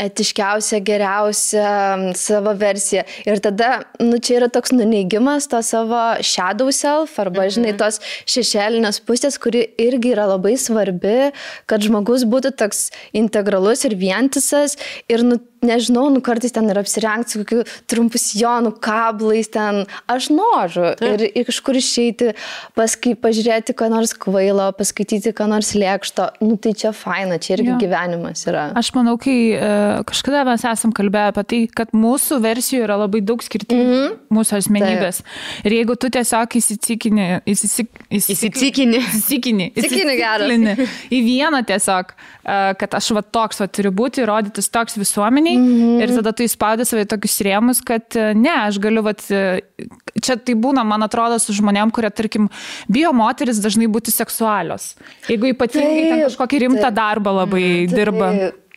etiškiausia, 0.07 0.81
geriausia 0.85 1.69
savo 2.17 2.55
versija. 2.57 3.05
Ir 3.29 3.43
tada, 3.45 3.83
nu, 4.01 4.17
čia 4.17 4.39
yra 4.39 4.49
toks 4.53 4.73
nuneigimas 4.73 5.49
to 5.51 5.61
savo 5.65 6.01
shadow 6.25 6.71
self, 6.73 7.19
arba, 7.21 7.45
-hmm. 7.45 7.55
žinai, 7.59 7.75
tos 7.77 8.01
šešėlinės 8.25 9.01
pusės, 9.05 9.37
kuri 9.37 9.67
irgi 9.77 10.15
yra 10.15 10.25
labai 10.33 10.55
svarbi, 10.57 11.31
kad 11.69 11.85
žmogus 11.85 12.25
būtų 12.25 12.55
toks 12.57 12.89
integralus 13.13 13.85
ir 13.85 13.95
vientisas 13.99 14.77
ir 15.11 15.23
nu, 15.25 15.39
nežinau, 15.65 16.09
nu 16.13 16.21
kartais 16.23 16.53
ten 16.53 16.69
ir 16.69 16.79
apsirengti 16.79 17.33
su 17.35 17.41
kokiu 17.41 17.63
trumpu 17.89 18.19
sijonu, 18.21 18.71
kablais 18.83 19.49
ten. 19.51 19.83
Aš 20.11 20.29
noriu 20.33 20.93
Taip. 20.99 21.05
ir, 21.09 21.25
ir 21.41 21.47
kažkur 21.47 21.79
išeiti, 21.79 22.31
paskui 22.77 23.15
pažiūrėti, 23.19 23.75
ką 23.77 23.89
nors 23.93 24.15
kvailo, 24.19 24.67
paskaityti, 24.77 25.33
ką 25.35 25.49
nors 25.51 25.73
lėkšto. 25.77 26.29
Nu 26.45 26.59
tai 26.61 26.75
čia 26.77 26.93
faina, 26.95 27.39
čia 27.41 27.55
irgi 27.57 27.71
jo. 27.73 27.79
gyvenimas 27.81 28.45
yra. 28.49 28.67
Aš 28.77 28.91
manau, 28.97 29.17
kai 29.21 29.37
uh, 29.57 30.03
kažkada 30.07 30.45
mes 30.47 30.65
esam 30.69 30.93
kalbėję 30.95 31.33
apie 31.33 31.45
tai, 31.51 31.61
kad 31.81 31.95
mūsų 31.95 32.39
versijų 32.45 32.85
yra 32.85 32.99
labai 33.05 33.23
daug 33.25 33.43
skirtingų 33.43 33.85
mm 33.85 33.97
-hmm. 34.03 34.17
mūsų 34.37 34.59
asmenybės. 34.61 35.21
Taip. 35.23 35.65
Ir 35.65 35.77
jeigu 35.79 35.97
tu 35.99 36.11
tiesiog 36.13 36.57
įsitikini, 36.61 37.27
įsisik, 37.45 37.89
įsitikini, 38.09 39.01
įsitikini, 39.01 39.71
įsitikini 39.75 40.17
geras. 40.19 40.85
Į 41.11 41.19
vieną 41.25 41.63
tiesiog, 41.65 42.13
uh, 42.13 42.73
kad 42.79 42.97
aš 42.97 43.11
va 43.15 43.21
toks 43.21 43.61
va 43.63 43.67
turiu 43.67 43.91
būti, 43.95 44.25
rodytis 44.27 44.69
toks 44.75 44.97
visuomeniai. 44.99 45.57
Mm 45.57 45.69
-hmm. 45.75 46.03
Ir 46.03 46.15
tada 46.19 46.33
tu 46.35 46.43
įspaudai 46.43 46.85
save 46.87 47.05
tokius 47.11 47.37
rėmus, 47.47 47.81
kad 47.85 48.15
e, 48.15 48.33
ne, 48.33 48.53
aš 48.67 48.79
galiu, 48.83 49.05
vat, 49.05 49.23
e, 49.31 49.61
čia 50.21 50.35
tai 50.35 50.55
būna, 50.55 50.83
man 50.83 51.07
atrodo, 51.07 51.39
su 51.39 51.55
žmonėm, 51.55 51.93
kurie, 51.95 52.11
tarkim, 52.11 52.49
bijo 52.91 53.13
moteris 53.13 53.61
dažnai 53.63 53.87
būti 53.87 54.11
seksualios. 54.11 54.93
Jeigu 55.31 55.53
ypatingai 55.53 56.27
kažkokį 56.27 56.61
rimtą 56.67 56.89
taip, 56.89 56.99
darbą 56.99 57.35
labai 57.41 57.65
taip, 57.87 57.97
dirba. 57.97 58.29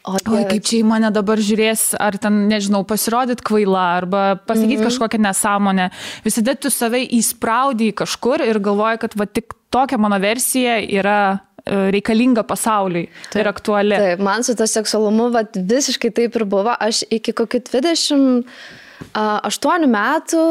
O, 0.09 0.15
Oi, 0.33 0.45
kaip 0.49 0.65
čia 0.65 0.79
į 0.79 0.85
mane 0.89 1.11
dabar 1.13 1.37
žiūrės, 1.37 1.91
ar 2.01 2.17
ten, 2.17 2.47
nežinau, 2.49 2.81
pasirodyt 2.89 3.43
kvaila, 3.45 3.83
arba 3.99 4.23
pasakyti 4.37 4.77
mm 4.77 4.81
-hmm. 4.81 4.87
kažkokią 4.89 5.19
nesąmonę. 5.19 5.91
Visada 6.25 6.55
tu 6.55 6.71
save 6.71 7.03
įspraudai 7.19 7.93
kažkur 7.93 8.41
ir 8.41 8.59
galvoji, 8.59 8.99
kad 8.99 9.13
va 9.17 9.27
tik 9.27 9.53
tokia 9.71 9.99
mano 9.99 10.19
versija 10.19 10.79
yra 10.81 11.48
reikalinga 11.69 12.43
pasauliui 12.49 13.09
taip, 13.31 13.43
ir 13.43 13.49
aktuali. 13.51 13.97
Taip, 13.99 14.19
man 14.25 14.43
su 14.47 14.55
to 14.59 14.67
seksualumu 14.69 15.31
vat, 15.35 15.57
visiškai 15.57 16.11
taip 16.15 16.37
ir 16.39 16.45
buvo. 16.49 16.75
Aš 16.79 17.05
iki 17.13 17.33
kokių 17.37 17.61
28 17.69 19.87
metų 19.93 20.45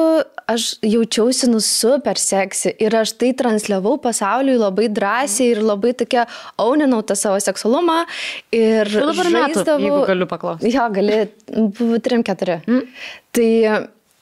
aš 0.47 0.79
jaučiausi 0.85 1.49
nu 1.51 1.59
super 1.63 2.17
seksi 2.19 2.71
ir 2.79 2.95
aš 2.95 3.11
tai 3.19 3.33
transliavau 3.35 3.97
pasauliui 4.03 4.57
labai 4.61 4.87
drąsiai 4.87 5.51
ir 5.55 5.61
labai 5.65 5.93
tokia 5.99 6.25
auninau 6.61 7.01
tą 7.03 7.15
savo 7.19 7.39
seksualumą. 7.43 8.05
Ir 8.55 8.87
dabar 8.87 9.27
žaisdavau... 9.27 9.43
metų, 9.43 9.83
jeigu 9.83 10.01
galiu 10.07 10.27
paklausti. 10.31 10.71
Jo, 10.71 10.87
gali, 10.95 11.27
buvo 11.51 11.99
3-4. 12.07 12.63
Mm. 12.63 12.83
Tai 13.35 13.51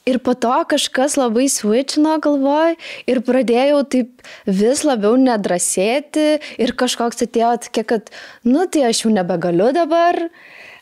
Ir 0.06 0.20
po 0.22 0.36
to 0.38 0.54
kažkas 0.70 1.16
labai 1.18 1.48
switchino 1.50 2.12
galvoj 2.22 2.76
ir 3.10 3.18
pradėjau 3.26 3.80
taip 3.90 4.28
vis 4.46 4.84
labiau 4.86 5.16
nedrasėti 5.18 6.26
ir 6.62 6.72
kažkoks 6.78 7.26
atėjo 7.26 7.56
tokia, 7.64 7.82
kad, 7.90 8.12
nu 8.46 8.68
tai 8.70 8.84
aš 8.86 9.02
jau 9.02 9.10
nebegaliu 9.10 9.72
dabar, 9.74 10.20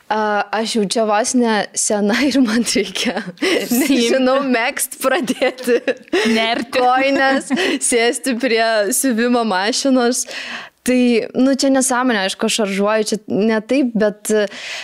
aš 0.09 0.75
jau 0.77 0.83
čia 0.85 1.07
vos 1.09 1.33
ne 1.33 1.55
sena 1.73 2.19
ir 2.27 2.37
man 2.45 2.61
reikia, 2.69 3.23
nežinau, 3.73 4.43
mėgst 4.45 4.99
pradėti. 5.01 5.81
Nerti. 6.29 6.77
Koinės, 6.77 7.49
sėsti 7.81 8.37
prie 8.37 8.93
siuvimo 8.93 9.41
mašinos. 9.41 10.27
Tai, 10.85 11.01
nu, 11.33 11.57
čia 11.57 11.71
nesąmonė, 11.73 12.27
aišku, 12.27 12.45
aš 12.45 12.61
šaržuoju, 12.61 13.05
čia 13.09 13.17
ne 13.33 13.57
taip, 13.65 13.95
bet, 13.97 14.29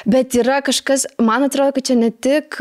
bet 0.10 0.34
yra 0.34 0.64
kažkas, 0.66 1.06
man 1.22 1.46
atrodo, 1.46 1.76
kad 1.78 1.92
čia 1.92 2.02
ne 2.02 2.10
tik 2.10 2.58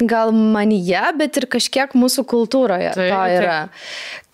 gal 0.00 0.32
manyje, 0.34 1.02
bet 1.18 1.38
ir 1.38 1.46
kažkiek 1.50 1.92
mūsų 1.94 2.24
kultūroje 2.30 2.90
taip, 2.96 3.12
to 3.12 3.20
yra. 3.36 3.58
Taip. 3.68 3.84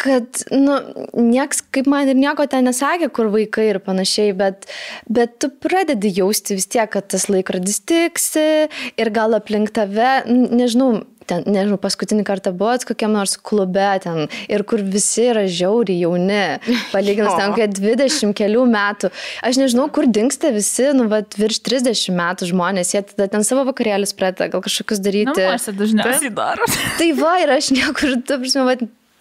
Kad, 0.00 0.42
nu, 0.54 0.78
nieks, 1.20 1.60
kaip 1.74 1.90
man 1.90 2.08
ir 2.08 2.16
nieko 2.16 2.46
ten 2.48 2.64
nesakė, 2.64 3.10
kur 3.12 3.28
vaikai 3.32 3.66
ir 3.74 3.80
panašiai, 3.84 4.32
bet, 4.36 4.64
bet 5.12 5.36
tu 5.42 5.50
pradedi 5.52 6.12
jausti 6.16 6.56
vis 6.56 6.70
tiek, 6.72 6.88
kad 6.92 7.10
tas 7.12 7.28
laikrodis 7.28 7.82
tiksi 7.84 8.46
ir 8.70 9.12
gal 9.12 9.36
aplink 9.36 9.74
tave, 9.76 10.22
nežinau, 10.30 11.02
ten, 11.30 11.44
nežinau, 11.48 11.78
paskutinį 11.80 12.24
kartą 12.28 12.52
buvot 12.56 12.84
kokiam 12.88 13.14
nors 13.14 13.36
klube 13.36 13.88
ten 14.04 14.26
ir 14.50 14.64
kur 14.68 14.82
visi 14.82 15.28
yra 15.30 15.46
žiauriai 15.50 16.02
jauni, 16.04 16.42
palyginus 16.94 17.36
ten 17.38 17.54
kokie 17.54 17.68
20 17.78 18.36
kelių 18.40 18.66
metų. 18.70 19.12
Aš 19.46 19.60
nežinau, 19.62 19.88
kur 19.94 20.08
dinksta 20.10 20.52
visi, 20.54 20.90
nu, 20.96 21.08
va, 21.12 21.22
virš 21.22 21.62
30 21.66 22.16
metų 22.20 22.50
žmonės, 22.50 22.94
jie 22.96 23.04
tada 23.12 23.30
ten 23.36 23.46
savo 23.46 23.66
vakarėlius 23.70 24.16
pradeda 24.18 24.50
gal 24.52 24.64
kažkokius 24.64 25.02
daryti. 25.04 25.36
Namuose 25.38 25.76
dažniausiai 25.76 26.34
daro. 26.34 26.68
Tai 26.98 27.10
va, 27.20 27.36
ir 27.44 27.54
aš 27.58 27.72
niekur, 27.76 28.18
ta 28.26 28.40
prasme, 28.42 28.66
va, 28.68 28.76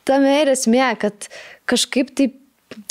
tame 0.09 0.35
ir 0.41 0.53
esmė, 0.55 0.87
kad 1.01 1.29
kažkaip 1.69 2.13
taip 2.17 2.38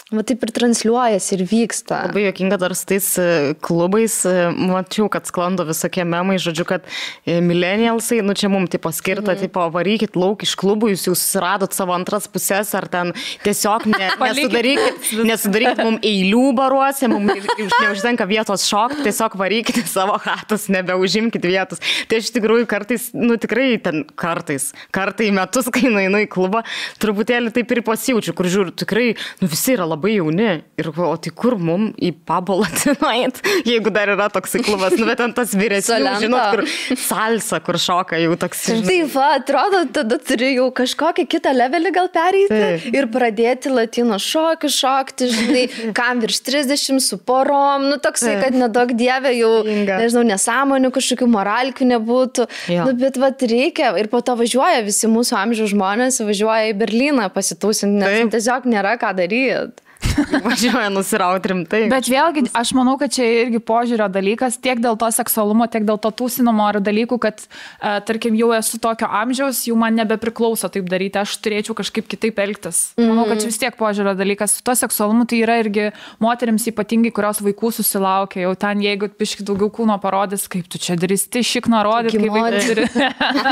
Va 0.09 0.23
taip 0.25 0.41
ir 0.41 0.49
transliuojasi 0.57 1.35
ir 1.37 1.43
vyksta. 1.45 1.99
Labai 2.07 2.23
jokinga 2.23 2.57
dar 2.57 2.73
su 2.73 2.87
tais 2.89 3.07
e, 3.21 3.25
klubais, 3.61 4.15
e, 4.25 4.47
mačiau, 4.57 5.05
kad 5.13 5.27
sklando 5.29 5.67
visokie 5.69 6.01
memai, 6.09 6.39
žodžiu, 6.41 6.65
kad 6.71 6.87
e, 7.29 7.43
millennialsai, 7.45 8.23
nu 8.25 8.33
čia 8.33 8.49
mums 8.49 8.73
tipo 8.73 8.89
skirta, 8.89 9.35
mm. 9.35 9.43
tipo 9.43 9.67
varykit 9.75 10.17
lauk 10.17 10.47
iš 10.47 10.55
klubų, 10.57 10.95
jūs 10.95 11.05
jau 11.11 11.13
susiradot 11.13 11.77
savo 11.77 11.93
antras 11.93 12.25
pusės, 12.25 12.71
ar 12.79 12.87
ten 12.89 13.13
tiesiog 13.43 13.85
ne, 13.93 14.09
nesudarykit, 14.31 15.11
nesudarykit 15.29 15.85
mums 15.85 16.09
eilių 16.09 16.41
baruose, 16.57 17.13
mums 17.13 17.53
neužtenka 17.77 18.25
vietos 18.33 18.65
šokti, 18.65 19.05
tiesiog 19.11 19.37
varykit 19.45 19.83
savo 19.93 20.17
hatus, 20.25 20.71
nebeužimkit 20.73 21.45
vietos. 21.53 21.85
Tai 22.09 22.23
iš 22.25 22.33
tikrųjų 22.39 22.65
kartais, 22.73 23.11
nu 23.13 23.37
tikrai 23.37 23.75
ten 23.85 24.07
kartais, 24.17 24.71
kartai 24.89 25.29
metus, 25.37 25.69
kai 25.69 25.93
nueinu 25.93 26.25
į 26.25 26.33
klubą, 26.33 26.65
truputėlį 27.05 27.53
taip 27.61 27.77
ir 27.77 27.85
pasijaučiu, 27.93 28.33
kur 28.33 28.49
žiūriu, 28.49 28.73
tikrai, 28.87 29.11
nu 29.45 29.53
visi 29.53 29.77
yra 29.77 29.85
labai 29.85 29.98
labai 29.99 30.15
jauni. 30.17 30.63
Ir, 30.79 30.89
o 30.95 31.17
tai 31.19 31.33
kur 31.35 31.57
mum 31.59 31.89
į 31.99 32.13
pabalatį 32.29 32.95
nueit, 33.03 33.41
jeigu 33.67 33.91
dar 33.95 34.13
yra 34.13 34.29
toks 34.31 34.55
klubas, 34.63 34.95
nu 34.99 35.09
bet 35.09 35.21
ant 35.25 35.35
tas 35.35 35.51
vyresnis, 35.59 36.07
žinot, 36.23 36.55
kur 36.55 36.99
salsa, 37.03 37.59
kur 37.65 37.79
šoka 37.83 38.19
jau 38.23 38.37
toks. 38.39 38.63
Tai 38.87 38.99
va, 39.11 39.33
atrodo, 39.41 39.83
tada 39.95 40.21
turi 40.23 40.53
jau 40.55 40.69
kažkokį 40.75 41.27
kitą 41.35 41.53
levelį 41.57 41.93
gal 41.97 42.11
pereiti 42.15 42.53
tai. 42.55 42.93
ir 42.95 43.09
pradėti 43.11 43.73
latino 43.73 44.21
šokį 44.23 44.71
šokti, 44.71 45.31
žinai, 45.35 45.65
kam 45.99 46.23
virš 46.23 46.41
30 46.47 47.03
su 47.03 47.19
porom, 47.19 47.89
nu 47.91 47.99
toksai, 48.03 48.37
tai. 48.37 48.47
kad 48.47 48.59
nedaug 48.63 48.95
dievė 48.99 49.35
jau, 49.35 49.53
Inga. 49.67 49.99
nežinau, 50.05 50.25
nesąmonių 50.31 50.93
kažkokių 50.95 51.31
moralkių 51.35 51.91
nebūtų. 51.95 52.47
Jo. 52.71 52.87
Nu, 52.87 52.95
bet 53.03 53.19
va, 53.19 53.33
reikia 53.35 53.91
ir 53.99 54.11
po 54.13 54.23
to 54.23 54.39
važiuoja 54.39 54.87
visi 54.87 55.11
mūsų 55.11 55.41
amžiaus 55.43 55.75
žmonės, 55.75 56.23
važiuoja 56.23 56.71
į 56.71 56.79
Berliną 56.79 57.29
pasitūsinti, 57.35 57.99
nes 57.99 58.23
Taip. 58.23 58.33
tiesiog 58.37 58.71
nėra 58.71 58.95
ką 59.01 59.15
daryti. 59.19 59.88
Važiuoja 60.45 60.89
nusirauti 60.93 61.51
rimtai. 61.53 61.81
Bet 61.91 62.09
vėlgi, 62.11 62.45
aš 62.57 62.73
manau, 62.77 62.95
kad 63.01 63.13
čia 63.15 63.27
irgi 63.43 63.61
požiūrio 63.65 64.07
dalykas, 64.13 64.59
tiek 64.63 64.81
dėl 64.83 64.99
to 65.01 65.09
seksualumo, 65.15 65.67
tiek 65.71 65.87
dėl 65.89 65.99
to 66.03 66.11
tūsinimo 66.21 66.67
ar 66.69 66.79
dalykų, 66.85 67.19
kad, 67.23 67.43
uh, 67.43 67.99
tarkim, 68.07 68.37
jau 68.39 68.51
esu 68.57 68.81
tokio 68.83 69.09
amžiaus, 69.21 69.65
jau 69.69 69.77
man 69.79 69.99
nebepriklauso 69.99 70.71
taip 70.73 70.87
daryti, 70.91 71.19
aš 71.23 71.35
turėčiau 71.43 71.77
kažkaip 71.79 72.07
kitaip 72.11 72.39
elgtis. 72.45 72.83
Manau, 73.01 73.27
kad 73.29 73.43
čia 73.43 73.51
vis 73.51 73.61
tiek 73.61 73.79
požiūrio 73.79 74.15
dalykas. 74.19 74.59
Su 74.59 74.67
to 74.67 74.77
seksualumu 74.79 75.27
tai 75.29 75.43
yra 75.43 75.59
irgi 75.63 75.89
moteriams 76.23 76.69
ypatingai, 76.71 77.13
kurios 77.15 77.43
vaikų 77.45 77.73
susilaukia, 77.81 78.45
jau 78.47 78.55
ten, 78.59 78.83
jeigu 78.85 79.11
piški 79.19 79.47
daugiau 79.47 79.71
kūno 79.81 79.99
parodys, 80.03 80.47
kaip 80.51 80.71
tu 80.71 80.81
čia 80.83 80.99
drįsti 80.99 81.43
šikną 81.47 81.83
rodyti, 81.87 82.23
kaip 82.23 82.59
turi. 82.69 82.87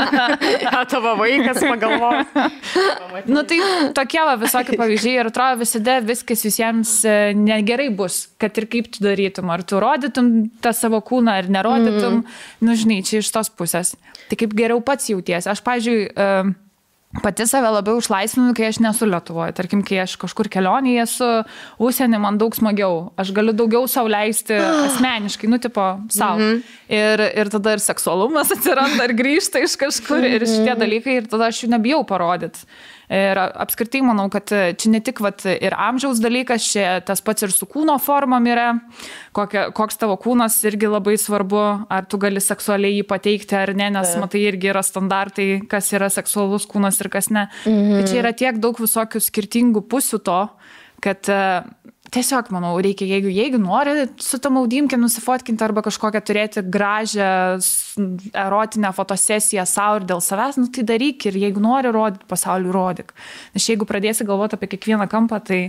ja, 0.65 0.83
tavo 0.89 1.17
vaikas 1.19 1.59
pagalvoja. 1.63 2.25
nu 3.27 3.43
tai 3.47 3.59
tokie 3.97 4.23
va, 4.23 4.39
visokie 4.39 4.79
pavyzdžiai 4.79 5.21
ir 5.21 5.31
atrodo 5.31 5.61
visada 5.63 5.99
viskas 6.05 6.36
visiems 6.45 6.91
e, 7.07 7.15
negerai 7.37 7.89
bus, 7.89 8.27
kad 8.41 8.57
ir 8.59 8.67
kaip 8.69 8.91
tu 8.93 9.03
darytum, 9.05 9.49
ar 9.53 9.63
tu 9.67 9.81
rodytum 9.81 10.31
tą 10.63 10.73
savo 10.75 11.01
kūną, 11.05 11.39
ar 11.41 11.49
nerodytum, 11.51 12.21
mm. 12.21 12.37
nu 12.67 12.77
žinai, 12.77 13.01
čia 13.07 13.23
iš 13.23 13.31
tos 13.33 13.49
pusės. 13.49 13.95
Tai 14.27 14.39
kaip 14.39 14.55
geriau 14.57 14.83
pats 14.83 15.09
jauties. 15.09 15.47
Aš, 15.49 15.63
pažiūrėjau, 15.65 16.55
pati 17.23 17.45
save 17.47 17.69
labiau 17.71 18.01
išlaisvinu, 18.01 18.53
kai 18.57 18.67
aš 18.69 18.79
nesu 18.83 19.07
Lietuvoje. 19.07 19.53
Tarkim, 19.57 19.81
kai 19.85 20.01
aš 20.03 20.17
kažkur 20.21 20.49
kelionėje 20.51 21.05
esu, 21.05 21.29
užsienį 21.83 22.19
man 22.21 22.39
daug 22.41 22.55
smagiau. 22.55 23.11
Aš 23.19 23.31
galiu 23.35 23.55
daugiau 23.57 23.87
savo 23.91 24.11
leisti 24.11 24.57
asmeniškai, 24.87 25.49
nu, 25.51 25.61
tipo, 25.63 25.85
savo. 26.13 26.37
Mm 26.37 26.51
-hmm. 26.51 26.75
ir, 26.99 27.25
ir 27.41 27.53
tada 27.53 27.77
ir 27.77 27.83
seksualumas 27.83 28.51
atsiranda, 28.55 29.07
ir 29.07 29.15
grįžta 29.17 29.63
iš 29.63 29.77
kažkur, 29.79 30.23
ir 30.25 30.45
šitie 30.45 30.75
dalykai, 30.75 31.17
ir 31.21 31.31
tada 31.31 31.47
aš 31.47 31.63
jų 31.63 31.73
nebijau 31.75 32.03
parodyti. 32.03 32.67
Ir 33.07 33.39
apskritai 33.39 34.01
manau, 34.03 34.25
kad 34.27 34.51
čia 34.51 34.89
ne 34.91 34.99
tik 34.99 35.21
vat, 35.23 35.45
ir 35.47 35.71
amžiaus 35.79 36.19
dalykas, 36.19 36.65
čia 36.73 36.97
tas 37.07 37.21
pats 37.23 37.45
ir 37.47 37.53
su 37.55 37.63
kūno 37.69 37.95
formom 38.03 38.49
yra, 38.51 38.65
kokia, 39.37 39.69
koks 39.75 40.01
tavo 40.01 40.17
kūnas 40.19 40.57
irgi 40.67 40.89
labai 40.91 41.15
svarbu, 41.21 41.61
ar 41.87 42.09
tu 42.11 42.19
gali 42.19 42.43
seksualiai 42.43 42.97
jį 42.97 43.05
pateikti 43.07 43.55
ar 43.55 43.71
ne, 43.79 43.87
nes 43.95 44.11
tai. 44.11 44.19
matai 44.25 44.43
irgi 44.49 44.73
yra 44.73 44.83
standartai, 44.83 45.47
kas 45.71 45.87
yra 45.95 46.11
seksualus 46.11 46.67
kūnas 46.67 46.99
ir 46.99 47.11
kas 47.13 47.31
ne. 47.31 47.47
Mhm. 47.63 47.95
Tai 47.95 48.11
čia 48.11 48.19
yra 48.25 48.35
tiek 48.35 48.59
daug 48.59 48.75
visokių 48.83 49.23
skirtingų 49.23 49.87
pusių 49.87 50.19
to, 50.27 50.41
kad 50.99 51.31
tiesiog, 52.13 52.51
manau, 52.55 52.73
reikia, 52.83 53.07
jeigu, 53.09 53.31
jeigu 53.33 53.59
nori 53.61 54.07
su 54.23 54.39
tam 54.43 54.59
audimkė 54.61 54.99
nusifotkinti 54.99 55.65
arba 55.65 55.83
kažkokią 55.85 56.21
turėti 56.25 56.63
gražią 56.63 57.29
erotinę 58.45 58.91
fotosesiją 58.95 59.65
savo 59.67 60.01
ir 60.01 60.07
dėl 60.09 60.23
savęs, 60.23 60.59
nu 60.61 60.71
tai 60.73 60.85
daryk 60.87 61.27
ir 61.29 61.39
jeigu 61.43 61.63
nori 61.63 61.91
rodyti 61.93 62.27
pasauliu, 62.29 62.71
rodyk. 62.75 63.13
Nes 63.55 63.67
jeigu 63.69 63.87
pradėsi 63.89 64.27
galvoti 64.27 64.57
apie 64.57 64.71
kiekvieną 64.75 65.09
kampą, 65.11 65.41
tai 65.43 65.61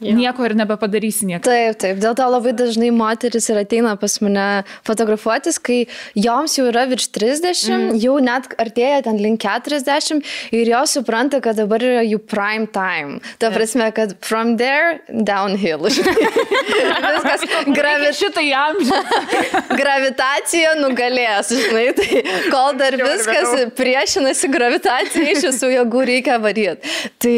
Jo. 0.00 0.14
Nieko 0.16 0.46
ir 0.48 0.54
nebepadarysi 0.56 1.26
nieko. 1.28 1.44
Taip, 1.44 1.76
taip. 1.82 1.98
Dėl 2.00 2.14
to 2.16 2.24
labai 2.32 2.54
dažnai 2.56 2.88
moteris 2.94 3.50
ir 3.52 3.58
ateina 3.60 3.92
pas 4.00 4.14
mane 4.24 4.46
fotografuotis, 4.88 5.58
kai 5.60 5.82
joms 6.16 6.56
jau 6.56 6.64
yra 6.70 6.86
virš 6.88 7.10
30, 7.12 7.50
mm. 7.68 7.98
jau 8.00 8.14
net 8.24 8.48
artėja 8.60 9.02
ten 9.04 9.20
link 9.20 9.44
40 9.44 10.24
ir 10.56 10.72
jos 10.72 10.96
supranta, 10.96 11.42
kad 11.44 11.60
dabar 11.60 11.84
yra 11.84 12.00
jų 12.06 12.20
prime 12.32 12.70
time. 12.72 13.20
Ta 13.42 13.52
prasme, 13.52 13.90
kad 13.92 14.16
from 14.24 14.56
there 14.56 15.02
downhill. 15.12 15.84
Viskas 15.90 17.46
gravi... 17.68 18.10
šitai 18.16 18.48
amžių. 18.56 19.04
Gravitacija 19.82 20.74
nugalės, 20.80 21.52
žinai, 21.52 21.86
tai 22.00 22.24
kol 22.52 22.76
dar 22.80 22.96
viskas 23.00 23.68
priešinasi 23.76 24.50
gravitacijai, 24.52 25.32
iš 25.36 25.48
visų 25.50 25.74
jėgų 25.76 26.04
reikia 26.14 26.40
varyti. 26.42 26.98
Tai 27.20 27.36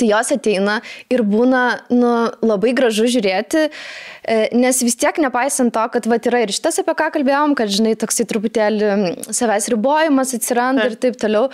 tai 0.00 0.08
jos 0.10 0.32
ateina 0.34 0.78
ir 1.12 1.22
būna 1.26 1.64
nu, 1.92 2.12
labai 2.44 2.72
gražu 2.76 3.06
žiūrėti, 3.10 3.66
e, 3.68 4.38
nes 4.56 4.80
vis 4.84 4.96
tiek 5.00 5.20
nepaisant 5.22 5.72
to, 5.74 5.84
kad 5.92 6.08
vat, 6.10 6.26
yra 6.30 6.42
ir 6.44 6.54
šitas, 6.54 6.80
apie 6.80 6.94
ką 6.96 7.10
kalbėjom, 7.16 7.54
kad, 7.58 7.72
žinai, 7.72 7.94
toksai 8.00 8.26
truputėlį 8.30 8.90
savęs 9.28 9.68
ribojimas 9.74 10.34
atsiranda 10.36 10.88
ir 10.90 10.96
taip. 11.00 11.18
toliau, 11.20 11.50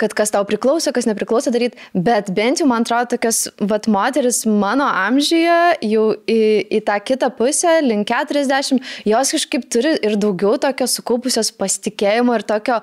kad 0.00 0.14
kas 0.16 0.32
tau 0.32 0.46
priklauso, 0.48 0.94
kas 0.96 1.08
nepriklauso 1.08 1.52
daryti, 1.52 1.78
bet 1.92 2.30
bent 2.36 2.62
jau 2.62 2.68
man 2.70 2.86
atrodo 2.86 3.12
tokios, 3.16 3.48
vat, 3.60 3.88
moteris 3.90 4.44
mano 4.48 4.86
amžiuje, 4.88 5.60
jau 5.90 6.06
į, 6.24 6.40
į 6.78 6.82
tą 6.86 6.96
kitą 7.04 7.32
pusę, 7.36 7.80
link 7.84 8.08
40, 8.08 8.80
jos 9.08 9.34
kažkaip 9.36 9.66
turi 9.72 9.96
ir 10.06 10.16
daugiau 10.20 10.56
tokio 10.62 10.88
sukaupusios 10.88 11.52
pasitikėjimo 11.58 12.38
ir 12.38 12.46
tokio 12.48 12.80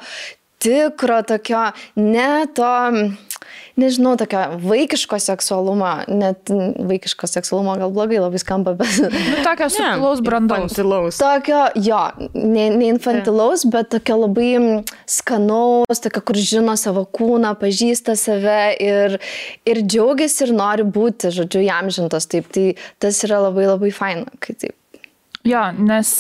tikro, 0.62 1.22
tokio 1.24 1.72
ne 1.96 2.46
to 2.54 2.74
nežinau, 3.78 4.16
tokio 4.20 4.42
vaikiško 4.64 5.20
seksualumo, 5.22 5.90
net 6.10 6.52
vaikiško 6.90 7.30
seksualumo 7.30 7.76
gal 7.80 7.94
blogai 7.94 8.20
labai 8.22 8.42
skamba, 8.42 8.74
bet... 8.80 8.98
Nu, 9.04 9.44
tokio 9.46 9.70
subtilaus 9.74 10.24
brandaus. 10.26 10.72
Infantilaus. 10.72 11.20
Tokio, 11.22 11.62
jo, 11.86 12.02
ne, 12.34 12.70
ne 12.74 12.90
infantilaus, 12.92 13.66
yeah. 13.66 13.76
bet 13.78 13.92
tokio 13.96 14.20
labai 14.24 14.50
skanaus, 15.10 16.02
tokio, 16.04 16.24
kur 16.30 16.42
žino 16.42 16.78
savo 16.80 17.06
kūną, 17.18 17.54
pažįsta 17.62 18.18
save 18.20 18.60
ir, 18.84 19.20
ir 19.70 19.84
džiaugiasi 19.86 20.48
ir 20.48 20.56
nori 20.58 20.88
būti, 20.98 21.32
žodžiu, 21.38 21.64
jam 21.68 21.94
žintos 21.94 22.30
taip. 22.32 22.50
Tai 22.54 22.68
tas 23.04 23.22
yra 23.28 23.44
labai 23.48 23.70
labai 23.70 23.94
faina, 23.94 24.28
kai 24.44 24.58
taip. 24.58 24.76
Jo, 25.48 25.64
nes 25.78 26.14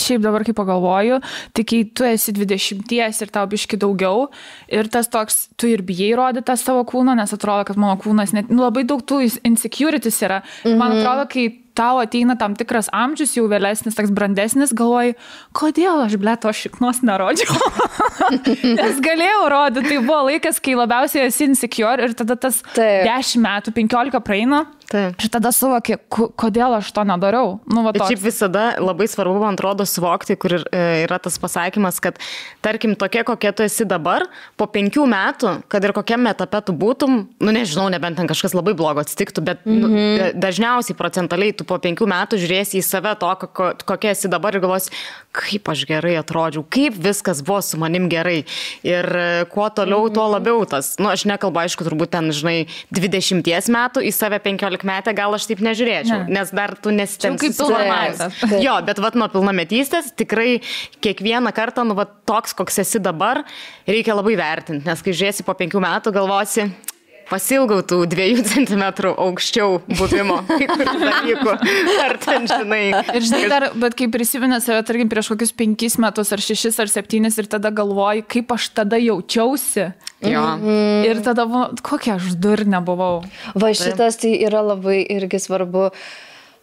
šiaip 0.00 0.22
dabar, 0.24 0.44
kai 0.46 0.54
pagalvoju, 0.56 1.20
tai 1.56 1.64
kai 1.68 1.82
tu 1.92 2.06
esi 2.08 2.34
20 2.36 2.94
ir 2.94 3.32
tau 3.34 3.44
biški 3.50 3.78
daugiau 3.80 4.28
ir 4.68 4.88
tas 4.92 5.10
toks, 5.12 5.48
tu 5.60 5.68
ir 5.70 5.84
bijai 5.86 6.14
rodyti 6.18 6.48
tą 6.48 6.56
savo 6.60 6.84
kūną, 6.88 7.16
nes 7.18 7.34
atrodo, 7.36 7.66
kad 7.68 7.80
mano 7.80 7.98
kūnas 8.00 8.34
net, 8.36 8.50
nu, 8.52 8.64
labai 8.64 8.86
daug 8.88 9.04
tų 9.04 9.24
insecurities 9.44 10.22
yra. 10.24 10.42
Mhm. 10.64 10.80
Man 10.80 10.98
atrodo, 10.98 11.28
kai 11.30 11.46
tau 11.74 11.98
ateina 11.98 12.36
tam 12.38 12.54
tikras 12.54 12.88
amžius, 12.94 13.34
jau 13.34 13.48
vėlesnis, 13.50 13.96
toks 13.98 14.12
brandesnis, 14.14 14.72
galvoji, 14.76 15.16
kodėl 15.58 16.04
aš, 16.04 16.14
ble, 16.22 16.36
to 16.38 16.52
šiknos 16.54 17.02
nerodžiau. 17.06 17.58
Nes 18.78 19.00
galėjau 19.02 19.42
rodyti, 19.50 19.90
tai 19.90 19.98
buvo 19.98 20.20
laikas, 20.30 20.62
kai 20.62 20.76
labiausiai 20.78 21.26
esi 21.28 21.48
insecure 21.50 22.06
ir 22.06 22.14
tada 22.14 22.38
tas 22.38 22.62
Taip. 22.76 23.08
10 23.10 23.42
metų, 23.42 23.74
15 23.74 24.22
praeina 24.24 24.64
Taip. 24.94 25.16
Ir 25.18 25.30
tada 25.32 25.50
suvokė, 25.50 25.96
kodėl 26.38 26.76
aš 26.76 26.92
to 26.94 27.02
nedariau. 27.08 27.56
Nu, 27.66 27.82
va, 27.82 27.90
šiaip 27.98 28.20
visada 28.22 28.76
labai 28.78 29.08
svarbu, 29.10 29.40
man 29.42 29.56
atrodo, 29.56 29.82
suvokti, 29.88 30.36
kur 30.38 30.54
e, 30.60 30.82
yra 31.02 31.18
tas 31.22 31.34
pasakymas, 31.42 31.98
kad, 32.04 32.20
tarkim, 32.62 32.94
tokia, 32.98 33.24
kokia 33.26 33.50
tu 33.56 33.64
esi 33.66 33.86
dabar, 33.90 34.28
po 34.60 34.68
penkių 34.70 35.06
metų, 35.10 35.56
kad 35.72 35.82
ir 35.82 35.94
kokiam 35.96 36.28
etape 36.30 36.60
tu 36.68 36.76
būtum, 36.78 37.24
nu 37.42 37.54
nežinau, 37.56 37.88
nebent 37.90 38.20
ten 38.20 38.30
kažkas 38.30 38.54
labai 38.54 38.76
blogo 38.78 39.02
atsitiktų, 39.02 39.42
bet 39.48 39.66
mm 39.66 39.80
-hmm. 39.80 39.96
nu, 39.96 40.30
dažniausiai 40.44 40.94
procentaliai 40.94 41.56
tu 41.58 41.66
po 41.66 41.80
penkių 41.82 42.06
metų 42.14 42.38
žiūrėsi 42.38 42.78
į 42.78 42.84
save 42.86 43.16
to, 43.18 43.34
kokia 43.82 44.14
esi 44.14 44.30
dabar 44.30 44.54
ir 44.54 44.62
galvosi, 44.62 44.94
kaip 45.34 45.68
aš 45.74 45.84
gerai 45.90 46.14
atrodžiau, 46.22 46.62
kaip 46.62 46.94
viskas 46.94 47.42
buvo 47.42 47.58
su 47.62 47.78
manim 47.82 48.06
gerai. 48.08 48.44
Ir 48.86 49.04
e, 49.04 49.44
kuo 49.50 49.66
toliau, 49.74 50.06
tuo 50.14 50.28
labiau 50.30 50.62
tas. 50.70 50.94
Nu, 51.02 51.10
aš 51.10 51.26
nekalbu, 51.26 51.64
aišku, 51.64 51.82
turbūt 51.82 52.14
ten, 52.14 52.30
žinai, 52.30 52.66
20 52.94 53.42
metų 53.74 54.06
į 54.06 54.14
save 54.14 54.38
15 54.38 54.83
metę 54.88 55.14
gal 55.16 55.34
aš 55.36 55.48
taip 55.50 55.62
nežiūrėčiau, 55.64 56.24
ne. 56.24 56.38
nes 56.38 56.54
dar 56.54 56.74
tu 56.80 56.92
nesitemsi. 56.94 57.50
Kaip 57.50 57.58
pilnametys. 57.58 58.40
Jo, 58.64 58.78
bet 58.86 59.02
vad 59.02 59.18
nuo 59.18 59.28
pilnametystės 59.32 60.12
tikrai 60.18 60.60
kiekvieną 61.04 61.52
kartą, 61.56 61.86
nu, 61.88 61.96
va, 61.98 62.06
toks, 62.28 62.56
koks 62.56 62.82
esi 62.84 63.02
dabar, 63.02 63.42
reikia 63.88 64.16
labai 64.16 64.36
vertinti, 64.40 64.86
nes 64.88 65.04
kai 65.04 65.16
žiūrėsi 65.16 65.46
po 65.46 65.56
5 65.58 65.80
metų, 65.84 66.14
galvosi, 66.14 66.68
pasilgau 67.30 67.80
tų 67.86 68.00
dviejų 68.12 68.44
centimetrų 68.52 69.14
aukščiau 69.26 69.78
buvimo, 69.98 70.40
dalykų. 70.48 71.54
Ar 72.04 72.16
ten, 72.22 72.48
žinai. 72.50 72.82
Ir 73.14 73.26
žinai, 73.26 73.42
dar, 73.52 73.68
bet 73.78 73.96
kai 73.98 74.08
prisiminė 74.12 74.60
save, 74.64 74.82
tarkim, 74.88 75.10
prieš 75.12 75.32
kokius 75.34 75.54
penkis 75.56 75.98
metus, 76.02 76.32
ar 76.34 76.42
šešis, 76.44 76.80
ar 76.84 76.92
septynis, 76.92 77.38
ir 77.40 77.48
tada 77.50 77.72
galvoji, 77.74 78.26
kaip 78.36 78.54
aš 78.56 78.70
tada 78.80 79.00
jaučiausi. 79.00 79.90
Jo. 80.24 80.44
Mhm. 80.56 81.08
Ir 81.10 81.22
tada, 81.24 81.46
kokia 81.84 82.18
aš 82.18 82.34
durnė 82.40 82.80
buvau. 82.84 83.24
Va 83.54 83.72
šitas 83.76 84.20
tai 84.22 84.36
yra 84.46 84.64
labai 84.64 85.02
irgi 85.16 85.42
svarbu. 85.42 85.90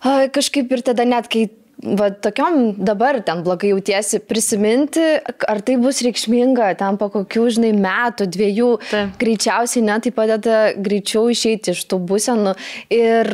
Kažkaip 0.02 0.72
ir 0.74 0.82
tada 0.82 1.06
net, 1.06 1.28
kai 1.30 1.46
va 1.82 2.10
tokiom 2.14 2.76
dabar 2.78 3.18
ten 3.26 3.42
blogai 3.46 3.72
jautiesi, 3.72 4.20
prisiminti, 4.22 5.02
ar 5.50 5.62
tai 5.66 5.78
bus 5.82 6.02
reikšminga 6.06 6.72
ten 6.80 6.98
po 7.02 7.10
kokių, 7.14 7.48
žinai, 7.56 7.72
metų, 7.74 8.28
dviejų, 8.32 8.70
Taip. 8.92 9.16
greičiausiai 9.22 9.84
ne, 9.88 9.98
tai 10.04 10.12
padeda 10.16 10.60
greičiau 10.78 11.32
išeiti 11.34 11.74
iš 11.74 11.84
tų 11.90 12.00
būsenų 12.12 12.54
ir, 12.94 13.32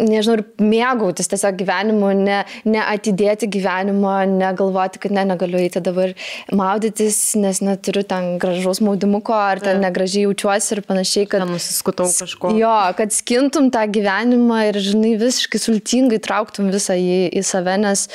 nežinau, 0.00 0.38
ir 0.38 0.44
mėgautis 0.64 1.28
tiesiog 1.32 1.58
gyvenimu, 1.60 2.12
ne, 2.24 2.40
neatidėti 2.68 3.50
gyvenimo, 3.52 4.14
negalvoti, 4.32 5.02
kad 5.04 5.14
ne, 5.16 5.26
negaliu 5.34 5.60
eiti 5.60 5.84
dabar 5.84 6.14
maudytis, 6.54 7.20
nes 7.40 7.60
neturiu 7.64 8.06
ten 8.08 8.38
gražaus 8.42 8.80
maudimuko, 8.84 9.36
ar 9.36 9.60
ten 9.60 9.76
Taip. 9.76 9.84
negražiai 9.88 10.24
jaučiuosi 10.24 10.78
ir 10.78 10.82
panašiai, 10.88 11.28
kad... 11.28 11.44
Nusiskutau 11.44 12.08
kažko. 12.08 12.54
Jo, 12.56 12.72
kad 12.96 13.12
skintum 13.12 13.68
tą 13.74 13.84
gyvenimą 13.92 14.64
ir, 14.70 14.80
žinai, 14.88 15.14
visiškai 15.20 15.60
sultingai 15.60 16.22
trauktum 16.24 16.72
visą 16.72 16.96
į, 16.96 17.28
į 17.36 17.44
save 17.44 17.73
save, 17.74 17.82
nes, 17.82 18.06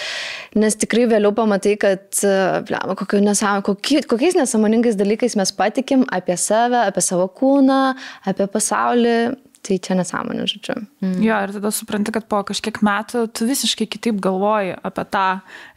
nes 0.56 0.76
tikrai 0.80 1.07
vėliau 1.10 1.34
pamatai, 1.36 1.76
kad 1.80 2.22
blema, 2.68 2.95
kokio 2.99 3.19
nesam, 3.23 3.61
kokie, 3.65 4.02
kokiais 4.07 4.38
nesąmoningais 4.40 4.98
dalykais 4.99 5.36
mes 5.40 5.52
patikim 5.56 6.06
apie 6.11 6.38
save, 6.38 6.86
apie 6.88 7.02
savo 7.02 7.27
kūną, 7.27 7.95
apie 8.30 8.48
pasaulį. 8.48 9.18
Tai 9.60 9.76
čia 9.76 9.95
nesąmonė, 9.99 10.45
žodžiu. 10.48 10.73
Mm. 11.03 11.18
Jo, 11.19 11.38
ir 11.44 11.52
tada 11.52 11.69
supranti, 11.76 12.14
kad 12.15 12.23
po 12.31 12.40
kažkiek 12.48 12.77
metų 12.86 13.26
tu 13.36 13.44
visiškai 13.44 13.90
kitaip 13.91 14.22
galvoji 14.23 14.72
apie 14.88 15.03
tą 15.11 15.23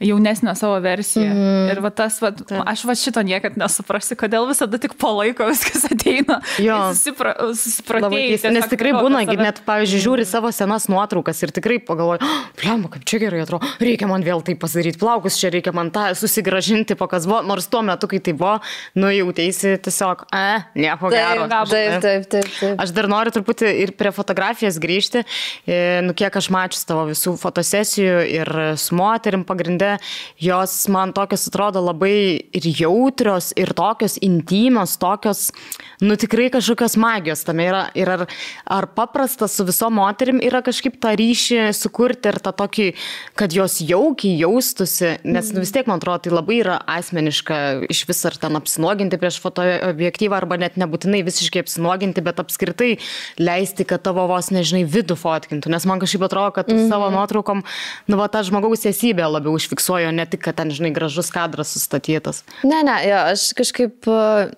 jaunesnę 0.07 0.55
savo 0.59 0.77
versiją. 0.85 1.33
Mm. 1.35 1.73
Ir 1.73 1.81
va 1.83 1.91
tas, 1.91 2.21
va, 2.23 2.31
Taip. 2.31 2.61
aš 2.63 2.85
va 2.87 2.95
šito 2.99 3.25
niekad 3.27 3.59
nesuprasiu, 3.59 4.15
kodėl 4.21 4.47
visada 4.47 4.79
tik 4.79 4.95
po 5.01 5.11
laiko 5.17 5.49
viskas 5.51 5.89
ateina. 5.91 6.39
Jo, 6.63 6.77
susipra, 6.95 7.35
susipratėjai. 7.59 8.53
Nes 8.55 8.69
tikrai 8.71 8.93
būna, 8.95 9.25
save... 9.27 9.43
net, 9.43 9.59
pavyzdžiui, 9.67 10.05
žiūri 10.07 10.29
savo 10.31 10.55
senas 10.55 10.87
nuotraukas 10.93 11.43
ir 11.43 11.55
tikrai 11.59 11.81
pagalvoji, 11.83 12.23
oh, 12.23 12.47
pliam, 12.63 12.87
kaip 12.93 13.03
čia 13.09 13.19
gerai 13.25 13.43
atrodo, 13.43 13.67
reikia 13.83 14.07
man 14.11 14.23
vėl 14.23 14.47
tai 14.47 14.55
pasidaryti, 14.63 15.01
plaukus 15.03 15.41
čia 15.43 15.51
reikia 15.55 15.75
man 15.75 15.91
tą 15.95 16.07
susigražinti, 16.19 16.95
po 16.99 17.11
kas 17.11 17.27
buvo, 17.27 17.43
nors 17.51 17.67
tuo 17.73 17.83
metu, 17.87 18.07
kai 18.11 18.23
tai 18.23 18.37
buvo, 18.39 18.55
nu 18.95 19.11
jau 19.11 19.29
teisi 19.35 19.75
tiesiog, 19.83 20.27
e, 20.31 20.47
nieko 20.79 21.11
gero. 21.13 21.51
Taip, 21.51 21.99
taip, 22.05 22.31
taip, 22.31 22.51
taip. 22.61 22.79
Aš 22.83 22.95
dar 22.95 23.11
noriu 23.11 23.35
truputį 23.35 23.72
ir 23.75 23.95
prie 23.99 24.13
fotografijos 24.15 24.79
grįžti, 24.83 25.25
e, 25.67 26.01
nu 26.05 26.15
kiek 26.17 26.37
aš 26.37 26.51
mačiau 26.53 26.87
tavo 26.89 27.07
visų 27.11 27.35
fotosesijų 27.41 28.19
ir 28.31 28.51
su 28.81 28.97
moterim 28.99 29.45
pagrindė, 29.49 29.97
jos 30.41 30.75
man 30.93 31.13
tokios 31.17 31.49
atrodo 31.51 31.83
labai 31.83 32.15
ir 32.55 32.69
jautrios, 32.79 33.53
ir 33.59 33.73
tokios 33.77 34.19
intymios, 34.23 34.97
tokios, 35.01 35.51
nu 36.03 36.17
tikrai 36.21 36.51
kažkokios 36.53 36.97
magijos 37.01 37.45
tame 37.47 37.67
yra. 37.71 37.83
Ir 37.99 38.11
ar, 38.13 38.27
ar 38.67 38.89
paprasta 38.97 39.49
su 39.51 39.67
visom 39.69 39.97
moterim 39.99 40.41
yra 40.43 40.63
kažkaip 40.65 40.99
tą 41.03 41.15
ryšį 41.19 41.73
sukurti 41.77 42.31
ir 42.31 42.41
tą 42.43 42.55
tokį, 42.63 42.89
kad 43.39 43.55
jos 43.55 43.81
jaukiai 43.85 44.39
jaustusi, 44.41 45.17
nes 45.25 45.53
nu, 45.53 45.63
vis 45.65 45.75
tiek 45.75 45.89
man 45.91 46.01
atrodo 46.01 46.27
tai 46.27 46.35
labai 46.35 46.61
yra 46.63 46.79
asmeniška 46.91 47.59
iš 47.93 48.05
vis 48.09 48.23
ar 48.29 48.39
ten 48.41 48.59
apsinuoginti 48.59 49.21
prieš 49.21 49.41
fotoobjektyvą 49.43 50.39
arba 50.39 50.59
net 50.61 50.79
nebūtinai 50.81 51.23
visiškai 51.27 51.63
apsinuoginti, 51.65 52.25
bet 52.25 52.41
apskritai 52.43 52.93
leisti 53.41 53.62
leisti, 53.63 53.87
kad 53.87 54.03
tavo 54.03 54.27
vos, 54.31 54.51
nežinai, 54.53 54.83
vidų 54.89 55.17
fotkintų, 55.19 55.71
nes 55.73 55.87
man 55.89 56.03
kažkaip 56.03 56.27
atrodo, 56.27 56.51
kad 56.57 56.67
tu 56.67 56.75
mm 56.75 56.81
-hmm. 56.81 56.89
savo 56.91 57.11
nuotraukom, 57.11 57.63
nu, 58.09 58.17
va, 58.17 58.29
tą 58.29 58.43
žmogaus 58.43 58.85
esybę 58.87 59.27
labiau 59.31 59.55
užfiksuoju, 59.55 60.13
ne 60.13 60.27
tik, 60.27 60.43
kad 60.43 60.57
ten, 60.57 60.71
žinai, 60.71 60.93
gražus 60.93 61.31
kadras 61.31 61.73
sustatytas. 61.73 62.45
Ne, 62.65 62.83
ne, 62.83 62.97
jo, 63.09 63.17
aš 63.33 63.53
kažkaip, 63.55 64.07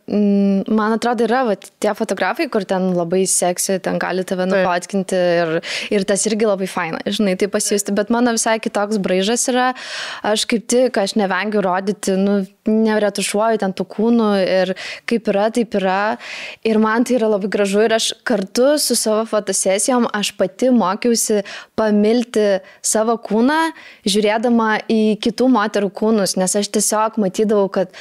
mm, 0.08 0.64
man 0.68 0.92
atrodo, 0.96 1.24
yra 1.24 1.44
va, 1.44 1.56
tie 1.56 1.94
fotografai, 1.94 2.48
kur 2.48 2.64
ten 2.64 2.94
labai 2.94 3.26
seksi, 3.26 3.78
ten 3.78 3.98
gali 3.98 4.24
tave 4.24 4.46
nufotkinti 4.46 5.14
ir, 5.14 5.60
ir 5.90 6.04
tas 6.04 6.26
irgi 6.26 6.46
labai 6.46 6.66
faina, 6.66 6.98
žinai, 7.06 7.36
tai 7.36 7.48
pasijusti, 7.48 7.92
bet 7.92 8.10
mano 8.10 8.32
visai 8.32 8.58
kitoks 8.60 8.98
braižas 8.98 9.48
yra, 9.48 9.74
aš 10.22 10.46
kaip 10.46 10.66
tik, 10.66 10.98
aš 10.98 11.16
nevengiu 11.20 11.60
rodyti, 11.60 12.16
nu, 12.16 12.44
neretušuoju 12.68 13.60
ten 13.60 13.74
tų 13.76 13.86
kūnų 13.94 14.28
ir 14.40 14.72
kaip 15.08 15.28
yra, 15.32 15.48
taip 15.54 15.74
yra. 15.78 16.16
Ir 16.64 16.80
man 16.82 17.04
tai 17.04 17.18
yra 17.18 17.28
labai 17.34 17.50
gražu 17.52 17.84
ir 17.84 17.94
aš 17.96 18.12
kartu 18.26 18.74
su 18.80 18.93
savo 18.98 19.24
fotosesijom 19.28 20.08
aš 20.12 20.32
pati 20.38 20.70
mokiausi 20.74 21.42
pamilti 21.78 22.60
savo 22.84 23.16
kūną, 23.22 23.60
žiūrėdama 24.08 24.70
į 24.90 25.00
kitų 25.24 25.48
moterų 25.54 25.90
kūnus, 25.94 26.36
nes 26.40 26.56
aš 26.60 26.70
tiesiog 26.74 27.18
matydavau, 27.22 27.68
kad 27.72 27.92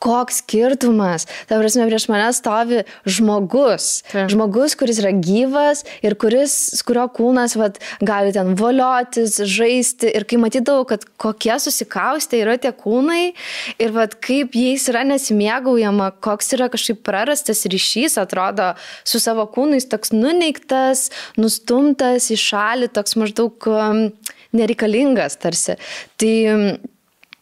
koks 0.00 0.40
skirtumas. 0.40 1.26
Ta 1.48 1.58
prasme, 1.60 1.84
prieš 1.88 2.06
mane 2.08 2.30
stovi 2.32 2.82
žmogus. 3.04 4.00
Taip. 4.08 4.30
Žmogus, 4.32 4.74
kuris 4.80 5.00
yra 5.02 5.12
gyvas 5.12 5.84
ir 6.06 6.16
kuris, 6.20 6.54
kurio 6.88 7.04
kūnas 7.12 7.56
vat, 7.60 7.76
gali 8.00 8.32
ten 8.34 8.54
voliotis, 8.58 9.36
žaisti. 9.44 10.08
Ir 10.16 10.24
kai 10.28 10.40
matydavau, 10.40 10.86
kad 10.88 11.04
kokie 11.20 11.52
susikaustė 11.60 12.40
yra 12.46 12.56
tie 12.60 12.72
kūnai 12.72 13.32
ir 13.80 13.92
vat, 13.96 14.16
kaip 14.24 14.56
jais 14.56 14.88
yra 14.92 15.04
nesimėgaujama, 15.08 16.14
koks 16.24 16.54
yra 16.56 16.70
kažkaip 16.72 17.02
prarastas 17.04 17.66
ryšys, 17.68 18.16
atrodo, 18.20 18.72
su 19.04 19.20
savo 19.20 19.44
kūnais 19.52 19.88
toks 19.90 20.14
nuneiktas, 20.16 21.10
nustumtas 21.40 22.30
į 22.32 22.40
šalį, 22.40 22.88
toks 22.96 23.18
maždaug 23.20 23.68
um, 23.68 24.06
nereikalingas 24.56 25.36
tarsi. 25.44 25.76
Tai 26.20 26.32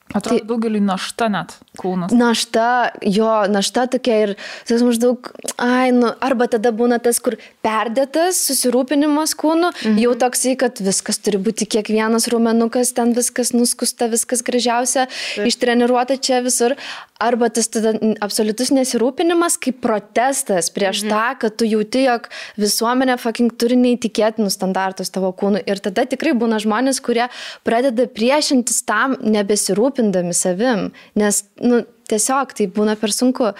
Atrodo, 0.09 0.41
tai, 0.41 0.47
daugeliu 0.49 0.81
našta 0.81 1.29
net 1.29 1.59
kūnas. 1.79 2.15
Našta, 2.15 2.93
jo, 3.07 3.31
našta 3.51 3.87
tokia 3.95 4.19
ir 4.27 4.35
tas 4.69 4.85
maždaug, 4.85 5.31
ai, 5.63 5.91
nu, 5.95 6.11
arba 6.25 6.49
tada 6.51 6.73
būna 6.75 7.01
tas, 7.03 7.21
kur 7.23 7.39
perdėtas 7.65 8.41
susirūpinimas 8.49 9.35
kūnu, 9.39 9.73
mhm. 9.73 10.01
jau 10.05 10.15
toksai, 10.19 10.57
kad 10.61 10.83
viskas 10.83 11.21
turi 11.23 11.41
būti 11.43 11.69
kiekvienas 11.71 12.29
rumenukas, 12.33 12.95
ten 12.97 13.15
viskas 13.17 13.55
nuskusta, 13.57 14.11
viskas 14.13 14.45
gražiausia, 14.47 15.09
Taip. 15.09 15.47
ištreniruota 15.51 16.19
čia 16.21 16.43
visur. 16.47 16.77
Arba 17.19 17.49
tas 17.51 17.67
tada 17.67 17.97
absoliutus 18.23 18.71
nesirūpinimas 18.71 19.57
kaip 19.59 19.81
protestas 19.83 20.69
prieš 20.71 21.03
mhm. 21.03 21.11
tą, 21.11 21.25
kad 21.43 21.57
tu 21.59 21.67
jauti, 21.67 22.05
jog 22.07 22.29
visuomenė 22.61 23.17
fucking 23.19 23.57
turi 23.59 23.79
neįtikėtinus 23.81 24.55
standartus 24.55 25.11
tavo 25.15 25.33
kūnų. 25.35 25.65
Ir 25.67 25.83
tada 25.83 26.07
tikrai 26.07 26.37
būna 26.39 26.61
žmonės, 26.63 27.03
kurie 27.03 27.27
pradeda 27.67 28.07
priešintis 28.07 28.85
tam, 28.87 29.17
nebesirūpindami 29.19 30.35
savim, 30.37 30.89
nes 31.19 31.43
nu, 31.69 31.83
tiesiog 32.09 32.55
tai 32.57 32.69
būna 32.73 32.97
per 33.01 33.15
sunku. 33.15 33.53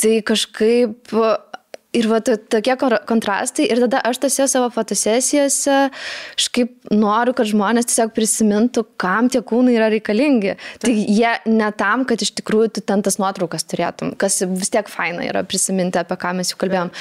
Tai 0.00 0.14
kažkaip 0.24 1.16
Ir 1.90 2.06
va 2.06 2.20
tokie 2.22 2.76
kontrastai. 2.78 3.64
Ir 3.66 3.80
tada 3.82 3.98
aš 4.06 4.20
tose 4.22 4.44
savo 4.46 4.68
fotosesijose 4.70 5.78
kažkaip 6.38 6.92
noriu, 6.94 7.32
kad 7.34 7.48
žmonės 7.50 7.88
tiesiog 7.90 8.12
prisimintų, 8.14 8.84
kam 9.00 9.26
tie 9.32 9.40
kūnai 9.42 9.74
yra 9.74 9.88
reikalingi. 9.90 10.54
Tai, 10.54 10.84
tai 10.86 10.94
jie 10.94 11.32
ne 11.50 11.72
tam, 11.74 12.04
kad 12.06 12.22
iš 12.22 12.30
tikrųjų 12.38 12.70
tu 12.76 12.84
ten 12.86 13.02
tas 13.02 13.18
nuotraukas 13.18 13.66
turėtum, 13.66 14.14
kas 14.20 14.38
vis 14.46 14.70
tiek 14.70 14.86
faina 14.92 15.26
yra 15.26 15.42
prisiminti, 15.42 15.98
apie 15.98 16.14
ką 16.22 16.36
mes 16.38 16.54
jau 16.54 16.60
kalbėjom. 16.62 16.94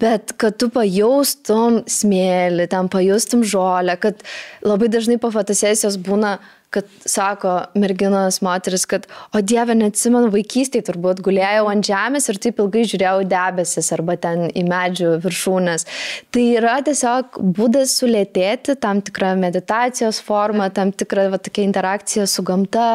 Bet 0.00 0.32
kad 0.40 0.56
tu 0.56 0.70
pajaustum 0.72 1.82
smėlį, 1.84 2.70
ten 2.72 2.88
pajaustum 2.92 3.44
žolę, 3.44 4.00
kad 4.00 4.24
labai 4.64 4.88
dažnai 4.96 5.20
po 5.20 5.28
fotosesijos 5.34 6.00
būna 6.00 6.38
kad 6.72 6.88
sako 7.08 7.54
merginos, 7.78 8.40
moteris, 8.44 8.86
kad, 8.88 9.06
o 9.34 9.42
Dieve, 9.44 9.76
neatsimenu, 9.78 10.30
vaikystėje 10.32 10.86
turbūt 10.88 11.22
gulėjau 11.24 11.68
ant 11.70 11.86
žemės 11.86 12.28
ir 12.32 12.40
taip 12.42 12.60
ilgai 12.62 12.84
žiūrėjau 12.88 13.26
debesis 13.30 13.92
arba 13.96 14.16
ten 14.20 14.48
į 14.48 14.64
medžių 14.68 15.14
viršūnės. 15.24 15.86
Tai 16.34 16.44
yra 16.58 16.78
tiesiog 16.86 17.40
būdas 17.58 17.96
sulėtėti, 18.00 18.76
tam 18.82 19.02
tikra 19.04 19.34
meditacijos 19.38 20.20
forma, 20.24 20.70
tam 20.74 20.92
tikra 20.92 21.28
va, 21.32 21.40
tokia 21.42 21.66
interakcija 21.68 22.28
su 22.30 22.44
gamta. 22.46 22.90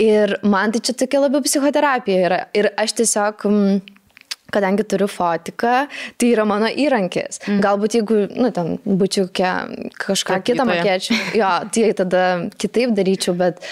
Ir 0.00 0.38
man 0.46 0.74
tai 0.74 0.84
čia 0.86 0.96
tokia 1.04 1.24
labiau 1.26 1.44
psichoterapija 1.46 2.28
yra. 2.28 2.44
Ir 2.56 2.72
aš 2.80 3.00
tiesiog... 3.02 3.48
Mm, 3.50 3.98
kadangi 4.54 4.86
turiu 4.88 5.08
fotiką, 5.10 5.86
tai 6.18 6.32
yra 6.32 6.46
mano 6.48 6.70
įrankis. 6.70 7.42
Mm. 7.46 7.62
Galbūt 7.64 7.96
jeigu, 8.00 8.20
nu, 8.36 8.50
ten 8.54 8.76
būčiau 8.84 9.30
kia, 9.32 9.54
kažką 10.00 10.40
kitą 10.46 10.66
mokėčiau, 10.68 11.30
jo, 11.40 11.54
tai 11.74 11.88
tada 11.98 12.26
kitaip 12.60 12.94
daryčiau, 12.98 13.36
bet 13.38 13.62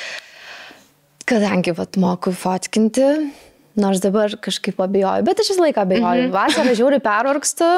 kadangi, 1.28 1.74
vat, 1.76 1.98
moku 2.00 2.32
fotkinti, 2.32 3.08
Nors 3.78 4.00
dabar 4.02 4.32
kažkaip 4.42 4.80
abejoju, 4.82 5.22
bet 5.26 5.40
aš 5.42 5.52
visą 5.52 5.62
laiką 5.62 5.82
abejoju. 5.84 6.22
Mm 6.22 6.30
-hmm. 6.30 6.34
Vasarą 6.34 6.74
žiūri 6.74 6.98
pervargstu, 7.02 7.68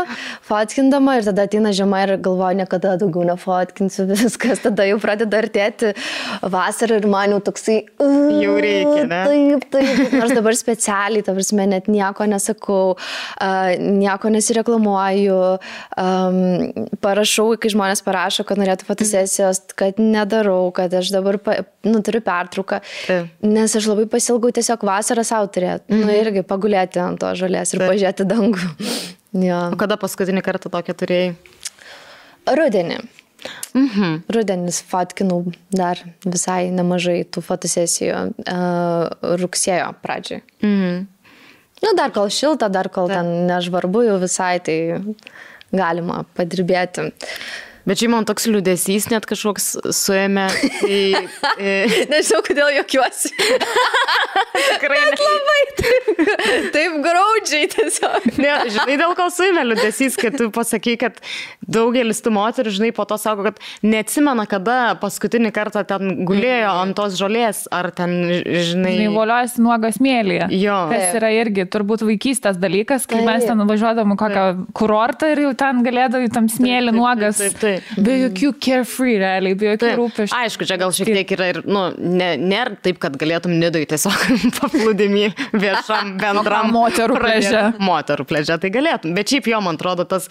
fotkindama 0.49 1.17
ir 1.19 1.25
tada 1.29 1.45
ateina 1.49 1.73
žiema 1.77 2.03
ir 2.05 2.17
galvoju, 2.17 2.57
niekada 2.63 2.97
daugiau 2.97 3.25
nefotkinsiu, 3.29 4.07
viskas, 4.11 4.63
tada 4.65 4.87
jau 4.89 4.99
pradeda 4.99 5.43
artėti 5.43 5.93
vasarą 6.43 6.97
ir 7.01 7.07
man 7.07 7.31
jau 7.31 7.41
toksai... 7.51 7.85
Uh, 8.01 8.41
jau 8.43 8.57
reikia, 8.57 9.05
ne? 9.11 9.21
Taip, 9.29 9.67
taip, 9.71 10.13
nors 10.13 10.33
dabar 10.33 10.57
specialiai, 10.57 11.23
ta 11.23 11.35
prasme, 11.37 11.67
net 11.67 11.89
nieko 11.89 12.25
nesakau, 12.25 12.97
uh, 12.97 13.71
nieko 13.77 14.33
nesireklamuoju, 14.33 15.41
um, 16.01 16.41
parašau, 17.05 17.57
kai 17.61 17.73
žmonės 17.75 18.05
parašo, 18.07 18.45
kad 18.49 18.61
norėtų 18.61 18.89
fotosesijos, 18.89 19.63
kad 19.77 20.01
nedarau, 20.01 20.71
kad 20.73 20.95
aš 20.95 21.13
dabar, 21.13 21.39
pa, 21.39 21.61
nu, 21.85 22.01
turiu 22.01 22.23
pertrauką, 22.25 22.81
taip. 23.07 23.31
nes 23.43 23.77
aš 23.77 23.91
labai 23.93 24.07
pasilgau 24.11 24.53
tiesiog 24.55 24.85
vasarą 24.87 25.25
savo 25.27 25.51
turėti. 25.53 25.90
-hmm. 25.91 26.07
Nu 26.07 26.13
irgi 26.15 26.43
pagulėti 26.47 27.01
ant 27.03 27.21
to 27.21 27.35
žolės 27.35 27.75
ir 27.75 27.81
pažiūrėti 27.83 28.25
dangų. 28.25 28.67
ja. 29.51 29.71
O 29.71 29.77
kada 29.77 29.97
paskutinį 29.97 30.43
kartą 30.43 30.71
tokią 30.71 30.95
turėjai? 30.95 31.35
Rudenį. 32.47 33.01
Mhm. 33.75 34.23
Rudenis 34.29 34.83
fotkinau 34.83 35.45
dar 35.71 35.99
visai 36.25 36.71
nemažai 36.75 37.25
tų 37.25 37.43
fotosesijų 37.47 38.19
uh, 38.45 39.37
rugsėjo 39.41 39.95
pradžiai. 40.03 40.43
Mhm. 40.63 41.07
Nu, 41.81 41.95
dar 41.97 42.13
kol 42.13 42.29
šilta, 42.29 42.69
dar 42.69 42.91
kol 42.93 43.09
Ta. 43.09 43.21
ten 43.21 43.47
nežvarbu 43.49 44.03
jau 44.05 44.19
visai, 44.21 44.61
tai 44.61 45.01
galima 45.73 46.25
padirbėti. 46.37 47.09
Bet 47.89 48.01
čia 48.01 48.11
man 48.13 48.27
toks 48.29 48.47
liūdėsys 48.51 49.09
net 49.13 49.27
kažkoks 49.29 49.73
suėmė. 49.97 50.47
Tai, 50.81 51.01
e... 51.57 51.73
Nežinau, 52.13 52.43
kodėl 52.45 52.73
jokiuosi. 52.81 53.33
Tikrai 54.51 54.99
net 55.07 55.23
labai 55.23 55.61
taip, 55.79 56.09
taip 56.75 56.97
graudžiai 57.05 57.69
tiesiog. 57.73 58.29
Ne, 58.41 58.53
žinai, 58.73 58.97
dėl 59.01 59.15
ko 59.19 59.29
suėmė 59.33 59.65
liūdėsys, 59.71 60.19
kad 60.21 60.37
tu 60.39 60.51
pasakai, 60.55 60.97
kad 61.01 61.21
daugelis 61.65 62.21
tų 62.25 62.35
moterų, 62.37 62.75
žinai, 62.77 62.91
po 62.97 63.07
to 63.09 63.19
sako, 63.21 63.49
kad 63.51 63.61
neatsimena, 63.87 64.47
kada 64.51 64.79
paskutinį 65.01 65.53
kartą 65.57 65.85
ten 65.89 66.25
gulėjo 66.29 66.75
ant 66.83 66.99
tos 66.99 67.17
žolės, 67.21 67.65
ar 67.75 67.91
ten, 67.97 68.17
žinai. 68.45 68.95
Žinai, 69.01 69.09
voliojasi 69.15 69.65
nuogas 69.65 70.01
mėlyje. 70.03 70.51
Jo. 70.61 70.79
Tas 70.93 71.17
yra 71.19 71.33
irgi 71.37 71.67
turbūt 71.71 72.05
vaikystės 72.07 72.61
dalykas, 72.61 73.07
kai 73.11 73.21
taip. 73.21 73.29
mes 73.29 73.49
ten 73.49 73.65
važiuodavom 73.71 74.17
kokią 74.21 74.47
kurortą 74.77 75.33
ir 75.35 75.45
jau 75.47 75.53
ten 75.65 75.85
galėdavai 75.87 76.31
tam 76.35 76.49
smėlį 76.53 76.95
nuogas. 76.97 77.41
Taip, 77.41 77.57
taip, 77.57 77.61
taip. 77.63 77.70
Taip. 77.71 77.91
Be 78.07 78.17
jokių 78.25 78.53
carefree, 78.63 79.17
realiai, 79.23 79.57
be 79.59 79.71
jokių 79.73 79.93
rūpesčių. 80.01 80.37
Aišku, 80.41 80.67
čia 80.69 80.79
gal 80.81 80.95
šiek 80.97 81.11
tiek 81.11 81.35
yra 81.37 81.51
ir, 81.55 81.61
nu, 81.69 81.87
ne, 81.99 82.33
nėra 82.41 82.77
taip, 82.83 83.01
kad 83.03 83.17
galėtum 83.21 83.55
nidui 83.61 83.87
tiesiog 83.91 84.27
paplūdimi 84.59 85.31
viešam 85.55 86.15
bendram. 86.23 86.73
moterų 86.75 87.19
pležė. 87.21 87.65
Moterų 87.83 88.27
pležė, 88.31 88.59
tai 88.63 88.73
galėtum. 88.75 89.15
Bet 89.17 89.33
šiaip 89.33 89.51
jo, 89.53 89.63
man 89.65 89.79
atrodo, 89.81 90.07
tas 90.09 90.29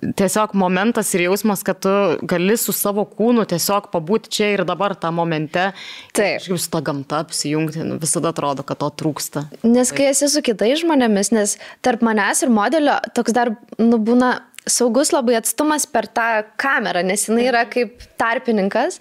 tiesiog 0.00 0.56
momentas 0.58 1.12
ir 1.16 1.26
jausmas, 1.28 1.64
kad 1.66 1.80
tu 1.84 1.92
gali 2.28 2.56
su 2.60 2.74
savo 2.76 3.04
kūnu 3.08 3.44
tiesiog 3.50 3.90
pabūti 3.92 4.32
čia 4.38 4.52
ir 4.56 4.64
dabar 4.68 4.96
tą 4.98 5.12
momente. 5.14 5.70
Taip. 6.16 6.40
Kažkaip 6.42 6.62
su 6.62 6.70
ta 6.72 6.82
gamta 6.84 7.22
apsijungti, 7.24 7.84
nu, 7.86 7.98
visada 8.02 8.32
atrodo, 8.32 8.64
kad 8.66 8.80
to 8.82 8.90
trūksta. 9.02 9.46
Nes 9.66 9.92
kai 9.94 10.10
esi 10.12 10.28
su 10.32 10.42
kitais 10.44 10.82
žmonėmis, 10.82 11.32
nes 11.34 11.58
tarp 11.84 12.04
manęs 12.06 12.44
ir 12.44 12.52
modelio 12.52 12.98
toks 13.16 13.36
dar, 13.36 13.54
nu, 13.78 14.00
būna 14.02 14.34
saugus 14.66 15.10
labai 15.12 15.36
atstumas 15.40 15.86
per 15.90 16.06
tą 16.06 16.44
kamerą, 16.60 17.02
nes 17.06 17.26
jinai 17.26 17.48
yra 17.50 17.64
kaip 17.66 18.02
tarpininkas. 18.20 19.00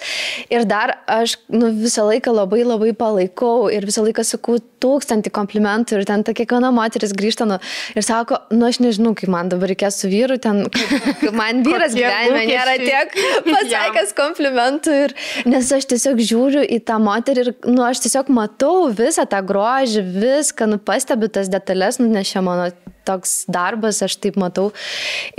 Ir 0.50 0.66
dar 0.66 0.96
aš 1.10 1.38
nu, 1.54 1.70
visą 1.76 2.08
laiką 2.08 2.34
labai 2.34 2.64
labai 2.66 2.92
palaikau 2.98 3.70
ir 3.74 3.86
visą 3.86 4.04
laiką 4.06 4.26
sakau 4.26 4.58
tūkstantį 4.82 5.30
komplimentų 5.36 6.00
ir 6.00 6.08
ten 6.10 6.24
ta 6.26 6.34
kiekviena 6.34 6.72
moteris 6.74 7.14
grįžta 7.18 7.46
nu, 7.46 7.60
ir 7.94 8.06
sako, 8.06 8.40
nu 8.56 8.66
aš 8.66 8.82
nežinau, 8.82 9.14
kaip 9.18 9.30
man 9.30 9.52
dabar 9.52 9.70
reikės 9.70 10.00
su 10.02 10.10
vyru, 10.10 10.40
ten 10.42 10.64
man 11.42 11.62
vyras 11.68 11.94
gyvenime 11.98 12.48
nėra 12.50 12.78
tiek 12.82 13.14
pasakęs 13.54 14.16
komplimentų. 14.18 14.98
Ir, 15.06 15.16
nes 15.52 15.70
aš 15.78 15.90
tiesiog 15.94 16.24
žiūriu 16.32 16.66
į 16.66 16.82
tą 16.88 16.98
moterį 17.04 17.46
ir 17.46 17.54
nu, 17.70 17.84
aš 17.86 18.02
tiesiog 18.08 18.34
matau 18.34 18.90
visą 18.98 19.28
tą 19.30 19.44
grožį, 19.46 20.06
viską, 20.18 20.72
nu, 20.74 20.82
pastebiu 20.82 21.30
tas 21.30 21.52
detalės, 21.52 22.02
nu, 22.02 22.10
nes 22.10 22.34
čia 22.34 22.42
mano 22.46 22.72
toks 23.06 23.46
darbas, 23.52 24.02
aš 24.06 24.18
taip 24.22 24.38
matau. 24.40 24.70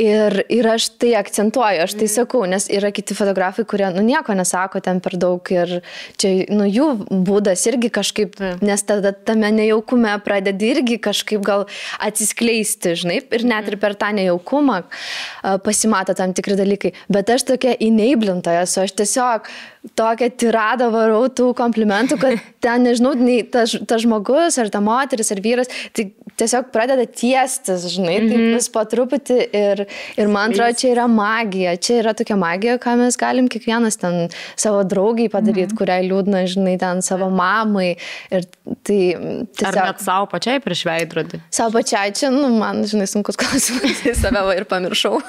Ir, 0.00 0.11
ir 0.52 0.68
aš 0.68 0.88
tai 1.00 1.12
akcentuoju, 1.18 1.82
aš 1.84 1.94
tai 1.96 2.06
mm. 2.06 2.12
sakau, 2.14 2.42
nes 2.48 2.68
yra 2.72 2.92
kiti 2.94 3.16
fotografai, 3.16 3.64
kurie, 3.68 3.88
nu, 3.94 4.04
nieko 4.06 4.36
nesako 4.38 4.82
ten 4.84 5.00
per 5.04 5.16
daug 5.20 5.52
ir 5.54 5.78
čia, 6.20 6.32
nu, 6.52 6.66
jų 6.68 6.88
būdas 7.10 7.64
irgi 7.70 7.92
kažkaip, 7.94 8.38
mm. 8.38 8.62
nes 8.66 8.86
tada 8.88 9.14
tame 9.14 9.52
nejaukume 9.54 10.14
pradedi 10.26 10.72
irgi 10.76 10.98
kažkaip 11.02 11.44
gal 11.46 11.66
atsiskleisti, 12.02 12.96
žinai, 13.02 13.20
ir 13.24 13.46
net 13.48 13.70
ir 13.70 13.78
per 13.82 13.96
tą 13.98 14.12
nejaukumą 14.16 14.82
pasimato 15.64 16.16
tam 16.18 16.34
tikri 16.36 16.56
dalykai. 16.58 16.94
Bet 17.12 17.30
aš 17.32 17.46
tokia 17.52 17.76
enablintoja 17.82 18.66
esu, 18.66 18.82
aš 18.84 18.96
tiesiog 18.98 19.50
tokią 19.98 20.28
tiradą 20.38 20.88
varau 20.94 21.26
tų 21.32 21.50
komplimentų, 21.58 22.18
kad 22.22 22.42
ten, 22.64 22.86
nežinau, 22.86 23.14
nei 23.18 23.42
tas, 23.42 23.74
tas 23.88 24.04
žmogus, 24.04 24.58
ar 24.62 24.70
ta 24.72 24.82
moteris, 24.84 25.32
ar 25.34 25.42
vyras, 25.44 25.72
tai 25.96 26.10
tiesiog 26.42 26.70
pradeda 26.74 27.06
tiestis, 27.06 27.86
žinai, 27.94 28.18
mm 28.18 28.26
-hmm. 28.26 28.30
taip 28.32 28.56
vis 28.58 28.68
po 28.74 28.84
truputį 28.94 29.38
ir, 29.58 29.84
ir 30.16 30.32
man 30.32 30.50
atrodo, 30.52 30.78
čia 30.82 30.92
yra 30.96 31.06
magija, 31.10 31.76
čia 31.76 32.00
yra 32.02 32.14
tokia 32.18 32.36
magija, 32.36 32.78
ką 32.82 32.96
mes 33.00 33.18
galim 33.20 33.48
kiekvienas 33.52 33.98
ten 34.02 34.28
savo 34.56 34.82
draugiai 34.84 35.28
padaryti, 35.32 35.68
mm 35.68 35.74
-hmm. 35.74 35.78
kuriai 35.78 36.08
liūdna, 36.08 36.44
žinai, 36.54 36.78
ten 36.78 37.02
savo 37.02 37.30
mamai. 37.30 37.96
Ir 38.30 38.46
tai 38.82 39.00
tiesiog... 39.56 39.76
Ar 39.76 39.86
net 39.86 40.00
savo 40.02 40.26
pačiai 40.26 40.60
prieš 40.60 40.84
veidrodį? 40.88 41.40
Savo 41.50 41.78
pačiai, 41.78 42.12
čia, 42.14 42.30
nu, 42.30 42.48
man, 42.58 42.84
žinai, 42.84 43.06
sunkus 43.06 43.38
klausimas, 43.40 44.02
tai 44.02 44.14
save 44.14 44.56
ir 44.56 44.64
pamiršau. 44.70 45.20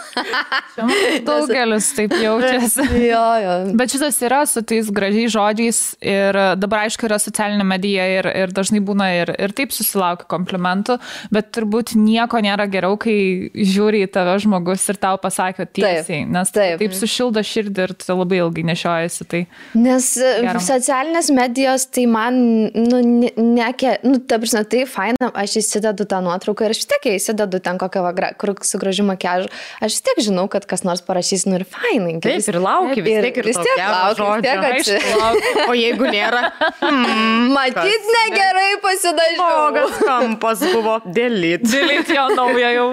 Daugelis 1.29 1.91
taip 1.97 2.15
jaučiasi. 2.21 2.87
jo, 3.13 3.25
jo. 3.43 3.53
Bet 3.77 3.93
šitas 3.93 4.19
yra 4.25 4.43
su 4.49 4.61
tais 4.61 4.89
gražiais 4.93 5.33
žodžiais 5.33 5.79
ir 6.01 6.39
dabar 6.59 6.87
aišku 6.87 7.07
yra 7.07 7.19
socialinė 7.21 7.65
medija 7.67 8.07
ir, 8.19 8.29
ir 8.43 8.53
dažnai 8.55 8.81
būna 8.85 9.09
ir, 9.21 9.33
ir 9.37 9.53
taip 9.55 9.73
susilaukia 9.75 10.27
komplimentų, 10.31 10.97
bet 11.33 11.51
turbūt 11.55 11.93
nieko 11.99 12.41
nėra 12.43 12.67
geriau, 12.71 12.97
kai 12.99 13.15
žiūri 13.53 14.03
į 14.05 14.09
tave 14.13 14.35
žmogus 14.43 14.85
ir 14.91 14.99
tau 15.01 15.19
pasakė 15.21 15.67
tiesiai, 15.67 16.23
taip, 16.23 16.31
nes 16.33 16.53
taip, 16.55 16.81
taip 16.81 16.97
sušildo 16.97 17.43
širdį 17.47 17.87
ir 17.87 17.95
tu 17.99 18.17
labai 18.17 18.41
ilgai 18.41 18.65
nešiojasi. 18.71 19.27
Tai 19.33 19.43
nes 19.79 20.09
e, 20.17 20.33
geram. 20.45 20.63
socialinės 20.63 21.31
medijos 21.35 21.87
tai 21.93 22.05
man, 22.11 22.39
nu, 22.73 23.01
nekė, 23.37 23.97
nu, 24.07 24.19
ta 24.27 24.39
prasme, 24.41 24.63
tai 24.69 24.83
faina, 24.89 25.31
aš 25.43 25.57
įsidedu 25.63 26.07
tą 26.09 26.21
nuotrauką 26.25 26.67
ir 26.67 26.75
aš 26.75 26.83
vis 26.83 26.91
tiek 26.93 27.09
įsidedu 27.15 27.61
ten 27.63 27.79
kokią, 27.81 28.05
va, 28.05 28.31
kur 28.39 28.55
su 28.65 28.81
gražiu 28.81 29.05
makiažu, 29.07 29.49
aš 29.83 29.97
vis 29.97 30.05
tiek 30.07 30.23
žinau, 30.29 30.47
kad 30.51 30.67
kas 30.69 30.85
nors 30.87 31.03
parašys, 31.05 31.47
nu 31.49 31.59
ir 31.59 31.67
fainai. 31.69 32.17
Taip, 32.23 32.43
ir 32.49 32.59
lauki, 32.61 33.03
vis 33.05 33.19
tiek 33.27 33.41
ir, 33.41 33.49
vis 33.51 33.59
tiek 33.59 33.83
lauki 33.83 34.23
žodžio. 34.23 34.53
Aišku, 34.73 35.67
o 35.67 35.75
jeigu 35.77 36.09
nėra, 36.09 36.43
hmm, 36.83 37.51
matyt, 37.55 38.09
negerai 38.17 38.71
pasidažiau. 38.83 39.41
Blogas 39.43 39.99
kampas 40.03 40.63
buvo. 40.73 40.82
Dėlyt. 41.13 41.65
Dėlyt 41.67 42.09
jo 42.13 42.25
naują 42.35 42.69
jau. 42.73 42.87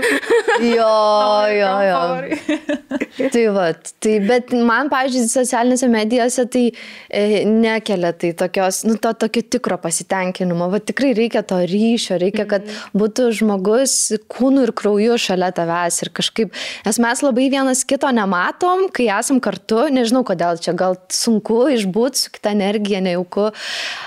Jo, 0.64 0.90
jo, 1.60 1.70
jo. 1.86 2.00
tai 3.34 3.44
va, 3.54 3.66
tai, 4.02 4.14
bet 4.24 4.52
man, 4.54 4.90
pavyzdžiui, 4.92 5.26
socialinėse 5.30 5.88
medijose 5.92 6.46
tai 6.52 6.64
e, 6.70 7.42
nekelia 7.48 8.12
tai 8.16 8.32
tokios, 8.38 8.82
nu, 8.88 8.96
to 9.02 9.12
tokio 9.24 9.44
tikro 9.56 9.78
pasitenkinimo. 9.82 10.70
Va, 10.72 10.82
tikrai 10.82 11.12
reikia 11.18 11.42
to 11.46 11.60
ryšio, 11.70 12.20
reikia, 12.22 12.46
kad 12.50 12.68
būtų 12.96 13.30
žmogus 13.40 13.96
kūnu 14.30 14.66
ir 14.68 14.74
krauju 14.76 15.18
šalia 15.20 15.50
tavęs 15.56 16.00
ir 16.04 16.12
kažkaip, 16.16 16.54
nes 16.86 17.02
mes 17.02 17.24
labai 17.26 17.50
vienas 17.52 17.84
kito 17.88 18.10
nematom, 18.14 18.88
kai 18.94 19.10
esam 19.16 19.42
kartu, 19.42 19.86
nežinau 19.92 20.24
kodėl 20.26 20.60
čia 20.62 20.76
gal 20.76 20.98
sunku 21.12 21.64
išbūti 21.74 22.24
su 22.24 22.32
kita 22.34 22.54
energija, 22.56 23.02
nejauku. 23.04 23.50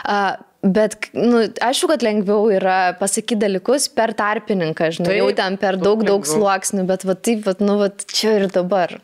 Uh, 0.04 0.53
Bet, 0.64 0.96
nu, 1.12 1.42
aišku, 1.44 1.90
kad 1.92 2.06
lengviau 2.06 2.48
yra 2.56 2.94
pasakyti 2.96 3.36
dalykus 3.42 3.90
per 3.92 4.14
tarpininką, 4.16 4.94
žinai, 4.96 5.10
taip, 5.10 5.20
jau 5.20 5.32
ten 5.36 5.58
per 5.60 5.76
daug, 5.82 6.06
daug 6.08 6.24
sluoksnių, 6.24 6.86
bet 6.88 7.04
va 7.04 7.18
taip, 7.20 7.42
va, 7.44 7.56
nu, 7.60 7.76
va 7.82 7.90
čia 7.92 8.38
ir 8.40 8.48
dabar. 8.54 8.96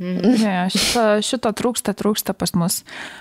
Ne, 0.00 0.54
šito, 0.72 1.02
šito 1.26 1.50
trūksta, 1.58 1.92
trūksta 1.98 2.32
pas 2.32 2.54
mus. 2.56 2.78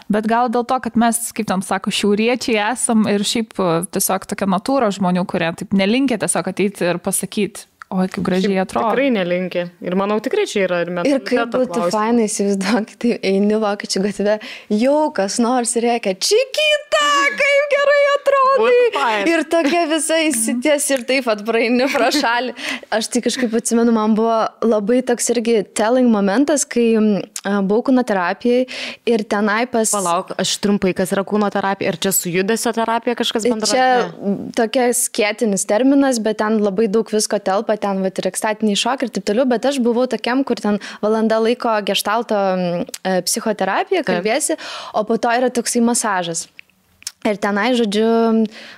Bet 0.08 0.30
gal 0.30 0.48
dėl 0.54 0.64
to, 0.70 0.78
kad 0.86 0.96
mes, 1.02 1.18
kaip 1.36 1.50
ten 1.50 1.66
sako, 1.66 1.92
šiauriečiai 1.92 2.62
esam 2.70 3.04
ir 3.12 3.26
šiaip 3.28 3.58
tiesiog 3.92 4.30
tokia 4.30 4.48
natūra 4.54 4.88
žmonių, 4.96 5.26
kurie 5.28 5.50
taip 5.60 5.76
nelinkia 5.76 6.22
tiesiog 6.22 6.54
ateiti 6.54 6.88
ir 6.88 7.02
pasakyti, 7.04 7.66
oi, 7.90 8.06
kaip 8.14 8.26
gražiai 8.26 8.60
atrodo. 8.62 8.92
Tikrai 8.94 9.10
nelinki. 9.14 9.66
Ir 9.86 9.96
manau, 10.00 10.20
tikrai 10.24 10.46
čia 10.50 10.66
yra 10.68 10.84
ir 10.86 10.92
mes. 10.94 11.10
Ir 11.10 11.24
kaip 11.26 11.54
būtų 11.56 11.90
fainai, 11.94 12.28
įsivaizduok, 12.30 12.94
tai 13.02 13.16
eini 13.32 13.58
vokiečių 13.62 14.04
gatvė, 14.06 14.36
jau 14.78 15.00
kas 15.16 15.40
nors 15.42 15.74
reikia, 15.82 16.14
čikita, 16.14 17.06
kaip 17.40 17.74
gerai 17.74 18.04
atrodo. 18.14 18.70
Ir 19.30 19.44
tokia 19.50 19.84
visa 19.90 20.20
įsities 20.28 20.86
ir 20.94 21.04
taip 21.10 21.30
atbraini 21.32 21.88
pro 21.90 22.12
šalį. 22.14 22.54
Aš 22.94 23.10
tai 23.14 23.24
kažkaip 23.26 23.54
atsimenu, 23.58 23.94
man 23.96 24.14
buvo 24.18 24.38
labai 24.66 25.02
toks 25.06 25.32
irgi 25.34 25.62
telling 25.78 26.10
momentas, 26.14 26.66
kai 26.70 26.92
buvau 27.40 27.82
kūno 27.90 28.04
terapijai 28.06 28.66
ir 29.10 29.24
tenai 29.32 29.64
pas... 29.72 29.90
Palauk, 29.96 30.34
aš 30.42 30.58
trumpai, 30.62 30.94
kas 30.98 31.14
yra 31.16 31.24
kūno 31.28 31.50
terapija, 31.54 31.94
ir 31.94 32.00
čia 32.02 32.14
su 32.14 32.30
judesio 32.34 32.74
terapija 32.76 33.16
kažkas 33.18 33.48
bendra? 33.48 33.70
Čia 33.72 33.88
tokia 34.58 34.90
skėtinis 34.98 35.66
terminas, 35.70 36.20
bet 36.22 36.42
ten 36.44 36.60
labai 36.62 36.90
daug 36.92 37.10
visko 37.10 37.40
telpa, 37.42 37.79
ten 37.82 38.04
va, 38.04 38.12
ir 38.12 38.30
ekstatiniai 38.30 38.80
šokai 38.80 39.10
ir 39.10 39.16
taip 39.16 39.28
toliau, 39.30 39.48
bet 39.50 39.66
aš 39.70 39.82
buvau 39.84 40.06
tokiam, 40.12 40.44
kur 40.48 40.62
ten 40.62 40.80
valanda 41.04 41.40
laiko 41.42 41.80
gestalto 41.88 42.38
e, 42.38 43.20
psichoterapija, 43.26 44.06
kalbėsi, 44.08 44.60
o 44.94 45.06
po 45.08 45.20
to 45.22 45.34
yra 45.40 45.52
toksai 45.54 45.84
masažas. 45.86 46.48
Ir 47.28 47.36
tenai, 47.36 47.74
žodžiu, 47.76 48.06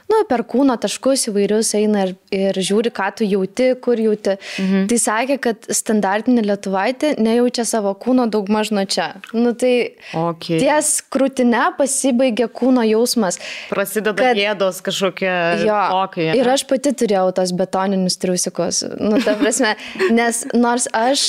nu, 0.10 0.20
per 0.26 0.41
kūno 0.49 0.74
taškus 0.82 1.28
įvairius 1.30 1.76
eina 1.78 2.08
ir, 2.08 2.14
ir 2.34 2.58
žiūri, 2.58 2.90
ką 2.90 3.12
tu 3.20 3.26
jauti, 3.28 3.68
kur 3.78 3.99
jauti. 4.02 4.34
Mhm. 4.58 4.88
Tai 4.90 4.98
sakė, 4.98 5.36
kad 5.44 5.68
standartinė 5.70 6.41
lietuvaitė 6.48 7.12
nejaučia 7.22 7.68
savo 7.70 7.91
kūno 8.02 8.26
daug 8.34 8.49
maž 8.49 8.72
nuo 8.74 8.82
čia. 8.90 9.12
Nu, 9.38 9.53
tai 9.53 9.94
okay. 10.18 10.58
ties 10.58 10.90
krūtinė 11.14 11.68
pasibaigia 11.78 12.48
kūno 12.49 12.82
jausmas. 12.90 13.38
Prasideda 13.70 14.16
kad, 14.18 14.40
gėdos 14.40 14.82
kažkokie. 14.90 15.36
Tokai, 15.70 16.32
ir 16.41 16.49
aš 16.49 16.66
pati 16.72 16.95
turėjau 16.98 17.28
tos 17.38 17.53
betoninius 17.53 18.18
triusikus. 18.26 18.82
Nu, 18.98 19.22
ta 19.22 19.38
prasme, 19.38 19.76
nes 20.10 20.41
nors 20.58 20.90
aš... 20.98 21.28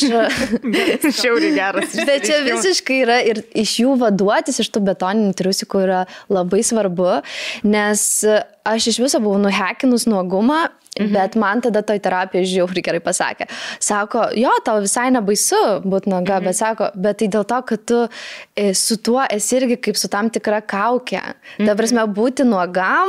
Šiauriai 1.20 1.52
geras. 1.60 1.92
Bet 2.08 2.24
čia 2.24 2.40
visiškai 2.48 2.98
yra 3.04 3.20
ir 3.28 3.44
iš 3.52 3.76
jų 3.84 4.00
vaduotis, 4.00 4.64
iš 4.64 4.72
tų 4.72 4.86
betoninių 4.88 5.36
triusikų 5.36 5.84
yra 5.84 6.02
labai 6.32 6.64
svarbu 6.64 6.91
svarbu, 6.92 7.22
nes 7.64 8.24
aš 8.64 8.86
iš 8.86 8.98
viso 8.98 9.20
buvau 9.20 9.38
nuhekinus 9.38 10.06
nuogumą 10.06 10.68
Mhm. 10.92 11.12
Bet 11.12 11.34
man 11.40 11.60
tada 11.64 11.80
toj 11.80 11.98
terapijai 12.04 12.44
žiauriai 12.44 12.84
gerai 12.84 13.00
pasakė. 13.00 13.46
Sako, 13.80 14.26
jo, 14.36 14.50
tau 14.60 14.76
visai 14.84 15.08
nebaisu 15.08 15.80
būti 15.88 16.10
naga, 16.12 16.36
mhm. 16.36 16.44
bet 16.44 16.56
sako, 16.58 16.90
bet 16.94 17.16
tai 17.16 17.28
dėl 17.32 17.46
to, 17.48 17.60
kad 17.64 17.86
tu 17.88 18.00
e, 18.54 18.74
su 18.76 18.98
tuo 19.00 19.24
esi 19.24 19.56
irgi 19.56 19.78
kaip 19.80 19.96
su 19.96 20.10
tam 20.12 20.28
tikra 20.28 20.60
kaukė. 20.60 21.22
Mhm. 21.56 21.64
Ta 21.64 21.74
prasme, 21.80 22.04
būti 22.12 22.44
nuogam 22.44 23.08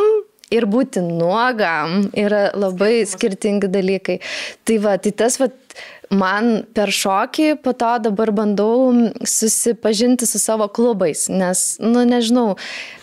ir 0.53 0.63
būti 0.63 1.03
nuogam 1.03 2.07
yra 2.15 2.53
labai 2.55 3.03
skirtingi 3.09 3.67
dalykai. 3.67 4.21
Tai 4.63 4.79
va, 4.79 4.95
tai 4.95 5.11
tas 5.11 5.35
va, 5.41 5.49
man 6.11 6.63
per 6.75 6.91
šokį 6.93 7.47
po 7.63 7.73
to 7.77 7.91
dabar 8.03 8.31
bandau 8.35 8.91
susipažinti 9.27 10.27
su 10.27 10.39
savo 10.41 10.67
klubais, 10.67 11.27
nes, 11.31 11.63
nu 11.83 12.03
nežinau, 12.07 12.55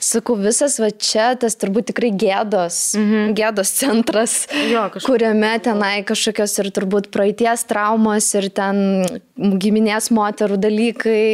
sakau, 0.03 0.37
visas 0.41 0.79
va 0.83 0.91
čia 0.91 1.33
tas 1.41 1.57
turbūt 1.61 1.91
tikrai 1.93 2.13
gėdos, 2.13 2.81
mhm. 2.99 3.33
gėdos 3.39 3.73
centras, 3.81 4.37
jo, 4.71 4.85
kažkaip. 4.95 5.07
kuriame 5.09 5.53
tenai 5.65 5.95
kažkokios 6.09 6.59
ir 6.63 6.71
turbūt 6.77 7.11
praeities 7.15 7.65
traumos 7.71 8.31
ir 8.39 8.51
ten 8.55 9.05
giminės 9.37 10.11
moterų 10.15 10.61
dalykai, 10.61 11.25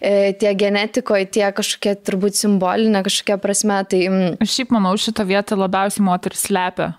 e, 0.00 0.12
tie 0.40 0.52
genetikoje, 0.58 1.30
tie 1.38 1.48
kažkokie 1.56 1.96
turbūt 2.06 2.38
simbolinė 2.38 3.02
kažkokia 3.06 3.40
prasme. 3.40 3.80
Tai... 3.88 4.02
Aš 4.42 4.60
šiaip 4.60 4.72
manau, 4.74 4.94
šitą 5.00 5.26
vietą 5.28 5.58
labiausiai 5.58 6.04
moteris 6.06 6.46
slepia. 6.48 6.92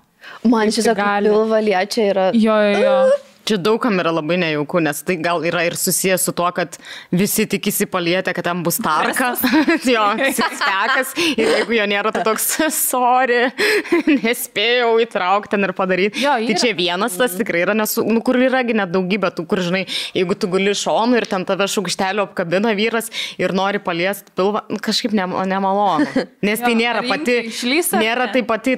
Man 0.48 0.74
šis 0.74 0.90
pilva 0.92 1.62
liečia 1.64 2.10
yra. 2.12 2.28
Jo, 2.36 2.58
jo, 2.68 2.84
jo. 2.84 3.00
Čia 3.48 3.56
daugam 3.64 3.96
yra 4.02 4.12
labai 4.12 4.36
nejauku, 4.42 4.82
nes 4.84 4.98
tai 5.08 5.16
gal 5.24 5.46
yra 5.48 5.62
ir 5.64 5.78
susijęs 5.80 6.26
su 6.28 6.34
tuo, 6.36 6.50
kad 6.52 6.76
visi 7.16 7.46
tikisi 7.48 7.86
palietę, 7.88 8.34
kad 8.36 8.44
ten 8.44 8.64
bus 8.64 8.76
tarkas, 8.84 9.40
jo, 9.96 10.04
stekas, 10.36 11.14
ir 11.32 11.54
jeigu 11.54 11.78
jo 11.78 11.86
nėra, 11.88 12.12
tai 12.12 12.26
toks, 12.28 12.48
sorry, 12.92 13.46
nespėjau 14.10 14.98
įtraukti 15.06 15.54
ten 15.54 15.64
ir 15.64 15.74
padaryti. 15.78 16.24
Jo, 16.26 16.36
tai 16.44 16.58
čia 16.60 16.74
vienas 16.76 17.16
tas 17.16 17.38
tikrai 17.40 17.64
yra, 17.64 17.76
nes, 17.78 17.96
nu, 18.04 18.20
kur 18.26 18.36
yragi 18.42 18.76
net 18.76 18.92
daugybė 18.92 19.32
tų, 19.38 19.48
kur, 19.48 19.64
žinai, 19.64 19.86
jeigu 20.18 20.36
tu 20.36 20.52
guli 20.52 20.76
šonu 20.76 21.22
ir 21.22 21.30
ten 21.32 21.48
tave 21.48 21.70
šaukštelio 21.72 22.28
apkabina 22.28 22.76
vyras 22.76 23.08
ir 23.40 23.56
nori 23.56 23.80
paliesti 23.84 24.36
pilvą, 24.36 24.66
nu, 24.74 24.82
kažkaip 24.84 25.16
ne, 25.16 25.30
nemalonu. 25.48 26.28
Nes 26.44 26.60
tai 26.60 26.74
nėra 26.76 27.06
pati, 27.08 27.40
nėra 27.96 28.28
tai 28.36 28.44
pati 28.48 28.76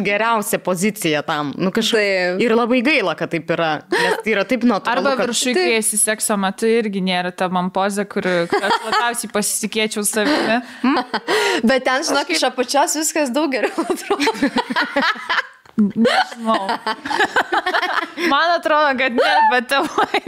geriausia 0.00 0.62
pozicija 0.64 1.20
tam. 1.26 1.52
Nu, 1.60 1.68
kažkaip, 1.74 2.40
ir 2.40 2.56
labai 2.56 2.80
gaila, 2.86 3.12
kad 3.18 3.36
taip 3.36 3.52
yra. 3.52 3.74
Nes 4.06 4.22
tai 4.24 4.34
yra 4.34 4.44
taip 4.48 4.64
natūralu. 4.68 5.12
Arba 5.12 5.26
viršui, 5.26 5.54
kai 5.56 5.76
esi 5.78 5.98
sekso 6.00 6.36
metu, 6.40 6.68
irgi 6.70 7.02
nėra 7.04 7.32
ta 7.34 7.50
man 7.52 7.72
pozė, 7.74 8.06
kur, 8.08 8.26
kur 8.50 8.68
aš 8.68 8.78
labiausiai 8.86 9.32
pasitikėčiau 9.34 10.06
savimi. 10.06 10.60
Bet 11.68 11.86
ten, 11.88 12.06
žinok, 12.06 12.32
iš 12.36 12.46
apačios 12.50 12.96
viskas 13.00 13.34
daug 13.34 13.52
geriau 13.52 13.86
atrodo. 13.86 14.32
Nežinau. 15.76 16.68
Man 18.32 18.54
atrodo, 18.56 18.96
kad 18.96 19.16
ne, 19.16 19.32
bet 19.52 19.68
tėvai. 19.68 20.22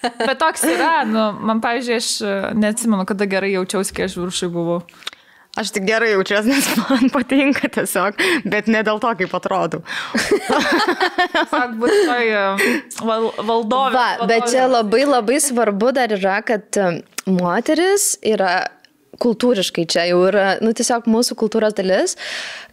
Bet 0.22 0.38
toks 0.40 0.62
yra, 0.64 1.02
nu, 1.04 1.26
man, 1.44 1.58
pavyzdžiui, 1.60 1.96
aš 1.98 2.54
neatsimenu, 2.56 3.04
kada 3.08 3.26
gerai 3.28 3.50
jaučiausi, 3.52 3.92
kai 3.96 4.06
aš 4.06 4.16
viršui 4.16 4.48
buvau. 4.54 4.78
Aš 5.60 5.74
tik 5.76 5.84
gerai 5.88 6.14
jaučiuosi, 6.14 6.48
nes 6.54 6.68
man 6.80 7.10
patinka 7.12 7.68
tiesiog, 7.74 8.20
bet 8.48 8.68
ne 8.72 8.80
dėl 8.86 9.00
to, 9.02 9.12
kaip 9.20 9.34
atrodau. 9.36 9.82
Sak, 11.50 11.76
būt 11.80 11.96
toj 12.08 12.32
val, 13.04 13.30
valdovė. 13.36 13.94
Va, 13.94 14.08
bet 14.30 14.48
čia 14.52 14.64
labai 14.70 15.04
labai 15.04 15.40
svarbu 15.44 15.92
dar 15.96 16.16
yra, 16.16 16.40
kad 16.46 16.80
moteris 17.28 18.14
yra 18.24 18.62
kultūriškai 19.20 19.84
čia 19.90 20.06
jau 20.08 20.22
yra, 20.30 20.54
nu, 20.64 20.72
tiesiog 20.76 21.08
mūsų 21.10 21.36
kultūros 21.38 21.76
dalis, 21.76 22.16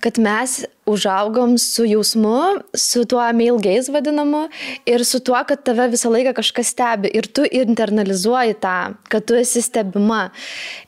kad 0.04 0.20
mes 0.22 0.62
užaugom 0.88 1.58
su 1.58 1.86
jausmu, 1.86 2.42
su 2.74 3.06
tuo 3.06 3.22
male 3.34 3.60
gaze 3.64 3.92
vadinamu 3.92 4.48
ir 4.86 5.06
su 5.06 5.20
tuo, 5.20 5.40
kad 5.48 5.64
tave 5.64 5.90
visą 5.92 6.12
laiką 6.14 6.34
kažkas 6.40 6.72
stebi 6.74 7.12
ir 7.14 7.28
tu 7.28 7.46
internalizuoji 7.52 8.60
tą, 8.64 8.78
kad 9.12 9.26
tu 9.28 9.36
esi 9.36 9.62
stebima 9.62 10.28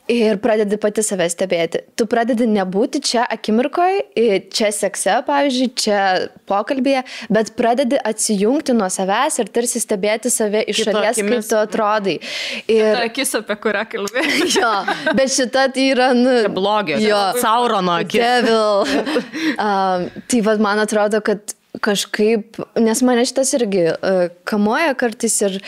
ir 0.09 0.39
pradedi 0.41 0.77
pati 0.81 1.03
save 1.05 1.27
stebėti. 1.29 1.83
Tu 1.97 2.05
pradedi 2.09 2.47
nebūti 2.49 3.01
čia 3.05 3.25
akimirkoje, 3.29 4.39
čia 4.53 4.71
sekse, 4.73 5.19
pavyzdžiui, 5.27 5.67
čia 5.77 5.99
pokalbėje, 6.49 7.03
bet 7.29 7.51
pradedi 7.59 7.99
atsijungti 8.09 8.73
nuo 8.77 8.89
savęs 8.91 9.37
ir 9.43 9.51
tarsi 9.53 9.81
stebėti 9.83 10.31
save 10.33 10.63
iš 10.73 10.81
šalies, 10.87 11.21
kaip 11.21 11.45
tu 11.51 11.59
atrodai. 11.59 12.17
Ir 12.71 13.03
akis, 13.03 13.35
apie 13.37 13.59
kurią 13.61 13.85
kalbėjai. 13.93 14.49
jo, 14.57 14.73
bet 15.13 15.35
šita 15.35 15.67
tai 15.75 15.89
yra, 15.93 16.09
nu, 16.17 16.35
blogio. 16.55 16.97
Jo, 17.03 17.21
Saurono 17.41 17.99
akis. 18.01 18.23
Devil. 18.23 18.67
Uh, 19.59 19.88
tai 20.29 20.43
vad 20.45 20.61
man 20.63 20.81
atrodo, 20.83 21.21
kad 21.25 21.55
kažkaip, 21.85 22.57
nes 22.81 23.01
mane 23.05 23.23
šitas 23.29 23.53
irgi 23.57 23.85
uh, 23.91 24.27
kamuoja 24.49 24.95
kartais 24.99 25.35
ir, 25.45 25.59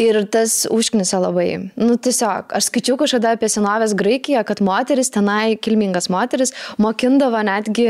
ir 0.00 0.20
tas 0.32 0.62
užknisa 0.70 1.20
labai. 1.22 1.48
Nu, 1.76 1.96
tiesiog, 2.00 2.54
aš 2.56 2.70
skaičiau 2.70 2.98
kažkada 3.00 3.34
apie 3.36 3.50
senovės 3.52 3.96
Graikiją, 3.98 4.44
kad 4.48 4.62
moteris 4.64 5.12
tenai, 5.12 5.56
kilmingas 5.60 6.08
moteris, 6.12 6.54
mokindavo 6.80 7.42
netgi 7.46 7.88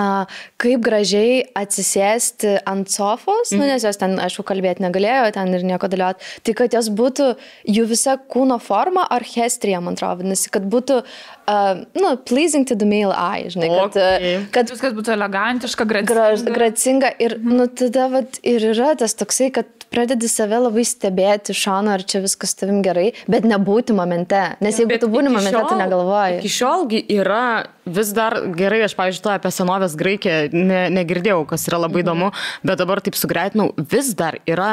a, 0.00 0.26
kaip 0.60 0.82
gražiai 0.84 1.42
atsisėsti 1.58 2.56
ant 2.66 2.90
sofos, 2.90 3.52
mm. 3.52 3.60
nu, 3.60 3.68
nes 3.68 3.84
jos 3.86 3.98
ten, 4.00 4.16
aišku, 4.22 4.44
kalbėti 4.46 4.82
negalėjo, 4.84 5.28
ten 5.36 5.54
ir 5.54 5.66
nieko 5.66 5.90
dalyvauti, 5.90 6.26
tai 6.46 6.56
kad 6.58 6.74
jos 6.74 6.90
būtų, 6.94 7.28
jų 7.76 7.86
visa 7.90 8.16
kūno 8.18 8.58
forma 8.62 9.06
orchestrija, 9.14 9.82
man 9.84 9.98
atrodo, 9.98 10.26
nes 10.26 10.46
kad 10.52 10.66
būtų, 10.70 11.00
uh, 11.04 11.84
nu, 11.94 12.14
pleasing 12.26 12.66
to 12.66 12.78
the 12.78 12.88
male 12.88 13.14
eye, 13.14 13.52
žinai, 13.54 13.70
kad, 13.70 14.00
okay. 14.02 14.34
kad 14.54 14.74
viskas 14.74 14.96
būtų 14.98 15.14
elegantiška, 15.14 15.86
gracinga. 15.90 16.14
Graž, 16.14 16.46
gracinga 16.48 17.14
ir, 17.22 17.38
mm. 17.38 17.56
nu, 17.60 17.70
tada, 17.70 18.10
vat, 18.18 18.42
ir 18.42 18.70
yra 18.74 18.94
tas 18.98 19.14
toksai, 19.18 19.52
kad 19.54 19.83
pradedi 19.94 20.28
save 20.30 20.58
labai 20.64 20.84
stebėti, 20.88 21.54
šono, 21.56 21.94
ar 21.94 22.02
čia 22.08 22.22
viskas 22.24 22.56
tavim 22.58 22.82
gerai, 22.84 23.12
bet 23.30 23.46
nebūti 23.46 23.94
momente, 23.96 24.40
nes 24.64 24.80
jeigu 24.80 24.90
bet 24.90 25.04
tu 25.04 25.10
būni 25.12 25.30
momente, 25.30 25.54
šiol, 25.54 25.70
tu 25.70 25.78
negalvoji. 25.78 26.40
Iki 26.42 26.52
šiolgi 26.56 27.02
yra 27.14 27.44
vis 27.84 28.10
dar 28.16 28.36
gerai, 28.56 28.80
aš, 28.86 28.96
pavyzdžiui, 28.98 29.28
apie 29.36 29.52
senovės 29.52 29.94
Graikiją 30.00 30.48
ne, 30.56 30.80
negirdėjau, 30.94 31.42
kas 31.48 31.66
yra 31.68 31.82
labai 31.84 32.00
mhm. 32.00 32.06
įdomu, 32.06 32.30
bet 32.66 32.80
dabar 32.80 33.02
taip 33.04 33.18
sugreitinau, 33.18 33.68
vis 33.92 34.10
dar 34.18 34.40
yra 34.48 34.72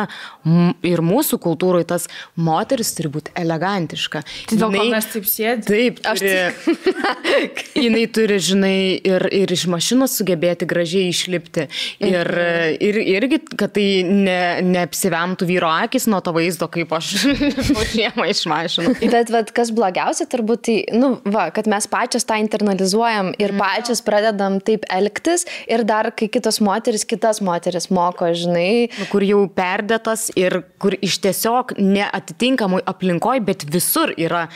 ir 0.87 1.03
mūsų 1.05 1.41
kultūroje 1.43 1.89
tas 1.91 2.07
moteris 2.39 2.93
turi 2.97 3.11
būti 3.13 3.35
elegantiška. 3.37 4.23
Tai 4.49 4.57
dėl 4.57 4.77
to 4.77 4.87
mes 4.95 5.09
taip 5.11 5.27
sėdime. 5.29 5.67
Taip, 5.67 6.01
turi, 6.07 6.33
aš 6.39 7.11
jinai 7.85 8.05
turi, 8.15 8.39
žinai, 8.41 8.77
ir, 9.11 9.27
ir 9.43 9.53
iš 9.53 9.67
mašinos 9.71 10.15
sugebėti 10.17 10.69
gražiai 10.69 11.11
išlipti. 11.11 11.67
Ir, 12.01 12.31
mhm. 12.31 12.79
ir 12.89 13.01
irgi, 13.19 13.43
kad 13.59 13.75
tai 13.75 13.87
ne, 14.07 14.39
neapsiverti 14.65 15.10
užsivemtų 15.11 15.47
vyro 15.47 15.69
akis 15.69 16.07
nuo 16.07 16.21
to 16.21 16.31
vaizdo, 16.33 16.67
kaip 16.71 16.91
aš 16.93 17.11
žiemą 17.93 18.27
iš 18.31 18.45
mašinų. 18.47 18.95
Bet 19.11 19.31
vat, 19.31 19.51
kas 19.51 19.71
blogiausia, 19.71 20.27
turbūt 20.29 20.63
tai, 20.65 20.77
nu, 20.93 21.19
va, 21.25 21.49
kad 21.51 21.67
mes 21.67 21.87
pačios 21.87 22.25
tą 22.25 22.39
internalizuojam 22.41 23.33
ir 23.39 23.53
pačios 23.57 24.01
pradedam 24.01 24.59
taip 24.63 24.85
elgtis 24.89 25.45
ir 25.67 25.83
dar, 25.83 26.11
kai 26.15 26.29
kitos 26.31 26.61
moteris, 26.61 27.05
kitas 27.05 27.41
moteris 27.41 27.89
moko, 27.91 28.31
žinai. 28.31 28.89
Nu, 28.99 29.07
kur 29.11 29.23
jau 29.25 29.43
perdėtas 29.51 30.29
ir 30.35 30.61
kur 30.81 30.95
iš 31.01 31.19
tiesiog 31.23 31.75
neatitinkamai 31.79 32.83
aplinkoje, 32.87 33.43
bet 33.45 33.67
visur 33.71 34.13
yra 34.17 34.47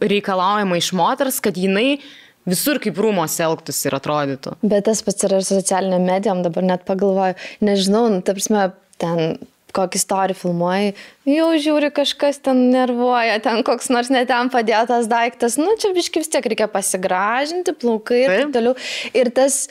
reikalaujama 0.00 0.80
iš 0.80 0.92
moters, 0.96 1.40
kad 1.44 1.58
jinai 1.58 2.00
visur 2.48 2.80
kaip 2.82 2.98
rūmose 2.98 3.44
elgtųsi 3.44 3.88
ir 3.90 3.96
atrodytų. 3.98 4.56
Bet 4.64 4.88
tas 4.88 5.04
pats 5.06 5.28
yra 5.28 5.38
ir 5.40 5.46
socialiniam 5.46 6.06
medijom, 6.08 6.42
dabar 6.46 6.66
net 6.66 6.86
pagalvoju, 6.88 7.36
nežinau, 7.62 8.06
nu, 8.10 8.22
ta 8.24 8.34
prasme, 8.36 8.70
ten 9.00 9.36
kokį 9.76 10.00
istoriją 10.00 10.38
filmuoji, 10.40 10.94
jau 11.30 11.50
žiūri 11.66 11.92
kažkas 11.96 12.40
ten 12.44 12.66
nervuoja, 12.74 13.38
ten 13.44 13.62
koks 13.66 13.90
nors 13.92 14.10
netem 14.12 14.50
padėtas 14.52 15.10
daiktas, 15.10 15.58
nu 15.60 15.76
čia 15.80 15.92
biški 15.96 16.24
vis 16.24 16.32
tiek 16.32 16.50
reikia 16.52 16.70
pasigražinti, 16.72 17.76
plaukai 17.80 18.24
ir 18.24 18.34
taip 18.34 18.52
toliau. 18.56 18.76
Ir 19.16 19.32
tas 19.34 19.64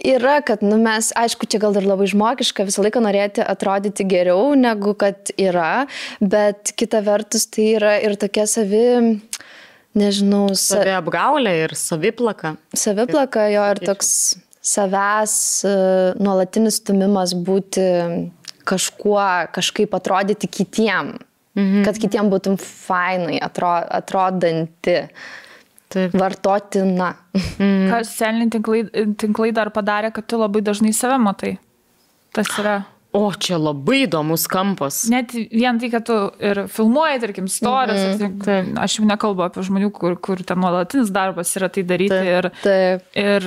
yra, 0.00 0.40
kad 0.46 0.62
nu, 0.66 0.76
mes, 0.82 1.10
aišku, 1.16 1.46
čia 1.50 1.60
gal 1.62 1.76
ir 1.78 1.86
labai 1.86 2.08
žmogiška, 2.10 2.66
visą 2.66 2.84
laiką 2.84 3.02
norėti 3.04 3.44
atrodyti 3.46 4.06
geriau 4.08 4.54
negu 4.58 4.94
kad 4.98 5.30
yra, 5.38 5.86
bet 6.20 6.74
kita 6.78 7.02
vertus 7.06 7.46
tai 7.46 7.74
yra 7.78 7.96
ir 8.02 8.16
tokia 8.20 8.48
savi 8.50 8.84
nežinau, 9.98 10.48
sa... 10.54 10.80
savi 10.80 10.94
apgaulė 10.96 11.54
ir 11.64 11.76
saviplaka. 11.78 12.56
Saviplaka 12.76 13.48
jo 13.52 13.68
ir 13.74 13.82
toks 13.86 14.10
savęs 14.64 15.36
uh, 15.68 16.16
nuolatinis 16.20 16.80
stumimas 16.80 17.34
būti 17.36 17.84
kažkuo, 18.64 19.22
kažkaip 19.54 19.94
atrodyti 19.96 20.50
kitiem, 20.50 21.14
mhm. 21.58 21.84
kad 21.86 21.98
kitiem 22.00 22.30
būtum 22.32 22.58
fainai 22.60 23.38
atro, 23.44 23.76
atrodanti. 24.00 25.02
Taip. 25.94 26.14
Vartotina. 26.18 27.12
Mhm. 27.36 27.84
Ką 27.92 28.00
socialiniai 28.02 28.50
tinklai, 28.50 28.80
tinklai 29.20 29.52
dar 29.54 29.70
padarė, 29.70 30.10
kad 30.16 30.26
tu 30.26 30.40
labai 30.40 30.64
dažnai 30.64 30.90
save 30.96 31.20
matai. 31.22 31.52
Tas 32.34 32.50
yra. 32.58 32.80
O, 33.14 33.28
čia 33.38 33.60
labai 33.62 34.00
įdomus 34.08 34.48
kampas. 34.50 35.04
Net 35.12 35.30
vien 35.36 35.78
tai, 35.78 35.90
kad 35.92 36.02
tu 36.08 36.16
ir 36.42 36.64
filmuoji, 36.66 37.20
tarkim, 37.22 37.46
istorijas, 37.46 38.18
mm 38.18 38.40
-hmm. 38.40 38.72
aš 38.82 38.98
jau 38.98 39.06
nekalbu 39.06 39.44
apie 39.44 39.62
žmonių, 39.62 39.92
kur, 39.94 40.16
kur 40.18 40.42
ten 40.42 40.58
nuolatinis 40.58 41.12
darbas 41.14 41.54
yra 41.56 41.68
tai 41.68 41.84
daryti. 41.86 42.10
Taip, 42.10 42.26
ir, 42.26 42.50
taip. 42.64 43.06
ir 43.14 43.46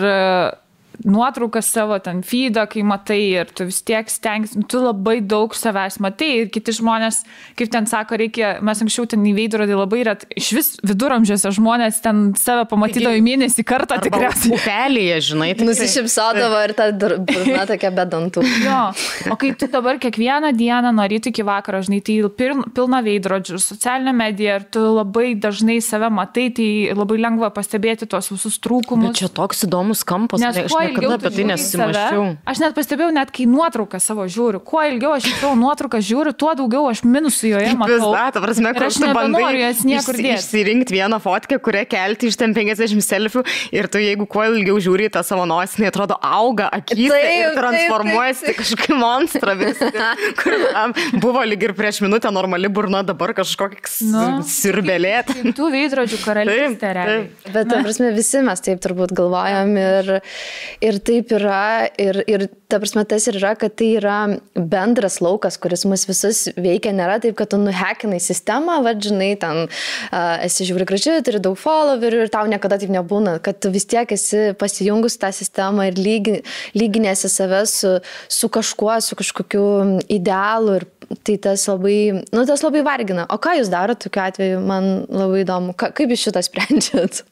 nuotrauką 1.06 1.62
savo 1.62 2.00
ten 2.00 2.22
feedą, 2.26 2.66
kai 2.70 2.84
matai 2.88 3.20
ir 3.42 3.52
tu 3.54 3.68
vis 3.68 3.80
tiek 3.86 4.10
stengsi, 4.10 4.64
tu 4.70 4.82
labai 4.82 5.20
daug 5.22 5.54
savęs 5.56 6.00
matai 6.04 6.30
ir 6.42 6.50
kiti 6.54 6.74
žmonės, 6.78 7.22
kaip 7.60 7.72
ten 7.74 7.88
sako, 7.90 8.18
reikia, 8.22 8.56
mes 8.66 8.82
anksčiau 8.84 9.08
ten 9.10 9.26
į 9.28 9.34
veidrodį 9.38 9.78
labai 9.78 10.04
ret, 10.08 10.26
iš 10.38 10.50
vis 10.58 10.70
viduramžiuose 10.88 11.52
žmonės 11.58 12.02
ten 12.06 12.32
save 12.40 12.66
pamatydavo 12.72 13.18
į 13.20 13.24
mėnesį 13.26 13.66
kartą 13.68 14.00
tikriausiai. 14.04 14.56
Upelėje, 14.58 15.20
žinai, 15.30 15.52
tai 15.58 15.68
nusišypsodavo 15.70 16.64
ir 16.66 16.76
ta 16.78 16.90
burna 16.98 17.68
tokia 17.70 17.94
bedantų. 17.94 18.46
Jo, 18.68 18.90
o 19.32 19.36
kai 19.40 19.52
tu 19.56 19.68
dabar 19.72 20.00
kiekvieną 20.02 20.50
dieną 20.58 20.90
nuo 20.96 21.06
ryto 21.08 21.30
iki 21.30 21.44
vakaro, 21.46 21.80
žinai, 21.86 22.00
tai 22.04 22.16
pilna 22.36 23.00
veidrodžių, 23.06 23.60
socialinė 23.62 24.14
medija 24.18 24.58
ir 24.60 24.66
tu 24.74 24.82
labai 24.82 25.36
dažnai 25.40 25.78
save 25.86 26.10
matai, 26.14 26.48
tai 26.58 26.68
labai 26.98 27.20
lengva 27.22 27.52
pastebėti 27.54 28.10
tuos 28.10 28.32
visus 28.34 28.58
trūkumus. 28.64 29.14
Bet 29.14 29.22
čia 29.22 29.30
toks 29.32 29.64
įdomus 29.68 30.04
kampas. 30.08 30.42
Nes 30.42 30.60
kuo 30.72 30.82
ilgiau 30.92 31.14
apie 31.16 31.32
tai 31.36 31.46
nesimaščiau. 31.52 32.26
Aš 32.48 32.62
net 32.64 32.76
pastebėjau, 32.78 33.12
net 33.16 33.32
kai 33.36 33.48
nuotrauką 33.50 34.00
savo 34.04 34.28
žiūriu, 34.32 34.62
kuo 34.66 34.84
ilgiau 34.88 35.16
aš 35.18 35.30
savo 35.42 35.54
nuotrauką 35.60 36.02
žiūriu, 36.04 36.34
tuo 36.38 36.54
daugiau 36.58 36.88
aš 36.92 37.04
minusų 37.08 37.54
joje 37.54 37.74
matau. 37.80 38.12
Vis, 38.14 38.34
ta 38.36 38.44
prasme, 38.44 38.74
kur 38.78 38.88
aš 38.88 39.00
nebandau 39.04 39.46
jas 39.56 39.84
niekur 39.88 40.18
dėti. 40.18 40.36
Išsirinkti 40.38 40.98
vieną 40.98 41.20
fotkę, 41.24 41.60
kurią 41.64 41.84
kelti 41.90 42.32
iš 42.32 42.40
ten 42.40 42.56
50 42.58 43.06
selfių 43.06 43.44
ir 43.76 43.90
tu 43.92 44.02
jeigu 44.02 44.28
kuo 44.30 44.46
ilgiau 44.50 44.80
žiūri 44.84 45.10
tą 45.14 45.24
savo 45.28 45.46
nosinį, 45.50 45.90
atrodo 45.92 46.18
auga 46.22 46.70
akis 46.80 47.12
ir 47.12 47.58
transformuojasi 47.58 48.56
kažkokį 48.58 48.98
monstrą 49.00 49.58
vis. 49.60 49.82
kur 50.42 50.56
um, 50.56 50.96
buvo 51.22 51.44
lyg 51.48 51.68
ir 51.70 51.74
prieš 51.78 52.02
minutę 52.06 52.32
normali 52.34 52.70
burna, 52.72 53.04
dabar 53.08 53.34
kažkoks 53.38 54.00
nu, 54.12 54.26
sirbelėt. 54.48 55.32
Tų 55.58 55.70
veidrodžių 55.74 56.22
karalystė. 56.26 56.94
Bet, 57.48 57.70
ta 57.70 57.82
prasme, 57.84 58.12
visi 58.16 58.42
mes 58.46 58.64
taip 58.64 58.82
turbūt 58.84 59.14
galvojam 59.18 59.74
ir, 59.80 60.12
Ir 60.84 61.00
taip 61.06 61.32
yra, 61.36 61.88
ir, 62.00 62.22
ir 62.30 62.48
ta 62.70 62.80
prasme 62.82 63.04
tas 63.10 63.28
ir 63.30 63.38
yra, 63.40 63.54
kad 63.60 63.76
tai 63.80 63.90
yra 64.00 64.18
bendras 64.54 65.20
laukas, 65.24 65.58
kuris 65.62 65.86
mus 65.90 66.06
visus 66.10 66.44
veikia, 66.58 66.94
nėra 66.96 67.18
taip, 67.24 67.38
kad 67.40 67.52
tu 67.54 67.60
nuhekinai 67.62 68.20
sistemą, 68.24 68.80
vadžinai, 68.86 69.32
ten 69.42 69.64
uh, 69.68 70.36
esi 70.46 70.68
žiūri 70.70 70.88
gražiai, 70.90 71.24
turi 71.26 71.42
daug 71.44 71.58
followerių 71.60 72.26
ir 72.26 72.34
tau 72.34 72.46
niekada 72.50 72.80
taip 72.82 72.94
nebūna, 72.94 73.38
kad 73.46 73.62
tu 73.64 73.72
vis 73.74 73.88
tiek 73.90 74.12
esi 74.14 74.52
pasijungus 74.60 75.18
tą 75.22 75.32
sistemą 75.36 75.90
ir 75.92 75.98
lygi, 76.02 76.38
lyginėsi 76.78 77.32
save 77.32 77.64
su, 77.72 77.98
su 78.32 78.52
kažkuo, 78.54 78.96
su 79.04 79.18
kažkokiu 79.20 79.66
idealu. 80.12 80.78
Ir 80.82 80.88
tai 81.24 81.38
tas 81.40 81.64
labai, 81.70 82.24
nu 82.36 82.46
tas 82.48 82.64
labai 82.66 82.84
vargina. 82.84 83.28
O 83.32 83.40
ką 83.42 83.58
jūs 83.62 83.72
darote 83.72 84.08
tokiu 84.08 84.26
atveju, 84.26 84.62
man 84.68 85.06
labai 85.08 85.44
įdomu, 85.46 85.76
Ka, 85.78 85.92
kaip 85.96 86.12
jūs 86.12 86.28
šitą 86.28 86.44
sprendžiat? 86.44 87.24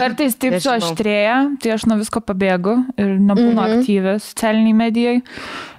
Kartais 0.00 0.36
taip 0.36 0.58
suaštrėja, 0.60 1.38
tai 1.62 1.72
aš 1.76 1.86
nuo 1.88 1.96
visko 2.00 2.20
pabėgu 2.24 2.74
ir 3.00 3.14
nebūnu 3.16 3.54
mm 3.54 3.58
-hmm. 3.58 3.80
aktyvi 3.80 4.14
socialiniai 4.20 4.76
medijai 4.76 5.16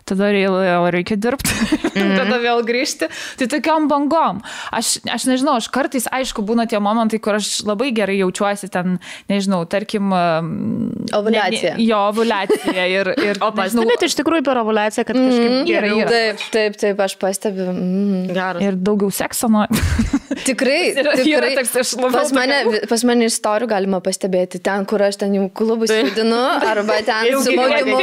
tada 0.09 0.29
reikia 0.33 1.17
dirbti, 1.19 1.55
mm 1.93 2.17
tada 2.19 2.39
vėl 2.41 2.63
grįžti. 2.67 3.07
Tai 3.39 3.47
tokiam 3.51 3.87
bangom. 3.91 4.41
Aš, 4.75 4.97
aš 5.07 5.27
nežinau, 5.29 5.55
aš 5.59 5.69
kartais, 5.73 6.07
aišku, 6.11 6.43
būna 6.45 6.65
tie 6.69 6.81
momentai, 6.83 7.19
kur 7.23 7.37
aš 7.37 7.61
labai 7.67 7.91
gerai 7.95 8.17
jaučiuosi 8.19 8.69
ten, 8.73 8.97
nežinau, 9.31 9.61
tarkim. 9.69 10.11
Ovulacija. 10.11 11.75
Ne, 11.77 11.85
jo, 11.85 12.01
ovulacija. 12.09 12.87
Ir, 12.89 13.13
ir, 13.15 13.41
o 13.45 13.51
pastebėt 13.55 14.07
iš 14.09 14.17
tikrųjų 14.19 14.45
per 14.47 14.61
ovulaciją, 14.63 15.05
kad 15.07 15.15
kažkaip 15.15 15.51
mm, 15.51 15.69
yra, 15.71 15.91
yra. 15.93 16.09
Taip, 16.13 16.45
taip, 16.55 16.79
taip, 16.81 17.03
aš 17.05 17.17
pastebiu. 17.21 17.69
Mm. 17.73 18.25
Geras. 18.33 18.65
Ir 18.65 18.79
daugiau 18.89 19.13
sekso 19.13 19.51
nuo. 19.51 19.65
Tikrai, 20.47 20.93
yra, 20.93 21.13
tikrai. 21.17 21.51
Yra 21.51 21.63
toks, 21.63 21.95
pas, 22.13 22.31
mane, 22.35 22.59
pas 22.89 23.03
mane 23.07 23.27
istorijų 23.27 23.69
galima 23.71 23.99
pastebėti, 24.03 24.61
ten, 24.63 24.85
kur 24.89 25.01
aš 25.03 25.19
ten 25.23 25.33
jau 25.35 25.47
klubus 25.51 25.91
judinu, 25.91 26.37
arba 26.69 26.99
ten 27.05 27.33
su 27.43 27.55
mokymu. 27.57 27.97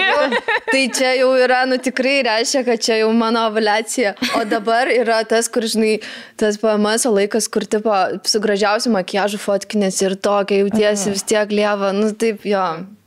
Tai 0.68 0.82
čia 0.96 1.14
jau 1.20 1.30
yra, 1.38 1.62
nu 1.70 1.78
tik 1.82 1.95
tikrai 1.96 2.22
reiškia, 2.22 2.64
kad 2.64 2.82
čia 2.84 2.98
jau 3.00 3.12
mano 3.16 3.46
ovulacija. 3.48 4.14
O 4.36 4.44
dabar 4.44 4.90
yra 4.92 5.22
tas, 5.24 5.48
kur, 5.48 5.64
žinai, 5.64 6.00
tas 6.36 6.58
PMS 6.60 7.08
laikas, 7.08 7.48
kur 7.48 7.64
tipo 7.64 7.94
su 8.28 8.40
gražiausiu 8.40 8.92
makiažu 8.92 9.40
fotkinės 9.40 10.02
ir 10.04 10.16
tokia 10.20 10.60
jautiesi 10.60 11.14
vis 11.14 11.24
tiek 11.24 11.50
lieva. 11.50 11.94
Nu 11.96 12.12
taip, 12.12 12.44
jo. 12.44 12.66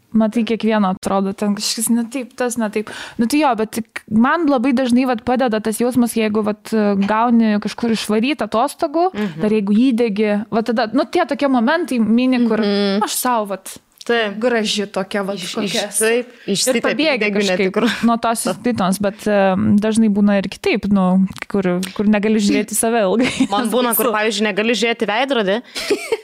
Matai, 0.09 0.41
kiekvieno 0.41 0.89
atrodo, 0.95 1.35
ten 1.37 1.53
kažkas 1.53 1.91
ne 1.93 2.03
taip, 2.09 2.31
tas 2.33 2.57
ne 2.57 2.71
taip. 2.73 2.89
Nu 3.21 3.27
tai 3.29 3.43
jo, 3.43 3.51
bet 3.59 3.77
man 4.09 4.47
labai 4.49 4.71
dažnai 4.73 5.05
vat, 5.05 5.21
padeda 5.27 5.59
tas 5.61 5.77
jausmas, 5.77 6.15
jeigu 6.17 6.41
vat, 6.47 6.71
gauni 7.03 7.59
kažkur 7.61 7.93
išvarytą 7.93 8.47
atostogų, 8.49 9.11
mhm. 9.13 9.43
dar 9.43 9.53
jeigu 9.53 9.77
įdegi, 9.89 10.31
va 10.49 10.65
tada, 10.65 10.87
nu 10.97 11.05
tie 11.05 11.27
tokie 11.29 11.51
momentai 11.51 12.01
mini, 12.01 12.41
kur 12.49 12.65
mhm. 12.65 13.05
aš 13.05 13.19
savo, 13.21 13.51
vat, 13.53 13.75
Taip. 14.09 14.37
graži 14.41 14.87
tokia 14.89 15.21
va 15.25 15.35
kokia. 15.37 15.85
Taip, 15.93 16.31
ir 16.49 16.79
pabėgi 16.83 17.29
kažkaip 17.35 17.79
nuo 18.07 18.15
tos 18.21 18.45
įspytos, 18.49 18.99
bet 19.03 19.25
um, 19.29 19.75
dažnai 19.81 20.09
būna 20.13 20.39
ir 20.41 20.49
kitaip, 20.51 20.87
nu, 20.93 21.05
kur, 21.51 21.67
kur 21.93 22.09
negali 22.09 22.41
žiūrėti 22.41 22.77
save 22.77 23.03
ilgai. 23.05 23.29
Man 23.53 23.69
būna, 23.73 23.93
kur, 23.97 24.09
pavyzdžiui, 24.15 24.47
negali 24.49 24.75
žiūrėti 24.77 25.09
veidrodį. 25.09 25.59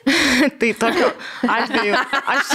tai 0.59 0.71
tokiu 0.77 1.09
atveju 1.49 1.95
aš... 1.95 2.49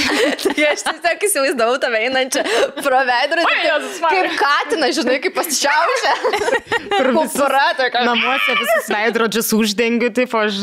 tai 0.45 0.67
aš 0.71 0.85
tiesiog 0.87 1.25
įsivaizdavau 1.29 1.79
tave 1.83 2.03
einančią 2.09 2.45
pro 2.83 3.01
veidrodį. 3.09 3.55
Kaip, 3.61 3.87
kaip 4.05 4.37
katina, 4.41 4.91
žinai, 4.95 5.19
kaip 5.25 5.37
pasišiaušia. 5.39 6.15
Kur 6.91 7.11
visura 7.21 7.65
tokia. 7.79 8.05
Namuose 8.09 8.59
visus 8.59 8.91
veidrodžius 8.93 9.53
uždengiu, 9.57 10.11
taip, 10.15 10.35
aš 10.39 10.61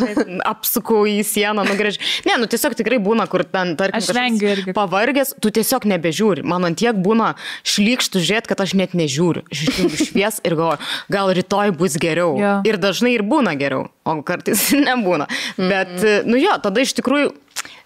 apsukau 0.47 1.05
į 1.09 1.19
sieną, 1.27 1.65
nugrėžiu. 1.67 2.03
Ne, 2.27 2.37
nu 2.41 2.51
tiesiog 2.51 2.75
tikrai 2.79 2.99
būna, 3.03 3.27
kur 3.31 3.45
ten, 3.47 3.75
tarkim, 3.79 3.99
aš 3.99 4.11
vengiu 4.15 4.56
irgi. 4.61 4.75
Pavargęs, 4.77 5.33
tu 5.43 5.51
tiesiog 5.53 5.87
nebežiūri. 5.93 6.45
Man 6.47 6.67
ant 6.67 6.79
tiek 6.79 6.97
būna 6.97 7.33
šlikštų 7.67 8.21
žiūrėti, 8.23 8.51
kad 8.51 8.63
aš 8.65 8.75
net 8.79 8.95
nežiūriu. 8.97 9.45
Švies 9.53 10.41
ir 10.43 10.57
galvoju, 10.57 10.91
gal 11.13 11.33
rytoj 11.37 11.73
bus 11.77 11.97
geriau. 12.01 12.35
Ja. 12.41 12.53
Ir 12.67 12.79
dažnai 12.81 13.15
ir 13.17 13.25
būna 13.27 13.57
geriau, 13.59 13.87
o 14.07 14.19
kartais 14.27 14.69
nebūna. 14.87 15.29
Mm. 15.57 15.67
Bet, 15.67 15.93
mm. 15.97 16.31
nu 16.31 16.41
jo, 16.41 16.55
tada 16.63 16.83
iš 16.83 16.97
tikrųjų 16.99 17.35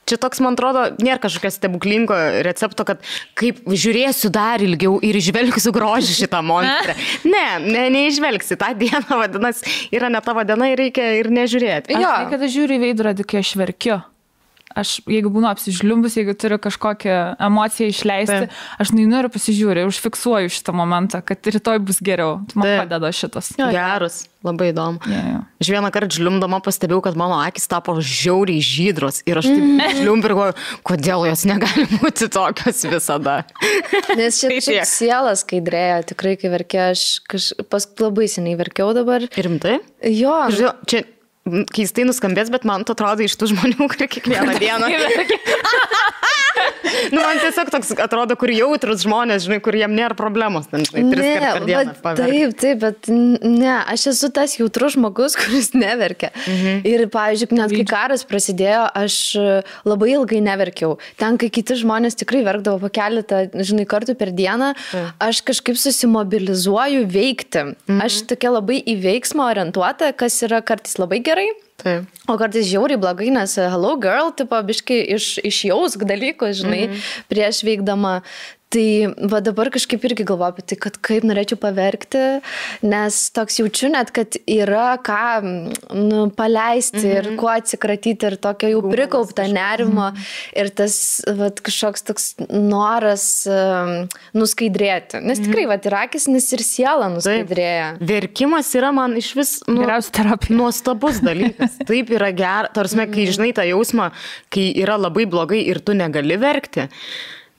Čia 0.10 0.18
toks, 0.18 0.41
man 0.43 0.57
atrodo, 0.57 0.81
nėra 0.99 1.22
kažkokio 1.22 1.52
stebuklingo 1.53 2.15
recepto, 2.43 2.84
kad 2.88 3.03
kaip 3.38 3.61
žiūrėsiu 3.69 4.31
dar 4.34 4.60
ilgiau 4.60 4.98
ir 5.06 5.15
išvelgsiu 5.15 5.72
grožį 5.76 6.18
šitą 6.23 6.41
monstrą. 6.45 6.98
Ne, 7.31 7.45
ne, 7.64 7.85
neižvelgsi. 7.93 8.57
Ta 8.60 8.72
diena, 8.76 9.06
vadinasi, 9.22 9.64
yra 9.93 10.10
ne 10.11 10.19
tavo 10.26 10.43
diena 10.48 10.72
ir 10.72 10.81
reikia 10.81 11.06
ir 11.19 11.30
nežiūrėti. 11.31 11.95
Jo, 12.02 12.11
kada 12.34 12.49
žiūri 12.52 12.81
veidrodį, 12.81 13.27
kai 13.30 13.43
aš 13.45 13.53
verkiu. 13.61 14.02
Aš 14.77 14.98
jeigu 15.10 15.31
būnu 15.34 15.49
apsižliumbus, 15.52 16.18
jeigu 16.19 16.35
turiu 16.38 16.60
kažkokią 16.61 17.19
emociją 17.41 17.91
išleisti, 17.91 18.39
Taip. 18.48 18.60
aš 18.81 18.93
nueinu 18.95 19.22
ir 19.22 19.30
pasižiūriu, 19.34 19.88
užfiksuoju 19.91 20.52
šitą 20.53 20.76
momentą, 20.76 21.23
kad 21.26 21.39
rytoj 21.45 21.81
bus 21.85 22.02
geriau. 22.03 22.39
Man 22.56 22.68
Taip. 22.68 22.84
padeda 22.85 23.14
šitas. 23.15 23.53
Geras. 23.60 24.26
Labai 24.41 24.72
įdomu. 24.72 24.98
Yeah, 25.06 25.26
yeah. 25.30 25.41
Aš 25.61 25.69
vieną 25.69 25.91
kartą 25.93 26.15
žliumdama 26.18 26.57
pastebėjau, 26.65 27.03
kad 27.06 27.18
mano 27.19 27.35
akis 27.43 27.68
tapo 27.69 27.93
žiauriai 28.02 28.64
žydros 28.65 29.19
ir 29.30 29.38
aš 29.38 29.52
taip 29.52 29.93
žliumbiu 29.99 30.31
ir 30.31 30.34
galvoju, 30.34 30.56
kodėl 30.89 31.27
jos 31.30 31.43
negali 31.45 31.85
būti 32.02 32.26
tokios 32.34 32.81
visada. 32.89 33.35
Nes 34.18 34.41
šiaip 34.41 34.65
šiek 34.65 34.89
siela 34.89 35.35
skaidrėja, 35.38 36.02
tikrai 36.10 36.34
kai 36.41 36.49
verkia, 36.56 36.89
aš 36.95 37.22
kaž, 37.30 37.52
pas 37.69 37.85
labai 38.02 38.26
seniai 38.34 38.57
verkiau 38.57 38.95
dabar. 38.98 39.30
Rimtai? 39.30 39.77
Jo. 40.10 40.34
Žinau, 40.49 40.73
čia 40.89 41.06
keistai 41.74 42.06
nuskambės, 42.06 42.52
bet 42.54 42.66
man 42.70 42.86
to 42.86 42.96
atrodo 42.96 43.26
iš 43.26 43.36
tų 43.40 43.52
žmonių, 43.56 43.88
kurie 43.92 44.08
kiekvieną 44.12 44.58
dieną. 44.64 44.92
nu, 47.14 47.22
man 47.22 47.40
tiesiog 47.42 47.72
toks 47.74 47.94
atrodo, 48.02 48.36
kur 48.40 48.52
jautrus 48.54 49.04
žmonės, 49.06 49.46
žinai, 49.48 49.60
kur 49.64 49.76
jiem 49.78 49.94
nėra 49.96 50.18
problemos, 50.18 50.68
ten, 50.72 50.86
žinai, 50.88 51.04
ne, 51.10 51.52
dieną. 51.68 51.96
Taip, 52.18 52.56
taip, 52.62 52.82
bet 52.82 53.10
ne, 53.12 53.74
aš 53.92 54.08
esu 54.14 54.32
tas 54.34 54.56
jautrus 54.60 54.96
žmogus, 54.98 55.38
kuris 55.42 55.72
neverkia. 55.78 56.32
Mhm. 56.46 56.84
Ir, 56.88 57.06
pavyzdžiui, 57.14 57.58
net 57.60 57.76
kai 57.76 57.88
karas 57.90 58.26
prasidėjo, 58.28 58.86
aš 59.04 59.18
labai 59.88 60.14
ilgai 60.16 60.42
neverkiau. 60.46 60.98
Ten, 61.20 61.40
kai 61.42 61.52
kiti 61.54 61.78
žmonės 61.82 62.20
tikrai 62.22 62.44
verkdavo 62.48 62.82
po 62.84 62.92
keletą, 62.94 63.44
žinai, 63.56 63.88
kartų 63.90 64.18
per 64.20 64.34
dieną, 64.36 64.74
mhm. 64.76 65.18
aš 65.30 65.44
kažkaip 65.48 65.80
susimobilizuoju 65.82 67.08
veikti. 67.12 67.68
Mhm. 67.88 68.06
Aš 68.06 68.24
tokia 68.32 68.56
labai 68.56 68.82
į 68.82 68.98
veiksmą 69.04 69.50
orientuota, 69.52 70.14
kas 70.18 70.42
yra 70.48 70.64
kartais 70.66 70.98
labai 71.02 71.22
gerai. 71.26 71.50
Taip. 71.82 72.06
O 72.30 72.38
kartais 72.38 72.68
žiauriai 72.70 72.99
blogai, 73.02 73.32
nes 73.34 73.56
hello 73.58 73.95
girl, 74.02 74.30
tipo, 74.38 74.58
biškai 74.70 74.99
iš, 75.18 75.34
išjausk 75.48 76.06
dalykus, 76.06 76.62
žinai, 76.62 76.88
mm 76.88 76.94
-hmm. 76.94 77.30
prieš 77.32 77.64
veikdama. 77.66 78.22
Tai 78.72 79.11
va 79.27 79.41
dabar 79.43 79.68
kažkaip 79.73 80.06
irgi 80.07 80.23
galvoju 80.27 80.53
apie 80.53 80.64
tai, 80.72 80.77
kad 80.80 80.95
kaip 81.03 81.26
norėčiau 81.27 81.57
paverkti, 81.60 82.22
nes 82.88 83.15
toks 83.35 83.57
jaučiu 83.60 83.89
net, 83.91 84.14
kad 84.15 84.38
yra 84.48 84.93
ką 85.03 85.41
nu, 85.43 86.22
paleisti 86.38 87.02
mm 87.02 87.03
-hmm. 87.03 87.18
ir 87.18 87.26
mhm. 87.27 87.39
kuo 87.41 87.49
atsikratyti 87.52 88.30
ir 88.30 88.35
tokio 88.39 88.69
jau 88.72 88.81
prikauptą 88.85 89.48
nerimo 89.52 90.07
mm 90.10 90.15
-hmm. 90.15 90.61
ir 90.61 90.69
tas 90.69 90.95
va, 91.27 91.49
kažkoks 91.52 92.02
toks 92.07 92.35
noras 92.49 93.26
um, 93.48 94.07
nuskaidrėti. 94.34 95.19
Nes 95.19 95.39
mhm. 95.39 95.45
tikrai, 95.45 95.65
va, 95.68 95.77
ir 95.85 95.95
akis, 96.06 96.27
nes 96.27 96.53
ir 96.53 96.64
siela 96.64 97.10
nuskaidrėja. 97.10 97.98
Taip. 97.98 98.07
Verkimas 98.10 98.76
yra 98.76 98.91
man 98.91 99.18
iš 99.18 99.35
vis 99.35 99.52
nu, 99.68 99.84
nuostabus 100.49 101.19
dalykas. 101.19 101.77
Taip 101.91 102.10
yra 102.10 102.31
geras, 102.31 102.72
tarsi, 102.73 102.95
kai 102.95 103.26
mhm. 103.26 103.31
žinai 103.35 103.52
tą 103.53 103.68
jausmą, 103.68 104.11
kai 104.49 104.72
yra 104.84 104.95
labai 104.95 105.26
blogai 105.26 105.61
ir 105.68 105.80
tu 105.80 105.93
negali 105.93 106.38
verkti. 106.38 106.88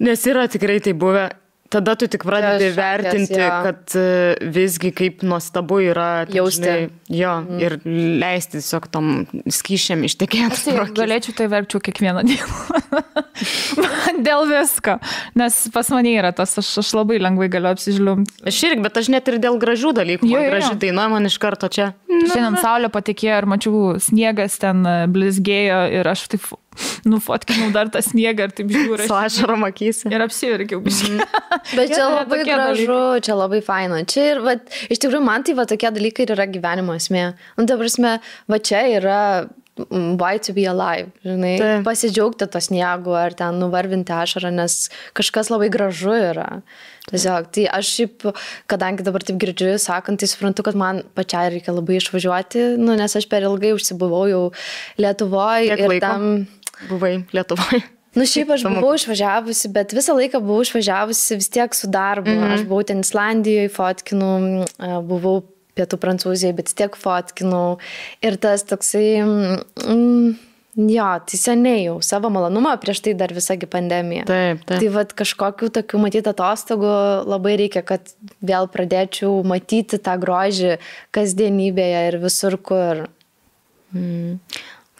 Nes 0.03 0.27
yra 0.27 0.49
tikrai 0.51 0.81
tai 0.85 0.97
buvę. 0.99 1.29
Tada 1.73 1.95
tu 1.97 2.05
tik 2.11 2.27
pradedi 2.29 2.67
Šakės, 2.69 2.75
vertinti, 2.77 3.37
ja. 3.41 3.61
kad 3.65 3.95
e, 3.97 4.49
visgi 4.53 4.91
kaip 4.93 5.23
nuostabu 5.25 5.79
yra 5.81 6.27
jausti. 6.29 6.67
Žinai, 6.67 6.91
jo, 7.17 7.31
mm. 7.41 7.63
ir 7.65 7.77
leisti 8.21 8.59
tiesiog 8.59 8.89
tom 8.93 9.07
skyšiam 9.49 10.05
ištekėti. 10.05 10.51
Aš 10.53 10.67
tai 10.67 10.85
galėčiau 10.99 11.37
tai 11.39 11.47
verčiau 11.49 11.81
kiekvieną 11.87 12.27
dieną. 12.29 13.01
Dėl 14.27 14.45
visko. 14.51 14.99
Nes 15.39 15.57
pas 15.73 15.89
mane 15.95 16.13
yra 16.13 16.35
tas, 16.37 16.53
aš, 16.61 16.75
aš 16.83 16.93
labai 16.99 17.17
lengvai 17.23 17.49
galiu 17.53 17.73
apsižliumti. 17.73 18.43
Aš 18.53 18.61
irgi, 18.69 18.85
bet 18.85 19.01
aš 19.01 19.09
net 19.15 19.33
ir 19.33 19.41
dėl 19.41 19.57
gražių 19.63 19.95
dalykų. 19.97 20.29
Jo, 20.29 20.45
jo. 20.45 20.53
Graži 20.53 20.77
daina 20.85 21.09
man 21.15 21.31
iš 21.31 21.41
karto 21.41 21.73
čia. 21.73 21.95
Šiandien 22.13 22.61
saulė 22.61 22.93
patikėjo 22.93 23.41
ir 23.41 23.49
mačiau 23.49 23.97
sniegas 24.03 24.61
ten 24.61 24.85
e, 24.85 24.99
blizgėjo 25.09 25.87
ir 26.03 26.13
aš 26.13 26.29
taip 26.35 26.53
nufotkinau 27.09 27.71
dar 27.75 27.91
tą 27.93 28.03
sniegą 28.05 28.49
ir 28.49 28.55
taip 28.57 28.73
žiūriu. 28.73 29.07
Su 29.07 29.17
ašarom 29.19 29.67
akise. 29.69 30.11
Ir 30.13 30.25
apsiverkiau. 30.25 30.83
Mm. 30.83 31.23
Bet 31.77 31.93
čia 31.97 32.07
labai 32.09 32.43
gražu, 32.45 32.87
dalykai. 32.91 33.25
čia 33.27 33.39
labai 33.39 33.63
faina. 33.65 34.03
Čia 34.09 34.29
ir, 34.35 34.45
va, 34.45 34.57
iš 34.89 35.03
tikrųjų, 35.03 35.25
man 35.27 35.47
tai 35.47 35.57
va 35.59 35.67
tokie 35.69 35.91
dalykai 35.95 36.29
yra 36.31 36.49
gyvenimo 36.51 36.97
esmė. 36.99 37.33
Nu, 37.59 37.67
ta 37.69 37.79
prasme, 37.81 38.19
va 38.51 38.63
čia 38.63 38.87
yra 38.99 39.21
why 39.91 40.37
to 40.37 40.53
be 40.53 40.67
alive, 40.67 41.09
žinai, 41.25 41.57
tai. 41.59 41.77
pasidžiaugti 41.87 42.45
to 42.53 42.61
sniegu 42.61 43.15
ar 43.17 43.33
ten 43.33 43.57
nuvarvinti 43.57 44.13
ašarą, 44.13 44.51
nes 44.53 44.91
kažkas 45.17 45.49
labai 45.49 45.71
gražu 45.73 46.13
yra. 46.13 46.61
Tiesiog, 47.09 47.49
tai 47.57 47.65
aš 47.73 47.89
šiaip, 47.97 48.27
kadangi 48.71 49.03
dabar 49.07 49.25
taip 49.25 49.41
girdžiu, 49.43 49.75
sakant, 49.81 50.21
tai 50.21 50.29
suprantu, 50.31 50.67
kad 50.69 50.77
man 50.79 51.01
pačiai 51.17 51.55
reikia 51.57 51.73
labai 51.75 51.97
išvažiuoti, 51.99 52.67
nu, 52.79 52.95
nes 53.01 53.17
aš 53.17 53.27
per 53.33 53.49
ilgai 53.49 53.73
užsibuvau 53.75 54.27
jau 54.31 54.43
Lietuvoje 55.01 55.73
ir 55.73 55.89
laiko? 55.89 56.05
tam 56.05 56.29
buvai 56.91 57.19
Lietuvoje? 57.35 57.83
Nu, 58.13 58.27
šiaip 58.29 58.51
aš 58.53 58.67
buvau 58.69 58.93
išvažiavusi, 58.93 59.71
bet 59.73 59.95
visą 59.97 60.13
laiką 60.19 60.43
buvau 60.45 60.61
išvažiavusi 60.67 61.39
vis 61.41 61.49
tiek 61.49 61.75
su 61.75 61.89
darbu. 61.89 62.29
Mm 62.29 62.43
-hmm. 62.43 62.55
Aš 62.55 62.67
buvau 62.69 62.85
ten 62.85 63.01
Islandijoje, 63.01 63.69
fotkinu, 63.73 64.67
buvau 65.09 65.43
pietų 65.77 65.97
Prancūzijoje, 65.97 66.53
bet 66.53 66.75
tiek 66.77 66.97
fotkinau. 66.97 67.79
Ir 68.21 68.37
tas 68.37 68.65
toksai... 68.69 69.23
Mm, 69.89 70.35
Jo, 70.73 71.05
tai 71.29 71.37
seniai 71.37 71.83
jau 71.85 71.99
savo 72.01 72.31
malonumą, 72.33 72.71
prieš 72.81 73.03
tai 73.05 73.13
dar 73.13 73.29
visagi 73.37 73.67
pandemija. 73.69 74.25
Taip, 74.25 74.63
taip. 74.65 74.79
Tai 74.81 74.89
vad 74.95 75.11
kažkokių 75.13 75.69
tokių 75.69 75.99
matyti 76.01 76.31
atostogų 76.33 76.93
labai 77.29 77.59
reikia, 77.61 77.83
kad 77.85 78.15
vėl 78.41 78.71
pradėčiau 78.73 79.43
matyti 79.45 80.01
tą 80.01 80.15
grožį 80.23 80.79
kasdienybėje 81.13 82.01
ir 82.09 82.17
visur 82.23 82.57
kur. 82.57 83.05
Mm. 83.93 84.41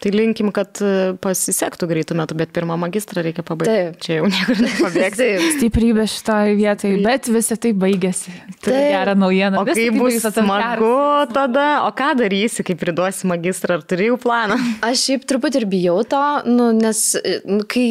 Tai 0.03 0.11
linkim, 0.11 0.49
kad 0.51 0.81
e, 0.83 1.13
pasisektų 1.23 1.87
greitų 1.87 2.17
metų, 2.19 2.35
bet 2.41 2.49
pirmą 2.51 2.75
magistrą 2.81 3.21
reikia 3.23 3.45
pabaigti. 3.47 3.71
Taip. 3.71 4.01
Čia 4.03 4.17
jau 4.17 4.25
niekur 4.27 4.59
nepabėgti. 4.59 5.27
Stiprybė 5.55 6.07
šitoje 6.11 6.57
vietoje, 6.59 6.97
bet 7.05 7.29
visą 7.31 7.55
tai 7.63 7.71
baigėsi. 7.85 8.33
Tai 8.65 8.81
gera 8.91 9.13
naujiena. 9.15 9.61
O 9.61 9.63
kai 9.69 9.77
tai 9.77 9.85
bus 9.95 10.19
smagu 10.25 10.91
tada, 11.31 11.67
o 11.87 11.93
ką 11.95 12.09
darysi, 12.19 12.65
kai 12.67 12.75
priduosi 12.79 13.29
magistrą, 13.31 13.79
ar 13.79 13.87
turi 13.87 14.09
jau 14.09 14.19
planą? 14.19 14.59
Aš 14.89 15.05
šiaip 15.07 15.23
truputį 15.31 15.63
ir 15.63 15.67
bijau 15.71 15.95
to, 16.03 16.23
nu, 16.51 16.73
nes 16.75 17.05
nu, 17.47 17.63
kai 17.63 17.87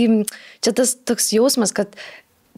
čia 0.61 0.77
tas 0.77 0.93
toks 1.09 1.33
jausmas, 1.33 1.73
kad 1.73 1.97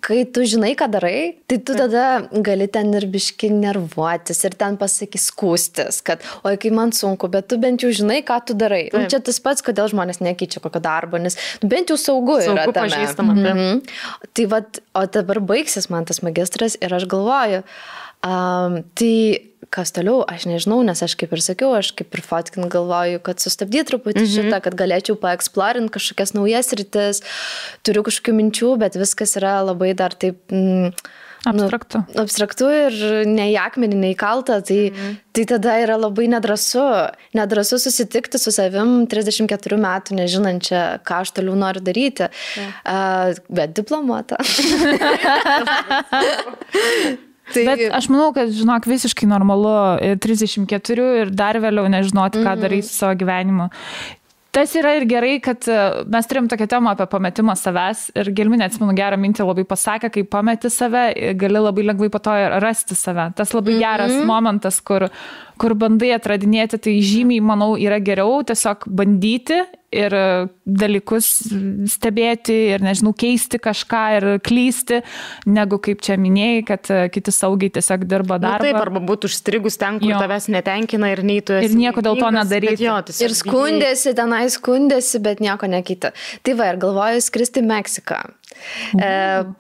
kai 0.05 0.25
tu 0.29 0.45
žinai, 0.45 0.75
ką 0.77 0.89
darai, 0.93 1.35
tai 1.49 1.59
tu 1.65 1.77
tada 1.79 2.05
gali 2.45 2.67
ten 2.69 2.93
ir 2.97 3.07
biški 3.11 3.49
nervuotis 3.55 4.43
ir 4.45 4.57
ten 4.61 4.77
pasakys 4.81 5.31
skūstis, 5.31 6.03
kad, 6.05 6.25
oi, 6.45 6.59
kai 6.61 6.73
man 6.77 6.93
sunku, 6.93 7.31
bet 7.33 7.49
tu 7.49 7.59
bent 7.63 7.85
jau 7.85 7.93
žinai, 7.95 8.21
ką 8.27 8.39
tu 8.51 8.57
darai. 8.61 8.83
Nu, 8.93 9.07
čia 9.09 9.23
tas 9.25 9.41
pats, 9.45 9.65
kodėl 9.65 9.89
žmonės 9.93 10.21
nekeičia 10.25 10.61
kokio 10.65 10.83
darbo, 10.85 11.21
nes 11.23 11.39
nu, 11.63 11.73
bent 11.73 11.93
jau 11.93 11.99
saugu, 12.01 12.37
saugu 12.45 12.59
yra. 12.59 12.69
Tame. 12.69 12.93
Pažįstama. 12.93 13.37
Mm 13.39 13.45
-hmm. 13.47 13.83
Tai 14.37 14.47
vad, 14.53 14.81
o 14.93 15.07
dabar 15.07 15.41
baigsis 15.41 15.89
man 15.91 16.05
tas 16.05 16.21
magistras 16.23 16.77
ir 16.81 16.95
aš 16.95 17.09
galvoju, 17.09 17.63
um, 18.25 18.81
tai 18.97 19.55
kas 19.75 19.91
toliau, 19.95 20.23
aš 20.29 20.47
nežinau, 20.47 20.79
nes 20.87 21.03
aš 21.03 21.17
kaip 21.19 21.33
ir 21.35 21.43
sakiau, 21.43 21.73
aš 21.79 21.91
kaip 21.99 22.15
ir 22.15 22.23
fotkin 22.25 22.71
galvoju, 22.71 23.21
kad 23.27 23.43
sustabdyti 23.43 23.89
truputį 23.91 24.23
mm 24.23 24.29
-hmm. 24.29 24.47
šitą, 24.47 24.61
kad 24.67 24.79
galėčiau 24.79 25.19
paeksplorinti 25.19 25.95
kažkokias 25.97 26.35
naujas 26.37 26.73
rytis, 26.79 27.23
turiu 27.83 28.07
kažkokių 28.07 28.37
minčių, 28.39 28.71
bet 28.79 29.01
viskas 29.01 29.37
yra 29.41 29.61
labai 29.67 29.95
dar 29.95 30.15
taip... 30.15 30.39
Mm, 30.53 30.95
Abstraktu. 31.45 31.99
Nu, 32.15 32.23
abstraktu 32.23 32.69
ir 32.73 32.95
ne 33.29 33.51
į 33.53 33.57
akmenį, 33.61 33.97
ne 34.01 34.11
į 34.15 34.17
kaltą, 34.17 34.63
tai, 34.65 34.79
mm. 34.89 35.17
tai 35.37 35.45
tada 35.45 35.75
yra 35.83 35.99
labai 36.01 36.25
nedrasu. 36.33 36.85
Nedrasu 37.37 37.79
susitikti 37.79 38.41
su 38.41 38.51
savim 38.55 39.05
34 39.07 39.77
metų, 39.77 40.17
nežinančia, 40.23 40.81
ką 41.05 41.21
aš 41.21 41.35
toliau 41.37 41.53
noriu 41.61 41.85
daryti. 41.85 42.31
Yeah. 42.57 42.73
Uh, 42.89 43.45
bet 43.53 43.77
diplomuota. 43.77 44.41
Tai... 47.53 47.65
Bet 47.69 47.87
aš 47.93 48.09
manau, 48.09 48.33
kad, 48.33 48.49
žinok, 48.49 48.87
visiškai 48.89 49.29
normalu 49.29 49.73
34 50.25 51.09
ir 51.23 51.33
dar 51.35 51.59
vėliau 51.61 51.91
nežinoti, 51.93 52.41
ką 52.41 52.45
mm 52.45 52.53
-hmm. 52.55 52.63
darysi 52.65 52.95
savo 52.95 53.19
gyvenimu. 53.21 53.69
Tas 54.55 54.71
yra 54.79 54.93
ir 54.95 55.05
gerai, 55.11 55.41
kad 55.43 55.67
e, 55.67 55.77
mes 56.07 56.29
turim 56.31 56.47
tokią 56.49 56.69
temą 56.71 56.93
apie 56.93 57.09
pametimą 57.11 57.57
savęs 57.59 58.05
ir 58.15 58.31
Gelminė, 58.39 58.69
atsimenu, 58.69 58.95
gerą 58.95 59.17
mintį 59.19 59.47
labai 59.49 59.65
pasakė, 59.67 60.13
kai 60.15 60.23
pameti 60.31 60.71
save, 60.71 61.03
gali 61.41 61.63
labai 61.63 61.83
lengvai 61.89 62.09
po 62.15 62.21
to 62.23 62.37
ir 62.39 62.55
rasti 62.63 62.95
save. 62.95 63.33
Tas 63.35 63.51
labai 63.51 63.75
mm 63.75 63.81
-hmm. 63.81 63.85
geras 63.85 64.27
momentas, 64.27 64.81
kur, 64.81 65.09
kur 65.59 65.75
bandai 65.75 66.13
atradinėti, 66.15 66.79
tai 66.79 67.01
žymiai, 67.01 67.41
manau, 67.41 67.75
yra 67.77 67.99
geriau 67.99 68.45
tiesiog 68.47 68.87
bandyti 68.87 69.59
ir 69.95 70.15
e, 70.17 70.25
dalykus 70.65 71.31
stebėti 71.91 72.57
ir, 72.75 72.85
nežinau, 72.85 73.15
keisti 73.17 73.61
kažką 73.63 74.03
ir 74.19 74.27
klysti, 74.45 75.01
negu 75.51 75.79
kaip 75.83 76.03
čia 76.05 76.19
minėjai, 76.21 76.63
kad 76.69 76.91
e, 76.93 77.01
kiti 77.15 77.35
saugiai 77.35 77.73
tiesiog 77.79 78.07
dirba 78.11 78.39
darbą. 78.43 78.59
Na, 78.59 78.73
taip, 78.75 78.81
arba 78.81 79.03
būtų 79.05 79.31
užstrigus 79.31 79.79
ten, 79.81 80.01
kur 80.03 80.11
jo. 80.11 80.21
tavęs 80.23 80.51
netenkina 80.53 81.13
ir 81.15 81.25
nei 81.27 81.41
tu 81.45 81.57
esi. 81.59 81.71
Ir 81.71 81.79
nieko 81.79 82.05
dėl 82.05 82.21
to 82.21 82.31
nedaryti. 82.35 82.89
Jo, 82.89 82.99
ir 83.25 83.37
skundėsi, 83.39 84.15
tenai 84.19 84.45
skundėsi, 84.53 85.23
bet 85.25 85.43
nieko 85.45 85.71
nekita. 85.71 86.15
Tai 86.45 86.59
va, 86.59 86.73
ir 86.73 86.81
galvoju 86.83 87.25
skristi 87.25 87.65
Meksiką. 87.65 88.23
E, 88.99 89.09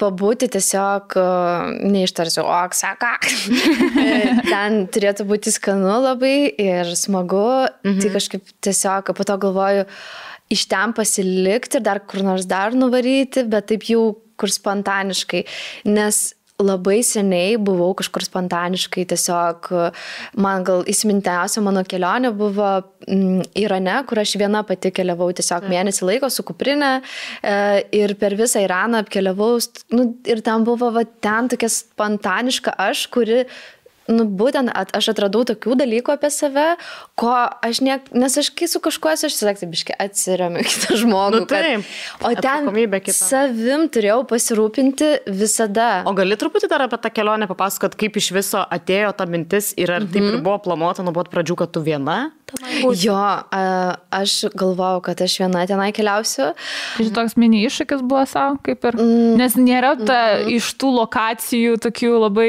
pabūti 0.00 0.48
tiesiog, 0.52 1.16
e, 1.18 1.24
neištarsiu, 1.94 2.44
o, 2.44 2.60
saka. 2.76 3.16
ten 4.52 4.84
turėtų 4.94 5.26
būti 5.28 5.54
skanu 5.54 5.98
labai 6.04 6.36
ir 6.50 6.94
smagu. 6.98 7.46
Tai 7.66 7.90
mhm. 7.90 8.02
Tai 8.04 8.12
kažkaip 8.18 8.54
tiesiog 8.64 9.14
po 9.16 9.26
to 9.26 9.38
galvoju, 9.40 9.88
iš 10.52 10.66
ten 10.70 10.94
pasilikti 10.96 11.80
ir 11.80 11.86
dar 11.86 12.02
kur 12.04 12.24
nors 12.26 12.46
dar 12.50 12.76
nuvaryti, 12.76 13.46
bet 13.48 13.70
taip 13.72 13.86
jau 13.88 14.12
kur 14.40 14.50
spontaniškai, 14.50 15.44
nes 15.86 16.24
labai 16.62 17.00
seniai 17.02 17.56
buvau 17.58 17.90
kažkur 17.98 18.22
spontaniškai, 18.22 19.02
tiesiog 19.10 19.70
man 20.38 20.66
gal 20.66 20.84
įsimintiausia 20.86 21.62
mano 21.64 21.82
kelionė 21.82 22.30
buvo 22.36 22.68
mm, 23.08 23.48
Irane, 23.58 23.96
kur 24.06 24.22
aš 24.22 24.36
viena 24.38 24.62
pati 24.66 24.92
keliavau 24.94 25.32
tiesiog 25.34 25.66
mėnesį 25.70 26.06
laiko 26.06 26.30
su 26.30 26.46
kuprinė 26.46 26.92
e, 27.00 27.56
ir 27.98 28.14
per 28.20 28.38
visą 28.38 28.62
Iraną 28.62 29.02
apkeliavau 29.02 29.56
nu, 29.96 30.12
ir 30.30 30.44
ten 30.46 30.66
buvo 30.66 30.92
va, 30.94 31.02
ten 31.02 31.50
tokia 31.50 31.72
spontaniška 31.74 32.76
aš, 32.86 33.08
kuri 33.10 33.42
nu, 34.12 34.26
būtent 34.28 34.72
at, 34.76 34.92
aš 34.96 35.10
atradau 35.14 35.42
tokių 35.48 35.78
dalykų 35.80 36.14
apie 36.14 36.30
save, 36.32 36.74
ko 37.14 37.30
aš 37.62 37.80
ne, 37.86 37.98
nes 38.18 38.36
aš 38.38 38.50
kai 38.58 38.66
su 38.70 38.80
kažkuo 38.82 39.12
esu, 39.14 39.28
aš 39.28 39.38
tiesiog 39.38 39.70
biškai 39.70 39.96
atsiriamiu 40.02 40.64
kitą 40.68 40.98
žmogų. 40.98 41.44
Nu, 41.44 41.48
taip, 41.50 41.86
kad, 42.18 42.26
o 42.26 42.32
ten 42.42 43.14
savim 43.14 43.86
turėjau 43.94 44.22
pasirūpinti 44.30 45.10
visada. 45.30 46.02
O 46.10 46.14
gali 46.18 46.38
truputį 46.40 46.70
dar 46.72 46.86
apie 46.88 46.98
tą 47.02 47.12
kelionę 47.14 47.48
papasakot, 47.50 47.94
kaip 48.00 48.18
iš 48.18 48.32
viso 48.34 48.64
atėjo 48.66 49.14
ta 49.18 49.28
mintis 49.30 49.72
ir 49.78 49.94
ar 49.94 50.02
mhm. 50.02 50.14
taip 50.14 50.30
ir 50.32 50.40
buvo 50.42 50.58
planuota 50.66 51.06
nuo 51.06 51.14
pat 51.14 51.30
pradžių, 51.34 51.60
kad 51.62 51.74
tu 51.76 51.84
viena? 51.86 52.18
Jo, 53.02 53.16
aš 54.14 54.34
galvojau, 54.54 55.00
kad 55.04 55.20
aš 55.24 55.36
viena 55.40 55.64
tenai 55.66 55.90
keliausiu. 55.96 56.52
Tai 56.94 57.06
toks 57.16 57.36
mini 57.40 57.64
iššūkis 57.66 58.04
buvo 58.06 58.22
savo, 58.30 58.58
kaip 58.64 58.84
ir. 58.90 58.98
Mm. 59.00 59.32
Nes 59.40 59.56
nėra 59.58 59.94
ta 59.98 60.18
mm. 60.36 60.52
iš 60.58 60.68
tų 60.78 60.92
lokacijų 60.94 61.78
tokių 61.82 62.12
labai, 62.26 62.48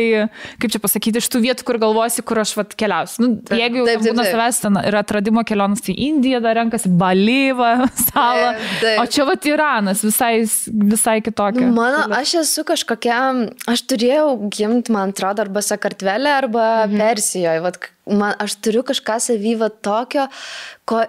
kaip 0.61 0.75
čia 0.75 0.81
pasakyti, 0.83 1.23
iš 1.23 1.29
tų 1.33 1.41
vietų, 1.47 1.65
kur 1.67 1.79
galvosi, 1.81 2.25
kur 2.27 2.41
aš 2.43 2.53
vat 2.59 2.75
keliausiu. 2.77 3.23
Nu, 3.23 3.31
taip, 3.41 3.57
jeigu 3.63 3.81
jau 3.81 3.97
būna 4.03 4.27
savęs 4.29 4.54
ten 4.63 4.77
ir 4.81 4.97
atradimo 4.99 5.43
kelionas, 5.47 5.83
tai 5.85 5.95
Indija 6.07 6.41
dar 6.43 6.57
renkasi, 6.59 6.91
Balyva, 6.99 7.87
salą. 8.07 8.53
Taip, 8.55 8.77
taip. 8.81 9.01
O 9.01 9.07
čia 9.11 9.25
vat 9.29 9.49
Iranas, 9.49 10.03
visai, 10.05 10.33
visai 10.93 11.17
kitokia. 11.25 11.67
Mano, 11.75 12.05
aš 12.17 12.37
esu 12.43 12.65
kažkokia, 12.67 13.19
aš 13.71 13.85
turėjau 13.89 14.29
gimti, 14.53 14.93
man 14.95 15.15
atrodo, 15.15 15.45
arba 15.45 15.63
Sakartvelė, 15.65 16.31
arba 16.43 16.69
mhm. 16.85 17.01
Persijoje. 17.01 17.65
Vat, 17.65 17.91
man, 18.09 18.37
aš 18.41 18.57
turiu 18.63 18.85
kažką 18.87 19.19
savyvą 19.29 19.71
tokio, 19.85 20.29
ko 20.89 21.05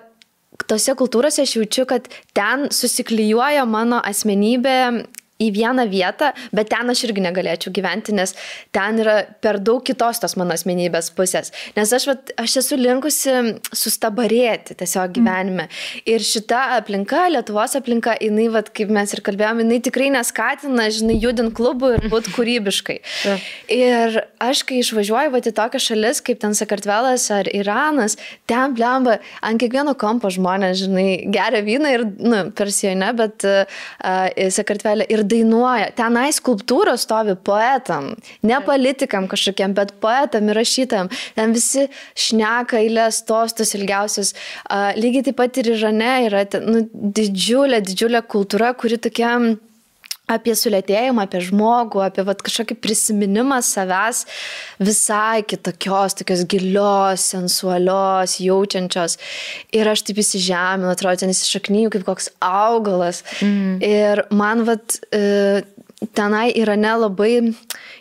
tose 0.64 0.94
kultūrose 0.97 1.44
aš 1.44 1.59
jaučiu, 1.59 1.85
kad 1.89 2.09
ten 2.36 2.68
susiklyjuoja 2.73 3.66
mano 3.68 4.01
asmenybė 4.01 4.78
į 5.43 5.51
vieną 5.53 5.85
vietą, 5.91 6.31
bet 6.57 6.71
ten 6.73 6.89
aš 6.93 7.05
irgi 7.09 7.25
negalėčiau 7.25 7.73
gyventi, 7.77 8.15
nes 8.17 8.33
ten 8.75 9.01
yra 9.03 9.19
per 9.45 9.59
daug 9.61 9.83
kitos 9.85 10.21
tos 10.23 10.37
mano 10.41 10.55
asmenybės 10.57 11.11
pusės. 11.17 11.53
Nes 11.77 11.93
aš, 11.93 12.07
vat, 12.09 12.33
aš 12.41 12.59
esu 12.63 12.79
linkusi 12.81 13.35
sustabarėti 13.77 14.77
tiesiog 14.81 15.13
gyvenime. 15.19 15.67
Mm. 15.67 16.05
Ir 16.09 16.25
šita 16.25 16.63
aplinka, 16.79 17.27
Lietuvos 17.35 17.77
aplinka, 17.77 18.17
jinai, 18.23 18.49
vat, 18.55 18.71
kaip 18.77 18.93
mes 18.95 19.13
ir 19.13 19.23
kalbėjome, 19.27 19.67
jinai 19.67 19.81
tikrai 19.85 20.09
neskatina, 20.15 20.89
žinai, 20.95 21.19
judint 21.21 21.53
klubų 21.57 21.93
ir 21.99 22.09
būti 22.13 22.33
kūrybiškai. 22.37 22.99
Yeah. 23.27 23.47
Ir 23.77 24.19
aš, 24.43 24.65
kai 24.69 24.81
išvažiuoju 24.81 25.35
vat, 25.37 25.51
į 25.51 25.55
tokias 25.57 25.91
šalis, 25.91 26.23
kaip 26.25 26.41
ten 26.41 26.57
Sakartvelas 26.57 27.29
ar 27.35 27.51
Iranas, 27.53 28.17
ten 28.49 28.73
blemba 28.77 29.19
ant 29.45 29.61
kiekvieno 29.61 29.93
kampo 29.99 30.33
žmonės, 30.33 30.81
žinai, 30.87 31.09
geria 31.33 31.61
vyną 31.67 31.93
ir, 31.93 32.07
nu, 32.25 32.43
persijoje 32.57 32.97
ne, 32.99 33.13
bet 33.21 33.45
uh, 33.49 33.79
Sakartvelė 34.57 35.07
ir 35.13 35.26
dainuoja. 35.31 35.90
Tenai 35.98 36.28
skulptūros 36.35 37.07
stovi 37.07 37.36
poetam, 37.48 38.12
ne 38.47 38.61
politikam 38.66 39.28
kažkokiam, 39.31 39.74
bet 39.77 39.94
poetam 40.03 40.51
ir 40.51 40.61
rašytam. 40.61 41.11
Ten 41.36 41.55
visi 41.57 41.86
šneka 42.27 42.81
eilės 42.81 43.23
tostus 43.28 43.74
ilgiausius. 43.78 44.35
Uh, 44.66 44.90
lygiai 44.98 45.28
taip 45.28 45.40
pat 45.40 45.61
ir 45.61 45.73
Irane 45.74 46.12
yra 46.28 46.44
ten, 46.51 46.66
nu, 46.70 46.85
didžiulė, 46.93 47.82
didžiulė 47.85 48.23
kultūra, 48.31 48.73
kuri 48.78 49.01
tokia 49.03 49.36
apie 50.31 50.55
sulėtėjimą, 50.59 51.27
apie 51.27 51.40
žmogų, 51.47 52.01
apie 52.03 52.24
vat, 52.27 52.43
kažkokį 52.44 52.77
prisiminimą 52.82 53.61
savęs 53.65 54.24
visai 54.82 55.44
kitokios, 55.47 56.16
tokios 56.19 56.43
gilios, 56.51 57.28
sensualios, 57.31 58.39
jaučiančios. 58.43 59.19
Ir 59.77 59.93
aš 59.93 60.03
taip 60.09 60.20
įsižeminu, 60.23 60.90
atrodo, 60.90 61.23
ten 61.23 61.35
įsišaknyju 61.35 61.94
kaip 61.94 62.07
koks 62.09 62.31
augalas. 62.43 63.23
Mm. 63.39 63.78
Ir 63.86 64.24
man 64.35 64.66
vat, 64.66 64.98
e, 65.15 65.62
tenai 66.15 66.51
Irane 66.59 66.93
labai, 67.01 67.33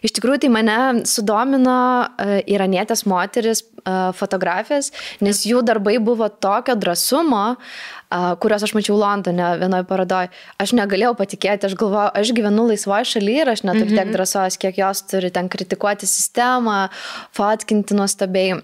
iš 0.05 0.15
tikrųjų 0.17 0.45
tai 0.45 0.51
mane 0.53 0.77
sudomino 1.09 1.79
e, 2.05 2.41
iranietės 2.55 3.05
moteris 3.09 3.63
e, 3.63 3.95
fotografės, 4.17 4.91
nes 5.25 5.43
jų 5.47 5.63
darbai 5.65 5.97
buvo 6.03 6.29
tokio 6.29 6.77
drąsumo, 6.79 7.45
kuriuos 8.39 8.63
aš 8.63 8.75
mačiau 8.77 8.95
Londone 8.99 9.47
vienoje 9.59 9.83
parodoje. 9.89 10.29
Aš 10.61 10.75
negalėjau 10.77 11.15
patikėti, 11.19 11.67
aš 11.67 11.73
galvoju, 11.79 12.13
aš 12.15 12.31
gyvenu 12.37 12.67
laisvoje 12.69 13.09
šalyje 13.15 13.41
ir 13.41 13.51
aš 13.51 13.65
neturiu 13.65 13.91
tiek 13.91 14.05
mhm. 14.05 14.13
drąsos, 14.15 14.59
kiek 14.61 14.77
jos 14.79 15.01
turi 15.09 15.33
ten 15.33 15.49
kritikuoti 15.51 16.07
sistemą, 16.09 16.85
fotkinti 17.35 17.97
nuostabiai. 17.97 18.61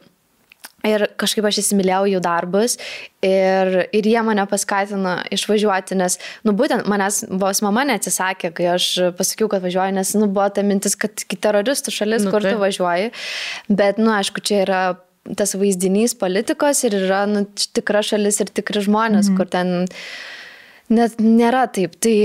Ir 0.88 1.06
kažkaip 1.22 1.46
aš 1.46 1.60
įsimylėjau 1.62 2.08
jų 2.10 2.22
darbus 2.26 2.78
ir, 3.22 3.72
ir 3.94 4.08
jie 4.10 4.24
mane 4.26 4.46
paskatino 4.50 5.20
išvažiuoti, 5.36 5.98
nes, 6.00 6.18
nu 6.48 6.56
būtent 6.58 6.90
manęs 6.90 7.22
vos 7.30 7.62
mama 7.62 7.84
neatsisakė, 7.90 8.50
kai 8.58 8.72
aš 8.74 8.88
pasakiau, 9.18 9.50
kad 9.52 9.62
važiuoju, 9.62 9.94
nes, 10.00 10.16
nu 10.18 10.26
buvo 10.32 10.48
ta 10.50 10.66
mintis, 10.66 10.98
kad 10.98 11.22
į 11.22 11.38
teroristų 11.46 11.94
šalis, 11.94 12.26
nu, 12.26 12.34
kur 12.34 12.46
tai. 12.46 12.56
tu 12.56 12.64
važiuoji. 12.64 13.14
Bet, 13.70 14.02
nu, 14.02 14.10
aišku, 14.16 14.42
čia 14.42 14.64
yra 14.66 14.82
tas 15.38 15.54
vaizdinys 15.54 16.16
politikos 16.18 16.82
ir 16.88 16.98
yra 17.04 17.24
nu, 17.30 17.46
tikra 17.78 18.02
šalis 18.06 18.42
ir 18.42 18.50
tikri 18.50 18.82
žmonės, 18.82 19.30
mhm. 19.30 19.38
kur 19.38 19.52
ten 19.54 19.86
net 20.92 21.22
nėra 21.22 21.68
taip. 21.72 21.94
Tai 22.02 22.16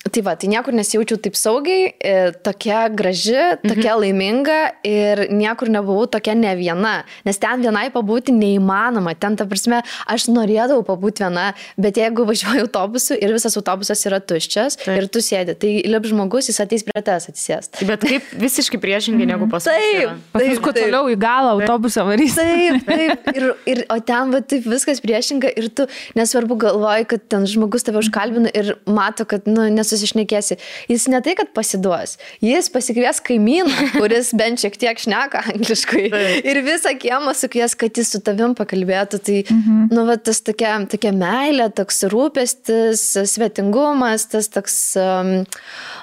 Tai 0.00 0.22
va, 0.24 0.32
tai 0.32 0.48
niekur 0.48 0.72
nesijaučiau 0.72 1.18
taip 1.20 1.34
saugiai, 1.36 1.90
e, 1.92 2.12
tokia 2.40 2.86
graži, 2.88 3.36
tokia 3.60 3.92
mhm. 3.92 4.00
laiminga 4.00 4.58
ir 4.86 5.26
niekur 5.28 5.68
nebuvau 5.68 6.06
tokia 6.08 6.32
ne 6.34 6.54
viena, 6.56 7.02
nes 7.26 7.36
ten 7.38 7.60
vienai 7.60 7.90
pabūti 7.92 8.32
neįmanoma, 8.32 9.12
ten 9.20 9.36
ta 9.36 9.44
prasme, 9.46 9.82
aš 10.10 10.30
norėdavau 10.32 10.82
pabūti 10.88 11.20
viena, 11.22 11.50
bet 11.76 12.00
jeigu 12.00 12.24
važiuoju 12.26 12.64
autobusu 12.64 13.18
ir 13.20 13.34
visas 13.36 13.58
autobusas 13.60 14.00
yra 14.08 14.22
tuščias 14.24 14.78
taip. 14.80 14.94
ir 14.96 15.10
tu 15.12 15.20
sėdi, 15.20 15.54
tai 15.60 15.74
lip 15.92 16.08
žmogus, 16.08 16.48
jis 16.48 16.62
ateis 16.64 16.86
prie 16.88 17.04
tavęs 17.04 17.28
atsisėsti. 17.34 17.84
Bet 17.92 18.08
kaip 18.08 18.32
visiškai 18.46 18.80
priešingai 18.80 19.28
negu 19.30 19.50
pas 19.52 19.68
mus. 19.68 19.68
Taip, 19.68 20.32
mus 20.40 20.64
kuo 20.64 20.74
toliau 20.80 21.12
į 21.12 21.20
galą 21.20 21.52
autobusą 21.58 22.06
varys. 22.08 22.40
Taip, 22.40 22.80
taip, 22.88 23.30
ir, 23.36 23.50
ir, 23.68 23.84
o 23.92 24.00
ten 24.00 24.32
va 24.32 24.40
taip 24.40 24.64
viskas 24.64 25.04
priešinga 25.04 25.52
ir 25.60 25.68
tu 25.76 25.86
nesvarbu 26.16 26.58
galvoji, 26.66 27.10
kad 27.14 27.30
ten 27.36 27.46
žmogus 27.52 27.84
tave 27.84 28.00
užkalbina 28.00 28.50
ir 28.56 28.74
mato, 28.88 29.28
kad, 29.28 29.44
nu, 29.44 29.68
nesusitikti 29.68 29.89
susišnekėsi, 29.90 30.58
jis 30.90 31.06
ne 31.12 31.20
tai, 31.24 31.36
kad 31.38 31.52
pasiduos, 31.56 32.16
jis 32.44 32.70
pasikvies 32.72 33.22
kaimyną, 33.26 33.90
kuris 33.98 34.32
bent 34.36 34.62
šiek 34.62 34.78
tiek 34.80 35.00
šneka 35.00 35.44
angliškai 35.54 36.06
ir 36.40 36.62
visą 36.66 36.94
kiemą 37.00 37.34
sukvies, 37.36 37.76
kad 37.78 37.96
jis 37.98 38.12
su 38.14 38.22
tavim 38.24 38.54
pakalbėtų. 38.58 39.20
Tai, 39.26 39.38
mhm. 39.46 39.88
nu, 39.94 40.04
va, 40.08 40.16
tas 40.20 40.42
tokia, 40.44 40.76
tokia 40.90 41.12
meilė, 41.16 41.68
toks 41.76 42.04
rūpestis, 42.12 43.04
svetingumas, 43.30 44.26
tas 44.32 44.48
toks 44.52 44.76
um, 45.00 45.32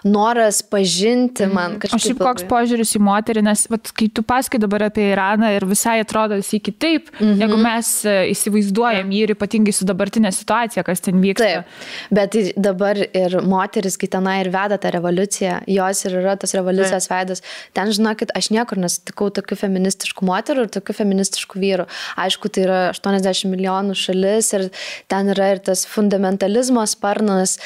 noras 0.08 0.62
pažinti 0.66 1.48
man 1.48 1.76
mhm. 1.76 1.82
kažkaip. 1.86 1.98
O 1.98 2.04
šiaip 2.04 2.22
koks 2.24 2.48
požiūris 2.50 2.96
į 2.98 3.04
moterį, 3.08 3.46
nes 3.48 3.66
vat, 3.72 3.92
kai 3.98 4.10
tu 4.14 4.24
pasakai 4.28 4.62
dabar 4.62 4.88
apie 4.90 5.10
Iraną 5.14 5.52
ir 5.56 5.66
visai 5.70 5.98
atrodo 6.04 6.38
jisai 6.40 6.62
kitaip, 6.64 7.12
mhm. 7.18 7.38
jeigu 7.42 7.60
mes 7.62 7.94
e, 8.06 8.18
įsivaizduojam 8.34 9.12
jį 9.14 9.24
ir 9.26 9.36
ypatingai 9.38 9.76
su 9.76 9.88
dabartinė 9.88 10.34
situacija, 10.36 10.86
kas 10.88 11.04
ten 11.06 11.22
vyksta. 11.24 11.48
Taip, 11.48 11.78
bet 12.14 12.38
dabar 12.58 13.00
ir 13.06 13.40
moteris 13.48 13.77
moteris, 13.78 13.98
kai 13.98 14.08
tenai 14.10 14.42
ir 14.42 14.50
veda 14.50 14.78
tą 14.78 14.92
revoliuciją, 14.92 15.62
jos 15.68 16.06
ir 16.06 16.18
yra 16.22 16.36
tas 16.38 16.54
revoliucijos 16.56 17.08
veidas. 17.12 17.42
Ten, 17.74 17.92
žinokit, 17.94 18.32
aš 18.36 18.50
niekur 18.52 18.80
nesutikau 18.82 19.30
tokių 19.30 19.58
feministiškų 19.62 20.26
moterų 20.26 20.66
ir 20.66 20.72
tokių 20.74 20.96
feministiškų 20.98 21.62
vyrų. 21.62 21.86
Aišku, 22.18 22.50
tai 22.50 22.66
yra 22.66 22.80
80 22.94 23.52
milijonų 23.52 23.96
šalis 23.98 24.52
ir 24.58 24.68
ten 25.08 25.30
yra 25.34 25.52
ir 25.54 25.62
tas 25.62 25.86
fundamentalizmo 25.86 26.86
sparnas, 26.88 27.58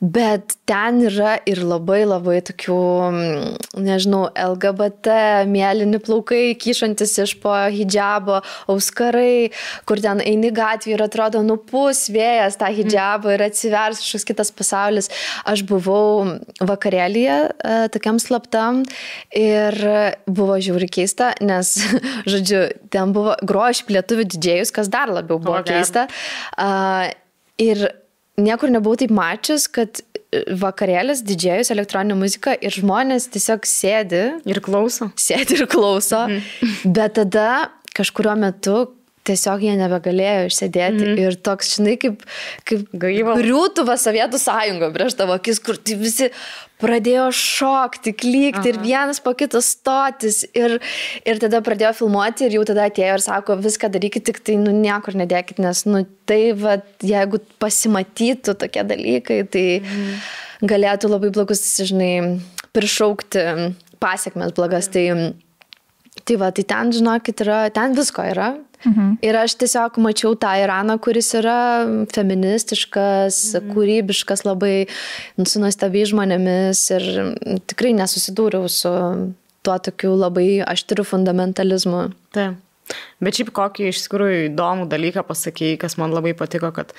bet 0.00 0.56
ten 0.68 1.02
yra 1.04 1.38
ir 1.46 1.62
labai 1.64 2.04
labai 2.08 2.40
tokių, 2.48 2.80
mm, 3.12 3.82
nežinau, 3.84 4.28
LGBT, 4.32 5.44
mėlyni 5.48 6.00
plaukai, 6.00 6.56
kyšantis 6.56 7.18
iš 7.24 7.36
po 7.42 7.52
hijabo, 7.72 8.40
auskarai, 8.68 9.50
kur 9.84 10.00
ten 10.00 10.22
eini 10.24 10.52
gatvį 10.54 10.96
ir 10.96 11.04
atrodo 11.04 11.42
nupus 11.44 12.06
vėjas 12.12 12.56
tą 12.60 12.70
hijabą 12.72 13.36
ir 13.36 13.46
atsivers 13.48 14.00
kažkoks 14.02 14.28
kitas 14.28 14.52
pasaulis. 14.54 15.10
Aš 15.48 15.57
buvau 15.68 16.38
vakarėlyje 16.60 17.36
e, 17.48 17.76
tokiam 17.94 18.20
slaptam 18.22 18.82
ir 19.36 19.78
buvo 20.26 20.58
žiauri 20.62 20.90
keista, 20.92 21.32
nes, 21.44 21.74
žodžiu, 22.32 22.66
ten 22.92 23.14
buvo 23.16 23.36
grojo 23.42 23.78
iš 23.78 23.84
lietuvių 23.90 24.28
didžėjus, 24.36 24.74
kas 24.74 24.92
dar 24.92 25.12
labiau 25.12 25.40
buvo 25.42 25.58
okay. 25.60 25.78
keista. 25.78 26.06
Ir 27.58 27.88
niekur 28.38 28.70
nebuvau 28.70 28.98
taip 29.00 29.12
mačius, 29.14 29.66
kad 29.70 30.02
vakarėlis, 30.60 31.22
didžėjus, 31.26 31.72
elektroninė 31.72 32.18
muzika 32.20 32.54
ir 32.54 32.74
žmonės 32.74 33.30
tiesiog 33.32 33.66
sėdi. 33.68 34.22
Ir 34.48 34.60
klauso. 34.64 35.10
Sėdi 35.18 35.56
ir 35.56 35.66
klauso. 35.70 36.26
Mhm. 36.28 36.94
Bet 36.96 37.16
tada 37.18 37.48
kažkurio 37.96 38.36
metu 38.38 38.84
tiesiog 39.28 39.64
jie 39.64 39.74
nebegalėjo 39.78 40.48
išsėdėti. 40.48 41.04
Mm. 41.04 41.20
Ir 41.22 41.36
toks, 41.44 41.74
žinai, 41.76 41.96
kaip, 42.00 42.24
kaip 42.68 42.88
griūtuva 42.94 43.98
Sovietų 44.00 44.40
sąjunga 44.42 44.90
prieš 44.94 45.18
tavo 45.18 45.36
akis, 45.36 45.60
kur 45.64 45.78
tai 45.80 45.98
visi 46.00 46.30
pradėjo 46.78 47.28
šokti, 47.34 48.12
klykti 48.16 48.62
Aha. 48.62 48.72
ir 48.72 48.80
vienas 48.82 49.20
po 49.22 49.34
kito 49.38 49.60
stotis. 49.64 50.44
Ir, 50.56 50.78
ir 51.28 51.42
tada 51.42 51.60
pradėjo 51.64 51.94
filmuoti 52.02 52.46
ir 52.46 52.58
jau 52.58 52.64
tada 52.68 52.86
atėjo 52.88 53.16
ir 53.18 53.24
sako, 53.24 53.58
viską 53.64 53.90
darykit, 53.94 54.26
tik 54.30 54.40
tai 54.46 54.58
nu, 54.60 54.74
niekur 54.74 55.18
nedėkit, 55.18 55.60
nes 55.62 55.84
nu, 55.88 56.04
tai, 56.28 56.40
va, 56.58 56.78
jeigu 57.04 57.42
pasimatytų 57.62 58.54
tokie 58.62 58.86
dalykai, 58.86 59.42
tai 59.50 59.66
mhm. 59.80 60.22
galėtų 60.70 61.12
labai 61.12 61.32
blogus, 61.34 61.64
žinai, 61.90 62.38
prišaukti 62.76 63.44
pasiekmes 64.02 64.54
blogas. 64.56 64.90
Tai, 64.94 65.04
Tai 66.26 66.38
va, 66.40 66.50
tai 66.54 66.64
ten, 66.68 66.92
žinokit, 66.94 67.44
yra, 67.44 67.60
ten 67.74 67.94
visko 67.96 68.24
yra. 68.26 68.52
Mhm. 68.86 69.18
Ir 69.26 69.36
aš 69.40 69.56
tiesiog 69.58 69.98
mačiau 70.02 70.36
tą 70.38 70.52
Iraną, 70.62 70.98
kuris 71.02 71.32
yra 71.38 71.58
feministiškas, 72.14 73.40
mhm. 73.58 73.74
kūrybiškas, 73.74 74.44
labai 74.46 74.86
su 75.42 75.62
nuostabiai 75.62 76.06
žmonėmis 76.08 76.84
ir 76.94 77.10
tikrai 77.70 77.94
nesusidūriau 77.98 78.70
su 78.70 78.94
tuo 79.66 79.76
tokiu 79.82 80.14
labai 80.16 80.62
aštriu 80.64 81.04
fundamentalizmu. 81.06 82.08
Taip. 82.36 82.64
Bet 83.20 83.36
šiaip 83.36 83.50
kokį 83.52 83.90
iš 83.90 84.06
tikrųjų 84.06 84.44
įdomų 84.46 84.86
dalyką 84.88 85.24
pasakėjai, 85.28 85.76
kas 85.82 85.98
man 86.00 86.14
labai 86.14 86.32
patiko, 86.38 86.70
kad 86.72 86.94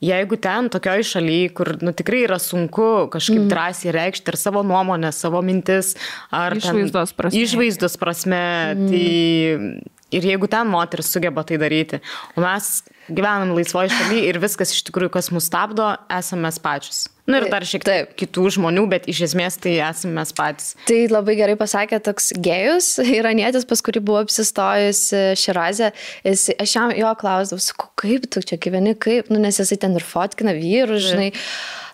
jeigu 0.00 0.36
ten 0.40 0.70
tokioj 0.72 1.04
šalyje, 1.12 1.52
kur 1.56 1.74
nu, 1.84 1.92
tikrai 1.96 2.24
yra 2.24 2.40
sunku 2.40 3.08
kažkaip 3.12 3.42
mm. 3.44 3.48
drąsiai 3.52 3.94
reikšti 3.96 4.32
ir 4.32 4.40
savo 4.40 4.64
nuomonę, 4.66 5.12
savo 5.12 5.42
mintis, 5.44 5.94
ar 6.32 6.56
išvaizdos 6.56 7.14
prasme, 7.18 7.44
išvaizdos 7.44 7.98
prasme 8.00 8.42
mm. 8.74 8.92
tai 8.92 9.96
Ir 10.10 10.26
jeigu 10.26 10.48
ten 10.50 10.66
moteris 10.66 11.06
sugeba 11.14 11.44
tai 11.46 11.54
daryti, 11.62 12.00
o 12.34 12.42
mes 12.42 12.80
gyvenam 13.14 13.54
laisvoje 13.56 13.92
šalyje 13.94 14.28
ir 14.30 14.40
viskas 14.42 14.74
iš 14.74 14.84
tikrųjų, 14.88 15.12
kas 15.14 15.30
mus 15.34 15.48
stabdo, 15.50 15.92
esame 16.12 16.48
mes 16.48 16.60
pačius. 16.62 17.08
Na 17.30 17.38
nu, 17.38 17.46
ir 17.46 17.52
dar 17.52 17.64
šiek 17.66 17.84
tiek 17.86 18.14
kitų 18.18 18.48
žmonių, 18.56 18.84
bet 18.90 19.06
iš 19.10 19.20
esmės 19.28 19.58
tai 19.62 19.76
esame 19.86 20.16
mes 20.18 20.32
patys. 20.34 20.72
Tai 20.88 20.98
labai 21.12 21.36
gerai 21.38 21.54
pasakė 21.58 22.00
toks 22.02 22.32
gėjus, 22.42 22.88
iranietis, 23.20 23.66
pas 23.70 23.82
kurį 23.86 24.02
buvo 24.08 24.22
apsistojus 24.24 25.02
Širazė. 25.38 25.92
Jis, 26.26 26.48
aš 26.58 26.76
jam 26.78 26.94
jo 26.96 27.12
klausdavau, 27.20 27.62
sakau, 27.62 27.90
kaip 28.02 28.26
tu 28.32 28.42
čia 28.42 28.58
gyveni, 28.62 28.96
kaip, 28.98 29.30
nu, 29.30 29.38
nes 29.42 29.60
jisai 29.62 29.78
ten 29.84 29.94
ir 29.98 30.06
fotkina 30.06 30.56
vyrus, 30.56 31.06
žinai. 31.12 31.30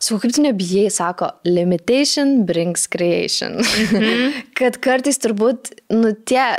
Sakau, 0.01 0.23
kaip 0.25 0.37
tu 0.37 0.45
nebijai, 0.45 0.89
sako, 0.93 1.33
limitation 1.49 2.39
brings 2.49 2.89
creation. 2.89 3.61
Mhm. 3.61 4.41
kad 4.59 4.81
kartais 4.85 5.21
turbūt, 5.21 5.75
nu, 5.93 6.15
tie 6.29 6.55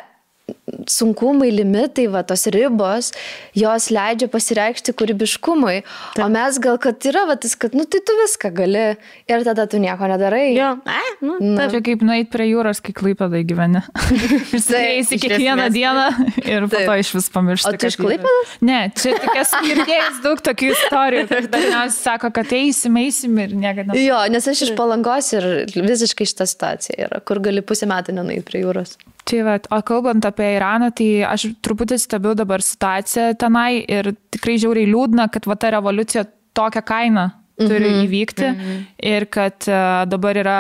sunkumai, 0.87 1.49
limitai, 1.51 2.07
va, 2.11 2.23
tos 2.27 2.43
ribos, 2.51 3.11
jos 3.55 3.87
leidžia 3.93 4.27
pasireikšti 4.31 4.93
kūrybiškumui. 4.99 5.77
Taip. 5.83 6.23
O 6.25 6.27
mes 6.31 6.59
gal, 6.63 6.75
kad 6.81 7.07
yra, 7.07 7.23
va, 7.29 7.37
tas, 7.39 7.55
kad, 7.59 7.75
nu, 7.77 7.85
tai 7.87 8.01
tu 8.03 8.15
viską 8.19 8.51
gali 8.57 8.83
ir 9.31 9.45
tada 9.47 9.67
tu 9.71 9.79
nieko 9.79 10.09
nedarai. 10.11 10.49
Jo, 10.57 10.73
e, 10.83 11.13
nu, 11.23 11.37
taip. 11.45 11.77
Čia 11.77 11.83
kaip 11.87 12.03
nueit 12.07 12.31
prie 12.33 12.49
jūros, 12.49 12.81
kai 12.83 12.95
klaipėdai 12.97 13.43
gyveni. 13.47 13.83
Įsi 14.97 15.19
kiekvieną 15.21 15.69
dieną 15.73 16.07
ir 16.43 16.67
po 16.71 16.83
to 16.83 16.99
iš 16.99 17.13
vis 17.15 17.31
pamiršti. 17.31 17.71
O 17.71 17.79
tu 17.79 17.91
iš 17.91 17.99
klaipėdas? 18.01 18.55
Ne, 18.67 18.79
čia 18.97 19.15
tik 19.23 19.41
esu 19.43 19.63
girdėjęs 19.63 20.21
daug 20.25 20.43
tokių 20.43 20.71
istorijų. 20.75 21.25
Dažniausiai 21.53 21.95
sako, 21.95 22.33
kad 22.35 22.51
eisim, 22.55 22.99
eisim 22.99 23.39
ir 23.43 23.55
niekada. 23.55 23.95
Jo, 23.99 24.19
nes 24.31 24.47
aš 24.51 24.67
iš 24.67 24.75
palangos 24.79 25.31
ir 25.37 25.47
visiškai 25.75 26.27
šitą 26.27 26.47
situaciją 26.49 27.07
yra, 27.07 27.23
kur 27.23 27.39
gali 27.43 27.63
pusę 27.63 27.87
metų 27.89 28.19
nenueiti 28.19 28.47
prie 28.47 28.65
jūros. 28.65 28.97
Tai 29.27 29.41
va, 29.43 29.57
o 29.75 29.81
kalbant 29.83 30.23
apie 30.23 30.53
Iraną, 30.57 30.91
tai 30.97 31.09
aš 31.27 31.49
truputį 31.63 31.99
stebiu 32.01 32.35
dabar 32.37 32.63
situaciją 32.65 33.33
tenai 33.39 33.83
ir 33.83 34.13
tikrai 34.33 34.57
žiauriai 34.61 34.89
liūdna, 34.91 35.29
kad 35.33 35.47
va 35.49 35.55
ta 35.55 35.71
revoliucija 35.77 36.25
tokią 36.57 36.83
kainą 36.85 37.29
turi 37.57 37.89
mm 37.89 37.93
-hmm. 37.93 38.05
įvykti 38.05 38.47
mm 38.47 38.55
-hmm. 38.55 38.81
ir 39.15 39.25
kad 39.25 39.65
uh, 39.67 40.05
dabar 40.09 40.37
yra 40.37 40.59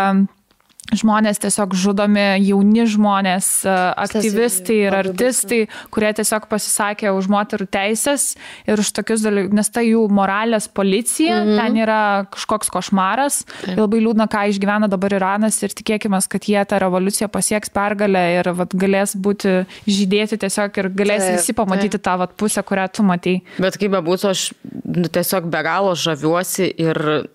žmonės 0.95 1.41
tiesiog 1.43 1.75
žudomi, 1.75 2.39
jauni 2.45 2.85
žmonės, 2.87 3.47
e, 3.67 3.75
aktyvistai 4.05 4.77
ir 4.87 4.95
artistai, 4.95 5.59
kurie 5.91 6.11
tiesiog 6.15 6.47
pasisakė 6.47 7.11
už 7.15 7.27
moterų 7.31 7.67
teisės 7.71 8.35
ir 8.69 8.79
už 8.79 8.93
tokius 8.95 9.25
dalykus, 9.25 9.55
nes 9.57 9.69
tai 9.73 9.87
jų 9.89 10.05
moralės 10.07 10.69
policija, 10.71 11.43
-hmm. 11.43 11.59
ten 11.59 11.77
yra 11.83 12.01
kažkoks 12.31 12.71
košmaras. 12.71 13.43
Taip. 13.65 13.77
Labai 13.77 14.01
liūdna, 14.05 14.29
ką 14.31 14.47
išgyvena 14.53 14.87
dabar 14.87 15.13
Iranas 15.13 15.59
ir 15.63 15.75
tikėkime, 15.75 16.19
kad 16.29 16.47
jie 16.47 16.63
tą 16.65 16.79
revoliuciją 16.79 17.27
pasieks 17.27 17.69
pergalę 17.69 18.23
ir 18.39 18.51
vat, 18.53 18.73
galės 18.73 19.15
būti 19.15 19.65
žydėti 19.87 20.39
tiesiog 20.39 20.77
ir 20.77 20.89
galės 20.89 21.23
taip, 21.23 21.37
visi 21.37 21.53
pamatyti 21.53 21.97
taip. 21.97 22.03
tą 22.03 22.17
vat, 22.17 22.35
pusę, 22.39 22.63
kurią 22.63 22.87
tu 22.91 23.03
matai. 23.03 23.41
Bet 23.59 23.77
kaip 23.77 23.91
bebūtų, 23.91 24.29
aš 24.31 24.53
nu, 24.85 25.07
tiesiog 25.07 25.51
be 25.51 25.63
galo 25.63 25.95
žaviuosi 25.95 26.71
ir 26.77 27.27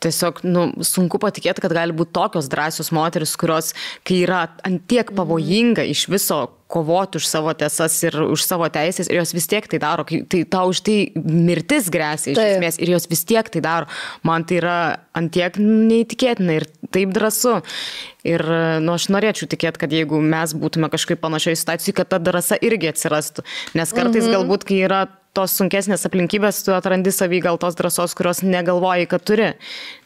tiesiog 0.00 0.40
nu, 0.48 0.68
sunku 0.86 1.20
patikėti, 1.20 1.62
kad 1.64 1.74
gali 1.76 1.94
būti 1.96 2.14
tokios 2.16 2.48
drąsios 2.52 2.92
moteris, 2.96 3.36
kurios, 3.40 3.74
kai 4.06 4.22
yra 4.24 4.46
antiek 4.66 5.12
pavojinga 5.16 5.84
iš 5.90 6.06
viso 6.12 6.46
kovoti 6.70 7.18
už 7.18 7.26
savo 7.26 7.52
tiesas 7.58 7.96
ir 8.06 8.14
už 8.22 8.44
savo 8.46 8.68
teisės 8.70 9.10
ir 9.10 9.18
jos 9.18 9.34
vis 9.34 9.48
tiek 9.50 9.66
tai 9.66 9.80
daro, 9.82 10.04
tai 10.06 10.44
tau 10.46 10.70
už 10.70 10.84
tai 10.86 10.96
mirtis 11.18 11.90
grėsia 11.90 12.30
iš 12.30 12.38
taip. 12.38 12.52
esmės 12.54 12.78
ir 12.78 12.92
jos 12.94 13.08
vis 13.10 13.24
tiek 13.26 13.50
tai 13.50 13.62
daro. 13.64 13.90
Man 14.22 14.46
tai 14.46 14.60
yra 14.60 14.76
antiek 15.18 15.58
neįtikėtina 15.58 16.60
ir 16.60 16.68
taip 16.94 17.10
drąsu. 17.16 17.58
Ir 18.22 18.44
nu, 18.84 18.94
aš 18.94 19.08
norėčiau 19.10 19.50
tikėti, 19.50 19.82
kad 19.82 19.92
jeigu 19.96 20.20
mes 20.22 20.54
būtume 20.54 20.92
kažkaip 20.92 21.18
panašiai 21.22 21.58
situacijai, 21.58 21.96
kad 21.98 22.12
ta 22.12 22.22
drąsa 22.22 22.60
irgi 22.62 22.92
atsirastų. 22.92 23.46
Nes 23.74 23.96
kartais 23.96 24.28
mhm. 24.28 24.36
galbūt, 24.36 24.68
kai 24.70 24.84
yra 24.86 25.06
tos 25.36 25.54
sunkesnės 25.58 26.06
aplinkybės, 26.08 26.64
tu 26.66 26.74
atrandi 26.74 27.12
savį 27.14 27.42
gal 27.46 27.60
tos 27.62 27.78
drąsos, 27.78 28.16
kurios 28.18 28.42
negalvoji, 28.46 29.10
kad 29.10 29.26
turi. 29.26 29.54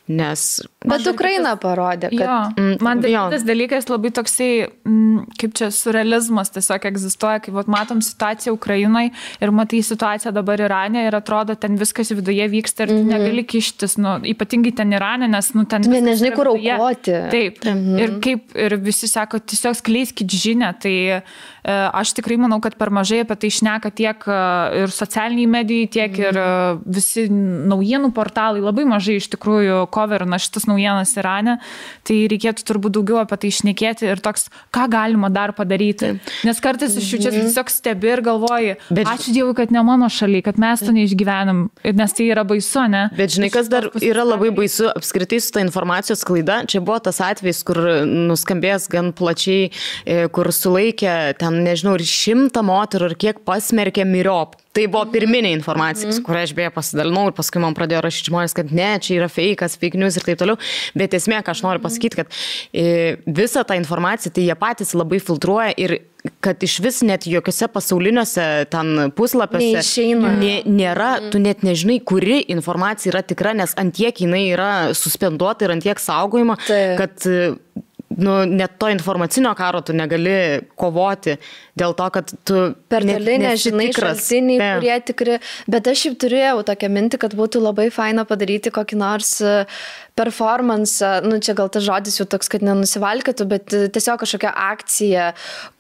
Nes. 0.05 0.59
Bet 0.85 1.07
Ukraina 1.09 1.55
parodė, 1.57 2.11
kad. 2.13 2.21
Jo, 2.21 2.33
mm, 2.61 2.73
man 2.85 3.01
tai 3.01 3.15
tas 3.33 3.45
dalykas 3.49 3.87
labai 3.89 4.11
toksai, 4.13 4.49
mm, 4.85 5.31
kaip 5.41 5.55
čia 5.57 5.71
surrealizmas 5.73 6.53
tiesiog 6.53 6.85
egzistuoja, 6.91 7.41
kai 7.41 7.55
vat, 7.57 7.71
matom 7.73 8.03
situaciją 8.05 8.53
Ukrainai 8.53 9.07
ir 9.41 9.53
matai 9.57 9.81
situaciją 9.81 10.35
dabar 10.37 10.61
Irane 10.61 11.07
ir 11.07 11.17
atrodo, 11.17 11.57
ten 11.57 11.81
viskas 11.81 12.13
viduje 12.13 12.51
vyksta 12.53 12.85
ir 12.85 12.93
mm 12.93 12.99
-hmm. 12.99 13.13
negali 13.15 13.45
kištis, 13.49 13.97
nu, 13.97 14.19
ypatingai 14.35 14.75
ten 14.77 14.93
Irane, 14.93 15.29
nes 15.29 15.55
nu, 15.55 15.65
ten... 15.65 15.83
Tu 15.83 15.89
nežinai, 15.89 16.35
kur 16.37 16.53
aukoti. 16.53 17.17
Taip. 17.33 17.65
Mm 17.65 17.73
-hmm. 17.73 18.03
Ir 18.03 18.21
kaip, 18.21 18.57
ir 18.57 18.77
visi 18.77 19.09
sako, 19.09 19.39
tiesiog 19.39 19.77
skleiskit 19.77 20.29
žinę. 20.29 20.75
Tai 20.81 20.93
e, 20.93 21.23
aš 21.93 22.13
tikrai 22.13 22.37
manau, 22.37 22.61
kad 22.61 22.77
per 22.77 22.91
mažai 22.91 23.21
apie 23.25 23.37
tai 23.37 23.51
šneka 23.51 23.91
tiek 23.91 24.29
e, 24.29 24.39
ir 24.83 24.89
socialiniai 24.91 25.24
medijai, 25.51 25.89
tiek 25.91 26.19
ir 26.21 26.39
e, 26.39 26.47
visi 26.97 27.27
naujienų 27.31 28.11
portalai, 28.17 28.63
labai 28.65 28.85
mažai 28.89 29.19
iš 29.21 29.29
tikrųjų 29.33 29.85
coverina 29.95 30.39
šitas 30.43 30.69
naujienas 30.71 31.15
Irane, 31.19 31.57
tai 32.07 32.19
reikėtų 32.31 32.67
turbūt 32.69 32.97
daugiau 32.99 33.21
apie 33.23 33.39
tai 33.43 33.53
išnekėti 33.53 34.09
ir 34.09 34.23
toks, 34.25 34.49
ką 34.75 34.87
galima 34.93 35.31
dar 35.33 35.55
padaryti. 35.57 36.15
Nes 36.47 36.61
kartais 36.65 36.97
iš 37.01 37.13
jų 37.15 37.21
čia 37.25 37.31
mhm. 37.33 37.49
tiesiog 37.49 37.73
stebi 37.73 38.13
ir 38.13 38.25
galvoji, 38.25 38.77
bet, 38.91 39.09
ačiū 39.15 39.35
Dievui, 39.35 39.55
kad 39.59 39.73
ne 39.75 39.83
mano 39.87 40.11
šaliai, 40.13 40.45
kad 40.47 40.61
mes 40.63 40.83
to 40.85 40.95
neišgyvenam, 40.95 41.67
nes 42.01 42.17
tai 42.17 42.29
yra 42.31 42.45
baisu, 42.49 42.87
ne? 42.91 43.07
Bet 43.17 43.35
žinai, 43.37 43.51
kas 43.55 43.71
dar 43.73 43.89
yra 44.03 44.27
labai 44.27 44.53
baisu 44.55 44.91
apskritai 44.93 45.41
su 45.43 45.53
ta 45.55 45.65
informacijos 45.65 46.25
klaida, 46.27 46.63
čia 46.71 46.83
buvo 46.85 47.01
tas 47.09 47.21
atvejis, 47.25 47.63
kur 47.67 47.81
nuskambėjęs 48.05 48.89
gan 48.93 49.13
plačiai, 49.17 49.71
e, 50.05 50.27
kur 50.35 50.51
sulaikė 50.55 51.15
ten, 51.41 51.63
nežinau, 51.67 51.97
ir 51.99 52.07
šimtą 52.09 52.65
moterų 52.67 53.13
ir 53.13 53.19
kiek 53.27 53.43
pasmerkė 53.47 54.07
miriop. 54.09 54.59
Tai 54.75 54.87
buvo 54.91 55.05
pirminė 55.13 55.53
informacija, 55.55 56.09
mm. 56.11 56.23
kurią 56.27 56.41
aš 56.49 56.55
beje 56.57 56.71
pasidalinau 56.75 57.29
ir 57.31 57.37
paskui 57.37 57.63
man 57.63 57.77
pradėjo 57.79 58.01
rašyti 58.03 58.33
žmonės, 58.33 58.55
kad 58.59 58.73
ne, 58.75 58.89
čia 59.03 59.21
yra 59.21 59.29
fejkas, 59.31 59.77
fake 59.79 60.01
news 60.01 60.19
ir 60.19 60.27
taip 60.27 60.41
toliau. 60.41 60.59
Bet 60.99 61.15
esmė, 61.15 61.39
ką 61.47 61.55
aš 61.55 61.63
noriu 61.63 61.83
pasakyti, 61.85 62.19
kad 62.23 62.41
e, 62.75 63.15
visą 63.39 63.63
tą 63.69 63.79
informaciją 63.79 64.35
tai 64.35 64.49
jie 64.49 64.59
patys 64.59 64.91
labai 64.99 65.23
filtruoja 65.23 65.71
ir 65.79 66.01
kad 66.43 66.63
iš 66.65 66.79
vis 66.81 67.03
net 67.05 67.27
jokiuose 67.29 67.69
pasauliniuose 67.71 68.45
ten 68.73 69.11
puslapiuose 69.15 70.07
nė, 70.41 70.55
nėra, 70.67 71.11
mm. 71.21 71.31
tu 71.31 71.43
net 71.43 71.63
nežinai, 71.67 72.01
kuri 72.03 72.41
informacija 72.55 73.13
yra 73.13 73.23
tikra, 73.23 73.55
nes 73.55 73.77
antiek 73.81 74.25
jinai 74.25 74.47
yra 74.49 74.71
suspenduota 74.97 75.69
ir 75.69 75.77
antiek 75.77 76.01
saugojama, 76.03 76.59
Taip. 76.67 76.97
kad 76.99 77.85
nu, 78.17 78.37
net 78.47 78.79
to 78.79 78.89
informacinio 78.93 79.55
karo 79.59 79.81
tu 79.85 79.95
negali 79.97 80.61
kovoti 80.79 81.37
dėl 81.79 81.95
to, 81.99 82.09
kad 82.15 82.33
tu 82.47 82.61
per 82.91 83.07
toli 83.07 83.39
nežinai 83.43 83.89
šaltiniai, 83.97 84.59
ne. 84.61 84.71
kurie 84.79 84.99
tikri, 85.11 85.39
bet 85.71 85.91
aš 85.91 86.07
jau 86.09 86.15
turėjau 86.25 86.63
tokią 86.71 86.91
mintį, 86.95 87.21
kad 87.25 87.37
būtų 87.39 87.63
labai 87.65 87.89
faina 87.95 88.27
padaryti 88.29 88.73
kokį 88.75 89.01
nors 89.01 89.37
uh, 89.45 89.87
performance, 90.15 91.03
nu 91.27 91.41
čia 91.43 91.57
gal 91.59 91.69
tas 91.75 91.83
žodis 91.83 92.21
jau 92.21 92.27
toks, 92.31 92.49
kad 92.53 92.63
nenusivalkėtų, 92.63 93.47
bet 93.51 93.75
tiesiog 93.95 94.21
kažkokia 94.23 94.53
akcija, 94.71 95.27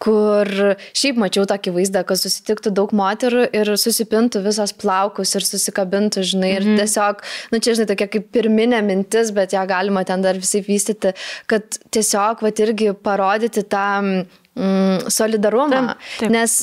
kur 0.02 0.50
šiaip 0.96 1.20
mačiau 1.22 1.46
tokį 1.50 1.74
vaizdą, 1.76 2.02
kad 2.08 2.18
susitiktų 2.18 2.74
daug 2.74 2.94
moterų 2.96 3.46
ir 3.54 3.70
susipintų 3.78 4.42
visas 4.48 4.74
plaukus 4.74 5.36
ir 5.38 5.46
susikabintų, 5.46 6.26
žinai, 6.26 6.52
ir 6.56 6.66
mhm. 6.66 6.82
tiesiog, 6.82 7.22
nu 7.54 7.62
čia 7.62 7.76
žinai, 7.78 7.88
tokia 7.92 8.10
kaip 8.16 8.28
pirminė 8.34 8.82
mintis, 8.86 9.30
bet 9.34 9.54
ją 9.54 9.62
galima 9.70 10.02
ten 10.08 10.24
dar 10.26 10.38
visai 10.42 10.64
vystyti, 10.66 11.14
kad 11.50 11.78
tiesiog, 11.94 12.42
va, 12.42 12.54
irgi 12.64 12.90
parodyti 13.06 13.62
tą 13.70 13.86
mm, 14.02 15.10
solidarumą, 15.14 15.94
taip, 15.94 16.24
taip. 16.24 16.34
nes 16.34 16.58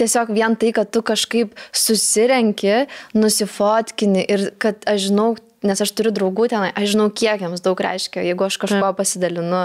tiesiog 0.00 0.32
vien 0.36 0.56
tai, 0.60 0.72
kad 0.76 0.90
tu 0.92 1.04
kažkaip 1.04 1.56
susirenki, 1.72 2.86
nusifotkini 3.16 4.24
ir 4.28 4.50
kad 4.60 4.84
aš 4.88 5.08
žinau, 5.08 5.32
nes 5.66 5.82
aš 5.82 5.92
turiu 5.96 6.12
draugų 6.14 6.48
tenai, 6.52 6.70
aš 6.76 6.94
žinau, 6.94 7.08
kiek 7.14 7.42
jiems 7.42 7.62
daug 7.64 7.78
reiškia, 7.78 8.24
jeigu 8.26 8.46
aš 8.46 8.58
kažko 8.62 8.92
pasidalinu, 8.98 9.62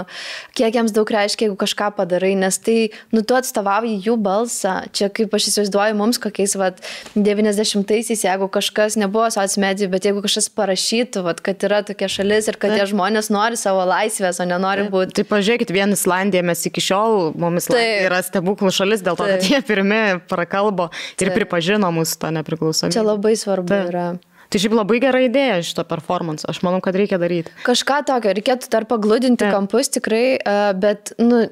kiek 0.58 0.78
jiems 0.78 0.94
daug 0.96 1.10
reiškia, 1.10 1.48
jeigu 1.48 1.58
kažką 1.60 1.90
padarai, 1.96 2.34
nes 2.38 2.58
tai, 2.62 2.76
nu, 3.14 3.22
tu 3.26 3.36
atstovauji 3.38 3.98
jų 4.06 4.16
balsą. 4.22 4.76
Čia 4.94 5.10
kaip 5.14 5.34
aš 5.34 5.50
įsivaizduoju 5.50 5.98
mums 5.98 6.20
kokiais, 6.22 6.54
vad, 6.60 6.80
90-aisiais, 7.16 8.24
jeigu 8.26 8.48
kažkas 8.52 8.98
nebuvo 9.00 9.28
sociomedijų, 9.34 9.90
bet 9.92 10.08
jeigu 10.08 10.22
kažkas 10.24 10.50
parašytų, 10.54 11.24
vad, 11.26 11.42
kad 11.44 11.66
yra 11.66 11.82
tokia 11.86 12.10
šalis 12.12 12.50
ir 12.50 12.60
kad 12.60 12.76
tie 12.76 12.86
žmonės 12.90 13.32
nori 13.34 13.58
savo 13.60 13.84
laisvės, 13.88 14.40
o 14.42 14.48
nenori 14.48 14.88
būti. 14.92 15.18
Tai 15.18 15.26
pažiūrėkit, 15.34 15.74
vien 15.74 15.94
Islandija 15.96 16.44
mes 16.46 16.64
iki 16.70 16.82
šiol, 16.84 17.32
mums 17.38 17.70
yra 17.74 18.22
stebuklų 18.24 18.72
šalis 18.74 19.04
dėl 19.04 19.18
to, 19.18 19.26
Taip. 19.26 19.42
kad 19.42 19.50
jie 19.50 19.62
pirmi 19.66 20.02
prakalbo 20.30 20.90
ir 21.18 21.28
Taip. 21.28 21.36
pripažino 21.40 21.90
mūsų 21.94 22.22
tą 22.22 22.32
nepriklausomybę. 22.38 22.94
Čia 22.96 23.06
labai 23.06 23.34
svarbu 23.38 23.72
Taip. 23.74 23.92
yra. 23.92 24.08
Tai 24.48 24.60
šiaip 24.62 24.72
labai 24.72 24.96
gera 25.02 25.20
idėja 25.20 25.58
šito 25.66 25.84
performance, 25.88 26.46
aš 26.48 26.62
manau, 26.64 26.80
kad 26.84 26.96
reikia 26.96 27.18
daryti. 27.20 27.52
Kažką 27.66 27.98
tokio, 28.08 28.32
reikėtų 28.38 28.70
dar 28.72 28.86
pagludinti 28.88 29.42
Taip. 29.44 29.52
kampus 29.52 29.92
tikrai, 29.92 30.38
bet, 30.80 31.12
nu, 31.20 31.42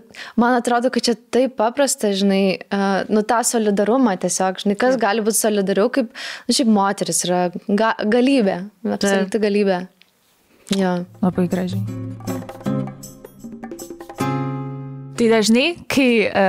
man 0.40 0.56
atrodo, 0.56 0.89
kad 0.94 1.05
čia 1.05 1.16
taip 1.36 1.59
paprasta, 1.60 2.14
žinai, 2.16 2.40
nu, 3.12 3.20
tą 3.28 3.43
solidarumą 3.44 4.16
tiesiog, 4.23 4.62
žinai, 4.64 4.78
kas 4.81 4.97
Taip. 4.97 5.02
gali 5.05 5.27
būti 5.27 5.43
solidariau, 5.43 5.93
kaip, 5.93 6.09
nu, 6.48 6.56
šiaip 6.56 6.70
moteris 6.73 7.20
yra 7.28 7.43
ga, 7.68 7.93
galybė, 8.16 8.62
absoliuti 8.97 9.43
galybė. 9.44 9.82
Jo. 10.73 11.02
Labai 11.20 11.47
gražiai. 11.52 12.64
Tai 15.17 15.27
dažnai, 15.33 15.65
kai 15.89 16.27
e, 16.29 16.41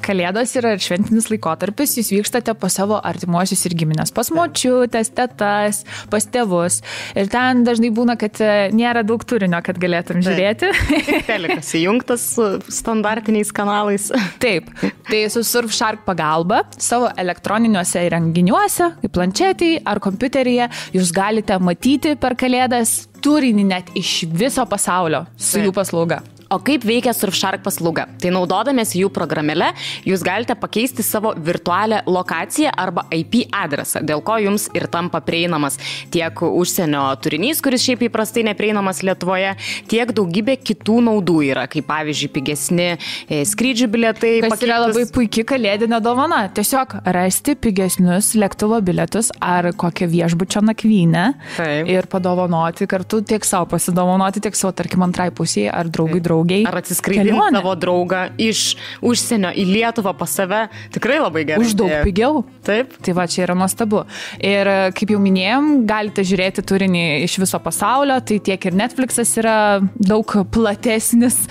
kalėdos 0.00 0.54
yra 0.56 0.70
ir 0.72 0.80
šventinis 0.80 1.26
laikotarpis, 1.28 1.98
jūs 1.98 2.08
vykstate 2.14 2.54
pas 2.56 2.72
savo 2.72 2.96
artimuosius 2.96 3.66
ir 3.68 3.74
giminės, 3.76 4.14
pas 4.16 4.30
močiutės, 4.32 5.10
tetas, 5.12 5.82
pas 6.12 6.28
tėvus. 6.32 6.80
Ir 7.18 7.28
ten 7.32 7.66
dažnai 7.68 7.92
būna, 7.92 8.16
kad 8.20 8.40
e, 8.40 8.70
nėra 8.72 9.04
daug 9.04 9.20
turinio, 9.28 9.60
kad 9.66 9.76
galėtum 9.82 10.24
žiūrėti. 10.24 10.72
Telikas 11.28 11.74
įjungtas 11.76 12.26
standartiniais 12.72 13.52
kanalais. 13.52 14.08
Taip, 14.40 14.72
tai 15.10 15.26
su 15.32 15.44
Surfshark 15.44 16.06
pagalba 16.08 16.64
savo 16.80 17.12
elektroniniuose 17.20 18.06
įrenginiuose, 18.08 18.94
kaip 19.04 19.16
planšetėje 19.20 19.84
ar 19.84 20.00
kompiuteryje, 20.00 20.72
jūs 20.96 21.12
galite 21.12 21.60
matyti 21.60 22.16
per 22.16 22.40
kalėdas 22.40 23.02
turinį 23.22 23.68
net 23.68 23.92
iš 23.98 24.22
viso 24.32 24.64
pasaulio 24.64 25.26
su 25.36 25.58
Taip. 25.58 25.68
jų 25.68 25.76
paslauga. 25.76 26.24
O 26.52 26.58
kaip 26.60 26.84
veikia 26.84 27.14
Surfshark 27.16 27.62
paslauga? 27.64 28.04
Tai 28.20 28.28
naudodamėsi 28.34 28.98
jų 29.00 29.08
programėle, 29.14 29.70
jūs 30.04 30.20
galite 30.26 30.52
pakeisti 30.60 31.04
savo 31.06 31.30
virtualią 31.32 32.02
lokaciją 32.04 32.74
arba 32.76 33.06
IP 33.16 33.46
adresą, 33.56 34.02
dėl 34.04 34.20
ko 34.24 34.36
jums 34.42 34.66
ir 34.76 34.84
tampa 34.92 35.22
prieinamas 35.24 35.78
tiek 36.12 36.42
užsienio 36.44 37.06
turinys, 37.24 37.62
kuris 37.64 37.86
šiaip 37.86 38.04
įprastai 38.08 38.44
neprieinamas 38.50 39.00
Lietuvoje, 39.06 39.54
tiek 39.88 40.12
daugybė 40.12 40.58
kitų 40.60 40.98
naudų 41.06 41.38
yra, 41.46 41.64
kaip 41.72 41.86
pavyzdžiui 41.88 42.28
pigesni 42.34 42.90
e, 42.92 43.40
skrydžių 43.48 43.88
bilietai. 43.94 44.34
Tai 44.44 44.52
pakeitus... 44.52 44.68
yra 44.68 44.82
labai 44.84 45.06
puikia 45.14 45.46
kalėdinė 45.48 46.02
dovana. 46.04 46.42
Tiesiog 46.52 46.98
rasti 47.16 47.56
pigesnius 47.56 48.34
lėktuvo 48.36 48.82
bilietus 48.84 49.32
ar 49.40 49.70
kokią 49.72 50.10
viešbučio 50.12 50.60
nakvynę 50.68 51.24
Taip. 51.56 51.88
ir 51.96 52.10
padovanoti 52.12 52.90
kartu 52.90 53.22
tiek 53.24 53.48
savo 53.48 53.70
pasidovanoti, 53.72 54.44
tiek 54.44 54.58
savo, 54.58 54.76
tarkim, 54.76 55.08
antrai 55.08 55.30
pusiai 55.32 55.70
ar 55.72 55.88
draugui 55.88 56.20
draugui 56.20 56.41
saugiai. 56.42 56.64
Ar 56.66 56.78
atsiskraidinti 56.80 57.54
savo 57.54 57.74
draugą 57.76 58.22
iš 58.40 58.76
užsienio 59.02 59.52
į 59.54 59.66
Lietuvą 59.68 60.14
pas 60.18 60.30
save 60.30 60.66
tikrai 60.92 61.20
labai 61.22 61.44
gerai. 61.46 61.62
Už 61.62 61.74
daug 61.78 61.92
pigiau. 62.04 62.42
Taip. 62.66 62.96
Tai 63.02 63.14
va, 63.16 63.26
čia 63.26 63.46
yra 63.46 63.56
nuostabu. 63.58 64.04
Ir 64.38 64.68
kaip 64.96 65.12
jau 65.14 65.20
minėjom, 65.22 65.84
galite 65.88 66.24
žiūrėti 66.26 66.64
turinį 66.66 67.04
iš 67.26 67.38
viso 67.42 67.60
pasaulio, 67.62 68.18
tai 68.20 68.38
tiek 68.44 68.68
ir 68.68 68.76
Netflixas 68.78 69.34
yra 69.40 69.56
daug 69.96 70.36
platesnis 70.52 71.42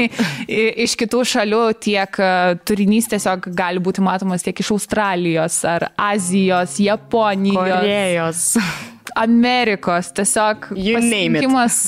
iš 0.84 0.96
kitų 1.00 1.24
šalių, 1.32 1.62
tiek 1.80 2.20
e, 2.20 2.30
turinys 2.66 3.08
tiesiog 3.10 3.50
gali 3.56 3.82
būti 3.82 4.04
matomas 4.04 4.44
tiek 4.46 4.60
iš 4.60 4.74
Australijos 4.76 5.62
ar 5.68 5.90
Azijos, 6.10 6.78
Japonijos. 6.82 7.60
Korejos. 7.60 8.44
Amerikos, 9.18 10.12
tiesiog 10.14 10.70
pasirinkimas 10.70 11.80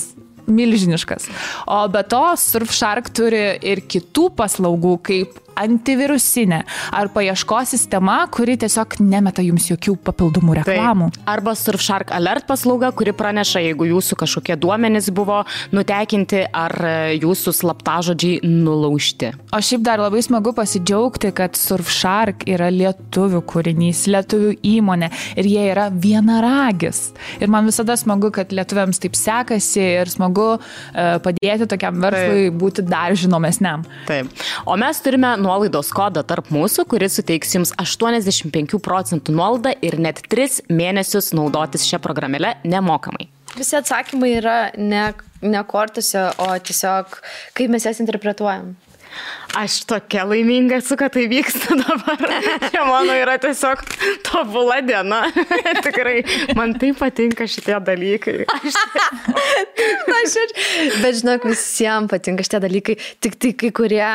milžiniškas. 0.46 1.28
O 1.70 1.82
be 1.92 2.02
to, 2.08 2.22
Surfshark 2.40 3.12
turi 3.14 3.44
ir 3.62 3.84
kitų 3.86 4.30
paslaugų, 4.38 4.96
kaip 5.06 5.38
antivirusinė 5.58 6.62
ar 6.94 7.10
paieškos 7.14 7.74
sistema, 7.74 8.20
kuri 8.32 8.56
tiesiog 8.60 8.98
nemeta 9.02 9.44
jums 9.44 9.68
jokių 9.70 9.96
papildomų 10.06 10.58
reklamų. 10.60 11.10
Taip. 11.14 11.28
Arba 11.32 11.54
Surfshark 11.58 12.12
Alert 12.14 12.46
paslauga, 12.48 12.92
kuri 12.96 13.14
praneša, 13.16 13.62
jeigu 13.68 13.88
jūsų 13.90 14.18
kažkokie 14.22 14.56
duomenys 14.60 15.10
buvo 15.14 15.42
nutekinti 15.74 16.44
ar 16.48 16.74
jūsų 17.16 17.54
slaptažodžiai 17.60 18.40
nulaužti. 18.46 19.32
O 19.52 19.60
šiaip 19.62 19.84
dar 19.86 20.02
labai 20.02 20.22
smagu 20.24 20.54
pasidžiaugti, 20.56 21.32
kad 21.36 21.58
Surfshark 21.58 22.46
yra 22.50 22.70
lietuvių 22.72 23.42
kūrinys, 23.48 24.04
lietuvių 24.12 24.54
įmonė 24.72 25.10
ir 25.40 25.48
jie 25.48 25.66
yra 25.72 25.88
vienaragis. 25.92 27.10
Ir 27.42 27.52
man 27.52 27.68
visada 27.68 27.96
smagu, 27.98 28.32
kad 28.34 28.52
lietuviams 28.54 29.00
taip 29.02 29.16
sekasi 29.18 29.82
ir 30.02 30.10
smagu 30.12 30.48
uh, 30.56 31.16
padėti 31.22 31.68
tokiam 31.70 32.00
verslui 32.02 32.48
Taip. 32.48 32.58
būti 32.60 32.84
dar 32.86 33.16
žinomesniam. 33.18 33.86
Taip. 34.08 34.30
O 34.66 34.76
mes 34.80 35.00
turime 35.04 35.34
nuolaidos 35.42 35.90
kodą 35.94 36.22
tarp 36.26 36.48
mūsų, 36.54 36.86
kuris 36.90 37.18
suteiks 37.18 37.56
jums 37.56 37.74
85 37.82 38.78
procentų 38.82 39.34
nuolaidą 39.36 39.74
ir 39.84 39.98
net 40.00 40.22
3 40.32 40.62
mėnesius 40.72 41.32
naudotis 41.36 41.86
šią 41.88 42.00
programėlę 42.02 42.56
nemokamai. 42.64 43.28
Visi 43.56 43.76
atsakymai 43.76 44.30
yra 44.38 44.56
ne, 44.78 45.10
ne 45.44 45.64
kortose, 45.68 46.30
o 46.40 46.48
tiesiog 46.68 47.18
kaip 47.58 47.74
mes 47.74 47.84
jas 47.88 48.00
interpretuojam. 48.00 48.72
Aš 49.52 49.82
tokia 49.84 50.22
laiminga 50.24 50.78
esu, 50.80 50.96
kad 50.96 51.12
tai 51.12 51.26
vyksta 51.28 51.76
dabar. 51.82 52.22
Čia 52.72 52.84
mano 52.88 53.12
yra 53.12 53.34
tiesiog 53.40 53.82
tobula 54.24 54.78
diena. 54.84 55.26
Tikrai, 55.84 56.22
man 56.56 56.72
taip 56.80 56.96
patinka 57.02 57.44
šitie 57.50 57.76
dalykai. 57.84 58.46
Aš... 58.48 58.78
Aš 60.22 60.36
ir... 60.40 60.54
Bet 61.02 61.18
žinok, 61.20 61.44
visiems 61.50 62.08
patinka 62.12 62.46
šitie 62.46 62.62
dalykai. 62.64 62.96
Tik 63.24 63.36
tai 63.42 63.52
kai 63.60 63.72
kurie, 63.76 64.08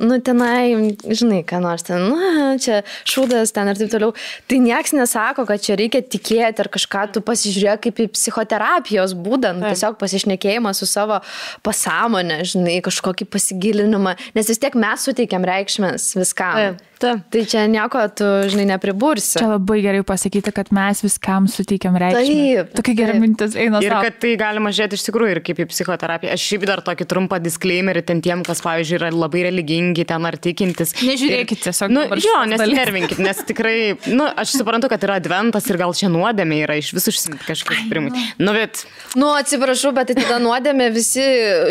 nu 0.00 0.18
tenai, 0.24 0.96
žinai, 1.04 1.42
ką 1.48 1.60
nors 1.60 1.84
ten, 1.84 2.06
nu, 2.08 2.56
čia 2.62 2.80
šūdas 3.08 3.52
ten 3.56 3.68
ir 3.68 3.80
taip 3.82 3.92
toliau. 3.92 4.16
Tai 4.48 4.62
nieks 4.64 4.96
nesako, 4.96 5.44
kad 5.48 5.60
čia 5.64 5.76
reikia 5.80 6.00
tikėti 6.00 6.64
ar 6.64 6.72
kažką 6.72 7.04
tu 7.12 7.24
pasižiūrėk 7.26 7.84
kaip 7.88 8.02
į 8.06 8.08
psichoterapijos 8.16 9.12
būdą. 9.12 9.52
Nu, 9.60 9.68
tiesiog 9.68 10.00
pasišnekėjimą 10.00 10.72
su 10.78 10.88
savo 10.88 11.20
pasąmonė, 11.66 12.40
žinai, 12.48 12.80
kažkokį 12.88 13.28
pasigilinimą. 13.28 14.16
Nes 14.36 14.50
vis 14.50 14.60
tiek 14.62 14.76
mes 14.78 15.06
suteikiam 15.06 15.44
reikšmės 15.46 16.12
viskam. 16.18 16.58
Taip. 16.58 16.89
Ta. 17.00 17.14
Tai 17.32 17.40
čia 17.48 17.62
nieko, 17.64 18.02
tu, 18.12 18.26
žinai, 18.52 18.66
nepribursi. 18.74 19.38
Čia 19.40 19.46
labai 19.54 19.78
gerai 19.80 20.02
pasakyti, 20.04 20.52
kad 20.52 20.68
mes 20.76 21.00
viskam 21.00 21.46
suteikiam 21.48 21.94
reikšmę. 21.96 22.24
Taip. 22.28 22.74
Tokia 22.76 22.94
gera 22.98 23.14
mintis 23.16 23.54
eina. 23.56 23.80
Ir 23.80 23.94
kad 24.04 24.18
tai 24.20 24.34
galima 24.40 24.68
žiūrėti 24.76 24.98
iš 24.98 25.06
tikrųjų 25.06 25.32
ir 25.32 25.40
kaip 25.46 25.62
į 25.64 25.66
psichoterapiją. 25.70 26.34
Aš 26.36 26.44
šiaip 26.44 26.66
dar 26.68 26.82
tokį 26.84 27.06
trumpą 27.08 27.38
disclaimerį 27.40 28.02
ten 28.10 28.20
tiem, 28.20 28.42
kas, 28.44 28.60
pavyzdžiui, 28.66 28.98
yra 28.98 29.08
labai 29.14 29.46
religingi 29.46 30.04
ten 30.10 30.28
ar 30.28 30.36
tikintis. 30.36 30.92
Nežiūrėkit 31.00 31.62
tiesiog. 31.64 31.94
Nu, 31.96 32.04
jo, 32.20 32.36
nesinervinkit, 32.52 33.22
nes 33.24 33.40
tikrai, 33.48 33.96
nu, 34.12 34.28
aš 34.28 34.58
suprantu, 34.58 34.92
kad 34.92 35.08
yra 35.08 35.16
adventas 35.22 35.70
ir 35.72 35.80
gal 35.80 35.96
čia 35.96 36.12
nuodėmė 36.12 36.60
yra 36.66 36.76
iš 36.82 36.92
visų 36.98 37.16
kažkaip 37.46 37.88
primai. 37.88 38.26
Nu, 38.36 38.52
bet. 38.52 38.84
Nu, 39.16 39.32
atsiprašau, 39.40 39.94
bet 39.96 40.12
tai 40.12 40.18
tada 40.20 40.36
nuodėmė 40.44 40.90
visi 40.92 41.24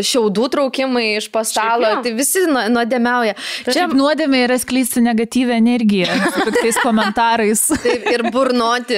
šiaudų 0.09 0.49
traukimai 0.57 1.05
iš 1.19 1.29
pastalo, 1.29 1.99
tai 2.01 2.17
visi 2.17 2.47
nuodėmiauja. 2.49 3.37
Čia 3.69 3.85
nuodėmė 3.93 4.47
yra 4.47 4.57
skleisti 4.57 5.05
negatyvą 5.05 5.18
negatyvę 5.19 5.53
energiją 5.53 6.05
su 6.33 6.45
piktais 6.45 6.75
komentarais. 6.83 7.67
Taip, 7.83 8.05
ir 8.11 8.31
burnoti. 8.31 8.95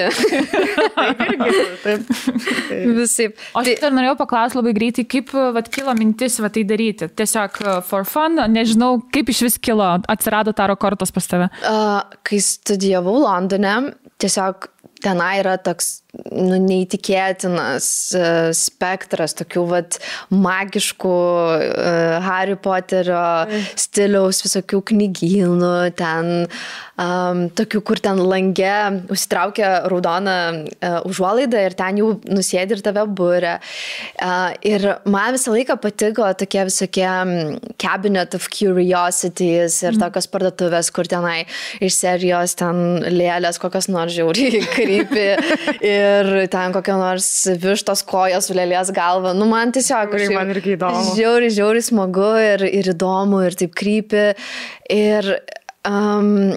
taip, 0.95 1.21
irgi. 1.21 1.51
Taip. 1.83 2.01
taip. 2.69 2.87
Visai. 2.97 3.27
O 3.53 3.61
aš 3.61 3.65
tai... 3.65 3.75
dar 3.81 3.95
norėjau 3.95 4.17
paklausti 4.19 4.59
labai 4.59 4.73
greitai, 4.77 5.05
kaip 5.09 5.33
vat, 5.55 5.69
kilo 5.73 5.93
mintis 5.97 6.39
vat, 6.41 6.53
tai 6.53 6.65
daryti. 6.67 7.09
Tiesiog 7.09 7.61
uh, 7.63 7.79
for 7.85 8.05
fun, 8.05 8.37
nežinau, 8.51 8.99
kaip 9.13 9.31
iš 9.33 9.45
vis 9.47 9.57
kilo, 9.61 9.87
atsirado 10.11 10.53
taro 10.53 10.77
kortos 10.79 11.13
pas 11.13 11.27
tave. 11.27 11.49
Uh, 11.65 12.01
kai 12.27 12.41
studijavau 12.43 13.17
Londone, 13.25 13.75
tiesiog 14.21 14.69
tenai 15.01 15.39
yra 15.41 15.57
toks 15.57 16.01
nu, 16.11 16.57
neįtikėtinas 16.59 17.87
e, 18.17 18.23
spektras 18.57 19.35
tokių 19.39 19.63
vat, 19.69 19.97
magiškų 20.31 21.11
uh, 21.11 22.17
Harry 22.23 22.57
Potterio 22.59 23.21
stiliaus 23.79 24.41
visokių 24.43 24.81
knygynų, 24.91 25.71
ten 25.99 26.29
um, 26.99 27.43
tokių, 27.55 27.81
kur 27.87 28.01
ten 28.03 28.19
lange 28.19 28.75
užsitraukia 29.11 29.71
raudoną 29.91 30.35
uh, 30.51 30.97
užuolaidą 31.07 31.63
ir 31.67 31.75
ten 31.79 31.99
jau 32.01 32.11
nusėdi 32.27 32.77
ir 32.77 32.83
tave 32.85 33.05
būrė. 33.07 33.57
Uh, 34.19 34.51
ir 34.67 34.87
man 35.05 35.35
visą 35.35 35.55
laiką 35.55 35.77
patiko 35.83 36.27
tokie 36.39 36.65
visokie 36.67 37.07
cabinet 37.81 38.35
of 38.37 38.49
curiosities 38.51 39.79
ir 39.85 39.95
mm. 39.95 40.03
tokios 40.05 40.29
parduotuvės, 40.31 40.91
kur 40.95 41.09
tenai 41.11 41.45
iš 41.83 41.97
serijos 42.01 42.57
ten 42.59 43.01
lėlės 43.07 43.61
kokios 43.61 43.89
nors 43.91 44.15
žiauriai 44.15 44.63
krypi 44.75 45.27
ir 46.01 46.31
ten 46.51 46.75
kokia 46.75 46.97
nors 46.99 47.29
vištos 47.61 48.03
kojas 48.09 48.49
su 48.49 48.57
lėlės 48.57 48.91
galva. 48.95 49.35
Nu, 49.37 49.47
man 49.49 49.73
tiesiog 49.75 50.11
kažkaip. 50.11 50.35
Man 50.35 50.53
irgi 50.55 50.75
įdomu. 50.75 51.15
Žiauriai, 51.15 51.55
žiauriai 51.55 51.87
smagu 51.87 52.33
ir, 52.41 52.65
ir 52.81 52.91
įdomu 52.95 53.45
ir 53.47 53.57
taip 53.61 53.77
krypi. 53.77 54.31
Ir 54.91 55.33
Um, 55.81 56.51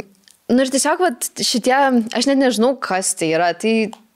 Nu 0.45 0.61
ir 0.61 0.69
tiesiog 0.69 1.01
vat, 1.01 1.25
šitie, 1.41 1.73
aš 2.12 2.27
net 2.29 2.37
nežinau, 2.37 2.75
kas 2.77 3.15
tai 3.16 3.31
yra. 3.33 3.55
Tai 3.57 3.75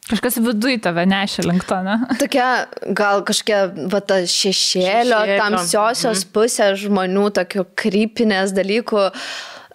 Kažkas 0.09 0.38
viduje 0.40 0.78
tave 0.84 1.02
nešia 1.09 1.44
link 1.44 1.64
to, 1.68 1.78
ne? 1.84 1.98
Tokia 2.20 2.48
gal 2.96 3.20
kažkokia 3.28 3.88
va, 3.92 4.00
ta 4.00 4.22
šešėlio, 4.24 5.18
šešėlio. 5.18 5.38
tamsiosios 5.40 6.22
mhm. 6.22 6.32
pusės 6.36 6.78
žmonių, 6.84 7.26
tokių 7.40 7.64
krypinės 7.76 8.55
dalykų. 8.56 9.05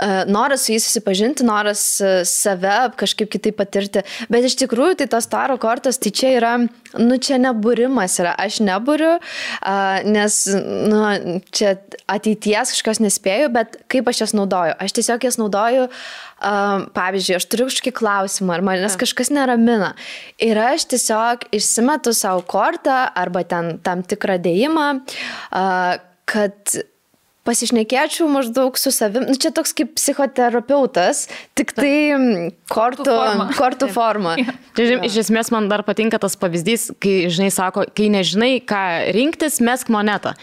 E, 0.03 0.25
noras 0.27 0.65
su 0.65 0.73
jais 0.73 0.84
susipažinti, 0.84 1.45
noras 1.47 1.84
e, 2.01 2.11
save 2.27 2.75
kažkaip 2.99 3.30
kitaip 3.31 3.55
patirti. 3.59 4.03
Bet 4.31 4.47
iš 4.47 4.57
tikrųjų, 4.59 4.97
tai 4.99 5.07
tas 5.11 5.30
taro 5.31 5.55
kortas, 5.61 5.99
tai 6.01 6.11
čia 6.11 6.34
yra, 6.39 6.53
nu 6.99 7.19
čia 7.23 7.39
nebūrimas 7.41 8.17
yra. 8.19 8.34
Aš 8.43 8.59
nebūriu, 8.65 9.15
nes, 10.09 10.38
nu, 10.89 11.39
čia 11.55 11.77
ateities 12.11 12.73
kažkas 12.75 12.99
nespėju, 13.03 13.49
bet 13.53 13.80
kaip 13.91 14.09
aš 14.11 14.25
jas 14.25 14.35
naudoju? 14.35 14.75
Aš 14.84 14.97
tiesiog 14.99 15.27
jas 15.30 15.39
naudoju 15.41 15.88
pavyzdžiui, 16.97 17.38
aš 17.38 17.45
turiu 17.47 17.69
kažkokį 17.69 17.93
klausimą, 17.95 18.57
ar 18.57 18.63
manęs 18.67 18.97
kažkas 18.99 19.31
neramina. 19.31 19.93
Ir 20.43 20.59
aš 20.59 20.89
tiesiog 20.91 21.47
išsimetu 21.55 22.11
savo 22.17 22.43
kortą 22.43 23.05
arba 23.15 23.45
ten 23.47 23.77
tam 23.85 24.03
tikrą 24.03 24.35
dėjimą, 24.43 24.88
kad 26.27 26.75
pasišnekėčiau 27.43 28.27
maždaug 28.31 28.77
su 28.79 28.91
savim, 28.95 29.25
nu, 29.27 29.35
čia 29.35 29.51
toks 29.55 29.75
kaip 29.75 29.93
psichoterapeutas, 29.97 31.25
tik 31.59 31.73
tai 31.75 31.91
kortų, 32.71 33.03
forma. 33.03 33.47
kortų 33.57 33.89
forma. 33.91 34.35
ja. 34.41 34.55
Čia, 34.77 35.01
iš 35.05 35.19
esmės 35.25 35.51
man 35.53 35.67
dar 35.71 35.83
patinka 35.85 36.19
tas 36.23 36.37
pavyzdys, 36.39 36.89
kai, 37.03 37.27
žinai, 37.33 37.49
sako, 37.53 37.83
kai 37.95 38.07
nežinai, 38.13 38.55
ką 38.63 38.83
rinktis, 39.15 39.59
mesk 39.63 39.91
monetą. 39.93 40.33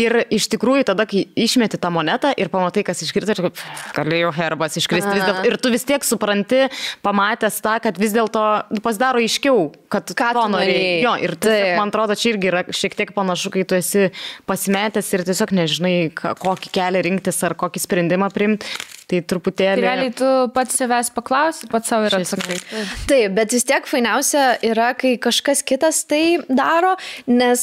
Ir 0.00 0.24
iš 0.34 0.48
tikrųjų 0.52 0.88
tada, 0.90 1.06
kai 1.08 1.24
išmeti 1.38 1.78
tą 1.80 1.92
monetą 1.94 2.34
ir 2.34 2.50
pamatai, 2.52 2.82
kas 2.86 3.04
iškrito, 3.06 3.36
ir 3.36 3.48
kaip, 3.48 3.62
galėjau 3.96 4.34
herbas 4.36 4.80
iškristi 4.82 5.14
vis 5.14 5.24
dėlto. 5.24 5.46
Ir 5.48 5.58
tu 5.62 5.72
vis 5.72 5.86
tiek 5.86 6.04
supranti, 6.06 6.66
pamatęs 7.06 7.60
tą, 7.64 7.78
kad 7.86 8.02
vis 8.02 8.16
dėlto 8.16 8.44
nu, 8.74 8.82
pasidaro 8.84 9.22
aiškiau, 9.22 9.68
kad 9.94 10.10
ką 10.10 10.34
to 10.36 10.44
norėjai. 10.56 10.98
Jo, 11.06 11.14
ir 11.22 11.36
tai, 11.38 11.56
man 11.78 11.94
atrodo, 11.94 12.18
čia 12.18 12.34
irgi 12.34 12.50
yra 12.50 12.66
šiek 12.74 12.98
tiek 12.98 13.14
panašu, 13.16 13.54
kai 13.54 13.64
tu 13.68 13.78
esi 13.78 14.10
pasimetęs 14.50 15.14
ir 15.14 15.24
tiesiog 15.30 15.54
nežinai, 15.62 15.96
ko 16.18 16.47
kokį 16.48 16.72
kelią 16.78 17.04
rinktis 17.04 17.42
ar 17.46 17.56
kokį 17.58 17.84
sprendimą 17.84 18.32
priimti. 18.34 18.66
Tai 19.08 19.22
truputėlį. 19.24 19.80
Tai 19.80 19.84
realiai 19.86 20.10
tu 20.12 20.26
pats 20.52 20.74
savęs 20.76 21.08
paklausi, 21.16 21.64
pats 21.72 21.88
savo 21.88 22.04
ir 22.04 22.12
atsakai. 22.18 22.58
Taip, 23.08 23.32
bet 23.38 23.54
vis 23.56 23.64
tiek 23.64 23.86
fainiausia 23.88 24.42
yra, 24.68 24.90
kai 25.00 25.14
kažkas 25.16 25.62
kitas 25.64 26.02
tai 26.04 26.36
daro, 26.44 26.90
nes 27.24 27.62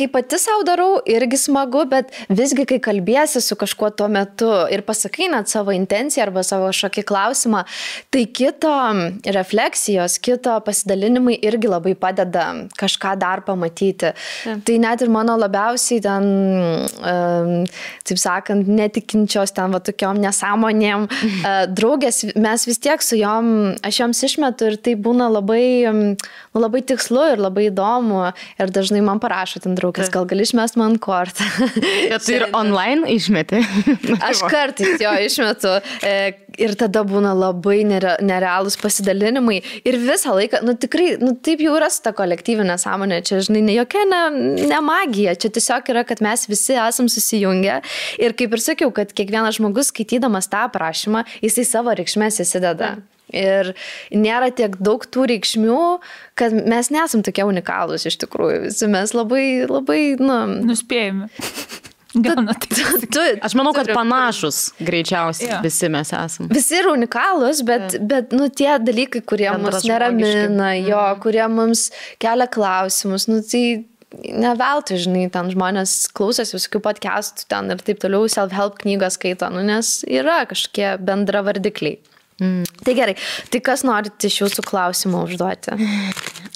kai 0.00 0.06
pati 0.14 0.38
savo 0.40 0.64
darau, 0.64 0.94
irgi 1.04 1.36
smagu, 1.42 1.82
bet 1.90 2.08
visgi, 2.32 2.64
kai 2.70 2.78
kalbėsi 2.86 3.42
su 3.44 3.58
kažkuo 3.60 3.90
tuo 3.98 4.08
metu 4.08 4.48
ir 4.72 4.80
pasakai 4.86 5.28
net 5.34 5.52
savo 5.52 5.74
intenciją 5.76 6.24
arba 6.24 6.40
savo 6.40 6.72
šokį 6.72 7.04
klausimą, 7.12 7.66
tai 8.08 8.24
kito 8.24 8.72
refleksijos, 9.36 10.16
kito 10.24 10.56
pasidalinimai 10.64 11.36
irgi 11.36 11.68
labai 11.68 11.92
padeda 12.00 12.46
kažką 12.80 13.12
dar 13.20 13.44
pamatyti. 13.44 14.14
Taip. 14.16 14.64
Tai 14.64 14.80
net 14.88 15.04
ir 15.04 15.12
mano 15.12 15.36
labiausiai 15.36 16.00
ten, 16.08 16.32
taip 18.08 18.24
sakant, 18.24 18.72
netikinčios 18.80 19.52
ten 19.52 19.76
va 19.76 19.84
tokiom 19.84 20.16
nesąmonėm 20.24 20.44
nesąmonėm. 20.46 21.06
Draugės, 21.74 22.24
mes 22.36 22.66
vis 22.66 22.78
tiek 22.78 23.02
su 23.02 23.16
jom, 23.16 23.76
aš 23.82 24.00
joms 24.00 24.22
išmetu 24.22 24.70
ir 24.70 24.76
tai 24.78 24.94
būna 24.94 25.28
labai, 25.30 25.86
nu, 25.92 26.16
labai 26.54 26.82
tikslu 26.86 27.32
ir 27.34 27.38
labai 27.42 27.68
įdomu. 27.70 28.32
Ir 28.60 28.70
dažnai 28.70 29.02
man 29.02 29.20
parašo 29.20 29.60
ten 29.60 29.76
draugės, 29.76 30.10
gal 30.10 30.26
gali 30.26 30.46
išmest 30.46 30.76
man 30.76 30.98
kortą. 30.98 31.44
Ja, 32.10 32.18
tu 32.22 32.32
ir 32.32 32.46
online 32.54 33.08
išmeti. 33.10 33.60
aš 34.28 34.44
kartais 34.50 35.00
jo 35.02 35.12
išmetu. 35.26 35.78
Ir 36.62 36.74
tada 36.78 37.02
būna 37.06 37.34
labai 37.36 37.80
nerealūs 37.86 38.78
pasidalinimai. 38.80 39.58
Ir 39.86 39.98
visą 40.00 40.36
laiką, 40.36 40.62
nu 40.66 40.76
tikrai, 40.80 41.08
nu 41.20 41.34
taip 41.36 41.60
jau 41.64 41.74
yra 41.78 41.90
su 41.92 42.02
ta 42.04 42.14
kolektyvinė 42.16 42.78
sąmonė, 42.80 43.20
čia, 43.26 43.40
žinai, 43.46 43.64
ne 43.66 43.76
jokia 43.76 44.04
ne, 44.08 44.22
ne 44.70 44.80
magija, 44.84 45.36
čia 45.36 45.52
tiesiog 45.52 45.92
yra, 45.92 46.06
kad 46.08 46.22
mes 46.24 46.46
visi 46.50 46.78
esam 46.80 47.10
susijungę. 47.12 47.80
Ir 48.22 48.36
kaip 48.38 48.56
ir 48.56 48.64
sakiau, 48.64 48.92
kad 48.94 49.12
kiekvienas 49.16 49.60
žmogus 49.60 49.92
skaitydamas 49.92 50.48
tą 50.52 50.66
aprašymą, 50.70 51.26
jisai 51.44 51.66
savo 51.68 51.94
reikšmės 51.96 52.40
įsideda. 52.44 52.96
Ir 53.34 53.72
nėra 54.14 54.52
tiek 54.54 54.76
daug 54.78 55.02
tų 55.02 55.26
reikšmių, 55.32 55.80
kad 56.38 56.54
mes 56.54 56.92
nesam 56.94 57.24
tokie 57.26 57.42
unikalūs 57.48 58.06
iš 58.06 58.20
tikrųjų. 58.22 58.62
Visi 58.68 58.88
mes 58.90 59.12
labai, 59.16 59.46
labai, 59.66 60.00
nu. 60.22 60.38
Nuspėjami. 60.70 61.26
Gauna, 62.16 62.54
tai 62.56 63.08
tu, 63.12 63.24
aš 63.44 63.56
manau, 63.58 63.72
kad 63.76 63.90
panašus 63.92 64.60
greičiausiai 64.80 65.50
ja. 65.50 65.58
visi 65.64 65.90
mes 65.92 66.12
esame. 66.16 66.48
Visi 66.54 66.78
yra 66.78 66.94
unikalūs, 66.94 67.60
bet, 67.66 67.98
ja. 67.98 68.00
bet 68.12 68.32
nu, 68.36 68.48
tie 68.48 68.70
dalykai, 68.80 69.20
kurie 69.28 69.50
mus 69.60 69.84
neramina, 69.84 70.72
jo, 70.78 70.96
mhm. 70.96 71.20
kurie 71.24 71.44
mums 71.52 71.90
kelia 72.22 72.48
klausimus, 72.52 73.28
nu, 73.30 73.42
tai 73.44 73.84
neveltui, 74.16 74.98
žinai, 75.02 75.26
ten 75.34 75.50
žmonės 75.52 76.06
klausosi 76.16 76.56
visokių 76.56 76.80
podcastų 76.84 77.48
ten 77.50 77.72
ir 77.74 77.82
taip 77.84 78.00
toliau, 78.02 78.28
self-help 78.32 78.78
knygas 78.82 79.18
skaito, 79.18 79.50
nu, 79.52 79.64
nes 79.66 79.98
yra 80.08 80.44
kažkokie 80.48 80.94
bendra 81.04 81.42
vardikliai. 81.46 81.98
Mm. 82.40 82.66
Tai 82.84 82.92
gerai, 82.96 83.16
tai 83.52 83.62
kas 83.64 83.82
norite 83.86 84.28
iš 84.28 84.42
jūsų 84.42 84.64
klausimų 84.68 85.24
užduoti? 85.24 85.76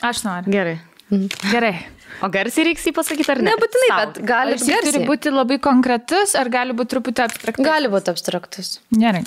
Aš 0.05 0.24
noriu. 0.27 0.53
Gerai. 0.53 0.77
Mm. 1.09 1.28
Gerai. 1.49 1.74
O 2.21 2.29
garsiai 2.33 2.71
reiks 2.71 2.87
jį 2.89 2.95
pasakyti 2.97 3.33
ar 3.33 3.41
ne? 3.41 3.53
Nebūtinai, 3.55 3.91
Sau. 3.91 4.01
bet 4.01 4.23
gali 4.29 4.57
būti. 4.61 4.81
Turi 4.87 5.05
būti 5.09 5.35
labai 5.35 5.61
konkretus 5.65 6.35
ar 6.39 6.51
gali 6.53 6.77
būti 6.77 6.95
truputį 6.95 7.27
abstraktus? 7.27 7.67
Gali 7.67 7.93
būti 7.93 8.13
abstraktus. 8.13 8.75
Gerai. 8.93 9.25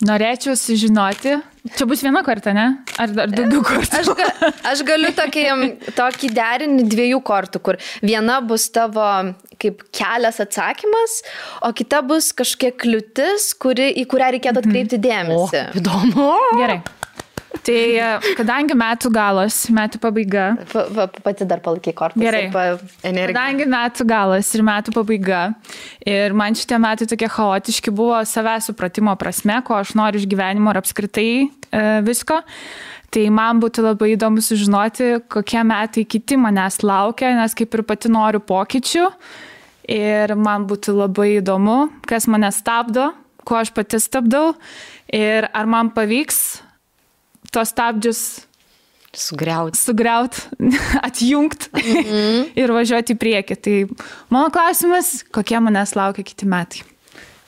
Norėčiau 0.00 0.54
sužinoti, 0.56 1.34
čia 1.76 1.84
bus 1.88 2.00
viena 2.00 2.22
korta, 2.24 2.54
ne? 2.56 2.66
Ar 3.00 3.10
dar 3.12 3.28
daugiau 3.28 3.60
kortų? 3.68 3.98
Aš, 3.98 4.08
ga, 4.16 4.28
aš 4.70 4.80
galiu 4.88 5.10
tokį, 5.16 5.42
tokį 5.96 6.30
derinį 6.38 6.86
dviejų 6.88 7.18
kortų, 7.28 7.60
kur 7.66 7.80
viena 8.00 8.38
bus 8.40 8.70
tavo 8.72 9.04
kaip 9.60 9.82
kelias 9.92 10.40
atsakymas, 10.40 11.18
o 11.68 11.72
kita 11.76 12.00
bus 12.08 12.30
kažkokia 12.36 12.72
kliūtis, 12.80 13.50
kuri, 13.60 13.90
į 14.00 14.06
kurią 14.08 14.30
reikėtų 14.38 14.64
atkreipti 14.64 15.02
dėmesį. 15.04 15.66
O, 15.68 15.82
įdomu. 15.82 16.30
Gerai. 16.62 16.80
Tai 17.50 17.74
e, 17.74 18.34
kadangi 18.38 18.76
metų 18.78 19.10
galas, 19.12 19.56
metų 19.74 19.98
pabaiga. 20.02 20.44
Pa, 20.70 20.84
pa, 20.94 21.06
pati 21.26 21.46
dar 21.50 21.62
palaikai 21.64 21.94
kortą. 21.98 22.20
Gerai. 22.22 22.44
Pa, 22.54 22.78
kadangi 23.02 23.66
metų 23.70 24.06
galas 24.08 24.52
ir 24.54 24.62
metų 24.66 24.94
pabaiga. 24.94 25.40
Ir 26.06 26.36
man 26.38 26.54
šitie 26.58 26.78
metai 26.82 27.08
tokie 27.10 27.26
chaotiški 27.30 27.92
buvo 27.94 28.20
savęs 28.28 28.70
supratimo 28.70 29.16
prasme, 29.18 29.58
ko 29.66 29.80
aš 29.80 29.96
noriu 29.98 30.22
iš 30.22 30.28
gyvenimo 30.30 30.70
ir 30.70 30.80
apskritai 30.80 31.28
e, 31.42 31.50
visko. 32.06 32.38
Tai 33.10 33.26
man 33.34 33.58
būtų 33.58 33.82
labai 33.88 34.12
įdomu 34.14 34.42
sužinoti, 34.46 35.16
kokie 35.26 35.64
metai 35.66 36.06
kiti 36.06 36.38
manęs 36.38 36.84
laukia, 36.86 37.34
nes 37.34 37.58
kaip 37.58 37.74
ir 37.74 37.82
pati 37.88 38.12
noriu 38.12 38.38
pokyčių. 38.46 39.08
Ir 39.90 40.36
man 40.38 40.70
būtų 40.70 40.94
labai 40.94 41.32
įdomu, 41.40 41.88
kas 42.06 42.30
mane 42.30 42.52
stabdo, 42.54 43.10
ko 43.42 43.58
aš 43.58 43.74
pati 43.74 43.98
stabdau 43.98 44.52
ir 45.10 45.50
ar 45.50 45.66
man 45.66 45.90
pavyks 45.90 46.60
tos 47.50 47.72
stabdžius 47.72 48.22
Sugriauti. 49.10 49.78
Sugriauti, 49.78 50.42
atjungti 51.06 51.68
mm 51.72 51.80
-hmm. 51.80 52.44
ir 52.54 52.72
važiuoti 52.72 53.16
į 53.16 53.18
priekį. 53.18 53.56
Tai 53.56 53.74
mano 54.30 54.50
klausimas, 54.54 55.24
kokie 55.34 55.58
manęs 55.58 55.96
laukia 55.98 56.22
kiti 56.24 56.46
metai. 56.46 56.84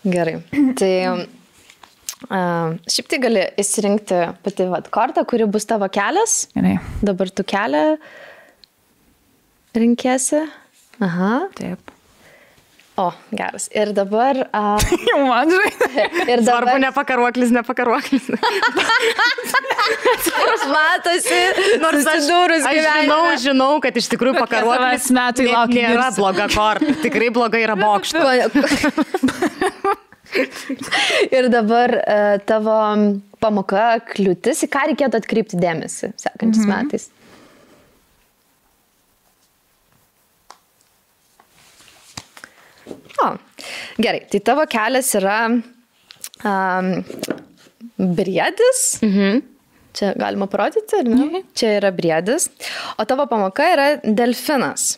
Gerai. 0.02 0.40
Tai 0.74 0.90
uh, 1.12 2.74
šiaip 2.90 3.08
tai 3.08 3.18
gali 3.22 3.46
įsirinkti 3.62 4.18
pati 4.42 4.66
vat, 4.66 4.90
kortą, 4.90 5.24
kuri 5.24 5.46
bus 5.46 5.64
tavo 5.64 5.86
kelias. 5.88 6.48
Gerai. 6.54 6.78
Dabar 7.02 7.30
tu 7.30 7.44
kelią 7.44 7.96
rinkėsi. 9.74 10.42
Aha. 11.00 11.32
Taip. 11.54 11.91
O 13.02 13.10
geras. 13.34 13.68
Ir 13.74 13.90
dabar. 13.96 14.36
Uh, 14.54 14.78
Jau 15.08 15.18
man 15.26 15.50
žinai. 15.50 15.70
ir 16.28 16.42
Svarbu, 16.44 16.68
dabar. 16.68 16.80
nepakaruoklis, 16.86 17.50
nepakaruoklis. 17.56 18.28
Matosi, 20.72 21.40
Nors 21.82 22.06
aš, 22.06 22.06
susidūrus 22.06 22.66
aš 22.68 22.78
žinau, 22.86 23.22
žinau, 23.42 23.72
kad 23.82 23.96
iš 23.98 24.06
tikrųjų 24.12 24.38
pakaruoklis 24.38 25.08
metai 25.14 25.48
laukia 25.50 25.88
nėra 25.88 26.10
bloga 26.16 26.46
korta. 26.52 26.94
Tikrai 27.02 27.32
bloga 27.34 27.60
yra 27.60 27.76
bokštas. 27.80 28.22
Ir 31.32 31.50
dabar 31.52 31.96
uh, 31.98 32.36
tavo 32.48 32.76
pamoka 33.42 33.88
kliūtis, 34.12 34.62
į 34.64 34.70
ką 34.72 34.86
reikėtų 34.92 35.20
atkreipti 35.20 35.58
dėmesį 35.60 36.14
sekančiais 36.22 36.64
mhm. 36.64 36.72
metais. 36.72 37.10
O, 43.22 43.28
gerai, 44.02 44.24
tai 44.30 44.40
tavo 44.44 44.66
kelias 44.70 45.12
yra 45.18 45.38
um, 45.52 46.92
briedis. 47.96 48.84
Mhm. 49.02 49.42
Čia 49.92 50.14
galima 50.16 50.48
parodyti, 50.48 50.96
ar 50.98 51.08
ne? 51.08 51.16
Mhm. 51.20 51.48
Čia 51.54 51.76
yra 51.80 51.92
briedis. 51.92 52.48
O 52.98 53.04
tavo 53.04 53.26
pamoka 53.28 53.66
yra 53.74 53.88
delfinas. 54.02 54.96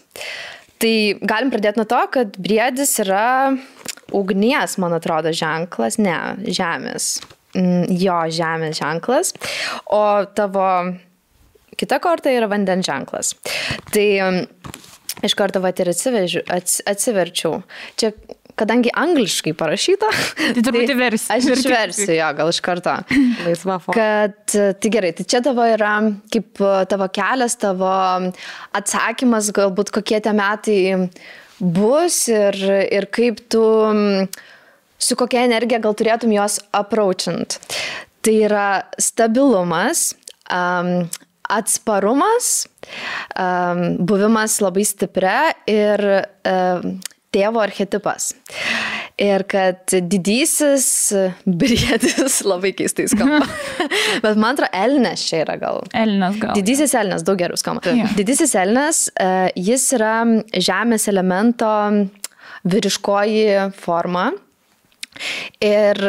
Tai 0.78 0.94
galim 1.22 1.50
pradėti 1.50 1.80
nuo 1.80 1.88
to, 1.90 2.02
kad 2.14 2.36
briedis 2.38 2.96
yra 3.02 3.54
ugnies, 4.14 4.76
man 4.78 4.94
atrodo, 4.94 5.32
ženklas, 5.34 5.98
ne, 5.98 6.18
žemės. 6.46 7.16
Mm, 7.54 7.90
Jo, 8.02 8.18
žemės 8.34 8.78
ženklas. 8.80 9.32
O 9.94 10.24
tavo 10.34 10.66
kita 11.78 11.98
korta 12.02 12.30
yra 12.34 12.48
vandens 12.50 12.86
ženklas. 12.86 13.34
Tai 13.94 14.06
iš 15.26 15.36
karto 15.38 15.62
vat 15.64 15.80
ir 15.82 15.90
atsivežiu, 15.92 16.44
ats, 16.52 16.80
atsiverčiau. 16.88 17.62
Čia, 18.00 18.12
kadangi 18.58 18.92
angliškai 18.94 19.54
parašyta, 19.58 20.10
Tai 20.54 20.62
truputį 20.62 20.96
versi. 20.98 21.28
Aš 21.34 21.48
išversiu 21.56 22.10
jo, 22.14 22.28
gal 22.38 22.52
iš 22.52 22.60
karto. 22.64 22.94
Laisva 23.44 23.78
forma. 23.82 23.96
Kad, 23.96 24.56
tai 24.80 24.92
gerai, 24.94 25.12
tai 25.16 25.26
čia 25.30 25.42
tavo 25.44 25.66
yra 25.68 25.96
kaip 26.32 26.62
tavo 26.90 27.08
kelias, 27.14 27.58
tavo 27.60 27.90
atsakymas, 28.78 29.50
galbūt 29.56 29.92
kokie 29.94 30.20
tie 30.24 30.34
metai 30.36 30.78
bus 31.58 32.24
ir, 32.32 32.58
ir 32.92 33.08
kaip 33.14 33.42
tu, 33.52 33.64
su 34.98 35.18
kokia 35.18 35.44
energija 35.48 35.82
gal 35.82 35.96
turėtum 35.98 36.34
juos 36.34 36.60
apraučint. 36.74 37.58
Tai 38.24 38.34
yra 38.46 38.68
stabilumas, 39.02 40.12
um, 40.48 41.04
atsparumas, 41.50 42.66
um, 43.36 43.82
buvimas 44.06 44.60
labai 44.64 44.84
stipria 44.88 45.52
ir 45.68 46.04
um, 46.48 46.96
tėvo 47.34 47.62
archetipas. 47.62 48.32
Ir 49.20 49.44
kad 49.46 49.92
didysis 50.10 50.86
briedis 51.46 52.40
labai 52.50 52.72
keistai 52.74 53.06
skamba. 53.10 53.46
Bet 54.24 54.34
man 54.34 54.54
atrodo, 54.56 54.70
Elnes 54.74 55.22
čia 55.28 55.44
yra 55.44 55.56
gal. 55.60 55.84
Elinas 55.94 56.38
gal. 56.42 56.54
Didysis 56.58 56.94
Elnes 56.98 57.26
daug 57.26 57.38
geriau 57.38 57.58
skamba. 57.60 57.94
Jo. 57.94 58.08
Didysis 58.18 58.54
Elnes, 58.58 59.06
e, 59.14 59.30
jis 59.70 59.86
yra 59.98 60.16
žemės 60.54 61.06
elemento 61.12 61.70
vyriškoji 62.66 63.70
forma. 63.78 64.30
Ir 65.62 66.00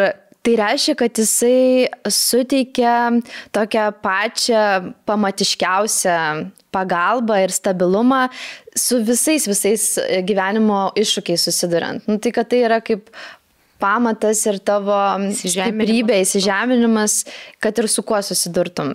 tai 0.46 0.58
reiškia, 0.60 0.96
kad 1.00 1.22
jisai 1.22 1.88
suteikia 2.12 2.96
tokią 3.56 3.88
pačią 4.04 4.66
pamatiškiausią 5.10 6.20
pagalbą 6.76 7.40
ir 7.46 7.54
stabilumą 7.56 8.28
su 8.76 9.00
visais, 9.08 9.48
visais 9.48 9.88
gyvenimo 10.28 10.90
iššūkiais 11.00 11.48
susidurant. 11.50 12.06
Nu, 12.10 12.20
tai 12.20 12.34
kad 12.36 12.52
tai 12.52 12.66
yra 12.68 12.82
kaip 12.84 13.10
pamatas 13.82 14.42
ir 14.48 14.60
tavo 14.64 14.98
stiprybė, 15.36 16.22
įsižeminimas, 16.24 17.24
kad 17.64 17.76
ir 17.82 17.90
su 17.92 18.04
kuo 18.08 18.22
susidurtum. 18.24 18.94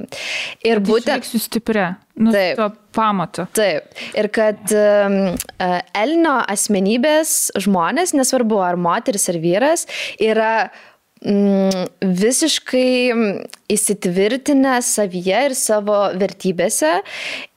Ir 0.65 0.81
Būtent. 0.81 0.89
būtent... 0.91 1.29
Su 1.29 1.41
stipria. 1.43 1.93
Nu, 2.21 2.33
Taip. 2.35 2.81
pamatu. 2.97 3.47
Taip. 3.57 3.93
Ir 4.19 4.29
kad 4.35 4.73
um, 4.77 5.19
e, 5.33 5.69
Elnio 5.97 6.35
asmenybės 6.53 7.53
žmonės, 7.65 8.13
nesvarbu 8.17 8.59
ar 8.65 8.77
moteris 8.81 9.29
ar 9.33 9.39
vyras, 9.41 9.87
yra 10.21 10.53
mm, 10.67 10.90
visiškai 11.21 13.13
mm, 13.13 13.41
įsitvirtinę 13.71 14.79
savyje 14.83 15.43
ir 15.51 15.55
savo 15.55 15.99
vertybėse. 16.17 17.03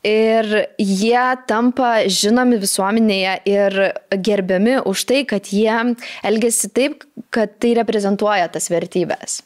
Ir 0.04 0.50
jie 0.78 1.24
tampa 1.48 2.04
žinomi 2.12 2.60
visuomenėje 2.60 3.38
ir 3.48 3.78
gerbiami 4.12 4.82
už 4.84 5.06
tai, 5.08 5.24
kad 5.30 5.48
jie 5.48 5.96
elgesi 6.28 6.70
taip, 6.76 7.08
kad 7.32 7.56
tai 7.64 7.74
reprezentuoja 7.80 8.52
tas 8.52 8.68
vertybės. 8.72 9.42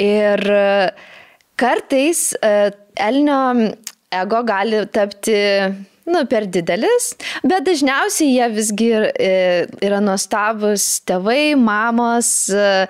Ir 0.00 0.40
e, 0.40 0.88
kartais 1.60 2.30
e, 2.40 2.72
Elnio 2.96 3.42
ego 4.16 4.40
gali 4.48 4.86
tapti 4.88 5.36
nu, 6.06 6.22
per 6.30 6.46
didelis, 6.50 7.10
bet 7.42 7.66
dažniausiai 7.66 8.30
jie 8.36 8.48
visgi 8.54 8.90
e, 8.94 9.30
yra 9.84 10.00
nuostabus 10.04 10.86
tėvai, 11.08 11.56
mamos, 11.58 12.30
e, 12.54 12.86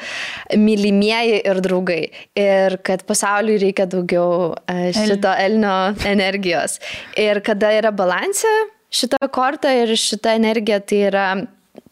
mylimieji 0.60 1.40
ir 1.40 1.60
draugai. 1.64 2.02
Ir 2.36 2.78
kad 2.86 3.06
pasauliui 3.08 3.58
reikia 3.64 3.88
daugiau 3.90 4.54
e, 4.68 4.92
šito 4.96 5.32
elnio 5.46 5.76
energijos. 6.08 6.78
Ir 7.20 7.40
kada 7.46 7.72
yra 7.78 7.92
balansė 7.96 8.52
šita 8.96 9.28
korta 9.32 9.72
ir 9.74 9.92
šita 9.98 10.36
energija, 10.38 10.80
tai 10.80 11.02
yra 11.10 11.26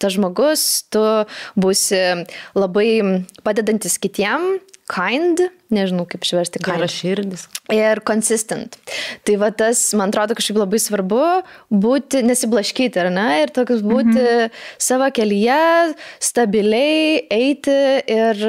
tas 0.01 0.15
žmogus, 0.17 0.85
tu 0.93 1.03
būsi 1.61 2.01
labai 2.57 2.89
padedantis 3.47 3.99
kitiem, 4.01 4.57
kind, 4.91 5.41
nežinau 5.73 6.05
kaip 6.09 6.27
išversti, 6.27 6.61
kind. 6.61 6.77
Geras 6.77 6.93
širdis. 6.93 7.47
Ir 7.73 8.01
consistent. 8.05 8.77
Tai 9.25 9.37
va 9.41 9.49
tas, 9.57 9.81
man 9.97 10.13
atrodo, 10.13 10.37
kažkaip 10.37 10.59
labai 10.61 10.79
svarbu 10.83 11.21
būti, 11.73 12.21
nesiblaškyti, 12.27 13.01
ar 13.01 13.09
ne? 13.15 13.27
Ir 13.43 13.53
tokius 13.55 13.81
būti 13.85 14.13
mhm. 14.21 14.59
savo 14.83 15.09
kelyje, 15.15 15.95
stabiliai 16.23 17.25
eiti 17.33 17.77
ir, 18.13 18.43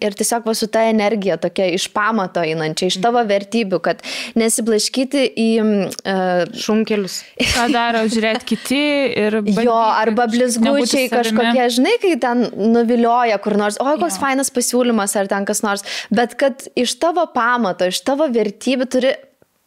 ir 0.00 0.16
tiesiog 0.18 0.48
va 0.48 0.56
su 0.56 0.70
ta 0.72 0.86
energija 0.88 1.36
tokia 1.42 1.68
iš 1.76 1.90
pamato 1.92 2.40
einančia, 2.40 2.88
iš 2.88 2.98
tavo 3.04 3.20
vertybių, 3.28 3.82
kad 3.84 4.02
nesiblaškyti 4.38 5.26
į... 5.28 5.50
Uh, 6.02 6.48
Šunkelius. 6.56 7.20
Ką 7.36 7.68
daro 7.72 8.02
žiūrėti 8.12 8.48
kiti 8.48 8.80
ir... 9.26 9.38
Jo, 9.60 9.76
arba 9.76 10.26
blizgučiai 10.32 11.12
kažkokie, 11.12 11.68
žinai, 11.76 11.94
kai 12.02 12.16
ten 12.22 12.46
nuvilioja 12.72 13.36
kur 13.42 13.58
nors, 13.60 13.78
o 13.82 13.86
koks 14.00 14.16
Jo. 14.16 14.22
fainas 14.24 14.52
pasiūlymas 14.54 15.14
ar 15.20 15.28
ten 15.30 15.46
kas 15.48 15.62
nors, 15.64 15.81
bet 16.10 16.36
kad 16.40 16.66
iš 16.78 16.96
tavo 17.02 17.26
pamato, 17.34 17.88
iš 17.88 18.02
tavo 18.06 18.28
vertybių 18.32 18.88
turi 18.90 19.12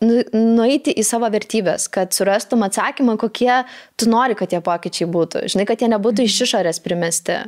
nu- 0.06 0.26
nueiti 0.34 0.94
į 0.94 1.04
savo 1.06 1.30
vertybės, 1.32 1.90
kad 1.92 2.14
surastum 2.16 2.66
atsakymą, 2.68 3.18
kokie 3.18 3.64
tu 3.98 4.10
nori, 4.10 4.36
kad 4.36 4.50
tie 4.50 4.62
pokyčiai 4.62 5.10
būtų. 5.10 5.46
Žinai, 5.52 5.68
kad 5.70 5.82
jie 5.82 5.92
nebūtų 5.92 6.26
iš 6.26 6.42
išorės 6.48 6.82
primesti. 6.84 7.46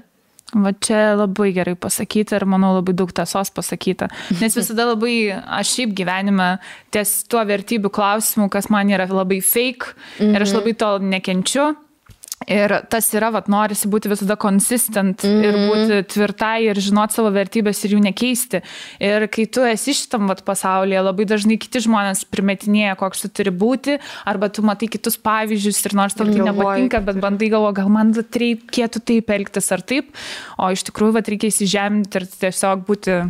Va 0.56 0.72
čia 0.72 1.12
labai 1.20 1.50
gerai 1.52 1.76
pasakyta 1.76 2.38
ir 2.38 2.46
manau 2.48 2.72
labai 2.78 2.94
daug 2.96 3.12
tiesos 3.12 3.52
pasakyta. 3.52 4.08
Nes 4.40 4.56
visada 4.60 4.86
labai, 4.94 5.36
aš 5.44 5.74
šiaip 5.76 5.96
gyvenime 5.98 6.54
ties 6.96 7.26
tuo 7.28 7.44
vertybių 7.44 7.92
klausimu, 7.92 8.48
kas 8.50 8.70
man 8.72 8.88
yra 8.88 9.10
labai 9.12 9.42
fake 9.44 9.92
mhm. 10.22 10.38
ir 10.38 10.48
aš 10.48 10.56
labai 10.56 10.74
to 10.80 10.94
nekenčiu. 11.04 11.74
Ir 12.48 12.72
tas 12.88 13.10
yra, 13.12 13.28
vat, 13.36 13.50
norisi 13.52 13.90
būti 13.92 14.08
visada 14.08 14.38
konsistent 14.40 15.24
mm 15.24 15.30
-hmm. 15.30 15.44
ir 15.44 15.56
būti 15.68 16.14
tvirtai 16.14 16.70
ir 16.70 16.80
žinoti 16.80 17.18
savo 17.18 17.32
vertybės 17.36 17.84
ir 17.84 17.98
jų 17.98 18.00
nekeisti. 18.06 18.62
Ir 19.04 19.28
kai 19.28 19.46
tu 19.52 19.66
esi 19.68 19.94
šitam 19.94 20.30
vat, 20.32 20.46
pasaulyje, 20.48 21.02
labai 21.04 21.26
dažnai 21.28 21.58
kiti 21.60 21.84
žmonės 21.84 22.24
primetinėja, 22.32 22.96
koks 22.96 23.22
tu 23.22 23.30
turi 23.30 23.52
būti, 23.52 23.98
arba 24.26 24.50
tu 24.50 24.62
matai 24.62 24.88
kitus 24.88 25.18
pavyzdžius 25.18 25.86
ir 25.86 25.96
nors 26.00 26.14
tau 26.14 26.26
tai 26.26 26.40
nepatinka, 26.40 27.02
bet 27.04 27.20
bandai 27.20 27.50
galvo, 27.50 27.74
gal 27.74 27.90
man 27.90 28.14
reikėtų 28.14 29.04
taip 29.04 29.30
elgtis 29.30 29.72
ar 29.72 29.82
taip, 29.82 30.16
o 30.58 30.72
iš 30.72 30.88
tikrųjų 30.88 31.20
vat, 31.20 31.28
reikia 31.28 31.52
įsižeminti 31.52 32.16
ir 32.16 32.26
tiesiog 32.28 32.88
būti 32.88 33.28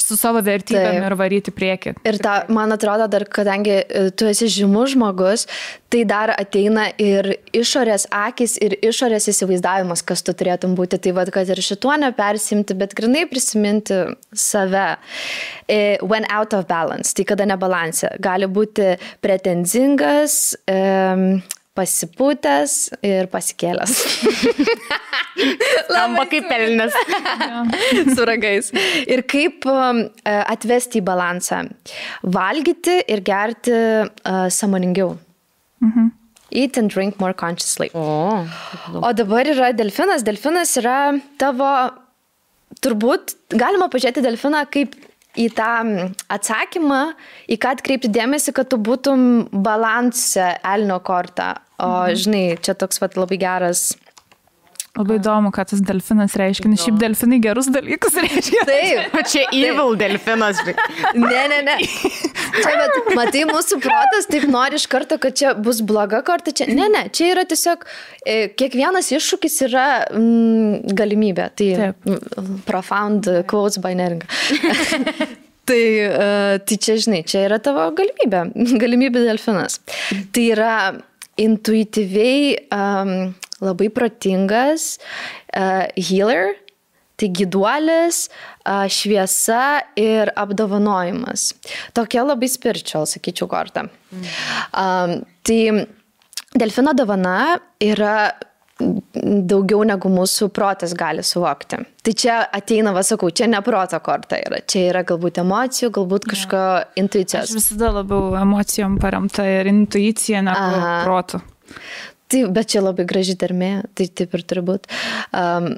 su 0.00 0.16
savo 0.18 0.42
vertybėm 0.44 0.98
Taip. 0.98 1.06
ir 1.06 1.16
varyti 1.18 1.54
prieki. 1.54 1.94
Ir 2.06 2.18
ta, 2.22 2.34
man 2.52 2.74
atrodo, 2.74 3.06
dar 3.10 3.26
kadangi 3.30 3.76
e, 3.82 4.04
tu 4.16 4.28
esi 4.30 4.48
žymus 4.52 4.94
žmogus, 4.94 5.46
tai 5.92 6.02
dar 6.08 6.32
ateina 6.34 6.88
ir 7.00 7.34
išorės 7.54 8.08
akis, 8.14 8.56
ir 8.64 8.76
išorės 8.82 9.28
įsivaizdavimas, 9.32 10.04
kas 10.06 10.24
tu 10.26 10.34
turėtum 10.36 10.76
būti. 10.78 11.00
Tai 11.04 11.14
vad, 11.20 11.32
kad 11.34 11.50
ir 11.50 11.62
šituo 11.64 11.94
nepersimti, 12.02 12.76
bet 12.78 12.96
grinai 12.98 13.26
prisiminti 13.30 14.04
save. 14.32 14.86
E, 15.68 15.98
When 16.04 16.26
out 16.30 16.54
of 16.54 16.66
balance, 16.68 17.14
tai 17.16 17.26
kada 17.28 17.46
nebalansė. 17.48 18.14
Gali 18.22 18.48
būti 18.50 18.94
pretenzingas. 19.24 20.56
E, 20.68 20.78
pasipūtęs 21.74 22.74
ir 23.02 23.28
pasikėlęs. 23.32 23.94
Skamba 25.88 26.26
kaip 26.30 26.46
pelnas. 26.50 26.94
su 28.14 28.26
ragais. 28.28 28.70
Ir 29.10 29.24
kaip 29.30 29.66
um, 29.70 30.04
e, 30.22 30.34
atvesti 30.54 31.02
į 31.02 31.06
balansą. 31.06 31.64
Valgyti 32.22 33.00
ir 33.10 33.24
gerti 33.26 33.74
uh, 33.74 34.46
samoningiau. 34.54 35.16
Mhm. 35.84 36.12
eat 36.54 36.78
and 36.78 36.88
drink 36.88 37.18
more 37.18 37.34
consciously. 37.34 37.90
O. 37.94 38.46
O 39.02 39.12
dabar 39.12 39.44
yra 39.50 39.72
delfinas. 39.76 40.22
Delfinas 40.22 40.76
yra 40.78 41.18
tavo, 41.40 41.70
turbūt 42.84 43.34
galima 43.58 43.90
pažiūrėti 43.90 44.22
delfiną 44.24 44.62
kaip 44.70 44.94
į 45.40 45.48
tą 45.56 45.70
atsakymą, 46.32 47.02
į 47.50 47.58
ką 47.60 47.74
atkreipti 47.76 48.10
dėmesį, 48.14 48.54
kad 48.56 48.70
tu 48.72 48.78
būtum 48.78 49.48
balanse 49.64 50.54
elnio 50.62 51.00
kortą. 51.04 51.54
O 51.82 52.06
žinai, 52.14 52.54
čia 52.62 52.76
toks 52.78 53.02
pat 53.02 53.18
labai 53.18 53.38
geras 53.42 53.92
Labai 54.94 55.16
įdomu, 55.18 55.50
ką 55.50 55.64
tas 55.66 55.80
delfinas 55.82 56.36
reiškia, 56.38 56.68
nes 56.70 56.82
šiaip 56.84 57.00
delfinai 57.00 57.40
gerus 57.42 57.66
dalykus 57.74 58.14
reiškia. 58.22 58.62
Taip. 58.68 59.16
O 59.18 59.22
čia 59.26 59.42
evil 59.50 59.96
delfinas. 59.98 60.60
Ne, 61.18 61.40
ne, 61.50 61.58
ne. 61.66 61.74
Čia, 61.82 62.74
bet, 62.78 63.10
matai, 63.18 63.42
mūsų 63.50 63.80
protas 63.82 64.28
taip 64.30 64.46
nori 64.46 64.78
iš 64.78 64.86
karto, 64.92 65.18
kad 65.18 65.34
čia 65.40 65.56
bus 65.58 65.80
bloga 65.82 66.20
korta. 66.26 66.54
Čia, 66.54 66.68
ne, 66.70 66.86
ne, 66.92 67.08
čia 67.10 67.32
yra 67.32 67.42
tiesiog, 67.50 67.82
e, 68.22 68.36
kiekvienas 68.54 69.10
iššūkis 69.18 69.58
yra 69.66 69.86
mm, 70.14 70.94
galimybė. 70.94 71.48
Tai 71.58 71.70
Taip. 71.80 72.12
profound 72.68 73.26
quotes 73.50 73.82
by 73.82 73.96
neringa. 73.98 74.30
Tai, 75.64 75.80
uh, 75.80 76.58
tai 76.60 76.76
čia, 76.76 76.98
žinai, 77.00 77.22
čia 77.24 77.46
yra 77.46 77.56
tavo 77.64 77.86
galimybė, 77.96 78.42
galimybė 78.82 79.22
delfinas. 79.24 79.78
Tai 80.36 80.42
yra 80.52 80.74
intuityviai 81.40 82.50
um, 82.68 83.32
labai 83.64 83.90
protingas 83.94 84.94
uh, 85.56 85.86
healer, 85.96 86.54
tai 87.20 87.30
giduolis, 87.30 88.24
uh, 88.66 88.86
šviesa 88.90 89.64
ir 90.00 90.32
apdovanojimas. 90.38 91.52
Tokia 91.96 92.24
labai 92.26 92.50
spiritual, 92.50 93.06
sakyčiau, 93.10 93.50
korta. 93.50 93.86
Um, 94.14 95.20
tai 95.46 95.60
delfino 96.54 96.94
dovana 96.96 97.54
yra 97.82 98.16
daugiau 98.80 99.84
negu 99.86 100.10
mūsų 100.10 100.48
protas 100.54 100.94
gali 100.98 101.22
suvokti. 101.24 101.78
Tai 102.04 102.14
čia 102.18 102.40
ateina, 102.58 102.92
va 102.94 103.04
sakau, 103.06 103.30
čia 103.30 103.46
ne 103.50 103.60
proto 103.64 104.00
korta 104.04 104.40
yra, 104.42 104.60
čia 104.66 104.88
yra 104.90 105.04
galbūt 105.06 105.38
emocijų, 105.44 105.92
galbūt 105.94 106.26
kažko 106.32 106.62
intuicijos. 107.00 107.52
Aš 107.52 107.58
visada 107.60 107.92
labiau 108.00 108.34
emocijom 108.40 108.98
paremta 109.02 109.46
ir 109.46 109.70
intuicija 109.70 110.42
negu 110.44 110.80
protu. 111.04 111.40
Tai, 112.32 112.44
bet 112.56 112.70
čia 112.72 112.80
labai 112.84 113.04
graži 113.08 113.36
termė, 113.38 113.84
tai 113.94 114.08
taip 114.08 114.32
ir 114.36 114.44
turi 114.48 114.62
būti. 114.64 114.90
Um, 115.36 115.74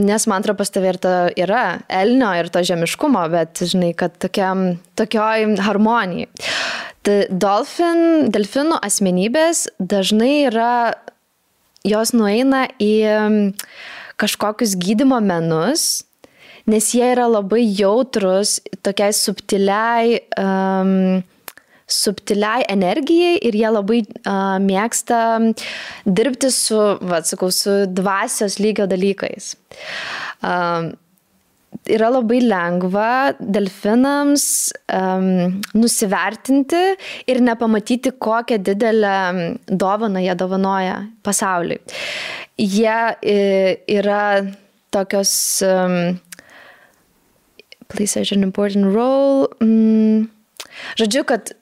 nes 0.00 0.26
man 0.26 0.42
atrodo, 0.42 0.58
pas 0.58 0.72
tavai 0.72 0.94
ir 0.94 0.98
ta 1.02 1.14
yra 1.38 1.64
elnio 1.92 2.32
ir 2.38 2.48
to 2.52 2.62
žemiškumo, 2.66 3.22
bet 3.32 3.62
žinai, 3.62 3.92
kad 3.98 4.16
tokiam, 4.22 4.78
tokioj 4.98 5.58
harmonijai. 5.62 6.30
Tai 7.04 7.18
dolfin, 7.28 8.30
delfinų 8.32 8.80
asmenybės 8.86 9.66
dažnai 9.78 10.46
yra, 10.48 10.94
jos 11.84 12.14
nueina 12.16 12.64
į 12.80 12.94
kažkokius 14.20 14.72
gydimo 14.80 15.20
menus, 15.20 16.04
nes 16.70 16.88
jie 16.96 17.04
yra 17.12 17.26
labai 17.28 17.60
jautrus 17.66 18.56
tokiai 18.86 19.12
subtiliai, 19.12 20.22
um, 20.40 21.20
subtiliai 21.94 22.66
energijai 22.72 23.38
ir 23.48 23.56
jie 23.60 23.70
labai 23.70 24.02
uh, 24.02 24.58
mėgsta 24.62 25.20
dirbti 26.04 26.50
su, 26.54 26.80
va, 27.04 27.22
sakau, 27.26 27.52
su 27.54 27.84
dvasios 27.90 28.58
lygio 28.62 28.88
dalykais. 28.90 29.54
Um, 30.44 30.92
yra 31.90 32.08
labai 32.12 32.40
lengva 32.44 33.34
delfinams 33.38 34.44
um, 34.94 35.60
nusivertinti 35.76 36.82
ir 37.30 37.40
nepamatyti, 37.44 38.14
kokią 38.18 38.60
didelę 38.64 39.16
dovaną 39.68 40.22
jie 40.24 40.36
dovanoja 40.38 40.98
pasauliui. 41.26 41.80
Jie 42.58 42.98
e, 43.18 43.38
yra 43.90 44.44
tokios 44.94 45.62
um, 45.66 46.20
play 47.88 48.06
such 48.06 48.32
an 48.32 48.42
important 48.42 48.94
role. 48.94 49.48
Mm, 49.60 50.30
žodžiu, 51.00 51.24
kad 51.26 51.54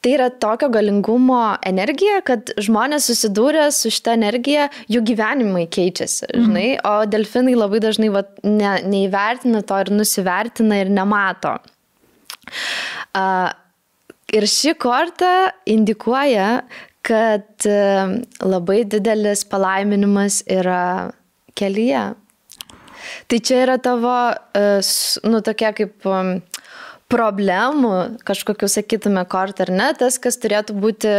tai 0.00 0.14
yra 0.16 0.28
tokio 0.42 0.70
galingumo 0.72 1.40
energija, 1.66 2.20
kad 2.24 2.52
žmonės 2.60 3.10
susidūrę 3.10 3.66
su 3.74 3.92
šitą 3.92 4.14
energiją, 4.16 4.68
jų 4.92 5.02
gyvenimai 5.10 5.66
keičiasi, 5.72 6.30
žinai, 6.32 6.68
o 6.88 6.94
delfinai 7.10 7.56
labai 7.58 7.82
dažnai 7.84 8.08
va, 8.14 8.24
ne, 8.46 8.78
neįvertina 8.88 9.62
to 9.68 9.80
ir 9.84 9.92
nusivertina 9.92 10.80
ir 10.80 10.92
nemato. 10.96 11.58
Uh, 13.12 13.50
ir 14.32 14.48
ši 14.48 14.74
korta 14.80 15.50
indikuoja, 15.68 16.62
kad 17.04 17.68
uh, 17.68 18.16
labai 18.44 18.82
didelis 18.88 19.44
palaiminimas 19.48 20.40
yra 20.48 21.10
kelyje. 21.58 22.08
Tai 23.28 23.38
čia 23.44 23.62
yra 23.66 23.76
tavo, 23.82 24.16
uh, 24.32 24.94
nu, 25.28 25.44
tokia 25.44 25.74
kaip 25.76 26.08
um, 26.08 26.38
problemų, 27.10 27.92
kažkokiu 28.26 28.68
sakytume, 28.70 29.24
kortą 29.30 29.66
ar 29.66 29.72
ne, 29.74 29.88
tas, 29.98 30.18
kas 30.22 30.38
turėtų 30.40 30.76
būti 30.80 31.12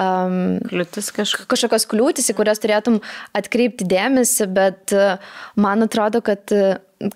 um, 0.00 0.38
Kliūtis 0.70 1.10
kažkokia. 1.14 1.48
kažkokios 1.50 1.86
kliūtis, 1.90 2.30
į 2.30 2.36
kurias 2.38 2.62
turėtum 2.62 3.00
atkreipti 3.36 3.86
dėmesį, 3.90 4.48
bet 4.54 4.94
man 5.60 5.86
atrodo, 5.86 6.22
kad, 6.24 6.54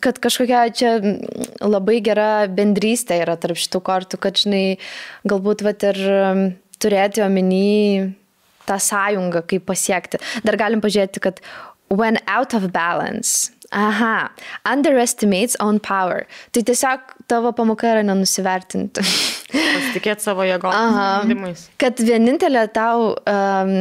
kad 0.05 0.21
kažkokia 0.23 0.67
čia 0.75 0.95
labai 1.63 2.01
gera 2.05 2.47
bendrystė 2.51 3.23
yra 3.23 3.39
tarp 3.41 3.59
šitų 3.59 3.83
kortų, 3.87 4.21
kad, 4.23 4.39
žinai, 4.41 4.79
galbūt 5.29 5.65
vat 5.67 5.87
ir 5.93 6.03
turėti 6.83 7.25
omeny 7.25 8.15
tą 8.69 8.77
sąjungą, 8.83 9.45
kaip 9.49 9.65
pasiekti. 9.69 10.21
Dar 10.45 10.59
galim 10.61 10.83
pažiūrėti, 10.85 11.23
kad 11.25 11.41
when 11.89 12.19
out 12.27 12.55
of 12.55 12.71
balance. 12.73 13.51
Aha, 13.71 14.31
underestimates 14.65 15.57
own 15.61 15.79
power. 15.79 16.25
Tai 16.53 16.63
tiesiog 16.65 17.13
tavo 17.29 17.53
pamoka 17.53 17.91
yra 17.91 18.05
nenusivertinti. 18.07 19.05
Pasitikėti 19.53 20.25
savo 20.25 20.47
jėgom. 20.49 20.73
Aha. 20.73 21.09
sprendimais. 21.21 21.67
Kad 21.81 22.01
vienintelė 22.01 22.65
tau, 22.73 23.13
um, 23.29 23.75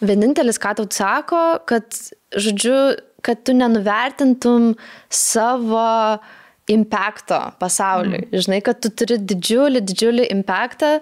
vienintelis, 0.00 0.60
ką 0.62 0.72
tau 0.80 0.88
sako, 0.96 1.42
kad, 1.68 2.00
žodžiu, 2.40 2.78
kad 3.24 3.44
tu 3.44 3.52
nenuvertintum 3.56 4.72
savo 5.12 6.18
impacto 6.72 7.40
pasauliui. 7.60 8.24
Mm. 8.28 8.42
Žinai, 8.44 8.62
kad 8.64 8.80
tu 8.84 8.92
turi 8.92 9.20
didžiulį, 9.20 9.84
didžiulį 9.88 10.28
impactą. 10.32 10.98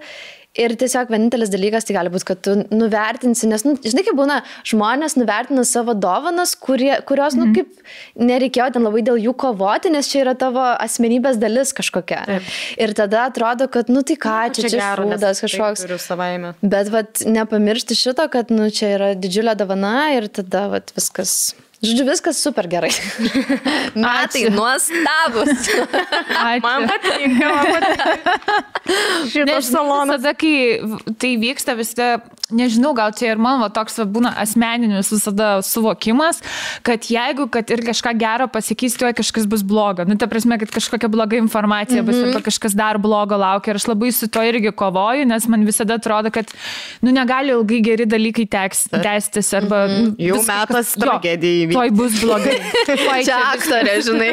Ir 0.57 0.73
tiesiog 0.79 1.11
vienintelis 1.13 1.51
dalykas 1.53 1.85
tai 1.85 1.95
gali 1.97 2.11
būti, 2.13 2.25
kad 2.31 2.41
tu 2.45 2.55
nuvertinsi, 2.73 3.49
nes, 3.51 3.61
nu, 3.67 3.75
žinai, 3.83 4.03
kaip 4.07 4.17
būna, 4.17 4.39
žmonės 4.67 5.17
nuvertina 5.19 5.65
savo 5.67 5.93
dovanas, 5.97 6.55
kurie, 6.57 6.95
kurios, 7.07 7.37
nu, 7.37 7.51
kaip 7.55 7.69
nereikėjo 8.17 8.71
ten 8.77 8.87
labai 8.87 9.03
dėl 9.05 9.21
jų 9.21 9.35
kovoti, 9.37 9.91
nes 9.93 10.09
čia 10.09 10.23
yra 10.25 10.33
tavo 10.39 10.63
asmenybės 10.73 11.37
dalis 11.41 11.75
kažkokia. 11.77 12.23
Taip. 12.31 12.49
Ir 12.81 12.95
tada 12.97 13.27
atrodo, 13.29 13.69
kad, 13.71 13.91
nu, 13.93 14.01
tai 14.07 14.17
ką, 14.17 14.39
čia, 14.57 14.65
čia 14.65 14.81
nes 14.81 14.89
šūdas 15.01 15.27
taip 15.27 15.45
kažkoks. 15.45 15.85
Bet 16.65 16.91
vat, 16.93 17.23
nepamiršti 17.37 17.97
šito, 17.97 18.25
kad 18.33 18.53
nu, 18.53 18.71
čia 18.73 18.95
yra 18.97 19.13
didžiulė 19.17 19.57
dovana 19.59 19.95
ir 20.17 20.29
tada 20.33 20.67
vat, 20.73 20.93
viskas. 20.97 21.53
Žodžiu, 21.77 22.05
viskas 22.09 22.39
super 22.41 22.65
gerai. 22.65 22.89
Metai 23.93 24.41
Ačiū. 24.47 24.49
nuostabus. 24.49 25.51
Man 26.57 26.57
Ačiū. 26.57 26.87
patinka, 26.89 27.45
man 27.53 27.65
patinka. 27.69 28.07
Šitas 29.31 29.69
salonas. 29.69 30.17
Tada, 30.17 30.33
kai 30.33 30.81
tai 31.21 31.35
vyksta, 31.37 31.75
visada, 31.77 32.09
nežinau, 32.53 32.93
gal 32.95 33.11
čia 33.15 33.33
ir 33.33 33.41
man 33.41 33.59
va, 33.61 33.67
toks 33.73 33.97
va, 33.99 34.05
būna 34.17 34.31
asmeninis 34.39 35.11
visada 35.11 35.57
suvokimas, 35.65 36.39
kad 36.87 37.09
jeigu, 37.11 37.47
kad 37.51 37.67
ir 37.73 37.83
kažką 37.87 38.13
gero 38.19 38.47
pasakys, 38.51 38.97
tuoj 38.99 39.15
kažkas 39.17 39.47
bus 39.49 39.63
blogo. 39.67 40.05
Nu, 40.07 40.15
ta 40.19 40.29
prasme, 40.31 40.59
kad 40.61 40.71
kažkokia 40.71 41.09
bloga 41.11 41.39
informacija 41.39 42.03
bus 42.07 42.19
arba 42.21 42.41
kažkas 42.45 42.75
dar 42.77 42.99
blogo 43.03 43.37
laukia. 43.39 43.73
Ir 43.73 43.81
aš 43.81 43.87
labai 43.91 44.11
su 44.15 44.29
to 44.31 44.43
irgi 44.47 44.71
kovoju, 44.71 45.25
nes 45.27 45.47
man 45.51 45.65
visada 45.67 45.97
atrodo, 45.99 46.31
kad, 46.33 46.51
nu, 47.03 47.11
negali 47.15 47.51
ilgai 47.55 47.81
geri 47.83 48.07
dalykai 48.07 48.47
tęstis 48.47 49.51
arba... 49.57 49.83
nu, 49.91 50.13
Jau 50.17 50.39
vis 50.39 50.47
metas 50.47 50.93
jo, 50.95 51.03
tragedijai 51.03 51.65
įvykti. 51.65 51.77
Tuoj 51.77 51.93
bus 51.99 52.19
blogai. 52.23 52.57
Tuoj 52.87 53.27
Čia 53.27 53.41
aktorė, 53.51 53.97
žinai. 54.07 54.31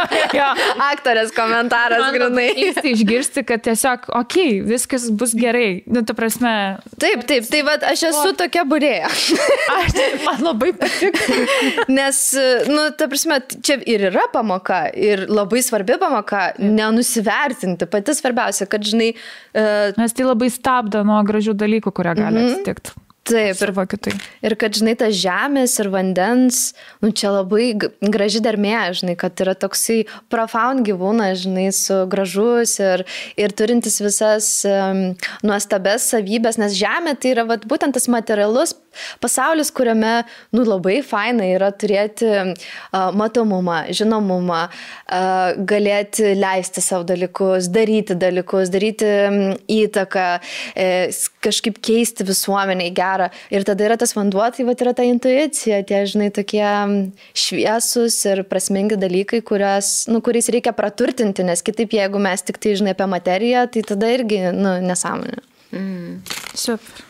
Aktorės 0.90 1.30
komentaras, 1.36 2.04
grinai. 2.14 2.50
keista 2.58 2.86
išgirsti, 2.90 3.46
kad 3.46 3.62
tiesiog, 3.64 4.10
okei, 4.10 4.60
okay, 4.60 4.66
viskas 4.66 5.08
bus 5.14 5.34
gerai. 5.38 5.82
Nu, 5.90 6.02
ta 6.06 6.16
prasme, 6.18 6.52
Taip, 7.00 7.19
taip, 7.28 7.46
tai 7.50 7.60
vad 7.66 7.82
aš 7.86 8.02
esu 8.10 8.32
tokia 8.38 8.64
burėja. 8.68 9.08
aš, 9.76 9.98
man 10.26 10.40
labai 10.44 10.70
patiko. 10.78 11.38
Nes, 11.92 12.20
nu, 12.70 12.86
ta 12.96 13.08
prasme, 13.10 13.40
čia 13.66 13.78
ir 13.90 14.06
yra 14.10 14.26
pamoka, 14.32 14.82
ir 14.94 15.26
labai 15.30 15.62
svarbi 15.66 15.98
pamoka, 16.00 16.50
nenusivertinti. 16.60 17.88
Pati 17.90 18.14
svarbiausia, 18.16 18.68
kad, 18.70 18.84
žinai, 18.86 19.12
uh, 19.16 19.92
Nes 20.00 20.14
tai 20.16 20.24
labai 20.28 20.50
stabdo 20.52 21.02
nuo 21.06 21.20
gražių 21.26 21.54
dalykų, 21.58 21.92
kurie 21.92 22.14
gali 22.18 22.40
Mhm. 22.40 22.50
atsitikti. 22.54 22.96
Taip, 23.28 23.52
ir, 23.60 23.68
Suvokiu 23.70 23.98
tai. 24.00 24.14
ir 24.42 24.54
kad, 24.58 24.72
žinai, 24.74 24.94
tas 24.98 25.12
žemės 25.14 25.74
ir 25.82 25.90
vandens, 25.92 26.60
nu 27.04 27.10
čia 27.14 27.30
labai 27.34 27.66
graži 27.78 28.40
dermė, 28.42 28.72
žinai, 28.96 29.14
kad 29.20 29.38
yra 29.44 29.52
toksai 29.60 30.00
profound 30.32 30.82
gyvūnas, 30.88 31.42
žinai, 31.44 31.68
su 31.76 32.00
gražus 32.10 32.78
ir, 32.80 33.04
ir 33.38 33.52
turintis 33.54 34.00
visas 34.02 34.48
um, 34.66 35.02
nuostabes 35.46 36.08
savybės, 36.14 36.58
nes 36.62 36.74
žemė 36.80 37.14
tai 37.20 37.34
yra 37.36 37.44
vat, 37.52 37.68
būtent 37.70 37.94
tas 37.98 38.08
materialus 38.10 38.72
pasaulis, 39.22 39.68
kuriame, 39.70 40.24
nu, 40.56 40.64
labai 40.66 40.96
faina 41.06 41.44
yra 41.46 41.68
turėti 41.78 42.26
uh, 42.26 43.12
matomumą, 43.14 43.84
žinomumą, 43.94 44.64
uh, 44.66 45.60
galėti 45.70 46.32
leisti 46.40 46.82
savo 46.82 47.04
dalykus, 47.06 47.68
daryti 47.70 48.16
dalykus, 48.18 48.72
daryti 48.74 49.06
mm, 49.28 49.54
įtaką, 49.76 50.26
s- 50.74 51.28
kažkaip 51.44 51.80
keisti 51.84 52.26
visuomenę 52.28 52.88
į 52.90 52.94
gerą. 52.96 53.28
Ir 53.52 53.66
tada 53.68 53.86
yra 53.88 53.98
tas 54.00 54.14
vanduo, 54.16 54.44
tai 54.54 54.66
va 54.68 54.76
yra 54.76 54.94
ta 54.96 55.06
intuicija, 55.06 55.82
tie, 55.88 56.02
žinai, 56.10 56.30
tokie 56.36 56.64
mm, 56.64 57.02
šviesus 57.36 58.18
ir 58.30 58.44
prasmingi 58.48 58.98
dalykai, 59.00 59.42
kurias, 59.46 59.92
nu, 60.12 60.22
kuriais 60.24 60.50
reikia 60.52 60.74
praturtinti, 60.76 61.46
nes 61.46 61.64
kitaip, 61.66 61.96
jeigu 61.96 62.22
mes 62.22 62.44
tik 62.46 62.60
tai, 62.60 62.76
žinai, 62.80 62.96
apie 62.96 63.08
materiją, 63.10 63.66
tai 63.72 63.84
tada 63.92 64.10
irgi, 64.16 64.42
nu, 64.56 64.76
nesąmonė. 64.84 65.46
Super. 66.58 67.06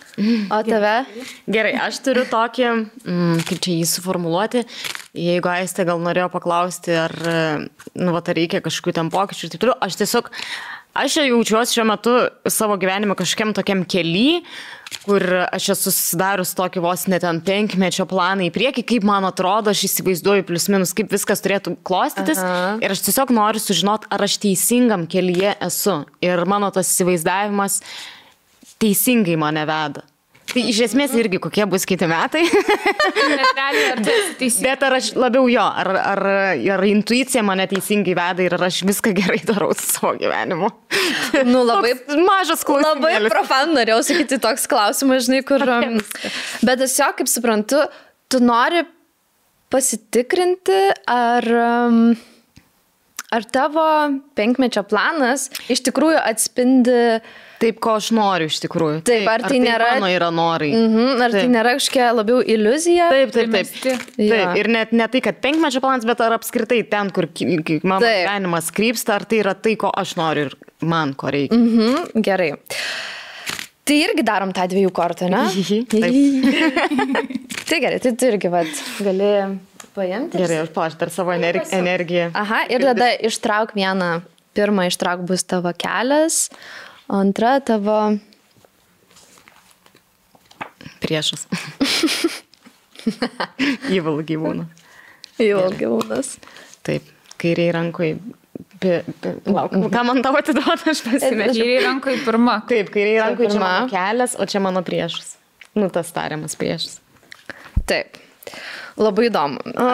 O 0.52 0.58
tave? 0.66 1.06
Gerai, 1.48 1.72
aš 1.80 2.00
turiu 2.04 2.26
tokį, 2.28 2.66
mm, 3.06 3.38
kaip 3.48 3.60
čia 3.64 3.76
jį 3.78 3.86
suformuoluoti, 3.88 4.64
jeigu 5.16 5.48
Aistė 5.52 5.86
gal 5.88 6.02
norėjo 6.02 6.28
paklausti, 6.34 6.92
ar, 7.06 7.14
nu, 7.94 8.12
va, 8.12 8.20
ar 8.20 8.36
reikia 8.36 8.60
kažkokių 8.64 8.96
ten 8.98 9.12
pokyčių 9.14 9.46
ir 9.46 9.54
taip 9.54 9.64
toliau, 9.64 9.78
aš 9.86 9.96
tiesiog, 10.02 10.28
aš 10.94 11.20
jau 11.20 11.24
jaučiuosi 11.28 11.76
šiuo 11.76 11.86
metu 11.88 12.12
savo 12.50 12.76
gyvenime 12.80 13.16
kažkokiam 13.18 13.54
tokiam 13.56 13.84
keliui, 13.88 14.42
kur 15.04 15.22
aš 15.46 15.70
esu 15.76 15.92
susidarius 15.92 16.52
tokį 16.58 16.82
vos 16.84 17.06
net 17.10 17.22
ten 17.24 17.40
penkmečio 17.46 18.06
planą 18.10 18.48
į 18.48 18.52
priekį, 18.54 18.84
kaip 18.92 19.06
man 19.06 19.26
atrodo, 19.28 19.72
aš 19.72 19.84
įsivaizduoju 19.86 20.46
plius 20.48 20.66
minus, 20.72 20.94
kaip 20.96 21.12
viskas 21.14 21.44
turėtų 21.44 21.76
klostytis. 21.86 22.42
Aha. 22.42 22.76
Ir 22.82 22.94
aš 22.94 23.04
tiesiog 23.06 23.32
noriu 23.36 23.62
sužinoti, 23.62 24.10
ar 24.10 24.26
aš 24.26 24.40
teisingam 24.42 25.06
kelyje 25.10 25.54
esu. 25.70 26.00
Ir 26.24 26.42
mano 26.50 26.72
tas 26.74 26.90
įsivaizdavimas 26.90 27.80
teisingai 28.82 29.38
mane 29.40 29.66
veda. 29.68 30.09
Tai 30.50 30.62
iš 30.66 30.80
esmės 30.88 31.12
irgi 31.18 31.38
kokie 31.42 31.64
bus 31.70 31.84
kiti 31.86 32.08
metai. 32.10 32.42
Bet 34.64 34.82
ar 34.86 34.96
aš 34.96 35.12
labiau 35.18 35.46
jo, 35.50 35.62
ar, 35.62 35.90
ar, 36.00 36.22
ar 36.74 36.84
intuicija 36.88 37.44
mane 37.46 37.68
teisingai 37.70 38.16
veda 38.18 38.44
ir 38.44 38.56
ar 38.58 38.66
aš 38.66 38.82
viską 38.88 39.12
gerai 39.16 39.40
darau 39.46 39.70
su 39.76 39.86
savo 39.86 40.14
gyvenimu. 40.18 40.70
Nu, 41.46 41.62
labai 41.66 41.94
Toks 42.00 42.24
mažas 42.26 42.64
klausimas. 42.66 42.98
Labai 42.98 43.30
profan 43.30 43.74
norėjau 43.76 44.00
sakyti 44.06 44.40
toks 44.42 44.66
klausimas, 44.70 45.28
žinai, 45.28 45.42
kur. 45.46 45.62
um, 45.62 46.00
Bet 46.66 46.80
tiesiog, 46.82 47.14
kaip 47.20 47.30
suprantu, 47.30 47.84
tu 48.30 48.40
nori 48.42 48.82
pasitikrinti, 49.70 50.80
ar, 51.10 51.46
um, 51.60 52.00
ar 53.30 53.46
tavo 53.54 53.86
penkmečio 54.38 54.82
planas 54.90 55.48
iš 55.70 55.84
tikrųjų 55.86 56.18
atspindi, 56.24 57.20
Taip, 57.60 57.76
ko 57.84 57.98
aš 57.98 58.06
noriu 58.16 58.48
iš 58.48 58.56
tikrųjų. 58.62 59.02
Taip, 59.04 59.26
ar 59.28 59.42
tai 59.44 59.58
nėra- 59.60 59.90
Mano 59.98 60.08
yra 60.08 60.30
norai. 60.32 60.70
mhm, 60.72 61.20
ar 61.20 61.30
tai 61.34 61.42
Taip. 61.42 61.50
nėra 61.52 61.74
kažkokia 61.76 62.06
labiau 62.16 62.40
iliuzija. 62.40 63.10
Taip, 63.12 63.32
taip, 63.34 63.52
taip. 63.52 63.74
Taip. 63.84 64.06
Jo. 64.16 64.54
Ir 64.56 64.70
net 64.72 64.92
ne 64.96 65.08
tai, 65.12 65.20
kad 65.20 65.42
penkmečio 65.44 65.82
planas, 65.84 66.06
bet 66.08 66.20
ar 66.24 66.38
apskritai 66.38 66.80
ten, 66.88 67.10
kur 67.12 67.28
mano 67.82 68.00
Taip. 68.00 68.24
gyvenimas 68.24 68.72
krypsta, 68.72 69.18
ar 69.20 69.24
tai 69.28 69.42
yra 69.44 69.54
tai, 69.54 69.76
ko 69.76 69.92
aš 69.92 70.16
noriu 70.16 70.48
ir 70.48 70.56
man 70.80 71.12
ko 71.12 71.28
reikia. 71.28 71.52
Mhm, 71.58 72.22
gerai. 72.24 72.54
Tai 73.84 73.96
irgi 74.06 74.22
darom 74.24 74.52
tą 74.54 74.64
dviejų 74.70 74.90
kortų, 74.94 75.28
ne? 75.28 75.44
Taip. 75.90 76.12
tai 77.68 77.80
gerai, 77.82 77.98
tai 78.00 78.12
tu 78.16 78.28
irgi 78.30 78.48
vat, 78.52 78.82
gali 79.02 79.30
paimti. 79.96 80.38
Gerai, 80.38 80.60
aš 80.64 80.72
paaš 80.74 80.96
dar 81.00 81.10
savo 81.10 81.32
ener 81.34 81.60
energiją. 81.76 82.30
Aha, 82.38 82.64
ir 82.70 82.84
tada 82.86 83.12
ištrauk 83.26 83.74
vieną. 83.76 84.20
Pirmą 84.56 84.88
ištrauk 84.90 85.20
bus 85.28 85.44
tavo 85.46 85.70
kelias, 85.78 86.48
o 87.10 87.18
antra 87.18 87.58
tavo... 87.66 87.96
Priešas. 91.00 91.46
Įval 93.96 94.20
gyvūną. 94.28 94.66
Jau 95.40 95.64
gyvūnas. 95.74 96.36
Taip, 96.86 97.08
kairiai 97.40 97.72
rankoj. 97.74 98.14
Pi, 98.80 98.92
pi, 99.20 99.32
lauk, 99.48 99.74
ką 99.92 100.02
man 100.08 100.22
tavo 100.24 100.40
atiduoti, 100.40 100.92
aš 100.92 101.02
pasimečiau. 101.04 101.56
Vyriai 101.56 101.84
rankai 101.84 102.16
pirma. 102.24 102.60
Taip, 102.68 102.92
kairiai 102.94 103.20
rankoj 103.24 103.48
čia 103.48 103.58
pirma. 103.58 103.74
kelias, 103.92 104.36
o 104.40 104.46
čia 104.48 104.62
mano 104.64 104.84
priešas. 104.86 105.34
Nu, 105.76 105.90
tas 105.92 106.12
tariamas 106.16 106.56
priešas. 106.60 107.00
Taip. 107.88 108.20
Labai 109.00 109.30
įdomu. 109.30 109.60
O, 109.80 109.88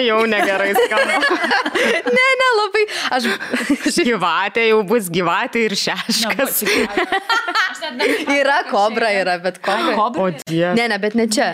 jau 0.00 0.22
negerai 0.30 0.72
skamba. 0.76 1.20
Ne, 2.06 2.26
ne, 2.40 2.46
labai. 2.56 2.82
Aš. 3.12 3.26
Gyvatė 4.08 4.62
jau 4.70 4.78
bus 4.88 5.10
gyvatė 5.12 5.66
ir 5.66 5.74
šeškas. 5.76 6.62
Yra 8.36 8.62
kobra, 8.70 9.10
yra, 9.14 9.36
bet 9.42 9.60
kobra. 9.62 9.94
O 10.22 10.28
dieve. 10.40 10.72
Ne, 10.78 10.86
ne, 10.90 10.98
bet 11.02 11.14
ne 11.18 11.26
čia. 11.30 11.50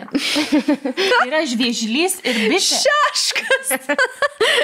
Yra 1.27 1.43
žviežlys 1.49 2.21
ir 2.23 2.39
bitė. 2.47 2.79
Šeškas. 2.87 3.75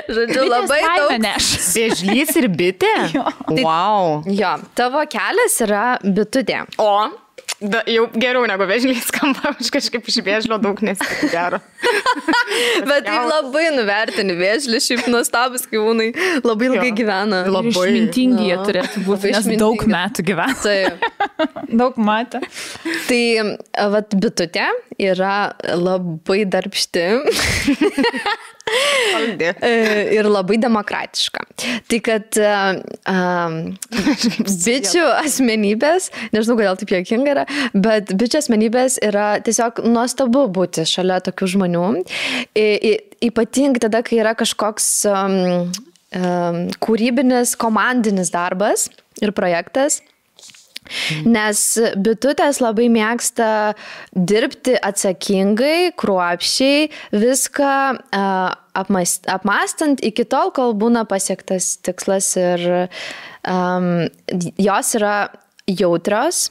Žodžiu, 0.06 0.46
labai 0.48 0.80
daug. 0.86 1.28
Vėžlys 1.74 2.34
ir 2.40 2.48
bitė? 2.54 2.94
Wow. 3.58 4.22
Jo, 4.30 4.54
tavo 4.78 5.02
kelias 5.10 5.58
yra 5.66 5.86
bitutė. 6.04 6.62
O, 6.80 6.92
da, 7.60 7.80
jau 7.90 8.04
geriau 8.14 8.46
negu 8.46 8.66
vėžlys 8.68 9.08
skamba, 9.10 9.52
aš 9.58 9.70
kažkaip 9.74 10.06
iš 10.10 10.20
vėžlio 10.26 10.58
daug 10.62 10.78
nesigero. 10.84 11.60
Bet 12.88 13.06
tai 13.06 13.18
labai 13.26 13.66
nuvertini 13.74 14.36
vėžlį, 14.38 14.80
šiaip 14.82 15.06
nuostabus 15.10 15.66
gyvūnai, 15.70 16.10
labai 16.46 16.70
ilgai 16.70 16.92
gyvena. 16.96 17.44
Labai. 17.50 17.72
Išmintingi 17.72 18.48
jie 18.50 18.58
turėtų 18.62 19.04
būti, 19.06 19.32
nes 19.34 19.50
daug 19.60 19.84
metų 19.90 20.26
gyvena. 20.30 20.58
Taip. 20.62 21.06
Daug 21.78 21.98
matę. 22.00 22.40
Tai, 23.06 23.22
vat, 23.92 24.14
bitutė 24.16 24.64
yra 24.98 25.52
labai 25.76 26.42
darbšti 26.48 27.04
e, 29.38 29.50
ir 30.16 30.28
labai 30.28 30.58
demokratiška. 30.60 31.44
Tai 31.88 32.00
kad 32.04 32.40
um, 32.40 33.58
bičių 34.48 35.04
asmenybės, 35.20 36.10
nežinau, 36.34 36.58
kodėl 36.58 36.80
taip 36.80 36.96
jokinga 36.96 37.34
yra, 37.36 37.46
bet 37.74 38.12
bičių 38.18 38.40
asmenybės 38.42 38.98
yra 39.04 39.38
tiesiog 39.44 39.82
nuostabu 39.88 40.46
būti 40.52 40.86
šalia 40.88 41.20
tokių 41.24 41.50
žmonių. 41.54 41.86
Ypatingai 43.28 43.82
tada, 43.82 44.02
kai 44.06 44.20
yra 44.22 44.34
kažkoks 44.38 44.90
um, 45.10 45.72
um, 46.14 46.62
kūrybinis, 46.84 47.56
komandinis 47.58 48.32
darbas 48.34 48.88
ir 49.22 49.34
projektas. 49.36 50.00
Nes 51.28 51.60
bitutės 52.00 52.62
labai 52.64 52.86
mėgsta 52.92 53.74
dirbti 54.16 54.76
atsakingai, 54.80 55.92
kruopščiai, 56.00 56.88
viską 57.12 57.72
uh, 57.98 58.54
apmast, 58.78 59.28
apmastant 59.28 60.00
iki 60.06 60.24
tol, 60.28 60.52
kol 60.56 60.72
būna 60.78 61.04
pasiektas 61.08 61.74
tikslas 61.84 62.30
ir 62.40 62.64
um, 63.44 64.08
jos 64.56 64.94
yra 64.96 65.16
jautrios 65.68 66.48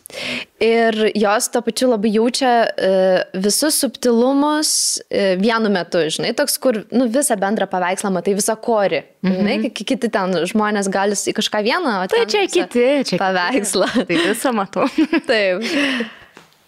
ir 0.62 1.12
jos 1.18 1.50
to 1.54 1.62
pačiu 1.66 1.90
labai 1.92 2.12
jaučia 2.14 2.52
uh, 2.70 3.42
visus 3.44 3.80
subtilumus 3.82 4.72
uh, 5.02 5.34
vienu 5.42 5.72
metu, 5.74 6.04
žinai, 6.14 6.34
toks, 6.38 6.58
kur 6.62 6.84
nu, 6.92 7.08
visą 7.14 7.38
bendrą 7.40 7.68
paveikslą 7.72 8.12
matai, 8.14 8.36
visą 8.38 8.56
korį. 8.56 9.04
Mm 9.22 9.32
-hmm. 9.32 9.38
Žinai, 9.42 9.72
ki- 9.74 9.88
kiti 9.94 10.10
ten 10.10 10.34
žmonės 10.52 10.90
gali 10.90 11.14
į 11.18 11.34
kažką 11.40 11.64
vieną, 11.64 12.04
o 12.04 12.08
Tai 12.08 12.26
čia 12.26 12.48
kiti, 12.48 12.88
čia 13.04 13.18
paveikslą. 13.18 13.88
Tai 14.08 14.16
visą 14.16 14.54
matau. 14.54 14.88
Taip. 15.30 15.64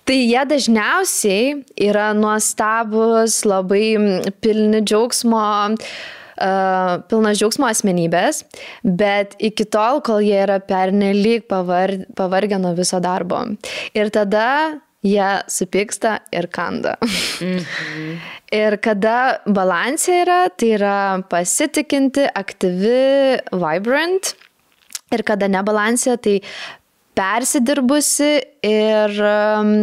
Tai 0.05 0.15
jie 0.15 0.45
dažniausiai 0.45 1.63
yra 1.77 2.13
nuostabus, 2.13 3.45
labai 3.45 3.97
pilni 4.41 4.81
džiaugsmo, 4.81 5.73
uh, 5.73 6.17
pilnas 7.11 7.39
džiaugsmo 7.39 7.67
asmenybės, 7.69 8.43
bet 8.83 9.35
iki 9.39 9.67
tol, 9.69 10.03
kol 10.05 10.23
jie 10.23 10.37
yra 10.45 10.59
pernelyg 10.63 11.47
pavar, 11.51 11.97
pavargę 12.17 12.59
nuo 12.61 12.75
viso 12.77 13.01
darbo. 13.03 13.43
Ir 13.97 14.11
tada 14.15 14.79
jie 15.05 15.29
supyksta 15.47 16.19
ir 16.35 16.49
kanda. 16.51 16.97
Ir 18.49 18.79
kada 18.81 19.39
balansė 19.45 20.21
yra, 20.23 20.39
tai 20.49 20.73
yra 20.79 20.97
pasitikinti, 21.29 22.25
aktyvi, 22.33 23.39
vibrant. 23.53 24.33
Ir 25.13 25.23
kada 25.25 25.47
nebalansė, 25.49 26.15
tai 26.21 26.35
persidirbusi 27.17 28.31
ir, 28.65 29.15
um, 29.25 29.73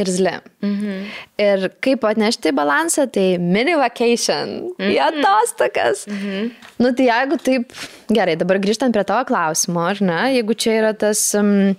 ir 0.00 0.08
zli. 0.08 0.32
Mhm. 0.64 1.02
Ir 1.42 1.68
kaip 1.84 2.06
atnešti 2.08 2.52
balansą, 2.56 3.06
tai 3.12 3.36
mini 3.38 3.74
vacation, 3.78 4.54
mhm. 4.72 4.88
į 4.88 4.98
atostogas. 5.08 6.06
Mhm. 6.10 6.50
Nu 6.82 6.94
tai 6.96 7.08
jeigu 7.10 7.38
taip, 7.42 7.76
gerai, 8.12 8.38
dabar 8.40 8.60
grįžtant 8.62 8.94
prie 8.96 9.04
tavo 9.08 9.26
klausimo, 9.28 9.84
ar 9.92 10.02
ne, 10.04 10.22
jeigu 10.38 10.56
čia 10.56 10.78
yra 10.80 10.96
tas, 10.98 11.28
um, 11.38 11.72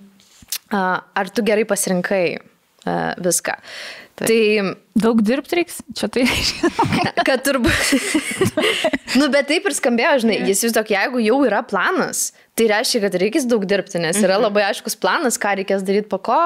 uh, 0.70 0.98
ar 1.02 1.34
tu 1.34 1.46
gerai 1.46 1.66
pasirinkai, 1.70 2.26
uh, 2.86 3.12
viską. 3.24 3.58
Tai, 4.14 4.28
tai 4.30 4.42
Daug 4.94 5.24
dirbti 5.26 5.58
reiks, 5.58 5.80
čia 5.98 6.06
tai. 6.14 6.28
kad 7.28 7.42
turbūt. 7.46 7.96
nu, 9.20 9.26
bet 9.34 9.48
taip 9.50 9.66
ir 9.66 9.74
skambėjo, 9.74 10.12
žinai, 10.22 10.36
jis 10.52 10.62
vis 10.68 10.76
tokia, 10.76 11.08
jeigu 11.08 11.24
jau 11.26 11.40
yra 11.48 11.64
planas, 11.66 12.28
tai 12.58 12.68
reiškia, 12.70 13.02
kad 13.08 13.16
reikės 13.18 13.48
daug 13.50 13.64
dirbti, 13.66 13.98
nes 14.02 14.20
yra 14.22 14.38
mhm. 14.38 14.46
labai 14.48 14.66
aiškus 14.68 14.96
planas, 15.02 15.40
ką 15.42 15.56
reikės 15.60 15.86
daryti 15.86 16.10
po 16.12 16.20
ko, 16.22 16.38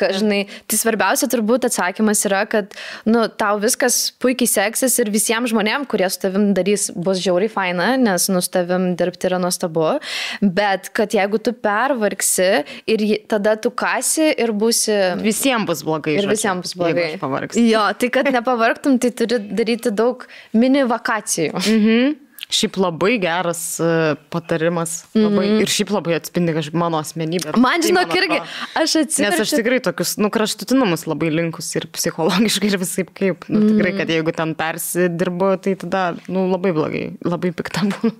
kad, 0.00 0.14
žinai, 0.16 0.46
tai 0.70 0.78
svarbiausia 0.80 1.28
turbūt 1.32 1.66
atsakymas 1.68 2.24
yra, 2.28 2.44
kad, 2.48 2.72
nu, 3.08 3.26
tau 3.40 3.60
viskas 3.62 3.98
puikiai 4.22 4.48
seksis 4.48 4.96
ir 5.02 5.12
visiems 5.12 5.52
žmonėms, 5.52 5.90
kurie 5.92 6.08
su 6.12 6.22
tavim 6.24 6.50
darys, 6.56 6.88
bus 6.96 7.20
žiauriai 7.24 7.52
faina, 7.52 7.92
nes 8.00 8.28
nu, 8.32 8.40
su 8.44 8.52
tavim 8.54 8.92
dirbti 8.96 9.28
yra 9.28 9.40
nuostabu, 9.42 9.98
bet 10.40 10.88
kad 10.96 11.12
jeigu 11.12 11.40
tu 11.42 11.52
pervargsi 11.52 12.50
ir 12.88 13.06
tada 13.28 13.58
tu 13.60 13.74
kasi 13.76 14.32
ir 14.32 14.54
būsi... 14.56 14.96
Visiems 15.20 15.68
bus 15.68 15.84
blogai. 15.84 16.16
Ir 16.16 16.32
visiems 16.32 16.64
bus 16.64 16.76
blogai. 16.80 17.12
Jo, 17.60 17.84
tai 17.98 18.08
kad 18.14 18.32
nepavargtum, 18.32 18.96
tai 19.02 19.12
turi 19.16 19.42
daryti 19.52 19.92
daug 19.92 20.24
mini 20.56 20.86
vakacijų. 20.88 21.52
Mhm. 21.60 22.21
Šiaip 22.52 22.76
labai 22.76 23.16
geras 23.22 23.62
e, 23.80 24.14
patarimas. 24.32 25.04
Labai, 25.14 25.46
mm 25.46 25.52
-hmm. 25.52 25.62
Ir 25.64 25.72
šiaip 25.72 25.90
labai 25.94 26.14
atspindi 26.18 26.52
kažkaip 26.52 26.76
mano 26.76 26.98
asmenybę. 27.00 27.56
Man 27.56 27.80
tai 27.80 27.88
žinok 27.88 28.14
irgi, 28.16 28.40
aš 28.82 28.96
atsiprašau. 29.02 29.30
Nes 29.30 29.40
aš 29.40 29.54
tikrai 29.56 29.80
tokius, 29.80 30.16
nu, 30.16 30.30
kraštutinumus 30.30 31.06
labai 31.06 31.30
linkus 31.30 31.74
ir 31.76 31.86
psichologiškai 31.92 32.68
ir 32.68 32.78
visai 32.78 33.04
kaip. 33.04 33.48
Nu, 33.48 33.62
tikrai, 33.68 33.96
kad 33.98 34.08
jeigu 34.08 34.32
ten 34.36 34.54
persidirbu, 34.54 35.56
tai 35.64 35.74
tada, 35.74 36.14
nu, 36.28 36.50
labai 36.50 36.72
blogai, 36.72 37.06
labai 37.24 37.52
pikta 37.52 37.80
būna. 37.88 38.12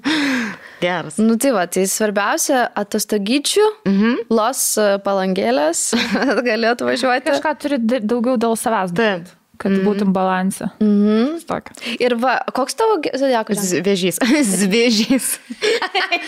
Geras. 0.85 1.17
Nu 1.17 1.37
tai 1.37 1.53
va, 1.53 1.67
tai 1.67 1.85
svarbiausia 1.87 2.65
atostogyčių, 2.75 3.67
mm 3.85 4.01
-hmm. 4.01 4.17
los 4.31 4.79
e, 4.79 4.99
palangėlės, 5.05 5.93
galėtų 6.51 6.89
važiuoti. 6.89 7.31
Kažką 7.31 7.55
turi 7.61 7.79
daugiau 8.01 8.37
dėl 8.37 8.57
savęs. 8.57 8.97
Taip 8.97 9.42
kad 9.63 9.73
mm. 9.73 9.87
būtum 9.87 10.13
balansą. 10.15 10.71
Mm 10.83 10.93
-hmm. 11.07 11.97
Ir 12.01 12.17
va, 12.19 12.35
koks 12.55 12.75
tavo 12.75 12.99
zodiakas? 13.15 13.63
Zvėžys. 13.71 14.19
Zvėžys. 14.57 15.39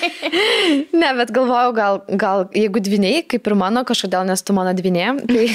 ne, 1.01 1.13
bet 1.19 1.35
galvojau, 1.35 1.75
gal, 1.75 2.01
gal 2.09 2.49
jeigu 2.55 2.81
dviniai, 2.81 3.23
kaip 3.27 3.47
ir 3.47 3.55
mano, 3.55 3.85
kažkodėl 3.85 4.27
nes 4.27 4.43
tu 4.43 4.53
mano 4.53 4.73
dvinė, 4.73 5.07
tai, 5.29 5.47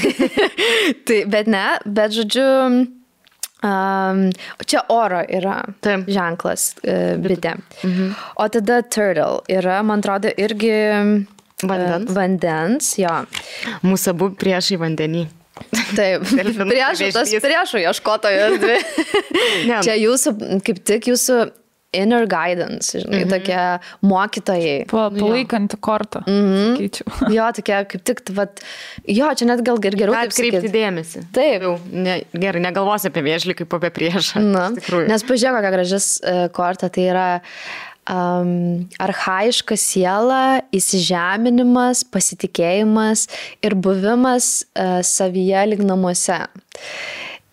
tai 1.07 1.25
bet 1.25 1.47
ne, 1.47 1.65
bet 1.85 2.15
žodžiu, 2.15 2.87
Um, 3.59 4.29
čia 4.63 4.85
oro 4.87 5.19
yra 5.27 5.65
Taip. 5.83 6.05
ženklas 6.07 6.77
uh, 6.79 7.17
bitė. 7.19 7.57
Mhm. 7.83 8.13
O 8.39 8.47
tada 8.47 8.81
turtle 8.87 9.41
yra, 9.51 9.81
man 9.83 9.99
atrodo, 9.99 10.31
irgi 10.31 10.71
vandens. 11.67 12.07
Uh, 12.07 12.15
vandens, 12.15 12.93
jo. 13.01 13.17
Mūsų 13.83 14.13
abu 14.15 14.31
priešai 14.39 14.79
vandenį. 14.79 15.25
Taip, 15.97 16.25
priešų, 16.25 17.11
tas 17.15 17.31
priešų 17.43 17.81
ieškotojas. 17.85 18.59
Čia 19.85 19.95
jūsų, 19.99 20.35
kaip 20.65 20.83
tik 20.87 21.09
jūsų 21.11 21.39
inner 21.91 22.27
guidance, 22.29 22.99
žinai, 22.99 23.23
mm 23.23 23.23
-hmm. 23.23 23.29
tokie 23.29 23.79
mokytojai. 24.01 24.85
Pa, 24.85 25.09
palaikanti 25.09 25.77
kortą. 25.77 26.21
Mm 26.27 26.45
-hmm. 26.45 26.75
Skaičiau. 26.75 27.07
jo, 27.37 27.51
tokie 27.55 27.85
kaip 27.85 28.03
tik, 28.03 28.21
vat, 28.29 28.61
jo, 29.07 29.33
čia 29.35 29.45
net 29.45 29.61
gal 29.65 29.77
ir 29.85 29.95
geriau. 29.95 30.13
Atkreipti 30.13 30.69
dėmesį. 30.69 31.25
Taip. 31.33 31.61
Jau, 31.61 31.79
ne, 31.91 32.21
gerai, 32.33 32.61
negalvosi 32.61 33.07
apie 33.07 33.21
vėžlį 33.21 33.53
kaip 33.53 33.73
apie 33.73 33.89
priešą. 33.89 34.39
Na, 34.39 34.69
nes 35.07 35.23
pažiūrėk, 35.23 35.55
kokia 35.55 35.71
gražis 35.71 36.21
uh, 36.21 36.49
korta, 36.53 36.89
tai 36.89 37.09
yra 37.09 37.41
um, 38.09 38.89
arhaiška 39.01 39.77
siela, 39.79 40.61
įsižeminimas, 40.75 42.03
pasitikėjimas 42.11 43.27
ir 43.65 43.77
buvimas 43.77 44.51
uh, 44.73 44.99
savyje 45.05 45.65
lyg 45.73 45.85
namuose. 45.85 46.41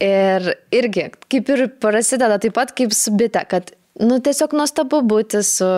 Ir 0.03 0.53
irgi, 0.77 1.09
kaip 1.33 1.51
ir 1.55 1.67
prasideda 1.81 2.41
taip 2.43 2.57
pat 2.57 2.75
kaip 2.77 2.93
su 2.93 3.15
bite, 3.17 3.41
kad 3.49 3.73
nu, 4.01 4.19
tiesiog 4.21 4.53
nuostabu 4.57 5.01
būti 5.09 5.41
su 5.47 5.69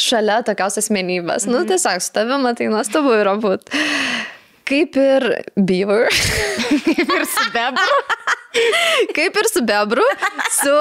šalia 0.00 0.40
tokios 0.46 0.80
asmenybės. 0.82 1.46
Nu, 1.46 1.60
mhm. 1.60 1.66
Nu, 1.66 1.70
tiesiog 1.70 2.02
su 2.02 2.14
tavimi, 2.16 2.54
tai 2.58 2.70
nuostabu 2.72 3.14
yra 3.20 3.36
būti. 3.40 3.84
Kaip 4.70 4.96
ir 5.00 5.26
beaver. 5.56 6.06
kaip 6.86 7.08
ir 7.10 7.24
su 7.26 7.46
bebru. 7.54 8.02
Kaip 9.14 9.36
ir 9.36 9.48
su 9.50 9.62
bebru. 9.66 10.06
Su... 10.54 10.74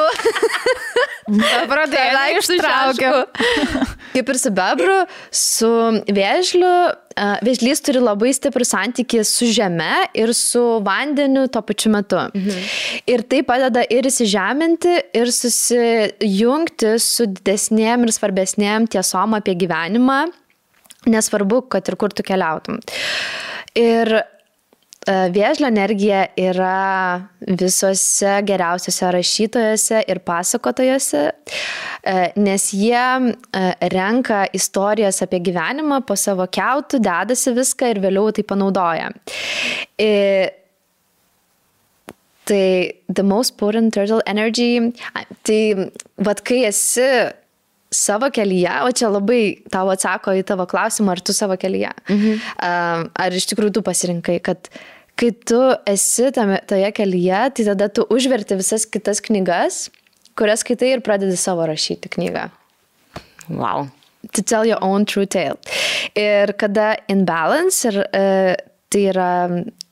Bebrodėlę 1.30 2.24
ištraukiau. 2.40 3.24
Kaip 4.14 4.32
ir 4.34 4.40
su 4.42 4.52
bebru, 4.54 4.98
su 5.34 5.70
vėžliu. 6.10 6.74
Vėžlys 7.44 7.82
turi 7.84 8.00
labai 8.00 8.32
stiprų 8.32 8.64
santykį 8.64 9.26
su 9.28 9.50
žeme 9.52 10.06
ir 10.16 10.32
su 10.38 10.62
vandeniu 10.86 11.50
tuo 11.52 11.62
pačiu 11.68 11.92
metu. 11.92 12.22
Mhm. 12.32 12.70
Ir 13.12 13.26
tai 13.28 13.42
padeda 13.48 13.84
ir 13.92 14.08
įsižeminti, 14.08 14.94
ir 15.20 15.34
susijungti 15.36 16.96
su 17.04 17.28
didesnėm 17.34 18.08
ir 18.08 18.14
svarbesnėm 18.16 18.88
tiesom 18.94 19.36
apie 19.36 19.58
gyvenimą, 19.60 20.22
nesvarbu, 21.12 21.66
kad 21.76 21.92
ir 21.92 22.00
kur 22.00 22.16
tu 22.16 22.24
keliautum. 22.24 22.80
Ir 23.80 24.12
e, 24.20 24.24
Vėžlio 25.34 25.70
energija 25.70 26.26
yra 26.40 27.30
visose 27.48 28.40
geriausiose 28.48 29.12
rašytojose 29.16 30.04
ir 30.12 30.22
pasakotojose, 30.28 31.24
e, 32.04 32.16
nes 32.44 32.70
jie 32.76 33.00
e, 33.00 33.64
renka 33.96 34.44
istorijas 34.56 35.24
apie 35.26 35.42
gyvenimą 35.48 36.02
po 36.08 36.18
savo 36.20 36.48
keutų, 36.52 37.02
dedasi 37.06 37.56
viską 37.58 37.94
ir 37.94 38.04
vėliau 38.04 38.34
tai 38.36 38.46
panaudoja. 38.52 39.12
Tai 42.50 42.66
the 43.14 43.24
most 43.24 43.58
potent 43.58 43.94
turtle 43.94 44.24
energy, 44.26 44.92
tai 45.46 45.92
vad 46.18 46.42
kai 46.42 46.64
esi 46.72 47.06
savo 47.92 48.30
kelyje, 48.30 48.72
o 48.86 48.92
čia 48.94 49.10
labai 49.10 49.42
tau 49.72 49.90
atsako 49.90 50.36
į 50.38 50.46
tavo 50.48 50.68
klausimą, 50.70 51.16
ar 51.16 51.22
tu 51.26 51.34
savo 51.34 51.58
kelyje. 51.58 51.92
Mhm. 52.10 52.42
Ar 53.26 53.38
iš 53.38 53.50
tikrųjų 53.52 53.80
tu 53.80 53.86
pasirinkai, 53.86 54.40
kad 54.46 54.70
kai 55.20 55.32
tu 55.34 55.60
esi 55.90 56.30
tame, 56.36 56.62
toje 56.70 56.92
kelyje, 56.96 57.42
tai 57.58 57.66
tada 57.74 57.90
tu 57.92 58.06
užverti 58.14 58.58
visas 58.60 58.86
kitas 58.86 59.20
knygas, 59.26 59.88
kurias 60.40 60.64
skaitai 60.64 60.94
ir 60.96 61.04
pradedi 61.04 61.36
savo 61.38 61.66
rašyti 61.68 62.12
knygą. 62.14 62.48
Wow. 63.50 63.90
To 64.36 64.44
tell 64.44 64.66
your 64.68 64.80
own 64.84 65.06
true 65.06 65.26
tale. 65.26 65.58
Ir 66.16 66.54
kada 66.60 66.96
in 67.10 67.26
balance, 67.26 67.84
ir, 67.88 68.04
e, 68.14 68.56
tai 68.92 69.04
yra 69.12 69.32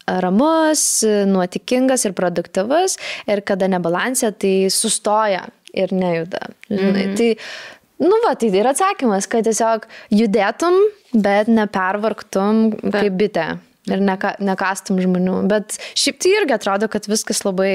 ramus, 0.07 1.03
nuotikingas 1.27 2.05
ir 2.07 2.15
produktyvus, 2.15 2.95
ir 3.27 3.41
kada 3.47 3.67
nebalansė, 3.71 4.31
tai 4.39 4.55
sustoja 4.71 5.47
ir 5.75 5.91
nejuda. 5.91 6.47
Žinai, 6.69 7.05
mm 7.05 7.11
-hmm. 7.11 7.17
Tai 7.17 7.37
Nu, 7.97 8.13
va, 8.25 8.35
tai 8.37 8.51
yra 8.53 8.75
atsakymas, 8.75 9.25
kad 9.29 9.47
tiesiog 9.47 9.87
judėtum, 10.13 10.75
bet 11.17 11.49
nepervargtum 11.49 12.69
kaip 12.93 13.15
bitė 13.17 13.47
ir 13.89 14.03
neka, 14.03 14.35
nekastum 14.43 14.99
žmonių. 15.01 15.39
Bet 15.49 15.79
šiaip 15.97 16.19
tai 16.21 16.33
irgi 16.41 16.57
atrodo, 16.57 16.89
kad 16.91 17.07
viskas 17.09 17.43
labai 17.47 17.71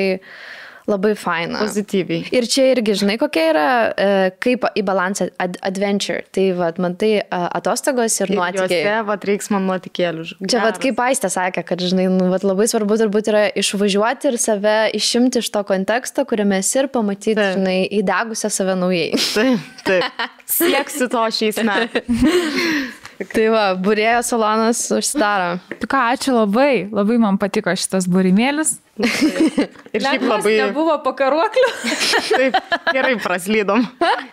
labai 0.93 1.15
faina. 1.19 1.63
Pozityviai. 1.65 2.29
Ir 2.35 2.47
čia 2.51 2.69
irgi, 2.73 2.97
žinai, 3.03 3.17
kokia 3.21 3.47
yra, 3.53 3.67
e, 3.93 4.31
kaip 4.43 4.67
į 4.79 4.85
balansą 4.87 5.29
ad 5.43 5.59
adventure. 5.67 6.23
Tai, 6.35 6.47
vad, 6.59 6.81
man 6.83 6.97
tai 7.01 7.11
atostogos 7.31 8.19
ir 8.23 8.35
nuotykiai. 8.37 8.83
Čia, 8.87 8.97
vad, 9.09 9.27
reiks 9.29 9.51
man 9.53 9.67
nuotikėlių. 9.71 10.29
Čia, 10.45 10.63
vad, 10.65 10.81
kaip 10.83 11.03
Aistė 11.03 11.33
sakė, 11.33 11.65
kad, 11.69 11.83
žinai, 11.83 12.09
nu, 12.13 12.31
vat, 12.33 12.47
labai 12.47 12.69
svarbu 12.71 12.99
turbūt 13.03 13.33
yra 13.33 13.45
išvažiuoti 13.59 14.33
ir 14.33 14.41
save 14.43 14.79
išimti 14.99 15.43
iš 15.43 15.53
to 15.55 15.65
konteksto, 15.69 16.27
kuriame 16.29 16.61
esi 16.63 16.83
ir 16.83 16.91
pamatyti, 16.93 17.37
taip. 17.39 17.59
žinai, 17.59 17.79
įdegusią 18.01 18.53
save 18.53 18.79
naujai. 18.79 19.13
Taip, 19.33 19.71
taip. 19.89 20.27
Sieksiu 20.59 21.09
to 21.13 21.29
šiais 21.33 21.63
metais. 21.67 22.99
Tai 23.31 23.45
va, 23.53 23.65
burėjo 23.79 24.21
salonas 24.27 24.81
užsidaro. 24.95 25.57
Tai 25.71 25.89
ką, 25.91 26.01
ačiū 26.17 26.35
labai, 26.35 26.87
labai 26.91 27.19
man 27.23 27.39
patiko 27.41 27.75
šitas 27.79 28.09
burimėlis. 28.11 28.77
Ir 29.95 30.05
šiaip 30.05 30.25
labai... 30.27 30.55
Nebuvo 30.59 30.99
pakaruoklio. 31.05 31.71
Taip, 32.37 32.59
gerai 32.93 33.15
praslydom. 33.23 33.87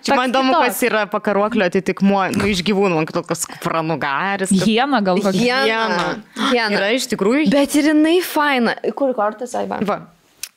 Čia 0.06 0.18
man 0.20 0.34
įdomu, 0.34 0.53
kas 0.60 0.82
yra 0.88 1.06
pakaruoklio 1.11 1.70
atitikmuo, 1.70 2.26
nu, 2.36 2.49
iš 2.52 2.64
gyvūnų, 2.68 2.99
man 2.99 3.10
toks 3.10 3.48
pranugaris. 3.64 4.52
Kad... 4.52 4.66
Hiena 4.68 5.02
gal 5.06 5.22
kokia. 5.24 5.64
Hiena. 5.66 6.14
Hiena. 6.49 6.70
Yra 6.80 6.94
iš 6.98 7.10
tikrųjų. 7.14 7.49
Bet 7.53 7.76
ir 7.80 7.91
jinai 7.94 8.20
faina. 8.26 8.76
Kur 8.98 9.16
kortas, 9.18 9.56
Aiva? 9.60 9.82
Va. 9.88 10.02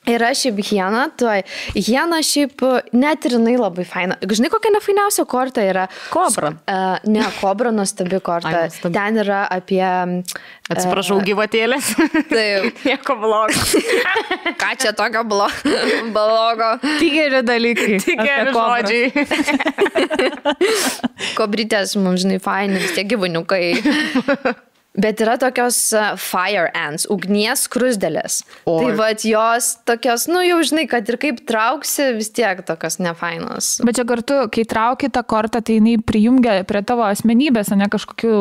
Yra 0.09 0.33
šiaip 0.35 0.57
hiena, 0.67 1.05
tuoj. 1.15 1.45
Hiena 1.77 2.19
šiaip 2.25 2.59
net 2.91 3.23
ir 3.27 3.37
jinai 3.37 3.53
labai 3.55 3.85
faina. 3.87 4.17
Žinai, 4.19 4.49
kokia 4.51 4.73
nefainiausia 4.75 5.23
korta 5.29 5.63
yra? 5.63 5.85
Kobra. 6.11 6.51
Uh, 6.67 6.97
ne, 7.07 7.23
kobra 7.39 7.71
nuostabi 7.71 8.19
korta. 8.23 8.65
Ai. 8.65 8.83
Ten 8.83 9.21
yra 9.23 9.45
apie... 9.47 9.79
Uh, 9.79 10.19
Atsiprašau, 10.73 11.21
gyvatėlės. 11.23 11.93
Taip. 12.29 12.77
Nieko 12.87 13.15
blogo. 13.19 13.55
Ką 14.61 14.73
čia 14.79 14.91
tokio 14.95 15.23
blo 15.27 15.47
blogo? 16.11 16.69
Tik 16.83 17.15
geri 17.15 17.41
dalykai. 17.47 17.97
Tik 18.05 18.19
geri 18.19 18.51
žodžiai. 18.55 19.07
Kobrytės 21.39 21.95
mums, 21.99 22.23
žinai, 22.23 22.39
faini, 22.43 22.79
vis 22.83 22.95
tie 22.95 23.07
gyvūniukai. 23.07 23.65
Bet 24.93 25.21
yra 25.25 25.39
tokios 25.41 25.77
uh, 25.97 26.11
fire 26.21 26.67
ants, 26.77 27.07
ugnies 27.09 27.65
krusdėlės. 27.73 28.43
Oi. 28.69 28.75
Tai 28.77 28.91
vad 28.99 29.23
jos 29.25 29.71
tokios, 29.89 30.27
nu 30.29 30.43
jau 30.45 30.59
žinai, 30.61 30.83
kad 30.91 31.07
ir 31.09 31.17
kaip 31.17 31.39
trauksi, 31.49 32.11
vis 32.19 32.29
tiek 32.29 32.61
tokios 32.67 32.99
nefainos. 33.01 33.79
Bet 33.81 33.97
čia 33.97 34.05
kartu, 34.05 34.37
kai 34.53 34.67
trauki 34.69 35.09
tą 35.09 35.23
kortą, 35.25 35.63
tai 35.65 35.79
jinai 35.79 35.95
prijungia 35.97 36.59
prie 36.69 36.83
tavo 36.85 37.07
asmenybės, 37.07 37.71
o 37.73 37.79
ne 37.79 37.87
kažkokių 37.89 38.35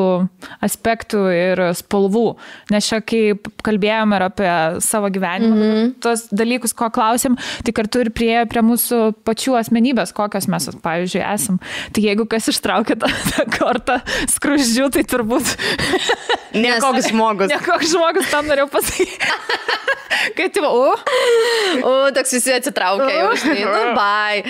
aspektų 0.69 1.23
ir 1.33 1.65
spalvų. 1.79 2.27
Nes 2.75 2.91
čia, 2.91 3.01
kai 3.01 3.23
kalbėjome 3.65 4.21
ir 4.21 4.27
apie 4.29 4.53
savo 4.85 5.09
gyvenimą, 5.15 5.57
mm 5.57 5.65
-hmm. 5.65 5.91
tos 6.05 6.27
dalykus, 6.37 6.77
ko 6.77 6.91
klausėm, 6.93 7.41
tai 7.65 7.73
kartu 7.73 8.05
ir 8.05 8.13
prie, 8.13 8.45
prie 8.45 8.61
mūsų 8.61 9.25
pačių 9.25 9.57
asmenybės, 9.57 10.13
kokios 10.13 10.53
mes, 10.53 10.69
pavyzdžiui, 10.85 11.25
esam. 11.33 11.61
Tai 11.97 12.05
jeigu 12.05 12.29
kas 12.29 12.53
ištraukia 12.53 13.01
tą, 13.01 13.09
tą 13.33 13.49
kortą 13.57 14.01
skruzdžių, 14.29 14.93
tai 14.93 15.09
turbūt 15.09 15.57
Ne 16.55 16.77
koks 16.83 17.09
žmogus. 17.13 17.49
Ne 17.53 17.59
koks 17.65 17.95
žmogus 17.95 18.31
tam 18.33 18.49
norėjau 18.51 18.69
pasakyti. 18.73 19.17
Kad 20.37 20.57
jau, 20.57 20.69
u. 20.69 20.93
O, 21.83 22.11
toks 22.15 22.33
visi 22.37 22.53
atsitraukia 22.55 23.11
jau, 23.11 23.33
žinai, 23.43 23.65
nu, 23.67 23.95
bye. 23.99 24.45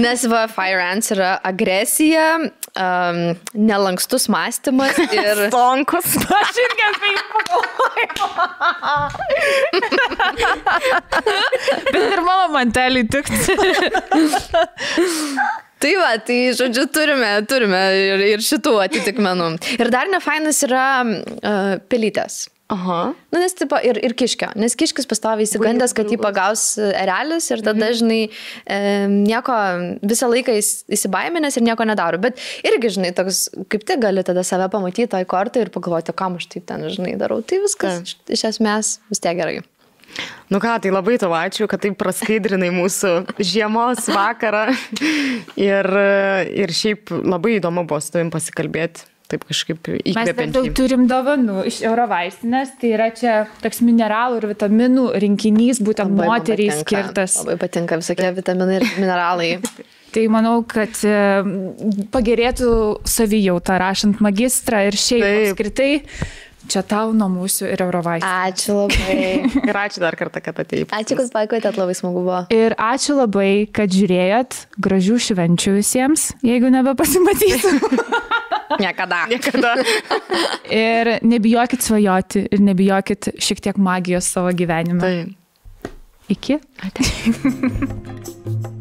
Nes 0.00 0.24
va, 0.30 0.46
Fire 0.52 0.80
Ants 0.84 1.12
yra 1.14 1.34
agresija, 1.46 2.26
um, 2.72 3.20
nelankstus 3.58 4.28
mąstymas 4.32 4.98
ir... 5.18 5.44
Stonkus. 5.50 6.16
Aš 6.38 6.60
irgi 6.64 6.82
apie 6.88 7.12
jį 7.12 7.22
pagalvojau. 7.34 8.28
Bet 11.92 12.02
ir 12.02 12.20
mano 12.24 12.46
mantelį 12.56 13.02
tiktų. 13.12 13.52
Tai 15.78 15.94
va, 16.00 16.12
tai 16.26 16.38
žodžiu, 16.58 16.88
turime, 16.90 17.32
turime 17.50 17.82
ir, 17.94 18.22
ir 18.34 18.44
šitų 18.44 18.76
atitikmenų. 18.88 19.50
Ir 19.78 19.90
dar 19.94 20.10
nefainas 20.10 20.62
yra 20.66 20.86
uh, 21.06 21.74
pelytės. 21.90 22.46
Aha. 22.68 23.14
Nu, 23.32 23.38
nes 23.40 23.54
tipo, 23.56 23.78
ir, 23.80 23.96
ir 24.04 24.12
kiškio, 24.12 24.50
nes 24.60 24.74
kiškis 24.76 25.08
pastoviai 25.08 25.46
įsigandęs, 25.46 25.94
kad 25.96 26.10
jį 26.12 26.18
pagaus 26.20 26.64
erelis 26.76 27.46
ir 27.48 27.62
tada 27.64 27.80
dažnai 27.86 28.18
e, 28.28 28.80
nieko 29.08 29.56
visą 30.04 30.28
laiką 30.28 30.52
įs- 30.60 30.82
įsibaiminęs 30.92 31.56
ir 31.56 31.64
nieko 31.64 31.86
nedaro. 31.88 32.20
Bet 32.20 32.36
irgi, 32.68 32.92
žinai, 32.98 33.14
toks, 33.16 33.46
kaip 33.72 33.88
tik 33.88 34.04
gali 34.04 34.20
tada 34.26 34.44
save 34.44 34.68
pamatyti 34.74 35.08
toj 35.14 35.24
kortai 35.32 35.64
ir 35.64 35.72
pagalvoti, 35.72 36.12
kam 36.12 36.36
aš 36.36 36.50
taip 36.52 36.68
ten, 36.68 36.84
žinai, 36.92 37.16
darau. 37.16 37.40
Tai 37.40 37.62
viskas 37.64 38.02
iš, 38.04 38.18
iš 38.36 38.44
esmės 38.52 38.98
vis 39.08 39.24
tiek 39.24 39.40
gerai. 39.40 39.62
Nu 40.48 40.62
ką, 40.62 40.78
tai 40.82 40.92
labai 40.94 41.18
tau 41.20 41.34
ačiū, 41.36 41.68
kad 41.70 41.82
taip 41.84 41.98
praskaidrinai 42.00 42.70
mūsų 42.74 43.12
žiemos 43.36 44.08
vakarą. 44.08 44.64
Ir, 45.58 45.90
ir 46.64 46.74
šiaip 46.74 47.12
labai 47.12 47.58
įdomu 47.58 47.84
buvo 47.88 48.00
su 48.02 48.14
tavim 48.14 48.32
pasikalbėti. 48.34 49.06
Taip 49.28 49.42
kažkaip 49.44 49.90
Mes 50.16 50.30
dar 50.32 50.48
daug 50.54 50.66
turim 50.72 51.02
dovanų 51.08 51.66
iš 51.68 51.82
Eurovaistinės, 51.84 52.70
tai 52.80 52.94
yra 52.94 53.10
čia 53.12 53.34
toks 53.60 53.82
mineralų 53.84 54.38
ir 54.40 54.46
vitaminų 54.54 55.04
rinkinys, 55.20 55.82
būtent 55.84 56.14
Labai 56.14 56.30
moteriai 56.30 56.70
patinka, 56.72 56.86
skirtas. 56.86 57.36
Labai 57.42 57.58
patinka 57.60 57.98
visokie 58.00 58.30
vitaminai 58.38 58.78
ir 58.80 58.88
mineralai. 58.96 59.50
Tai 60.14 60.22
manau, 60.32 60.62
kad 60.64 60.96
e, 61.04 61.16
pagerėtų 62.08 62.70
savijauta 63.04 63.76
rašant 63.82 64.22
magistrą 64.24 64.86
ir 64.88 64.96
šiaip 64.96 65.26
Taip. 65.26 65.48
apskritai. 65.50 65.90
Čia 66.66 66.82
tau 66.82 67.12
nuo 67.14 67.28
mūsų 67.30 67.68
ir 67.70 67.82
Eurovaistinės. 67.84 68.50
Ačiū 68.50 68.74
labai. 68.80 69.28
Ir 69.70 69.78
ačiū 69.78 70.02
dar 70.02 70.16
kartą, 70.18 70.42
kad 70.42 70.58
atėjai. 70.58 70.88
Ačiū, 70.98 71.16
kad 71.20 71.30
pakvietėt, 71.32 71.78
labai 71.78 71.94
smagu 71.96 72.24
buvo. 72.26 72.40
Ir 72.52 72.74
ačiū 72.74 73.14
labai, 73.20 73.68
kad 73.70 73.94
žiūrėjot. 73.94 74.58
Gražių 74.82 75.20
švenčių 75.28 75.76
visiems, 75.78 76.32
jeigu 76.44 76.72
nebepasimatysiu. 76.74 77.78
Niekada. 78.82 79.24
Niekada. 79.30 79.74
ir 80.84 81.14
nebijokit 81.22 81.82
svajoti 81.82 82.44
ir 82.52 82.60
nebijokit 82.60 83.30
šiek 83.40 83.62
tiek 83.64 83.80
magijos 83.80 84.28
savo 84.28 84.52
gyvenime. 84.52 85.00
Tai. 85.00 85.92
Iki. 86.28 86.58
Ate. 86.84 88.74